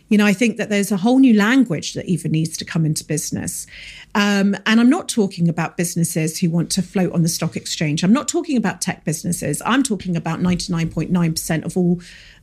You 0.10 0.18
know, 0.18 0.26
I 0.26 0.34
think 0.34 0.58
that 0.58 0.70
there's 0.70 0.92
a 0.92 0.98
whole 0.98 1.20
new 1.20 1.34
language 1.34 1.94
that 1.94 2.06
even 2.06 2.32
needs 2.32 2.58
to 2.58 2.66
come 2.66 2.86
into 2.86 3.04
business. 3.04 3.68
Um, 4.16 4.56
and 4.66 4.80
I'm 4.80 4.90
not 4.90 5.10
talking 5.10 5.50
about 5.50 5.76
businesses 5.76 6.40
who 6.40 6.50
want 6.50 6.72
to 6.72 6.82
float 6.82 7.12
on 7.12 7.24
the 7.24 7.30
stock 7.30 7.56
exchange. 7.56 8.04
I'm 8.04 8.14
not 8.14 8.28
talking 8.28 8.56
about 8.56 8.82
tech 8.82 9.04
businesses. 9.04 9.62
I'm 9.66 9.84
talking 9.84 10.16
about 10.16 10.40
99.9% 10.40 11.66
of 11.66 11.76
all 11.76 12.00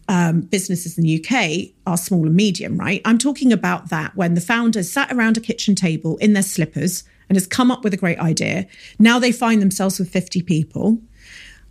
um, 0.08 0.42
businesses 0.42 0.98
in 0.98 1.04
the 1.04 1.24
UK 1.24 1.74
are 1.86 1.96
small 1.96 2.26
and 2.26 2.36
medium, 2.36 2.76
right? 2.76 3.00
I'm 3.04 3.18
talking 3.18 3.52
about 3.52 3.88
that 3.88 4.14
when 4.14 4.34
the 4.34 4.40
founders 4.40 4.90
sat 4.90 5.10
around 5.10 5.38
a 5.38 5.40
kitchen 5.40 5.74
table 5.74 6.18
in 6.18 6.34
their 6.34 6.42
slippers 6.42 7.04
and 7.28 7.36
has 7.36 7.46
come 7.46 7.70
up 7.70 7.82
with 7.82 7.94
a 7.94 7.96
great 7.96 8.18
idea. 8.18 8.66
Now 8.98 9.18
they 9.18 9.32
find 9.32 9.62
themselves 9.62 9.98
with 9.98 10.10
50 10.10 10.42
people. 10.42 11.00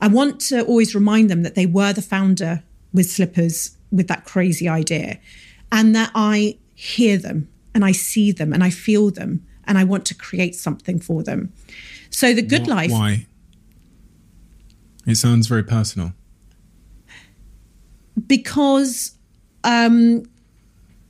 I 0.01 0.07
want 0.07 0.41
to 0.41 0.65
always 0.65 0.95
remind 0.95 1.29
them 1.29 1.43
that 1.43 1.53
they 1.53 1.67
were 1.67 1.93
the 1.93 2.01
founder 2.01 2.63
with 2.91 3.09
slippers 3.09 3.77
with 3.91 4.07
that 4.07 4.25
crazy 4.25 4.67
idea 4.67 5.19
and 5.73 5.95
that 5.95 6.11
I 6.13 6.59
hear 6.75 7.17
them 7.17 7.49
and 7.73 7.83
I 7.83 7.91
see 7.91 8.31
them 8.31 8.53
and 8.53 8.63
I 8.63 8.69
feel 8.69 9.09
them 9.09 9.45
and 9.65 9.77
I 9.77 9.83
want 9.83 10.05
to 10.05 10.15
create 10.15 10.55
something 10.55 10.99
for 10.99 11.23
them. 11.23 11.51
So 12.11 12.33
the 12.33 12.43
good 12.43 12.67
life 12.67 12.91
Why? 12.91 13.25
It 15.05 15.15
sounds 15.15 15.47
very 15.47 15.63
personal. 15.63 16.13
because 18.27 19.15
um, 19.63 20.23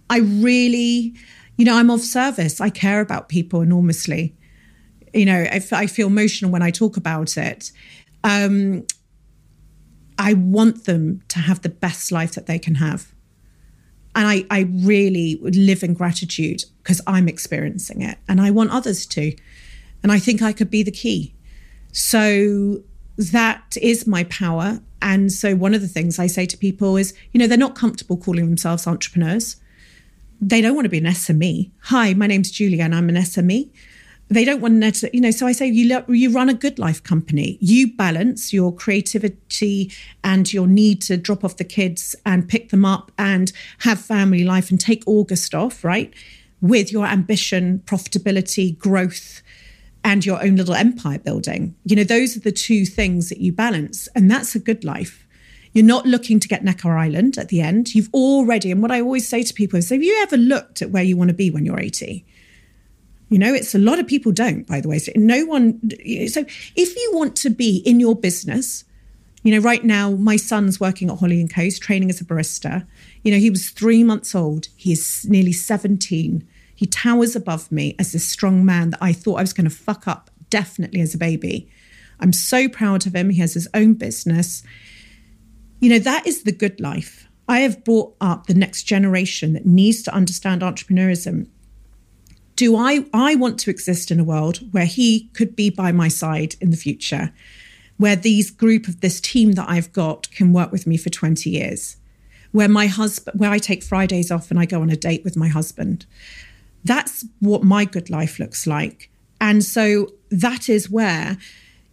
I 0.09 0.19
really, 0.19 1.13
you 1.57 1.65
know, 1.65 1.75
I'm 1.75 1.91
of 1.91 1.99
service. 1.99 2.61
I 2.61 2.69
care 2.69 3.01
about 3.01 3.29
people 3.29 3.61
enormously. 3.61 4.33
You 5.13 5.25
know, 5.25 5.45
I 5.51 5.87
feel 5.87 6.07
emotional 6.07 6.49
when 6.49 6.63
I 6.63 6.71
talk 6.71 6.97
about 6.97 7.37
it. 7.37 7.71
Um, 8.23 8.87
I 10.17 10.33
want 10.33 10.85
them 10.85 11.21
to 11.27 11.39
have 11.39 11.61
the 11.61 11.69
best 11.69 12.11
life 12.11 12.31
that 12.33 12.47
they 12.47 12.57
can 12.57 12.75
have. 12.75 13.12
And 14.15 14.27
I, 14.27 14.45
I 14.51 14.69
really 14.71 15.39
live 15.41 15.83
in 15.83 15.93
gratitude 15.93 16.65
because 16.81 17.01
I'm 17.07 17.27
experiencing 17.27 18.01
it 18.01 18.17
and 18.27 18.39
I 18.39 18.51
want 18.51 18.71
others 18.71 19.05
to. 19.07 19.35
And 20.03 20.11
I 20.11 20.19
think 20.19 20.41
I 20.41 20.53
could 20.53 20.69
be 20.69 20.83
the 20.83 20.91
key. 20.91 21.33
So 21.91 22.83
that 23.17 23.77
is 23.81 24.05
my 24.05 24.25
power. 24.25 24.81
And 25.01 25.31
so 25.31 25.55
one 25.55 25.73
of 25.73 25.81
the 25.81 25.87
things 25.87 26.19
I 26.19 26.27
say 26.27 26.45
to 26.45 26.57
people 26.57 26.97
is, 26.97 27.13
you 27.31 27.39
know, 27.39 27.47
they're 27.47 27.57
not 27.57 27.75
comfortable 27.75 28.17
calling 28.17 28.45
themselves 28.45 28.87
entrepreneurs. 28.87 29.57
They 30.41 30.61
don't 30.61 30.75
want 30.75 30.85
to 30.85 30.89
be 30.89 30.97
an 30.97 31.05
SME. 31.05 31.71
Hi, 31.83 32.13
my 32.13 32.27
name's 32.27 32.51
Julia 32.51 32.83
and 32.83 32.93
I'm 32.93 33.09
an 33.09 33.15
SME. 33.15 33.69
They 34.29 34.45
don't 34.45 34.61
want 34.61 34.81
to, 34.81 35.09
you 35.13 35.21
know, 35.21 35.31
so 35.31 35.45
I 35.45 35.51
say 35.51 35.67
you 35.67 35.89
lo- 35.89 36.05
you 36.07 36.31
run 36.31 36.49
a 36.49 36.53
good 36.53 36.79
life 36.79 37.03
company. 37.03 37.57
You 37.61 37.93
balance 37.93 38.51
your 38.51 38.73
creativity 38.73 39.91
and 40.23 40.51
your 40.51 40.65
need 40.65 41.01
to 41.03 41.17
drop 41.17 41.43
off 41.43 41.57
the 41.57 41.63
kids 41.63 42.15
and 42.25 42.47
pick 42.47 42.69
them 42.69 42.85
up 42.85 43.11
and 43.17 43.51
have 43.79 43.99
family 43.99 44.43
life 44.43 44.71
and 44.71 44.79
take 44.79 45.03
August 45.05 45.53
off, 45.53 45.83
right? 45.83 46.11
With 46.61 46.91
your 46.91 47.05
ambition, 47.05 47.83
profitability, 47.85 48.77
growth, 48.77 49.43
and 50.03 50.25
your 50.25 50.43
own 50.43 50.55
little 50.55 50.75
empire 50.75 51.19
building. 51.19 51.75
You 51.85 51.95
know, 51.97 52.03
those 52.03 52.35
are 52.35 52.41
the 52.41 52.51
two 52.51 52.85
things 52.85 53.29
that 53.29 53.39
you 53.39 53.51
balance, 53.51 54.07
and 54.15 54.31
that's 54.31 54.55
a 54.55 54.59
good 54.59 54.83
life. 54.83 55.27
You're 55.73 55.85
not 55.85 56.05
looking 56.05 56.39
to 56.39 56.47
get 56.47 56.63
Necker 56.63 56.95
Island 56.95 57.37
at 57.37 57.49
the 57.49 57.61
end. 57.61 57.95
You've 57.95 58.13
already, 58.13 58.71
and 58.71 58.81
what 58.81 58.91
I 58.91 59.01
always 59.01 59.27
say 59.27 59.43
to 59.43 59.53
people 59.53 59.79
is, 59.79 59.89
have 59.89 60.03
you 60.03 60.19
ever 60.21 60.37
looked 60.37 60.81
at 60.81 60.91
where 60.91 61.03
you 61.03 61.17
want 61.17 61.29
to 61.29 61.33
be 61.33 61.49
when 61.49 61.65
you're 61.65 61.79
80? 61.79 62.25
You 63.33 63.39
know, 63.39 63.51
it's 63.51 63.73
a 63.73 63.79
lot 63.79 63.97
of 63.97 64.05
people 64.05 64.31
don't, 64.31 64.67
by 64.67 64.79
the 64.79 64.87
way. 64.87 64.99
So 64.99 65.11
no 65.15 65.43
one, 65.45 65.79
so 66.27 66.45
if 66.75 66.95
you 66.95 67.11
want 67.15 67.35
to 67.37 67.49
be 67.49 67.77
in 67.77 67.99
your 67.99 68.15
business, 68.15 68.83
you 69.41 69.51
know, 69.51 69.57
right 69.57 69.83
now, 69.83 70.11
my 70.11 70.35
son's 70.35 70.79
working 70.79 71.09
at 71.09 71.17
Holly 71.17 71.41
and 71.41 71.51
Co's, 71.51 71.79
training 71.79 72.11
as 72.11 72.21
a 72.21 72.25
barista. 72.25 72.85
You 73.23 73.31
know, 73.31 73.39
he 73.39 73.49
was 73.49 73.71
three 73.71 74.03
months 74.03 74.35
old. 74.35 74.67
He 74.75 74.91
is 74.91 75.25
nearly 75.27 75.51
17. 75.51 76.47
He 76.75 76.85
towers 76.85 77.35
above 77.35 77.71
me 77.71 77.95
as 77.97 78.11
this 78.11 78.29
strong 78.29 78.63
man 78.63 78.91
that 78.91 79.01
I 79.01 79.13
thought 79.13 79.39
I 79.39 79.41
was 79.41 79.53
going 79.53 79.67
to 79.67 79.75
fuck 79.75 80.07
up 80.07 80.29
definitely 80.51 81.01
as 81.01 81.15
a 81.15 81.17
baby. 81.17 81.67
I'm 82.19 82.33
so 82.33 82.69
proud 82.69 83.07
of 83.07 83.15
him. 83.15 83.31
He 83.31 83.41
has 83.41 83.55
his 83.55 83.67
own 83.73 83.95
business. 83.95 84.61
You 85.79 85.89
know, 85.89 85.99
that 85.99 86.27
is 86.27 86.43
the 86.43 86.51
good 86.51 86.79
life. 86.79 87.27
I 87.47 87.61
have 87.61 87.83
brought 87.83 88.15
up 88.21 88.45
the 88.45 88.53
next 88.53 88.83
generation 88.83 89.53
that 89.53 89.65
needs 89.65 90.03
to 90.03 90.13
understand 90.13 90.61
entrepreneurism. 90.61 91.47
Do 92.55 92.75
I 92.75 93.05
I 93.13 93.35
want 93.35 93.59
to 93.59 93.69
exist 93.69 94.11
in 94.11 94.19
a 94.19 94.23
world 94.23 94.59
where 94.71 94.85
he 94.85 95.29
could 95.33 95.55
be 95.55 95.69
by 95.69 95.91
my 95.91 96.07
side 96.07 96.55
in 96.61 96.69
the 96.69 96.77
future? 96.77 97.33
where 97.97 98.15
these 98.15 98.51
group 98.51 98.87
of 98.87 99.01
this 99.01 99.21
team 99.21 99.53
that 99.53 99.69
I've 99.69 99.93
got 99.93 100.29
can 100.31 100.53
work 100.53 100.71
with 100.71 100.87
me 100.87 100.97
for 100.97 101.09
20 101.09 101.49
years, 101.49 101.97
where 102.51 102.67
my 102.67 102.87
husband, 102.87 103.39
where 103.39 103.51
I 103.51 103.59
take 103.59 103.83
Fridays 103.83 104.31
off 104.31 104.51
and 104.51 104.59
I 104.59 104.65
go 104.65 104.81
on 104.81 104.89
a 104.89 104.95
date 104.95 105.23
with 105.23 105.37
my 105.37 105.47
husband. 105.47 106.05
That's 106.83 107.25
what 107.39 107.63
my 107.63 107.85
good 107.85 108.09
life 108.09 108.39
looks 108.39 108.67
like. 108.67 109.09
And 109.39 109.63
so 109.63 110.11
that 110.31 110.69
is 110.69 110.89
where, 110.89 111.37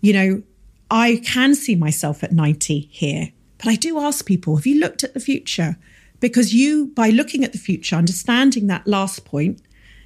you 0.00 0.12
know, 0.12 0.42
I 0.90 1.22
can 1.24 1.54
see 1.54 1.76
myself 1.76 2.24
at 2.24 2.32
90 2.32 2.88
here. 2.90 3.30
But 3.58 3.68
I 3.68 3.76
do 3.76 4.00
ask 4.00 4.26
people, 4.26 4.56
have 4.56 4.66
you 4.66 4.80
looked 4.80 5.04
at 5.04 5.14
the 5.14 5.20
future? 5.20 5.76
Because 6.18 6.52
you, 6.52 6.86
by 6.88 7.10
looking 7.10 7.44
at 7.44 7.52
the 7.52 7.58
future, 7.58 7.96
understanding 7.96 8.66
that 8.66 8.86
last 8.86 9.24
point, 9.24 9.60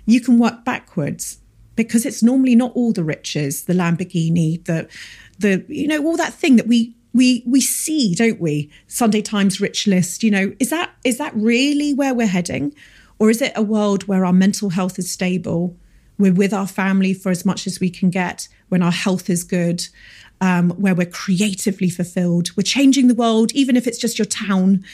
you 0.06 0.20
can 0.20 0.38
work 0.38 0.64
backwards 0.64 1.38
because 1.76 2.06
it's 2.06 2.22
normally 2.22 2.54
not 2.54 2.72
all 2.74 2.92
the 2.92 3.04
riches, 3.04 3.64
the 3.64 3.72
Lamborghini, 3.72 4.64
the 4.64 4.88
the 5.38 5.64
you 5.68 5.86
know 5.86 6.04
all 6.04 6.16
that 6.16 6.34
thing 6.34 6.56
that 6.56 6.66
we 6.66 6.94
we 7.12 7.42
we 7.46 7.60
see, 7.60 8.14
don't 8.14 8.40
we? 8.40 8.70
Sunday 8.86 9.22
Times 9.22 9.60
rich 9.60 9.86
list. 9.86 10.22
You 10.22 10.30
know, 10.30 10.52
is 10.58 10.70
that 10.70 10.90
is 11.04 11.18
that 11.18 11.34
really 11.34 11.94
where 11.94 12.14
we're 12.14 12.26
heading, 12.26 12.74
or 13.18 13.30
is 13.30 13.40
it 13.40 13.52
a 13.56 13.62
world 13.62 14.06
where 14.06 14.24
our 14.24 14.32
mental 14.32 14.70
health 14.70 14.98
is 14.98 15.10
stable? 15.10 15.76
We're 16.18 16.34
with 16.34 16.52
our 16.52 16.66
family 16.66 17.14
for 17.14 17.30
as 17.30 17.44
much 17.44 17.66
as 17.66 17.80
we 17.80 17.90
can 17.90 18.10
get 18.10 18.46
when 18.68 18.82
our 18.82 18.92
health 18.92 19.28
is 19.28 19.42
good, 19.42 19.86
um, 20.40 20.70
where 20.70 20.94
we're 20.94 21.06
creatively 21.06 21.90
fulfilled. 21.90 22.56
We're 22.56 22.62
changing 22.62 23.08
the 23.08 23.14
world, 23.14 23.52
even 23.52 23.76
if 23.76 23.86
it's 23.86 23.98
just 23.98 24.18
your 24.18 24.26
town. 24.26 24.84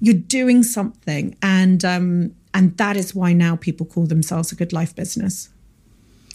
You're 0.00 0.14
doing 0.14 0.62
something, 0.62 1.36
and 1.40 1.84
um, 1.84 2.34
and 2.56 2.74
that 2.78 2.96
is 2.96 3.14
why 3.14 3.34
now 3.34 3.54
people 3.54 3.84
call 3.84 4.06
themselves 4.06 4.50
a 4.50 4.54
good 4.54 4.72
life 4.72 4.96
business. 4.96 5.50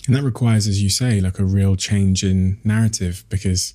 And 0.05 0.15
that 0.15 0.21
requires, 0.21 0.67
as 0.67 0.81
you 0.81 0.89
say, 0.89 1.19
like 1.19 1.39
a 1.39 1.43
real 1.43 1.75
change 1.75 2.23
in 2.23 2.59
narrative 2.63 3.25
because 3.27 3.73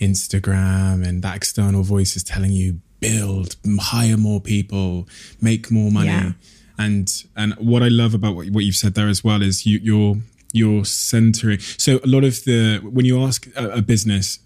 Instagram 0.00 1.06
and 1.06 1.22
that 1.22 1.36
external 1.36 1.84
voice 1.84 2.16
is 2.16 2.24
telling 2.24 2.50
you 2.50 2.80
build, 2.98 3.54
hire 3.78 4.16
more 4.16 4.40
people, 4.40 5.08
make 5.40 5.70
more 5.70 5.92
money. 5.92 6.08
Yeah. 6.08 6.32
And 6.78 7.08
and 7.36 7.54
what 7.54 7.84
I 7.84 7.88
love 7.88 8.12
about 8.12 8.34
what, 8.34 8.50
what 8.50 8.64
you've 8.64 8.74
said 8.74 8.94
there 8.94 9.08
as 9.08 9.22
well 9.22 9.40
is 9.40 9.64
you, 9.64 9.78
you're 9.80 10.16
you're 10.52 10.84
centering. 10.84 11.60
So 11.60 12.00
a 12.02 12.08
lot 12.08 12.24
of 12.24 12.42
the 12.44 12.80
when 12.82 13.04
you 13.04 13.22
ask 13.22 13.46
a, 13.54 13.70
a 13.70 13.82
business 13.82 14.40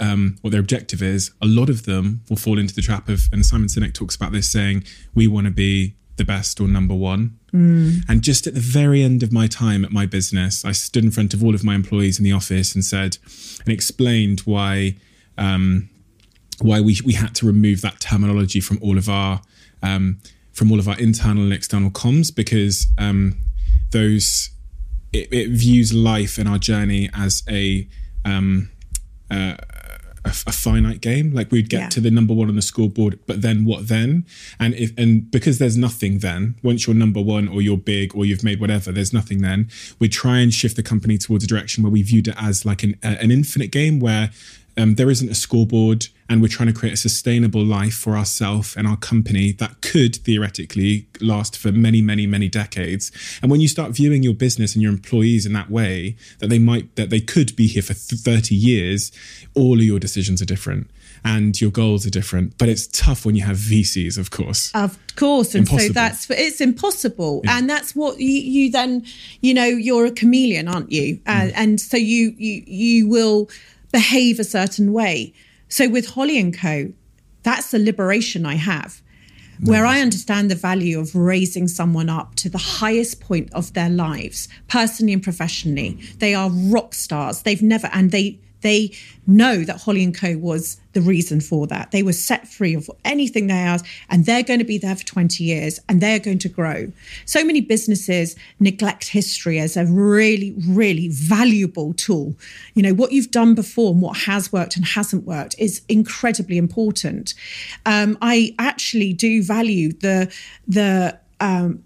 um, 0.00 0.36
what 0.40 0.52
their 0.52 0.60
objective 0.60 1.02
is, 1.02 1.32
a 1.42 1.46
lot 1.46 1.68
of 1.68 1.84
them 1.84 2.22
will 2.30 2.38
fall 2.38 2.58
into 2.58 2.74
the 2.74 2.82
trap 2.82 3.10
of, 3.10 3.28
and 3.30 3.44
Simon 3.44 3.68
Sinek 3.68 3.92
talks 3.92 4.16
about 4.16 4.32
this, 4.32 4.50
saying 4.50 4.84
we 5.14 5.28
want 5.28 5.46
to 5.46 5.52
be 5.52 5.94
the 6.22 6.32
best 6.32 6.60
or 6.60 6.68
number 6.68 6.94
one. 6.94 7.38
Mm. 7.52 8.04
And 8.08 8.22
just 8.22 8.46
at 8.46 8.54
the 8.54 8.60
very 8.60 9.02
end 9.02 9.22
of 9.22 9.32
my 9.32 9.46
time 9.46 9.84
at 9.84 9.90
my 9.90 10.06
business, 10.06 10.64
I 10.64 10.72
stood 10.72 11.04
in 11.04 11.10
front 11.10 11.34
of 11.34 11.42
all 11.42 11.54
of 11.54 11.64
my 11.64 11.74
employees 11.74 12.18
in 12.18 12.24
the 12.24 12.32
office 12.32 12.74
and 12.74 12.84
said 12.84 13.18
and 13.64 13.72
explained 13.72 14.40
why 14.40 14.96
um, 15.36 15.88
why 16.60 16.80
we 16.80 16.98
we 17.04 17.14
had 17.14 17.34
to 17.36 17.46
remove 17.46 17.80
that 17.80 18.00
terminology 18.00 18.60
from 18.60 18.78
all 18.80 18.96
of 18.98 19.08
our 19.08 19.42
um, 19.82 20.20
from 20.52 20.70
all 20.70 20.78
of 20.78 20.88
our 20.88 20.98
internal 20.98 21.42
and 21.42 21.52
external 21.52 21.90
comms 21.90 22.34
because 22.34 22.86
um, 22.98 23.38
those 23.90 24.50
it, 25.12 25.32
it, 25.32 25.48
views 25.50 25.92
life 25.92 26.38
and 26.38 26.48
our 26.48 26.58
journey 26.58 27.10
as 27.14 27.42
a 27.48 27.88
um, 28.24 28.70
uh, 29.30 29.56
a, 30.24 30.28
a, 30.28 30.52
finite 30.52 31.00
game. 31.00 31.32
Like 31.32 31.50
we'd 31.50 31.68
get 31.68 31.80
yeah. 31.80 31.88
to 31.90 32.00
the 32.00 32.10
number 32.10 32.34
one 32.34 32.48
on 32.48 32.56
the 32.56 32.62
scoreboard, 32.62 33.18
but 33.26 33.42
then 33.42 33.64
what 33.64 33.88
then? 33.88 34.26
And 34.58 34.74
if 34.74 34.96
and 34.96 35.30
because 35.30 35.58
there's 35.58 35.76
nothing 35.76 36.18
then, 36.18 36.56
once 36.62 36.86
you're 36.86 36.96
number 36.96 37.20
one 37.20 37.48
or 37.48 37.62
you're 37.62 37.76
big 37.76 38.14
or 38.14 38.24
you've 38.24 38.44
made 38.44 38.60
whatever, 38.60 38.92
there's 38.92 39.12
nothing 39.12 39.42
then. 39.42 39.68
We 39.98 40.08
try 40.08 40.38
and 40.38 40.52
shift 40.52 40.76
the 40.76 40.82
company 40.82 41.18
towards 41.18 41.44
a 41.44 41.46
direction 41.46 41.82
where 41.82 41.92
we 41.92 42.02
viewed 42.02 42.28
it 42.28 42.34
as 42.38 42.64
like 42.64 42.82
an 42.82 42.96
uh, 43.02 43.16
an 43.20 43.30
infinite 43.30 43.70
game 43.70 44.00
where 44.00 44.30
um, 44.76 44.94
there 44.94 45.10
isn't 45.10 45.30
a 45.30 45.34
scoreboard 45.34 46.06
and 46.28 46.40
we're 46.40 46.48
trying 46.48 46.68
to 46.68 46.72
create 46.72 46.94
a 46.94 46.96
sustainable 46.96 47.62
life 47.62 47.94
for 47.94 48.16
ourselves 48.16 48.74
and 48.76 48.86
our 48.86 48.96
company 48.96 49.52
that 49.52 49.80
could 49.82 50.16
theoretically 50.16 51.06
last 51.20 51.58
for 51.58 51.70
many 51.72 52.00
many 52.00 52.26
many 52.26 52.48
decades 52.48 53.12
and 53.42 53.50
when 53.50 53.60
you 53.60 53.68
start 53.68 53.92
viewing 53.92 54.22
your 54.22 54.34
business 54.34 54.74
and 54.74 54.82
your 54.82 54.92
employees 54.92 55.44
in 55.44 55.52
that 55.52 55.70
way 55.70 56.16
that 56.38 56.48
they 56.48 56.58
might 56.58 56.94
that 56.96 57.10
they 57.10 57.20
could 57.20 57.54
be 57.54 57.66
here 57.66 57.82
for 57.82 57.94
30 57.94 58.54
years 58.54 59.12
all 59.54 59.74
of 59.74 59.84
your 59.84 59.98
decisions 59.98 60.40
are 60.40 60.46
different 60.46 60.90
and 61.24 61.60
your 61.60 61.70
goals 61.70 62.06
are 62.06 62.10
different 62.10 62.56
but 62.58 62.68
it's 62.68 62.86
tough 62.86 63.26
when 63.26 63.36
you 63.36 63.44
have 63.44 63.56
vcs 63.56 64.16
of 64.16 64.30
course 64.30 64.72
of 64.74 64.98
course 65.16 65.54
and 65.54 65.68
impossible. 65.68 65.88
so 65.88 65.92
that's 65.92 66.30
it's 66.30 66.60
impossible 66.60 67.42
yeah. 67.44 67.58
and 67.58 67.68
that's 67.68 67.94
what 67.94 68.18
you, 68.18 68.26
you, 68.28 68.70
then 68.70 69.04
you 69.42 69.52
know 69.52 69.66
you're 69.66 70.06
a 70.06 70.10
chameleon 70.10 70.66
aren't 70.66 70.90
you 70.90 71.20
uh, 71.26 71.42
mm. 71.42 71.52
and 71.54 71.80
so 71.80 71.96
you 71.96 72.34
you 72.38 72.62
you 72.66 73.08
will 73.08 73.48
behave 73.92 74.40
a 74.40 74.44
certain 74.44 74.92
way. 74.92 75.32
So 75.68 75.88
with 75.88 76.10
Holly 76.10 76.38
and 76.38 76.56
Co, 76.56 76.92
that's 77.42 77.70
the 77.70 77.78
liberation 77.78 78.44
I 78.46 78.54
have, 78.54 79.02
where 79.64 79.86
I 79.86 80.00
understand 80.00 80.50
the 80.50 80.56
value 80.56 80.98
of 80.98 81.14
raising 81.14 81.68
someone 81.68 82.08
up 82.08 82.34
to 82.36 82.48
the 82.48 82.58
highest 82.58 83.20
point 83.20 83.52
of 83.52 83.72
their 83.74 83.90
lives, 83.90 84.48
personally 84.68 85.12
and 85.12 85.22
professionally. 85.22 85.98
They 86.18 86.34
are 86.34 86.50
rock 86.50 86.94
stars. 86.94 87.42
They've 87.42 87.62
never, 87.62 87.88
and 87.92 88.10
they 88.10 88.40
they 88.62 88.92
know 89.26 89.62
that 89.64 89.80
Holly 89.80 90.02
and 90.02 90.16
Co 90.16 90.36
was 90.36 90.80
the 90.92 91.00
reason 91.00 91.40
for 91.40 91.66
that. 91.68 91.90
They 91.90 92.02
were 92.02 92.12
set 92.12 92.48
free 92.48 92.74
of 92.74 92.90
anything 93.04 93.46
they 93.46 93.54
asked, 93.54 93.86
and 94.08 94.26
they're 94.26 94.42
going 94.42 94.58
to 94.58 94.64
be 94.64 94.78
there 94.78 94.96
for 94.96 95.04
20 95.04 95.44
years 95.44 95.78
and 95.88 96.00
they're 96.00 96.18
going 96.18 96.38
to 96.40 96.48
grow. 96.48 96.90
So 97.24 97.44
many 97.44 97.60
businesses 97.60 98.36
neglect 98.60 99.08
history 99.08 99.58
as 99.58 99.76
a 99.76 99.86
really, 99.86 100.54
really 100.66 101.08
valuable 101.08 101.94
tool. 101.94 102.34
You 102.74 102.82
know, 102.82 102.94
what 102.94 103.12
you've 103.12 103.30
done 103.30 103.54
before 103.54 103.92
and 103.92 104.02
what 104.02 104.16
has 104.18 104.52
worked 104.52 104.76
and 104.76 104.84
hasn't 104.84 105.24
worked 105.24 105.54
is 105.58 105.82
incredibly 105.88 106.58
important. 106.58 107.34
Um, 107.86 108.18
I 108.20 108.54
actually 108.58 109.12
do 109.12 109.42
value 109.42 109.92
the, 109.92 110.32
the, 110.66 111.18
um, 111.40 111.82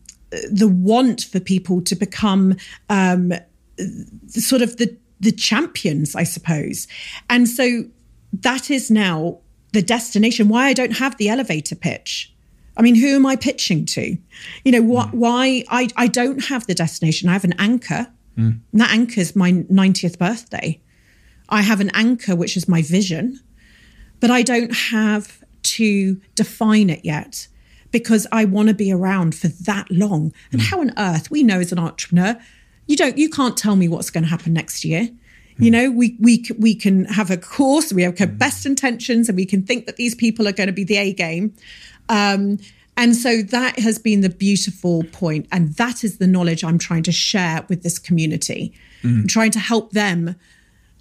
the 0.50 0.68
want 0.68 1.22
for 1.22 1.40
people 1.40 1.80
to 1.82 1.94
become 1.94 2.56
um, 2.88 3.32
sort 4.28 4.62
of 4.62 4.76
the 4.76 4.96
the 5.20 5.32
champions, 5.32 6.14
I 6.14 6.24
suppose. 6.24 6.86
And 7.30 7.48
so 7.48 7.84
that 8.32 8.70
is 8.70 8.90
now 8.90 9.38
the 9.72 9.82
destination. 9.82 10.48
Why 10.48 10.66
I 10.66 10.72
don't 10.72 10.96
have 10.98 11.16
the 11.16 11.28
elevator 11.28 11.74
pitch. 11.76 12.32
I 12.76 12.82
mean, 12.82 12.94
who 12.94 13.08
am 13.08 13.24
I 13.24 13.36
pitching 13.36 13.86
to? 13.86 14.16
You 14.64 14.72
know, 14.72 14.82
what, 14.82 15.08
mm. 15.08 15.14
why 15.14 15.64
I, 15.68 15.88
I 15.96 16.08
don't 16.08 16.44
have 16.46 16.66
the 16.66 16.74
destination. 16.74 17.28
I 17.28 17.32
have 17.32 17.44
an 17.44 17.54
anchor. 17.58 18.06
Mm. 18.36 18.60
And 18.72 18.80
that 18.80 18.90
anchor 18.90 19.20
is 19.20 19.34
my 19.34 19.52
90th 19.52 20.18
birthday. 20.18 20.80
I 21.48 21.62
have 21.62 21.80
an 21.80 21.90
anchor, 21.94 22.36
which 22.36 22.56
is 22.56 22.68
my 22.68 22.82
vision, 22.82 23.40
but 24.20 24.30
I 24.30 24.42
don't 24.42 24.74
have 24.74 25.42
to 25.62 26.20
define 26.34 26.90
it 26.90 27.04
yet 27.04 27.48
because 27.92 28.26
I 28.32 28.44
want 28.44 28.68
to 28.68 28.74
be 28.74 28.92
around 28.92 29.34
for 29.34 29.48
that 29.48 29.90
long. 29.90 30.32
And 30.52 30.60
mm. 30.60 30.70
how 30.70 30.80
on 30.80 30.92
earth, 30.98 31.30
we 31.30 31.42
know 31.42 31.60
as 31.60 31.72
an 31.72 31.78
entrepreneur, 31.78 32.38
you 32.86 32.96
don't 32.96 33.18
you 33.18 33.28
can't 33.28 33.56
tell 33.56 33.76
me 33.76 33.88
what's 33.88 34.10
going 34.10 34.24
to 34.24 34.30
happen 34.30 34.52
next 34.52 34.84
year. 34.84 35.08
You 35.58 35.70
know 35.70 35.90
we 35.90 36.16
we 36.20 36.44
we 36.58 36.74
can 36.74 37.06
have 37.06 37.30
a 37.30 37.36
course 37.38 37.90
we 37.90 38.02
have 38.02 38.38
best 38.38 38.66
intentions 38.66 39.28
and 39.28 39.36
we 39.36 39.46
can 39.46 39.62
think 39.62 39.86
that 39.86 39.96
these 39.96 40.14
people 40.14 40.46
are 40.46 40.52
going 40.52 40.66
to 40.66 40.72
be 40.72 40.84
the 40.84 40.98
a 40.98 41.12
game. 41.14 41.54
Um, 42.10 42.58
and 42.98 43.16
so 43.16 43.42
that 43.42 43.78
has 43.78 43.98
been 43.98 44.20
the 44.20 44.28
beautiful 44.28 45.02
point 45.12 45.46
and 45.50 45.74
that 45.74 46.04
is 46.04 46.18
the 46.18 46.26
knowledge 46.26 46.62
i'm 46.62 46.78
trying 46.78 47.02
to 47.04 47.12
share 47.12 47.64
with 47.68 47.82
this 47.82 47.98
community. 47.98 48.74
Mm. 49.02 49.22
i'm 49.22 49.26
trying 49.26 49.50
to 49.52 49.58
help 49.58 49.92
them 49.92 50.36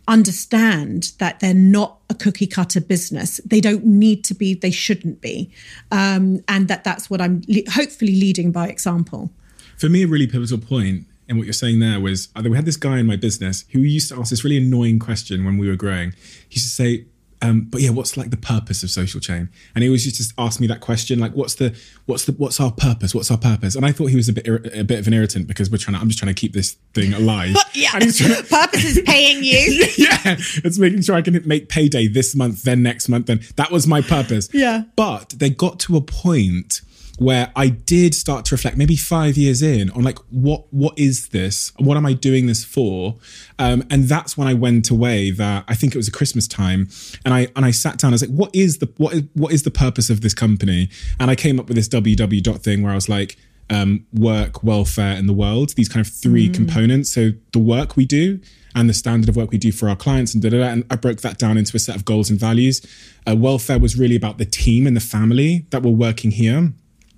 understand 0.08 1.12
that 1.18 1.40
they're 1.40 1.54
not 1.54 1.98
a 2.10 2.14
cookie 2.14 2.48
cutter 2.48 2.80
business. 2.80 3.42
They 3.46 3.60
don't 3.60 3.86
need 3.86 4.24
to 4.26 4.36
be 4.36 4.54
they 4.54 4.72
shouldn't 4.72 5.20
be. 5.20 5.52
Um, 5.92 6.44
and 6.48 6.68
that 6.68 6.84
that's 6.84 7.10
what 7.10 7.22
i'm 7.22 7.42
le- 7.48 7.70
hopefully 7.72 8.16
leading 8.16 8.52
by 8.52 8.68
example. 8.68 9.32
For 9.78 9.90
me 9.90 10.04
a 10.04 10.08
really 10.08 10.28
pivotal 10.28 10.60
point 10.60 11.08
and 11.28 11.38
what 11.38 11.46
you're 11.46 11.54
saying 11.54 11.80
there 11.80 12.00
was 12.00 12.30
uh, 12.36 12.42
we 12.44 12.56
had 12.56 12.66
this 12.66 12.78
guy 12.78 13.00
in 13.00 13.06
my 13.06 13.16
business 13.16 13.66
who 13.72 13.80
used 13.80 14.10
to 14.10 14.20
ask 14.20 14.30
this 14.30 14.44
really 14.44 14.58
annoying 14.58 15.00
question 15.00 15.46
when 15.46 15.58
we 15.58 15.68
were 15.68 15.76
growing. 15.76 16.12
He 16.50 16.56
used 16.56 16.68
to 16.68 16.72
say, 16.72 17.06
um, 17.42 17.62
but 17.70 17.82
yeah, 17.82 17.90
what's 17.90 18.18
like 18.18 18.30
the 18.30 18.38
purpose 18.38 18.82
of 18.84 18.90
social 18.90 19.20
chain? 19.20 19.50
And 19.74 19.84
he 19.84 19.90
always 19.90 20.06
used 20.06 20.18
to 20.18 20.24
just 20.24 20.34
ask 20.38 20.60
me 20.60 20.68
that 20.68 20.82
question, 20.82 21.20
like, 21.20 21.34
what's 21.34 21.56
the, 21.56 21.78
what's 22.06 22.26
the, 22.26 22.32
what's 22.34 22.60
our 22.60 22.72
purpose? 22.72 23.14
What's 23.14 23.30
our 23.30 23.38
purpose? 23.38 23.76
And 23.76 23.86
I 23.86 23.92
thought 23.92 24.08
he 24.08 24.16
was 24.16 24.30
a 24.30 24.34
bit, 24.34 24.48
a 24.48 24.84
bit 24.84 25.00
of 25.00 25.08
an 25.08 25.14
irritant 25.14 25.48
because 25.48 25.70
we're 25.70 25.78
trying 25.78 25.96
to, 25.96 26.02
I'm 26.02 26.08
just 26.08 26.20
trying 26.20 26.34
to 26.34 26.40
keep 26.40 26.54
this 26.54 26.78
thing 26.94 27.14
alive. 27.14 27.56
yeah. 27.74 27.90
And 27.94 28.04
he's 28.04 28.18
trying 28.18 28.36
to, 28.44 28.44
Purpose 28.44 28.86
is 28.86 29.02
paying 29.06 29.44
you. 29.44 29.86
yeah, 29.98 30.38
it's 30.64 30.80
making 30.80 31.02
sure 31.02 31.16
I 31.16 31.22
can 31.22 31.42
make 31.46 31.70
payday 31.70 32.08
this 32.08 32.36
month, 32.36 32.64
then 32.64 32.82
next 32.82 33.10
month, 33.10 33.28
then 33.28 33.42
that 33.58 33.70
was 33.70 33.86
my 33.86 34.02
purpose. 34.02 34.50
Yeah. 34.54 34.84
But 34.96 35.30
they 35.38 35.50
got 35.50 35.80
to 35.82 35.98
a 35.98 36.02
point 36.02 36.82
where 37.18 37.52
I 37.56 37.70
did 37.70 38.14
start 38.14 38.46
to 38.46 38.56
reflect, 38.56 38.78
maybe 38.78 38.96
five 38.96 39.38
years 39.38 39.62
in, 39.62 39.90
on 39.92 40.04
like 40.04 40.20
what 40.30 40.66
what 40.72 40.98
is 40.98 41.30
this? 41.30 41.72
What 41.78 41.98
am 41.98 42.06
I 42.06 42.14
doing 42.14 42.48
this 42.48 42.64
for? 42.64 43.18
Um, 43.58 43.84
and 43.90 44.06
that's 44.06 44.38
when 44.38 44.48
I 44.48 44.54
went 44.54 44.90
away. 44.90 45.32
That 45.32 45.66
I 45.68 45.76
think 45.76 45.96
it 45.96 45.98
was 45.98 46.08
a 46.08 46.12
Christmas 46.12 46.48
time, 46.48 46.90
and 47.24 47.34
I 47.34 47.48
and 47.56 47.66
I 47.66 47.72
sat 47.72 47.98
down. 47.98 48.12
I 48.12 48.16
was 48.16 48.22
like, 48.22 48.38
what 48.38 48.54
is 48.54 48.80
the 48.80 48.92
what 48.98 49.14
is 49.14 49.24
what 49.34 49.54
is 49.54 49.64
the 49.64 49.72
purpose 49.72 50.10
of 50.10 50.22
this 50.22 50.34
company? 50.34 50.90
And 51.20 51.32
I 51.32 51.36
came 51.36 51.60
up 51.60 51.68
with 51.68 51.78
this 51.78 51.88
WW 51.90 52.44
dot 52.44 52.62
thing 52.62 52.84
where 52.84 52.92
I 52.92 52.96
was 52.96 53.10
like. 53.10 53.38
Um, 53.68 54.06
work, 54.14 54.64
welfare, 54.64 55.16
and 55.18 55.28
the 55.28 55.34
world. 55.34 55.74
These 55.76 55.90
kind 55.90 56.06
of 56.06 56.14
three 56.14 56.50
components. 56.50 57.10
So 57.10 57.32
the 57.52 57.58
work 57.58 57.98
we 57.98 58.06
do, 58.06 58.40
and 58.76 58.88
the 58.88 58.94
standard 58.94 59.28
of 59.28 59.36
work 59.36 59.50
we 59.50 59.58
do 59.58 59.72
for 59.72 59.90
our 59.90 59.96
clients 59.96 60.36
and 60.36 60.44
da, 60.44 60.50
da, 60.50 60.60
da. 60.60 60.66
And 60.66 60.86
I 60.92 60.98
broke 60.98 61.22
that 61.22 61.40
down 61.40 61.58
into 61.58 61.76
a 61.76 61.80
set 61.80 61.96
of 61.96 62.06
goals 62.06 62.30
and 62.30 62.40
values. 62.40 62.86
Uh, 63.28 63.36
welfare 63.36 63.80
was 63.80 63.98
really 63.98 64.16
about 64.16 64.38
the 64.38 64.46
team 64.46 64.86
and 64.86 64.96
the 64.96 65.02
family 65.02 65.66
that 65.72 65.82
were 65.82 65.90
working 65.90 66.30
here. 66.30 66.74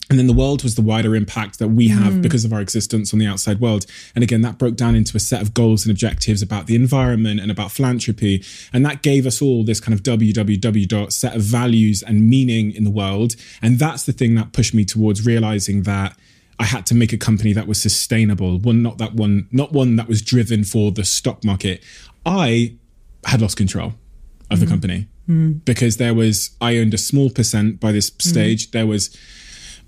And 0.09 0.17
then 0.17 0.27
the 0.27 0.33
world 0.33 0.63
was 0.63 0.75
the 0.75 0.81
wider 0.81 1.15
impact 1.15 1.59
that 1.59 1.67
we 1.67 1.89
have 1.89 2.13
mm. 2.13 2.21
because 2.21 2.45
of 2.45 2.53
our 2.53 2.61
existence 2.61 3.11
on 3.11 3.19
the 3.19 3.25
outside 3.25 3.59
world. 3.59 3.85
And 4.15 4.23
again, 4.23 4.41
that 4.41 4.57
broke 4.57 4.75
down 4.75 4.95
into 4.95 5.17
a 5.17 5.19
set 5.19 5.41
of 5.41 5.53
goals 5.53 5.85
and 5.85 5.91
objectives 5.91 6.41
about 6.41 6.67
the 6.67 6.75
environment 6.75 7.41
and 7.41 7.51
about 7.51 7.71
philanthropy. 7.71 8.43
And 8.71 8.85
that 8.85 9.01
gave 9.01 9.25
us 9.25 9.41
all 9.41 9.65
this 9.65 9.81
kind 9.81 9.93
of 9.93 10.03
www 10.03 10.87
dot 10.87 11.11
set 11.11 11.35
of 11.35 11.41
values 11.41 12.03
and 12.03 12.29
meaning 12.29 12.73
in 12.73 12.85
the 12.85 12.89
world. 12.89 13.35
And 13.61 13.79
that's 13.79 14.03
the 14.03 14.13
thing 14.13 14.35
that 14.35 14.53
pushed 14.53 14.73
me 14.73 14.85
towards 14.85 15.25
realizing 15.25 15.83
that 15.83 16.17
I 16.59 16.63
had 16.63 16.85
to 16.87 16.95
make 16.95 17.13
a 17.13 17.17
company 17.17 17.53
that 17.53 17.67
was 17.67 17.81
sustainable, 17.81 18.57
one 18.59 18.81
not 18.81 18.97
that 18.97 19.13
one, 19.13 19.47
not 19.51 19.73
one 19.73 19.95
that 19.97 20.07
was 20.07 20.21
driven 20.21 20.63
for 20.63 20.91
the 20.91 21.03
stock 21.03 21.43
market. 21.43 21.83
I 22.25 22.75
had 23.25 23.41
lost 23.41 23.57
control 23.57 23.93
of 24.49 24.59
the 24.59 24.65
mm. 24.65 24.69
company 24.69 25.07
mm. 25.29 25.63
because 25.65 25.97
there 25.97 26.13
was 26.13 26.51
I 26.61 26.77
owned 26.77 26.93
a 26.93 26.97
small 26.97 27.29
percent 27.29 27.79
by 27.79 27.91
this 27.91 28.11
stage. 28.19 28.71
There 28.71 28.87
was 28.87 29.15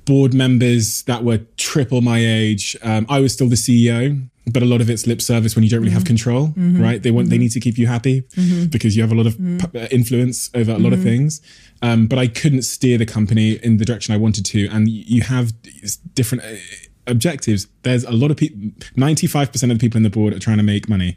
board 0.10 0.32
members 0.34 1.04
that 1.10 1.22
were 1.28 1.40
triple 1.70 2.02
my 2.02 2.20
age. 2.42 2.66
Um, 2.90 3.04
I 3.16 3.20
was 3.24 3.32
still 3.38 3.50
the 3.56 3.62
CEO, 3.66 4.02
but 4.54 4.62
a 4.64 4.66
lot 4.74 4.82
of 4.82 4.88
it's 4.90 5.06
lip 5.12 5.22
service 5.22 5.52
when 5.56 5.64
you 5.66 5.70
don't 5.72 5.82
really 5.86 5.94
have 6.00 6.06
control, 6.14 6.44
right? 6.86 7.00
They 7.04 7.12
want 7.18 7.30
they 7.30 7.38
need 7.44 7.54
to 7.58 7.62
keep 7.66 7.78
you 7.82 7.88
happy 7.96 8.18
because 8.76 8.92
you 8.96 9.02
have 9.06 9.12
a 9.12 9.20
lot 9.22 9.28
of 9.32 9.36
p- 9.38 9.80
uh, 9.80 9.88
influence 10.00 10.38
over 10.60 10.72
a 10.72 10.82
lot 10.86 10.94
of 10.94 11.02
things. 11.10 11.42
Um, 11.88 12.08
but 12.08 12.18
I 12.26 12.28
couldn't 12.40 12.64
steer 12.64 12.98
the 12.98 13.06
company 13.18 13.48
in 13.68 13.78
the 13.78 13.86
direction 13.86 14.10
I 14.16 14.20
wanted 14.26 14.46
to, 14.54 14.62
and 14.76 14.84
you 15.16 15.22
have 15.34 15.48
different. 16.20 16.44
Uh, 16.44 16.56
objectives 17.08 17.66
there's 17.82 18.04
a 18.04 18.12
lot 18.12 18.30
of 18.30 18.38
people 18.38 18.58
95% 18.96 19.72
of 19.72 19.80
the 19.80 19.84
people 19.86 19.98
in 19.98 20.04
the 20.04 20.12
board 20.12 20.32
are 20.36 20.38
trying 20.48 20.58
to 20.58 20.64
make 20.74 20.88
money 20.96 21.12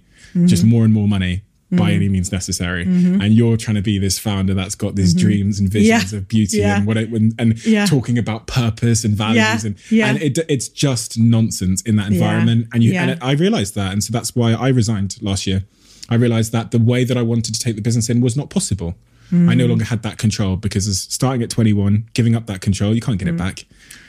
just 0.47 0.64
more 0.64 0.85
and 0.86 0.94
more 0.94 1.06
money 1.16 1.35
by 1.77 1.90
any 1.90 2.05
mm-hmm. 2.05 2.12
means 2.12 2.32
necessary 2.32 2.85
mm-hmm. 2.85 3.20
and 3.20 3.35
you're 3.35 3.57
trying 3.57 3.77
to 3.77 3.82
be 3.82 3.99
this 3.99 4.19
founder 4.19 4.53
that's 4.53 4.74
got 4.74 4.94
these 4.94 5.15
mm-hmm. 5.15 5.27
dreams 5.27 5.59
and 5.59 5.69
visions 5.69 6.12
Yeah. 6.12 6.19
of 6.19 6.28
beauty 6.28 6.59
Yeah. 6.59 6.77
and 6.78 6.86
what 6.86 6.97
it 6.97 7.11
and, 7.11 7.35
and 7.39 7.65
Yeah. 7.65 7.86
talking 7.86 8.19
about 8.19 8.47
purpose 8.47 9.05
and 9.05 9.15
values 9.15 9.36
Yeah. 9.36 9.61
and 9.65 9.77
Yeah. 9.90 10.07
and 10.09 10.23
it, 10.23 10.39
it's 10.49 10.69
just 10.69 11.19
nonsense 11.19 11.81
in 11.82 11.97
that 11.97 12.12
environment 12.12 12.69
and 12.74 12.82
you 12.82 12.93
Yeah. 12.93 13.09
and 13.09 13.23
I 13.23 13.32
realized 13.32 13.74
that 13.74 13.93
and 13.93 14.05
so 14.05 14.12
that's 14.12 14.36
why 14.36 14.53
I 14.53 14.69
resigned 14.69 15.16
last 15.23 15.47
year 15.47 15.65
I 16.09 16.16
realized 16.16 16.53
that 16.53 16.73
the 16.73 16.78
way 16.78 17.05
that 17.05 17.16
I 17.16 17.23
wanted 17.23 17.55
to 17.55 17.61
take 17.61 17.77
the 17.77 17.82
business 17.82 18.11
in 18.11 18.20
was 18.20 18.36
not 18.36 18.51
possible 18.51 18.94
I 19.32 19.55
no 19.55 19.65
mm. 19.65 19.70
longer 19.70 19.86
had 19.86 20.03
that 20.03 20.19
control 20.19 20.57
because 20.57 20.86
as 20.86 21.01
starting 21.01 21.43
at 21.43 21.49
21 21.49 22.05
giving 22.12 22.36
up 22.36 22.44
that 22.49 22.61
control 22.61 22.94
you 22.94 23.01
can't 23.01 23.19
get 23.19 23.28
it 23.28 23.35
mm. 23.35 23.39
back 23.39 23.65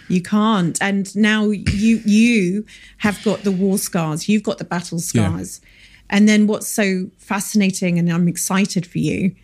You 0.09 0.21
can't. 0.21 0.77
And 0.81 1.15
now 1.15 1.49
you 1.49 2.01
you 2.05 2.65
have 2.97 3.23
got 3.23 3.43
the 3.43 3.51
war 3.51 3.77
scars, 3.77 4.27
you've 4.27 4.43
got 4.43 4.57
the 4.57 4.65
battle 4.65 4.99
scars. 4.99 5.61
And 6.13 6.29
then 6.29 6.47
what's 6.47 6.67
so 6.67 7.09
fascinating 7.17 7.99
and 7.99 8.09
I'm 8.09 8.29
excited 8.29 8.85
for 8.85 8.99
you 8.99 9.35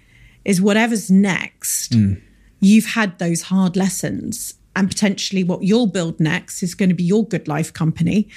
is 0.45 0.61
whatever's 0.61 1.11
next, 1.11 1.93
you've 2.61 2.85
had 2.85 3.19
those 3.19 3.41
hard 3.41 3.75
lessons. 3.75 4.53
And 4.75 4.87
potentially 4.87 5.43
what 5.43 5.63
you'll 5.63 5.87
build 5.87 6.19
next 6.19 6.63
is 6.63 6.75
going 6.75 6.89
to 6.89 6.95
be 6.95 7.03
your 7.03 7.25
good 7.25 7.47
life 7.47 7.73
company. 7.73 8.29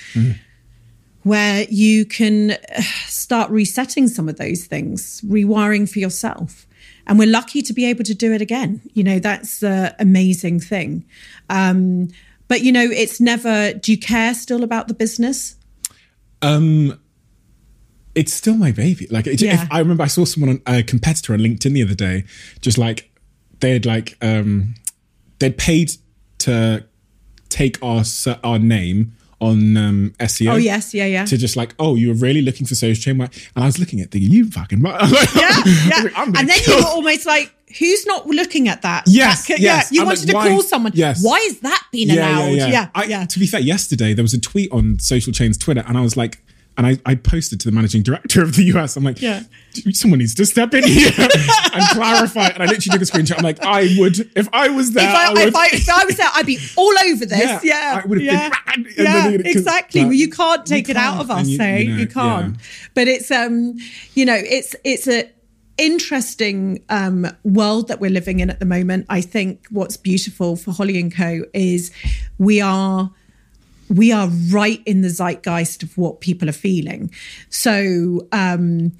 Where 1.24 1.66
you 1.70 2.04
can 2.04 2.52
uh, 2.52 2.82
start 3.06 3.48
resetting 3.50 4.08
some 4.08 4.28
of 4.28 4.38
those 4.38 4.64
things, 4.64 5.20
rewiring 5.20 5.88
for 5.88 6.00
yourself. 6.00 6.66
And 7.06 7.18
we're 7.18 7.28
lucky 7.28 7.62
to 7.62 7.72
be 7.72 7.84
able 7.84 8.02
to 8.04 8.14
do 8.14 8.32
it 8.32 8.40
again. 8.40 8.80
You 8.94 9.04
know, 9.04 9.18
that's 9.20 9.60
the 9.60 9.94
amazing 10.00 10.58
thing. 10.58 11.04
Um, 11.48 12.08
but, 12.48 12.62
you 12.62 12.72
know, 12.72 12.82
it's 12.90 13.20
never, 13.20 13.72
do 13.74 13.92
you 13.92 13.98
care 13.98 14.34
still 14.34 14.64
about 14.64 14.88
the 14.88 14.94
business? 14.94 15.54
Um, 16.40 16.98
it's 18.14 18.32
still 18.32 18.56
my 18.56 18.72
baby. 18.72 19.06
Like, 19.10 19.26
it, 19.26 19.40
Yeah. 19.40 19.62
if, 19.64 19.72
I 19.72 19.78
remember 19.78 20.02
I 20.02 20.06
saw 20.08 20.24
someone, 20.24 20.60
on, 20.66 20.74
a 20.74 20.82
competitor 20.82 21.32
on 21.32 21.40
LinkedIn 21.40 21.72
the 21.72 21.82
other 21.82 21.94
day, 21.94 22.24
just 22.60 22.78
like 22.78 23.10
they'd 23.60 23.86
like 23.86 24.16
um, 24.22 24.74
they'd 25.38 25.56
paid 25.56 25.92
to 26.38 26.84
take 27.48 27.82
our 27.82 28.02
our 28.44 28.58
name 28.58 29.12
on 29.40 29.76
um, 29.76 30.14
SEO. 30.20 30.52
Oh, 30.52 30.56
yes. 30.56 30.94
Yeah, 30.94 31.06
yeah. 31.06 31.24
To 31.24 31.36
just 31.36 31.56
like, 31.56 31.74
oh, 31.80 31.96
you 31.96 32.08
were 32.08 32.14
really 32.14 32.42
looking 32.42 32.64
for 32.66 32.74
social 32.76 33.02
chain, 33.02 33.20
and 33.20 33.30
I 33.56 33.66
was 33.66 33.78
looking 33.78 34.00
at 34.00 34.10
thinking, 34.12 34.30
you 34.30 34.48
fucking, 34.50 34.80
mu-" 34.80 34.88
Yeah, 34.90 34.98
yeah. 35.86 36.04
And 36.16 36.34
then 36.48 36.58
kill- 36.60 36.78
you 36.78 36.84
were 36.84 36.90
almost 36.90 37.26
like, 37.26 37.52
who's 37.78 38.06
not 38.06 38.26
looking 38.28 38.68
at 38.68 38.82
that? 38.82 39.04
Yes, 39.08 39.48
That 39.48 39.58
yes. 39.58 39.90
Yeah, 39.90 39.96
you 39.96 40.02
I'm 40.02 40.06
wanted 40.06 40.26
like, 40.26 40.30
to 40.30 40.34
why- 40.36 40.48
call 40.50 40.62
someone. 40.62 40.92
yes. 40.94 41.24
Why 41.24 41.38
is 41.38 41.58
that 41.60 41.82
being 41.90 42.10
allowed? 42.10 42.50
Yeah, 42.52 42.66
yeah. 42.68 42.88
I, 42.94 43.24
To 43.24 43.38
be 43.40 43.46
fair, 43.46 43.58
yesterday 43.60 44.14
there 44.14 44.22
was 44.22 44.34
a 44.34 44.40
tweet 44.40 44.70
on 44.70 44.98
Social 45.00 45.32
Chain's 45.32 45.58
Twitter, 45.58 45.82
and 45.88 45.98
I 45.98 46.02
was 46.02 46.16
like, 46.16 46.40
and 46.78 46.86
I, 46.86 46.98
I 47.04 47.14
posted 47.16 47.60
to 47.60 47.70
the 47.70 47.74
managing 47.74 48.02
director 48.02 48.42
of 48.42 48.56
the 48.56 48.64
US. 48.74 48.96
I'm 48.96 49.04
like, 49.04 49.20
Yeah. 49.20 49.42
someone 49.92 50.18
needs 50.20 50.34
to 50.36 50.46
step 50.46 50.72
in 50.74 50.84
here 50.84 51.10
and 51.18 51.82
clarify. 51.92 52.46
And 52.48 52.62
I 52.62 52.66
literally 52.66 52.98
took 52.98 53.02
a 53.02 53.10
screenshot. 53.12 53.36
I'm 53.38 53.44
like, 53.44 53.62
I 53.62 53.94
would, 53.98 54.18
if 54.36 54.48
I 54.52 54.68
was 54.70 54.92
there, 54.92 55.08
If 55.08 55.14
I, 55.14 55.26
I, 55.26 55.32
would. 55.32 55.48
if, 55.48 55.56
I, 55.56 55.66
if 55.72 55.88
I 55.90 56.04
was 56.06 56.16
there, 56.16 56.28
I'd 56.34 56.46
be 56.46 56.58
all 56.76 56.94
over 57.10 57.26
this. 57.26 57.40
Yeah, 57.40 57.60
Yeah, 57.62 58.02
I 58.02 58.06
would 58.06 58.20
have 58.22 58.26
been 58.26 58.34
yeah. 58.34 58.72
And 58.74 58.86
yeah, 58.96 59.28
it- 59.28 59.46
exactly. 59.46 60.04
well, 60.04 60.12
you 60.14 60.30
can't 60.30 60.60
you 60.68 60.76
take 60.76 60.88
it 60.88 60.96
out 60.96 61.18
can't, 61.18 61.24
of 61.24 61.30
us, 61.30 61.46
you- 61.48 61.60
eh? 61.60 61.78
you 61.78 61.94
You, 61.94 62.06
can't. 62.06 62.54
yeah. 62.56 62.62
But 62.94 63.06
it's 63.08 63.30
um, 63.30 63.76
you 64.14 64.24
know, 64.24 64.36
it's 64.36 64.74
it's 64.84 65.06
a 65.08 65.30
interesting 65.78 66.82
um 66.90 67.26
world 67.44 67.88
that 67.88 68.00
we're 68.00 68.10
living 68.10 68.40
in 68.40 68.50
at 68.50 68.60
the 68.60 68.66
moment. 68.66 69.06
I 69.08 69.20
think 69.20 69.66
what's 69.70 69.96
beautiful 69.96 70.56
for 70.56 70.70
Holly 70.72 70.98
and 71.00 71.14
Co 71.14 71.42
is 71.52 71.90
we 72.38 72.60
are 72.60 73.10
we 73.92 74.12
are 74.12 74.28
right 74.50 74.82
in 74.86 75.02
the 75.02 75.08
zeitgeist 75.08 75.82
of 75.82 75.96
what 75.98 76.20
people 76.20 76.48
are 76.48 76.52
feeling. 76.52 77.10
So 77.50 78.26
um 78.32 78.92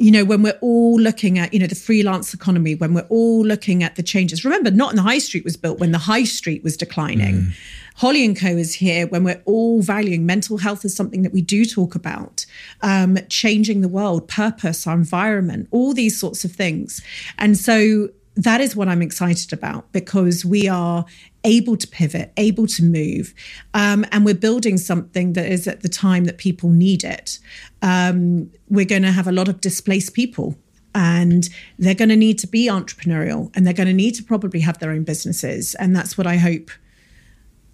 you 0.00 0.10
know, 0.10 0.24
when 0.24 0.42
we're 0.42 0.58
all 0.62 0.98
looking 0.98 1.38
at, 1.38 1.52
you 1.52 1.60
know, 1.60 1.66
the 1.66 1.74
freelance 1.74 2.32
economy, 2.32 2.74
when 2.74 2.94
we're 2.94 3.06
all 3.10 3.44
looking 3.44 3.82
at 3.82 3.96
the 3.96 4.02
changes. 4.02 4.46
Remember, 4.46 4.70
not 4.70 4.92
in 4.92 4.96
the 4.96 5.02
high 5.02 5.18
street 5.18 5.44
was 5.44 5.58
built 5.58 5.78
when 5.78 5.92
the 5.92 5.98
high 5.98 6.24
street 6.24 6.64
was 6.64 6.74
declining. 6.74 7.52
Holly 7.96 8.24
and 8.24 8.34
Co 8.34 8.48
is 8.48 8.72
here 8.74 9.06
when 9.06 9.24
we're 9.24 9.42
all 9.44 9.82
valuing 9.82 10.24
mental 10.24 10.56
health 10.56 10.86
as 10.86 10.96
something 10.96 11.20
that 11.20 11.34
we 11.34 11.42
do 11.42 11.66
talk 11.66 11.94
about, 11.94 12.46
um, 12.80 13.18
changing 13.28 13.82
the 13.82 13.88
world, 13.88 14.26
purpose, 14.26 14.86
our 14.86 14.94
environment, 14.94 15.68
all 15.70 15.92
these 15.92 16.18
sorts 16.18 16.46
of 16.46 16.52
things. 16.52 17.02
And 17.36 17.58
so 17.58 18.08
that 18.44 18.60
is 18.60 18.74
what 18.74 18.88
I'm 18.88 19.02
excited 19.02 19.52
about 19.52 19.90
because 19.92 20.44
we 20.44 20.68
are 20.68 21.04
able 21.44 21.76
to 21.76 21.86
pivot, 21.86 22.32
able 22.36 22.66
to 22.66 22.82
move, 22.82 23.34
um, 23.74 24.04
and 24.12 24.24
we're 24.24 24.34
building 24.34 24.78
something 24.78 25.32
that 25.34 25.46
is 25.46 25.66
at 25.66 25.82
the 25.82 25.88
time 25.88 26.24
that 26.24 26.38
people 26.38 26.70
need 26.70 27.04
it. 27.04 27.38
Um, 27.82 28.50
we're 28.68 28.86
going 28.86 29.02
to 29.02 29.12
have 29.12 29.26
a 29.26 29.32
lot 29.32 29.48
of 29.48 29.60
displaced 29.60 30.14
people. 30.14 30.56
And 30.92 31.48
they're 31.78 31.94
going 31.94 32.08
to 32.08 32.16
need 32.16 32.40
to 32.40 32.48
be 32.48 32.66
entrepreneurial 32.66 33.52
and 33.54 33.64
they're 33.64 33.72
going 33.72 33.86
to 33.86 33.94
need 33.94 34.16
to 34.16 34.24
probably 34.24 34.58
have 34.58 34.80
their 34.80 34.90
own 34.90 35.04
businesses. 35.04 35.76
And 35.76 35.94
that's 35.94 36.18
what 36.18 36.26
I 36.26 36.36
hope 36.36 36.68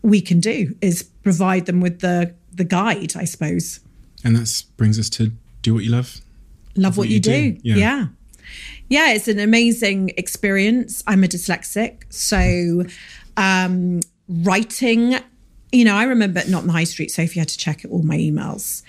we 0.02 0.20
can 0.20 0.38
do 0.38 0.76
is 0.82 1.02
provide 1.02 1.64
them 1.64 1.80
with 1.80 2.00
the 2.00 2.34
the 2.52 2.64
guide, 2.64 3.16
I 3.16 3.24
suppose. 3.24 3.80
and 4.24 4.36
that 4.36 4.64
brings 4.76 4.98
us 4.98 5.08
to 5.10 5.32
do 5.62 5.74
what 5.74 5.84
you 5.84 5.90
love. 5.90 6.20
Love 6.76 6.96
what, 6.98 7.08
you, 7.08 7.20
do. 7.20 7.56
Yeah. 7.62 7.76
yeah. 7.76 8.06
Yeah, 8.88 9.12
it's 9.12 9.28
an 9.28 9.38
amazing 9.38 10.12
experience. 10.16 11.02
I'm 11.06 11.24
a 11.24 11.26
dyslexic, 11.26 12.02
so 12.12 12.84
um, 13.36 14.00
writing. 14.28 15.16
You 15.72 15.84
know, 15.84 15.96
I 15.96 16.04
remember 16.04 16.42
not 16.48 16.62
in 16.62 16.68
the 16.68 16.72
high 16.72 16.84
street, 16.84 17.10
Sophie 17.10 17.40
had 17.40 17.48
to 17.48 17.58
check 17.58 17.82
all 17.90 18.02
my 18.02 18.16
emails. 18.16 18.82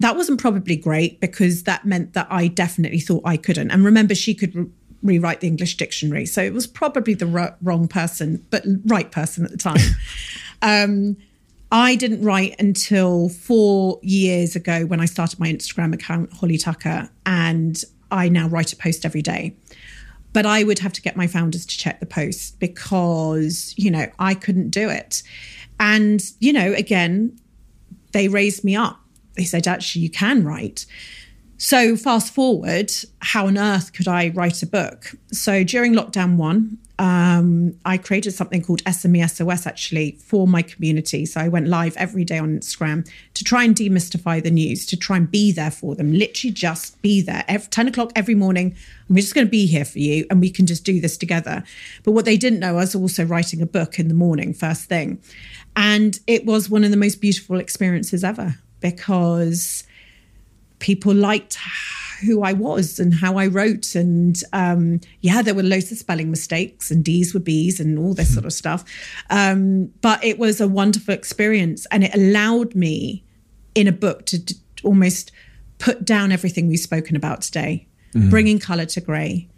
That 0.00 0.16
wasn't 0.16 0.40
probably 0.40 0.76
great 0.76 1.20
because 1.20 1.64
that 1.64 1.84
meant 1.84 2.14
that 2.14 2.26
I 2.30 2.48
definitely 2.48 3.00
thought 3.00 3.22
I 3.24 3.36
couldn't. 3.36 3.70
And 3.70 3.84
remember, 3.84 4.14
she 4.14 4.34
could 4.34 4.54
re- 4.56 4.66
rewrite 5.02 5.40
the 5.40 5.48
English 5.48 5.76
dictionary, 5.76 6.26
so 6.26 6.42
it 6.42 6.54
was 6.54 6.66
probably 6.66 7.14
the 7.14 7.26
ro- 7.26 7.54
wrong 7.62 7.88
person, 7.88 8.44
but 8.50 8.64
right 8.86 9.10
person 9.10 9.44
at 9.44 9.50
the 9.50 9.58
time. 9.58 9.78
um, 10.62 11.16
I 11.70 11.94
didn't 11.94 12.22
write 12.22 12.56
until 12.58 13.28
four 13.28 13.98
years 14.02 14.56
ago 14.56 14.84
when 14.84 15.00
I 15.00 15.06
started 15.06 15.38
my 15.38 15.50
Instagram 15.50 15.94
account, 15.94 16.32
Holly 16.32 16.58
Tucker, 16.58 17.08
and 17.24 17.82
I 18.12 18.28
now 18.28 18.48
write 18.48 18.72
a 18.72 18.76
post 18.76 19.04
every 19.04 19.22
day. 19.22 19.54
but 20.32 20.46
I 20.46 20.64
would 20.64 20.78
have 20.78 20.92
to 20.94 21.02
get 21.02 21.16
my 21.16 21.26
founders 21.26 21.66
to 21.66 21.76
check 21.76 22.00
the 22.00 22.06
post 22.06 22.58
because, 22.58 23.74
you 23.76 23.90
know, 23.90 24.06
I 24.18 24.34
couldn't 24.34 24.70
do 24.70 24.88
it. 24.88 25.22
And, 25.78 26.22
you 26.40 26.52
know, 26.52 26.72
again, 26.72 27.38
they 28.12 28.28
raised 28.28 28.64
me 28.64 28.76
up. 28.76 28.98
They 29.36 29.44
said, 29.44 29.66
actually, 29.66 30.02
you 30.02 30.10
can 30.10 30.44
write. 30.44 30.86
So, 31.64 31.96
fast 31.96 32.34
forward, 32.34 32.90
how 33.20 33.46
on 33.46 33.56
earth 33.56 33.92
could 33.92 34.08
I 34.08 34.30
write 34.30 34.64
a 34.64 34.66
book? 34.66 35.14
So, 35.30 35.62
during 35.62 35.94
lockdown 35.94 36.34
one, 36.34 36.78
um, 36.98 37.78
I 37.84 37.98
created 37.98 38.32
something 38.32 38.64
called 38.64 38.82
SME 38.82 39.30
SOS 39.30 39.64
actually 39.64 40.18
for 40.18 40.48
my 40.48 40.62
community. 40.62 41.24
So, 41.24 41.40
I 41.40 41.46
went 41.46 41.68
live 41.68 41.96
every 41.96 42.24
day 42.24 42.38
on 42.38 42.58
Instagram 42.58 43.08
to 43.34 43.44
try 43.44 43.62
and 43.62 43.76
demystify 43.76 44.42
the 44.42 44.50
news, 44.50 44.84
to 44.86 44.96
try 44.96 45.18
and 45.18 45.30
be 45.30 45.52
there 45.52 45.70
for 45.70 45.94
them, 45.94 46.12
literally 46.12 46.52
just 46.52 47.00
be 47.00 47.22
there. 47.22 47.44
Every, 47.46 47.68
10 47.68 47.86
o'clock 47.86 48.10
every 48.16 48.34
morning, 48.34 48.74
we're 49.08 49.20
just 49.20 49.36
going 49.36 49.46
to 49.46 49.50
be 49.50 49.66
here 49.66 49.84
for 49.84 50.00
you 50.00 50.26
and 50.30 50.40
we 50.40 50.50
can 50.50 50.66
just 50.66 50.82
do 50.82 51.00
this 51.00 51.16
together. 51.16 51.62
But 52.02 52.10
what 52.10 52.24
they 52.24 52.36
didn't 52.36 52.58
know, 52.58 52.70
I 52.70 52.80
was 52.80 52.96
also 52.96 53.24
writing 53.24 53.62
a 53.62 53.66
book 53.66 54.00
in 54.00 54.08
the 54.08 54.14
morning, 54.14 54.52
first 54.52 54.88
thing. 54.88 55.22
And 55.76 56.18
it 56.26 56.44
was 56.44 56.68
one 56.68 56.82
of 56.82 56.90
the 56.90 56.96
most 56.96 57.20
beautiful 57.20 57.60
experiences 57.60 58.24
ever 58.24 58.56
because 58.80 59.84
people 60.82 61.14
liked 61.14 61.56
who 62.26 62.42
I 62.42 62.52
was 62.52 62.98
and 62.98 63.14
how 63.14 63.36
I 63.38 63.46
wrote. 63.46 63.94
And 63.94 64.36
um, 64.52 65.00
yeah, 65.20 65.40
there 65.42 65.54
were 65.54 65.62
loads 65.62 65.90
of 65.92 65.98
spelling 65.98 66.28
mistakes 66.28 66.90
and 66.90 67.04
D's 67.04 67.32
were 67.32 67.40
B's 67.40 67.80
and 67.80 67.98
all 67.98 68.14
this 68.14 68.34
sort 68.34 68.44
of 68.44 68.52
stuff. 68.52 68.84
Um, 69.30 69.92
but 70.02 70.22
it 70.22 70.38
was 70.38 70.60
a 70.60 70.68
wonderful 70.68 71.14
experience 71.14 71.86
and 71.90 72.04
it 72.04 72.14
allowed 72.14 72.74
me 72.74 73.24
in 73.74 73.86
a 73.86 73.92
book 73.92 74.26
to 74.26 74.38
d- 74.38 74.56
almost 74.82 75.30
put 75.78 76.04
down 76.04 76.32
everything 76.32 76.68
we've 76.68 76.80
spoken 76.80 77.16
about 77.16 77.42
today, 77.42 77.86
mm. 78.12 78.28
bringing 78.28 78.58
color 78.58 78.84
to 78.86 79.00
gray, 79.00 79.48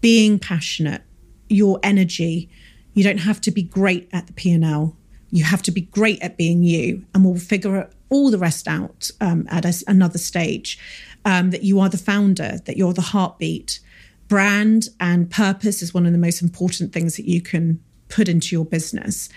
being 0.00 0.38
passionate, 0.38 1.02
your 1.48 1.78
energy. 1.82 2.48
You 2.94 3.04
don't 3.04 3.18
have 3.18 3.40
to 3.42 3.50
be 3.50 3.62
great 3.62 4.08
at 4.12 4.26
the 4.26 4.32
P&L. 4.32 4.96
You 5.30 5.44
have 5.44 5.62
to 5.62 5.70
be 5.70 5.82
great 5.82 6.22
at 6.22 6.36
being 6.36 6.62
you, 6.62 7.04
and 7.12 7.24
we'll 7.24 7.36
figure 7.36 7.90
all 8.10 8.30
the 8.30 8.38
rest 8.38 8.68
out 8.68 9.10
um, 9.20 9.46
at 9.50 9.64
a, 9.64 9.84
another 9.86 10.18
stage. 10.18 10.78
Um, 11.26 11.52
that 11.52 11.62
you 11.62 11.80
are 11.80 11.88
the 11.88 11.96
founder, 11.96 12.58
that 12.66 12.76
you're 12.76 12.92
the 12.92 13.00
heartbeat. 13.00 13.80
Brand 14.28 14.90
and 15.00 15.30
purpose 15.30 15.80
is 15.80 15.94
one 15.94 16.04
of 16.04 16.12
the 16.12 16.18
most 16.18 16.42
important 16.42 16.92
things 16.92 17.16
that 17.16 17.26
you 17.26 17.40
can 17.40 17.82
put 18.10 18.28
into 18.28 18.54
your 18.54 18.66
business. 18.66 19.30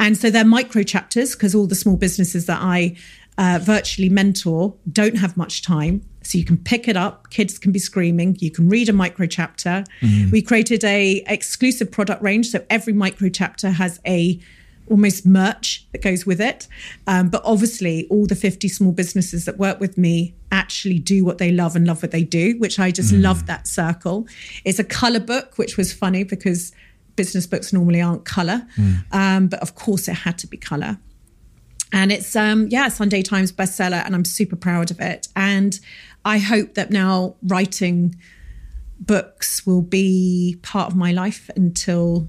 And 0.00 0.16
so 0.16 0.30
they're 0.30 0.44
micro 0.44 0.82
chapters 0.82 1.34
because 1.34 1.54
all 1.54 1.66
the 1.66 1.74
small 1.74 1.96
businesses 1.96 2.46
that 2.46 2.58
I 2.60 2.96
uh, 3.36 3.60
virtually 3.62 4.08
mentor 4.08 4.74
don't 4.92 5.16
have 5.16 5.36
much 5.36 5.62
time. 5.62 6.04
So 6.22 6.36
you 6.38 6.44
can 6.44 6.58
pick 6.58 6.88
it 6.88 6.96
up. 6.96 7.30
Kids 7.30 7.58
can 7.58 7.72
be 7.72 7.78
screaming. 7.78 8.36
You 8.40 8.50
can 8.50 8.68
read 8.68 8.88
a 8.88 8.92
micro 8.92 9.26
chapter. 9.26 9.84
Mm. 10.00 10.30
We 10.30 10.42
created 10.42 10.84
a 10.84 11.22
exclusive 11.26 11.90
product 11.90 12.22
range. 12.22 12.48
So 12.48 12.64
every 12.68 12.92
micro 12.92 13.28
chapter 13.28 13.70
has 13.70 14.00
a 14.06 14.40
almost 14.90 15.26
merch 15.26 15.86
that 15.92 16.02
goes 16.02 16.26
with 16.26 16.40
it. 16.40 16.66
Um, 17.06 17.28
but 17.28 17.42
obviously, 17.44 18.06
all 18.10 18.26
the 18.26 18.34
50 18.34 18.68
small 18.68 18.92
businesses 18.92 19.44
that 19.44 19.58
work 19.58 19.80
with 19.80 19.96
me 19.98 20.34
actually 20.50 20.98
do 20.98 21.24
what 21.24 21.38
they 21.38 21.50
love 21.52 21.76
and 21.76 21.86
love 21.86 22.02
what 22.02 22.10
they 22.10 22.24
do, 22.24 22.56
which 22.58 22.78
I 22.78 22.90
just 22.90 23.12
mm. 23.12 23.22
love 23.22 23.46
that 23.46 23.66
circle. 23.66 24.26
It's 24.64 24.78
a 24.78 24.84
color 24.84 25.20
book, 25.20 25.58
which 25.58 25.76
was 25.76 25.92
funny 25.92 26.24
because 26.24 26.72
business 27.16 27.46
books 27.46 27.72
normally 27.72 28.00
aren't 28.00 28.24
color. 28.24 28.66
Mm. 28.76 29.04
Um, 29.12 29.48
but 29.48 29.60
of 29.60 29.74
course, 29.74 30.08
it 30.08 30.14
had 30.14 30.38
to 30.38 30.46
be 30.46 30.56
color. 30.56 30.98
And 31.92 32.12
it's, 32.12 32.36
um, 32.36 32.68
yeah, 32.70 32.88
Sunday 32.88 33.22
Times 33.22 33.50
bestseller, 33.50 34.04
and 34.04 34.14
I'm 34.14 34.24
super 34.24 34.56
proud 34.56 34.90
of 34.90 35.00
it. 35.00 35.28
And 35.34 35.78
I 36.24 36.38
hope 36.38 36.74
that 36.74 36.90
now 36.90 37.36
writing 37.42 38.14
books 39.00 39.66
will 39.66 39.82
be 39.82 40.58
part 40.62 40.90
of 40.90 40.96
my 40.96 41.12
life 41.12 41.50
until 41.56 42.28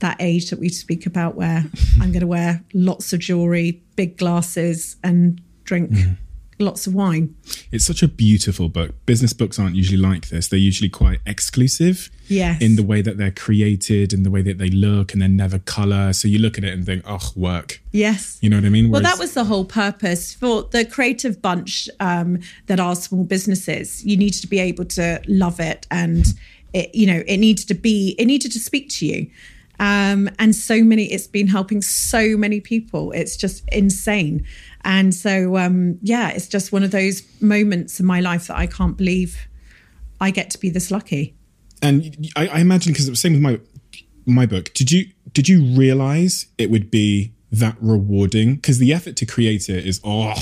that 0.00 0.16
age 0.20 0.50
that 0.50 0.58
we 0.58 0.68
speak 0.68 1.06
about 1.06 1.34
where 1.34 1.64
I'm 2.00 2.12
going 2.12 2.20
to 2.20 2.26
wear 2.26 2.62
lots 2.74 3.12
of 3.12 3.20
jewelry, 3.20 3.82
big 3.96 4.16
glasses, 4.16 4.96
and 5.02 5.40
drink 5.64 5.90
mm. 5.90 6.16
lots 6.58 6.86
of 6.86 6.94
wine. 6.94 7.34
It's 7.70 7.84
such 7.84 8.02
a 8.02 8.08
beautiful 8.08 8.68
book. 8.68 8.94
Business 9.06 9.32
books 9.32 9.58
aren't 9.58 9.76
usually 9.76 9.98
like 9.98 10.28
this. 10.28 10.48
They're 10.48 10.58
usually 10.58 10.88
quite 10.88 11.20
exclusive 11.26 12.10
yes. 12.28 12.60
in 12.62 12.76
the 12.76 12.82
way 12.82 13.02
that 13.02 13.18
they're 13.18 13.30
created 13.30 14.12
and 14.12 14.24
the 14.24 14.30
way 14.30 14.42
that 14.42 14.58
they 14.58 14.70
look 14.70 15.12
and 15.12 15.20
they're 15.20 15.28
never 15.28 15.58
color. 15.58 16.12
So 16.12 16.28
you 16.28 16.38
look 16.38 16.58
at 16.58 16.64
it 16.64 16.72
and 16.72 16.86
think, 16.86 17.02
oh, 17.06 17.32
work. 17.36 17.80
Yes. 17.92 18.38
You 18.40 18.50
know 18.50 18.56
what 18.56 18.64
I 18.64 18.70
mean? 18.70 18.90
Whereas- 18.90 19.02
well, 19.02 19.12
that 19.12 19.20
was 19.20 19.34
the 19.34 19.44
whole 19.44 19.64
purpose 19.64 20.34
for 20.34 20.62
the 20.62 20.84
creative 20.84 21.42
bunch 21.42 21.88
um, 22.00 22.40
that 22.66 22.80
are 22.80 22.94
small 22.94 23.24
businesses. 23.24 24.04
You 24.04 24.16
need 24.16 24.32
to 24.34 24.46
be 24.46 24.58
able 24.58 24.84
to 24.86 25.20
love 25.26 25.60
it 25.60 25.86
and 25.90 26.26
it, 26.72 26.94
you 26.94 27.06
know, 27.06 27.22
it 27.26 27.38
needed 27.38 27.66
to 27.68 27.74
be, 27.74 28.14
it 28.18 28.26
needed 28.26 28.52
to 28.52 28.58
speak 28.58 28.88
to 28.90 29.06
you. 29.06 29.30
Um, 29.78 30.28
and 30.38 30.54
so 30.54 30.82
many, 30.82 31.12
it's 31.12 31.26
been 31.26 31.46
helping 31.46 31.82
so 31.82 32.36
many 32.36 32.60
people. 32.60 33.12
It's 33.12 33.36
just 33.36 33.64
insane. 33.70 34.44
And 34.82 35.14
so, 35.14 35.56
um, 35.56 35.98
yeah, 36.02 36.30
it's 36.30 36.48
just 36.48 36.72
one 36.72 36.82
of 36.82 36.90
those 36.90 37.22
moments 37.40 38.00
in 38.00 38.06
my 38.06 38.20
life 38.20 38.48
that 38.48 38.56
I 38.56 38.66
can't 38.66 38.96
believe 38.96 39.48
I 40.20 40.30
get 40.30 40.50
to 40.50 40.58
be 40.58 40.70
this 40.70 40.90
lucky. 40.90 41.36
And 41.80 42.28
I, 42.36 42.48
I 42.48 42.60
imagine 42.60 42.92
because 42.92 43.06
it 43.06 43.10
was 43.10 43.22
the 43.22 43.28
same 43.28 43.32
with 43.34 43.42
my 43.42 43.60
my 44.26 44.46
book. 44.46 44.72
Did 44.74 44.90
you 44.90 45.06
did 45.32 45.48
you 45.48 45.62
realize 45.76 46.46
it 46.58 46.70
would 46.70 46.90
be 46.90 47.32
that 47.52 47.76
rewarding? 47.80 48.56
Because 48.56 48.78
the 48.78 48.92
effort 48.92 49.16
to 49.16 49.26
create 49.26 49.68
it 49.68 49.86
is 49.86 50.00
oh 50.04 50.34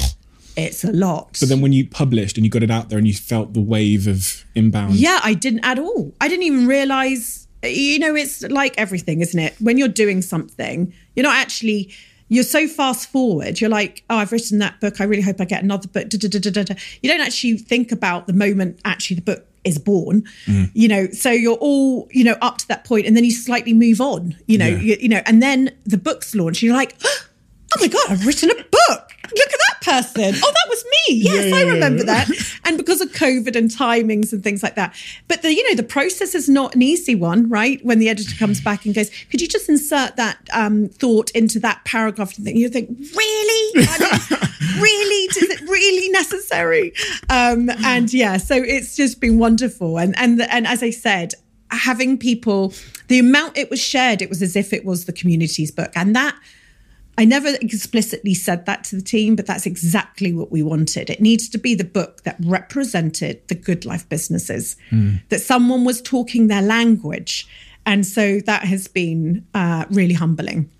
it's 0.57 0.85
a 0.85 0.93
lot. 0.93 1.37
But 1.39 1.51
then 1.51 1.61
when 1.61 1.75
you 1.75 1.87
published 1.87 2.39
and 2.39 2.45
you 2.45 2.51
got 2.51 2.63
it 2.63 2.71
out 2.71 2.89
there 2.89 2.99
and 2.99 3.07
you 3.07 3.13
felt 3.13 3.53
the 3.53 3.61
wave 3.61 4.07
of 4.07 4.45
inbound. 4.55 4.95
Yeah, 4.95 5.21
I 5.23 5.35
didn't 5.35 5.65
at 5.65 5.79
all. 5.79 6.15
I 6.21 6.29
didn't 6.29 6.45
even 6.45 6.67
realize 6.67 7.46
you 7.73 7.99
know, 7.99 8.15
it's 8.15 8.43
like 8.43 8.75
everything, 8.79 9.21
isn't 9.21 9.39
it? 9.39 9.55
When 9.61 9.79
you're 9.79 9.89
doing 9.89 10.23
something, 10.23 10.93
you're 11.15 11.25
not 11.25 11.37
actually 11.37 11.93
you're 12.29 12.45
so 12.45 12.67
fast 12.67 13.09
forward. 13.11 13.61
You're 13.61 13.71
like, 13.71 14.03
oh, 14.11 14.17
I've 14.17 14.33
written 14.33 14.59
that 14.59 14.81
book. 14.81 15.01
I 15.01 15.05
really 15.05 15.23
hope 15.23 15.41
I 15.41 15.45
get 15.45 15.63
another 15.63 15.87
book. 15.87 16.09
Da, 16.09 16.19
da, 16.19 16.39
da, 16.41 16.75
you 17.01 17.09
don't 17.09 17.21
actually 17.21 17.57
think 17.57 17.93
about 17.93 18.27
the 18.27 18.33
moment 18.33 18.81
actually 18.85 19.17
the 19.17 19.23
book 19.23 19.47
is 19.63 19.79
born. 19.79 20.23
Mm. 20.47 20.71
You 20.75 20.89
know, 20.89 21.07
so 21.09 21.31
you're 21.31 21.57
all 21.57 22.09
you 22.11 22.25
know 22.25 22.37
up 22.43 22.59
to 22.59 22.69
that 22.69 22.85
point, 22.85 23.07
and 23.07 23.17
then 23.17 23.25
you 23.25 23.31
slightly 23.31 23.75
move 23.75 24.01
on. 24.01 24.37
You 24.47 24.59
know, 24.59 24.67
yeah. 24.67 24.79
you, 24.79 24.97
you 25.01 25.09
know, 25.09 25.23
and 25.27 25.43
then 25.43 25.77
the 25.85 25.99
book's 25.99 26.35
launched. 26.35 26.63
You're 26.63 26.77
like, 26.77 26.97
oh 27.05 27.81
my 27.81 27.89
god, 27.89 28.11
I've 28.11 28.27
written 28.27 28.51
a 28.51 28.55
book 28.55 29.07
look 29.35 29.53
at 29.53 29.59
that 29.59 29.66
person. 29.87 30.35
Oh, 30.35 30.53
that 30.53 30.67
was 30.69 30.85
me. 30.85 31.15
Yes, 31.15 31.47
yeah, 31.47 31.57
I 31.57 31.63
remember 31.63 32.03
that. 32.03 32.29
And 32.65 32.77
because 32.77 33.01
of 33.01 33.11
COVID 33.13 33.55
and 33.55 33.71
timings 33.71 34.33
and 34.33 34.43
things 34.43 34.63
like 34.63 34.75
that. 34.75 34.95
But 35.29 35.43
the, 35.43 35.55
you 35.55 35.67
know, 35.69 35.77
the 35.77 35.85
process 35.85 36.35
is 36.35 36.49
not 36.49 36.75
an 36.75 36.83
easy 36.83 37.15
one, 37.15 37.49
right? 37.49 37.83
When 37.85 38.01
the 38.01 38.09
editor 38.09 38.37
comes 38.37 38.61
back 38.61 38.85
and 38.85 38.95
goes, 38.95 39.11
could 39.31 39.41
you 39.41 39.47
just 39.47 39.69
insert 39.69 40.17
that 40.17 40.39
um, 40.53 40.89
thought 40.89 41.31
into 41.31 41.61
that 41.61 41.85
paragraph? 41.85 42.37
And 42.37 42.47
you 42.49 42.69
think, 42.69 42.91
really? 42.99 43.87
I 43.89 43.99
mean, 44.01 44.41
really? 44.83 45.25
Is 45.27 45.51
it 45.51 45.61
really 45.63 46.09
necessary? 46.11 46.93
Um, 47.31 47.71
and 47.85 48.13
yeah, 48.13 48.37
so 48.39 48.57
it's 48.57 48.97
just 48.97 49.21
been 49.21 49.39
wonderful. 49.39 49.99
And 49.99 50.19
and 50.19 50.43
and 50.43 50.67
as 50.67 50.83
I 50.83 50.91
said, 50.91 51.35
having 51.71 52.19
people, 52.19 52.73
the 53.09 53.19
amount 53.21 53.57
it 53.57 53.71
was 53.71 53.81
shared, 53.81 54.23
it 54.23 54.29
was 54.29 54.43
as 54.43 54.57
if 54.57 54.73
it 54.73 54.85
was 54.85 55.05
the 55.05 55.13
community's 55.13 55.71
book, 55.71 55.93
and 55.95 56.17
that 56.17 56.37
I 57.19 57.25
never 57.25 57.49
explicitly 57.61 58.35
said 58.35 58.67
that 58.67 58.85
to 58.85 58.97
the 58.97 59.03
team, 59.03 59.37
but 59.37 59.47
that's 59.47 59.65
exactly 59.65 60.33
what 60.33 60.53
we 60.53 60.63
wanted. 60.63 61.09
It 61.09 61.21
needs 61.21 61.49
to 61.51 61.59
be 61.59 61.75
the 61.75 61.85
book 61.85 62.25
that 62.25 62.37
represented 62.41 63.47
the 63.49 63.55
good 63.55 63.87
life 63.87 64.07
businesses, 64.09 64.77
mm. 64.91 65.27
that 65.31 65.41
someone 65.41 65.85
was 65.85 66.03
talking 66.03 66.49
their 66.49 66.63
language. 66.63 67.49
And 67.87 68.05
so 68.05 68.41
that 68.41 68.65
has 68.65 68.89
been 68.89 69.47
uh, 69.55 69.87
really 69.91 70.15
humbling. 70.15 70.71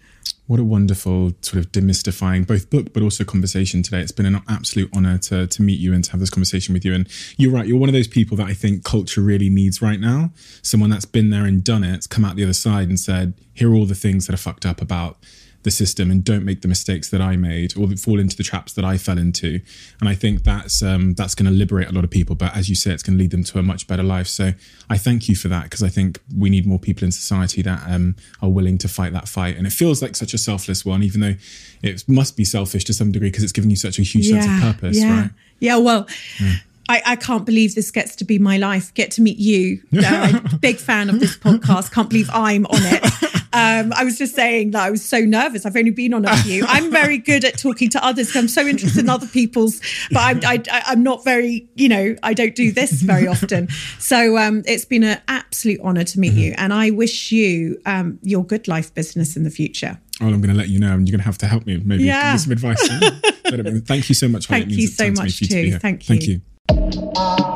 What 0.47 0.61
a 0.61 0.65
wonderful 0.65 1.33
sort 1.41 1.65
of 1.65 1.73
demystifying 1.73 2.47
both 2.47 2.71
book 2.71 2.93
but 2.93 3.03
also 3.03 3.25
conversation 3.25 3.83
today. 3.83 4.01
It's 4.01 4.13
been 4.13 4.27
an 4.27 4.43
absolute 4.49 4.91
honor 4.95 5.19
to, 5.19 5.47
to 5.47 5.63
meet 5.63 5.81
you 5.81 5.93
and 5.93 6.05
to 6.05 6.11
have 6.13 6.21
this 6.21 6.31
conversation 6.31 6.73
with 6.73 6.85
you. 6.85 6.95
And 6.95 7.09
you're 7.37 7.53
right, 7.53 7.67
you're 7.67 7.79
one 7.79 7.89
of 7.89 7.95
those 7.95 8.07
people 8.07 8.37
that 8.37 8.47
I 8.47 8.55
think 8.55 8.85
culture 8.85 9.23
really 9.23 9.49
needs 9.49 9.83
right 9.83 9.99
now. 9.99 10.31
Someone 10.63 10.91
that's 10.91 11.05
been 11.05 11.31
there 11.31 11.47
and 11.47 11.65
done 11.65 11.83
it, 11.83 12.09
come 12.09 12.25
out 12.25 12.37
the 12.37 12.45
other 12.45 12.53
side 12.53 12.89
and 12.89 13.01
said, 13.01 13.35
here 13.55 13.73
are 13.73 13.75
all 13.75 13.87
the 13.87 13.95
things 13.95 14.27
that 14.27 14.35
are 14.35 14.39
fucked 14.39 14.67
up 14.67 14.81
about 14.81 15.19
the 15.67 15.71
system 15.73 16.13
and 16.13 16.23
don't 16.23 16.45
make 16.45 16.63
the 16.63 16.69
mistakes 16.69 17.11
that 17.11 17.21
I 17.21 17.35
made 17.35 17.77
or 17.77 17.89
fall 17.97 18.21
into 18.21 18.37
the 18.37 18.45
traps 18.45 18.73
that 18.75 18.85
I 18.85 18.97
fell 18.97 19.19
into. 19.19 19.61
And 19.99 20.09
I 20.09 20.15
think 20.15 20.45
that's 20.45 20.81
um, 20.81 21.15
that's 21.15 21.35
going 21.35 21.51
to 21.51 21.53
liberate 21.53 21.89
a 21.89 21.93
lot 21.93 22.05
of 22.05 22.11
people. 22.11 22.37
But 22.37 22.57
as 22.57 22.69
you 22.69 22.77
say, 22.77 22.93
it's 22.93 23.03
going 23.03 23.19
to 23.19 23.23
lead 23.23 23.33
them 23.33 23.43
to 23.43 23.59
a 23.59 23.65
much 23.65 23.89
better 23.89 24.05
life. 24.05 24.29
So 24.29 24.53
I 24.89 24.97
thank 24.97 25.29
you 25.29 25.35
for 25.35 25.49
that 25.49 25.65
because 25.65 25.83
I 25.83 25.89
think 25.89 26.21
we 26.39 26.51
need 26.51 26.67
more 26.67 26.79
people 26.79 27.05
in 27.05 27.11
society 27.11 27.63
that 27.63 27.83
um, 27.89 28.15
are 28.41 28.49
willing 28.49 28.79
to 28.79 28.89
fight 28.89 29.13
that 29.13 29.29
fight. 29.29 29.57
And 29.57 29.67
it 29.67 29.73
feels 29.73 30.01
like 30.01 30.15
such 30.15 30.33
a 30.33 30.39
selfless 30.39 30.85
one, 30.85 31.03
even 31.03 31.21
though 31.21 31.35
it 31.83 32.09
must 32.09 32.37
be 32.37 32.45
selfish 32.45 32.85
to 32.85 32.95
some 32.95 33.11
degree 33.11 33.31
because 33.31 33.43
it's 33.43 33.53
given 33.53 33.69
you 33.69 33.77
such 33.77 33.99
a 33.99 34.03
huge 34.03 34.29
yeah, 34.29 34.43
sense 34.43 34.65
of 34.65 34.73
purpose, 34.73 34.99
yeah. 34.99 35.21
right? 35.23 35.31
Yeah. 35.59 35.77
Well. 35.79 36.07
Yeah. 36.41 36.55
I, 36.89 37.03
I, 37.05 37.17
can't 37.17 37.45
believe 37.45 37.75
this 37.75 37.91
gets 37.91 38.15
to 38.15 38.25
be 38.25 38.39
my 38.39 38.59
life. 38.59 38.95
Get 38.95 39.11
to 39.13 39.21
meet 39.21 39.39
you. 39.39 39.83
I'm 39.93 40.37
a 40.53 40.57
big 40.57 40.77
fan 40.77 41.11
of 41.11 41.19
this 41.19 41.37
podcast. 41.37 41.91
Can't 41.91 42.09
believe 42.09 42.31
I'm 42.33 42.65
on 42.67 42.79
it. 42.81 43.33
Um, 43.53 43.93
I 43.95 44.05
was 44.05 44.19
just 44.19 44.35
saying 44.35 44.73
that 44.73 44.83
I 44.83 44.91
was 44.91 45.05
so 45.05 45.21
nervous. 45.21 45.65
I've 45.67 45.77
only 45.77 45.91
been 45.91 46.15
on 46.15 46.25
a 46.25 46.37
few. 46.39 46.65
I'm 46.69 46.91
very 46.91 47.19
good 47.19 47.45
at 47.45 47.59
talking 47.59 47.89
to 47.91 48.05
others. 48.05 48.35
I'm 48.37 48.49
so 48.49 48.67
interested 48.67 49.01
in 49.01 49.11
other 49.11 49.27
people's, 49.27 49.81
but 50.11 50.21
I'm, 50.21 50.41
I, 50.45 50.63
I'm 50.87 51.03
not 51.03 51.25
very, 51.25 51.69
you 51.75 51.89
know, 51.89 52.17
I 52.23 52.35
don't 52.35 52.55
do 52.55 52.73
this 52.73 52.93
very 53.03 53.27
often. 53.27 53.69
So 53.99 54.37
um, 54.39 54.63
it's 54.67 54.85
been 54.85 55.03
an 55.05 55.21
absolute 55.29 55.81
honor 55.83 56.05
to 56.05 56.21
meet 56.21 56.33
you. 56.35 56.55
And 56.57 56.73
I 56.73 56.91
wish 56.91 57.33
you 57.33 57.81
um, 57.87 58.19
your 58.23 58.45
good 58.45 58.69
life 58.69 58.95
business 58.95 59.37
in 59.37 59.45
the 59.45 59.51
future. 59.51 59.99
Oh, 60.21 60.27
I'm 60.27 60.41
going 60.41 60.51
to 60.51 60.55
let 60.55 60.69
you 60.69 60.79
know, 60.79 60.95
and 60.95 61.07
you're 61.07 61.13
going 61.13 61.21
to 61.21 61.27
have 61.27 61.39
to 61.39 61.47
help 61.47 61.67
me. 61.67 61.77
Maybe 61.85 62.05
Yeah. 62.05 62.33
give 62.37 62.49
me 62.49 62.57
some 62.57 62.71
advice. 62.71 63.83
thank 63.87 64.09
you 64.09 64.15
so 64.15 64.29
much. 64.29 64.47
Holly. 64.47 64.61
Thank 64.63 64.73
you 64.73 64.87
so 64.87 65.05
ton 65.05 65.15
to 65.15 65.23
me 65.23 65.27
much 65.27 65.39
to 65.39 65.47
too. 65.47 65.79
Thank 65.79 66.05
Thank 66.05 66.27
you. 66.27 67.56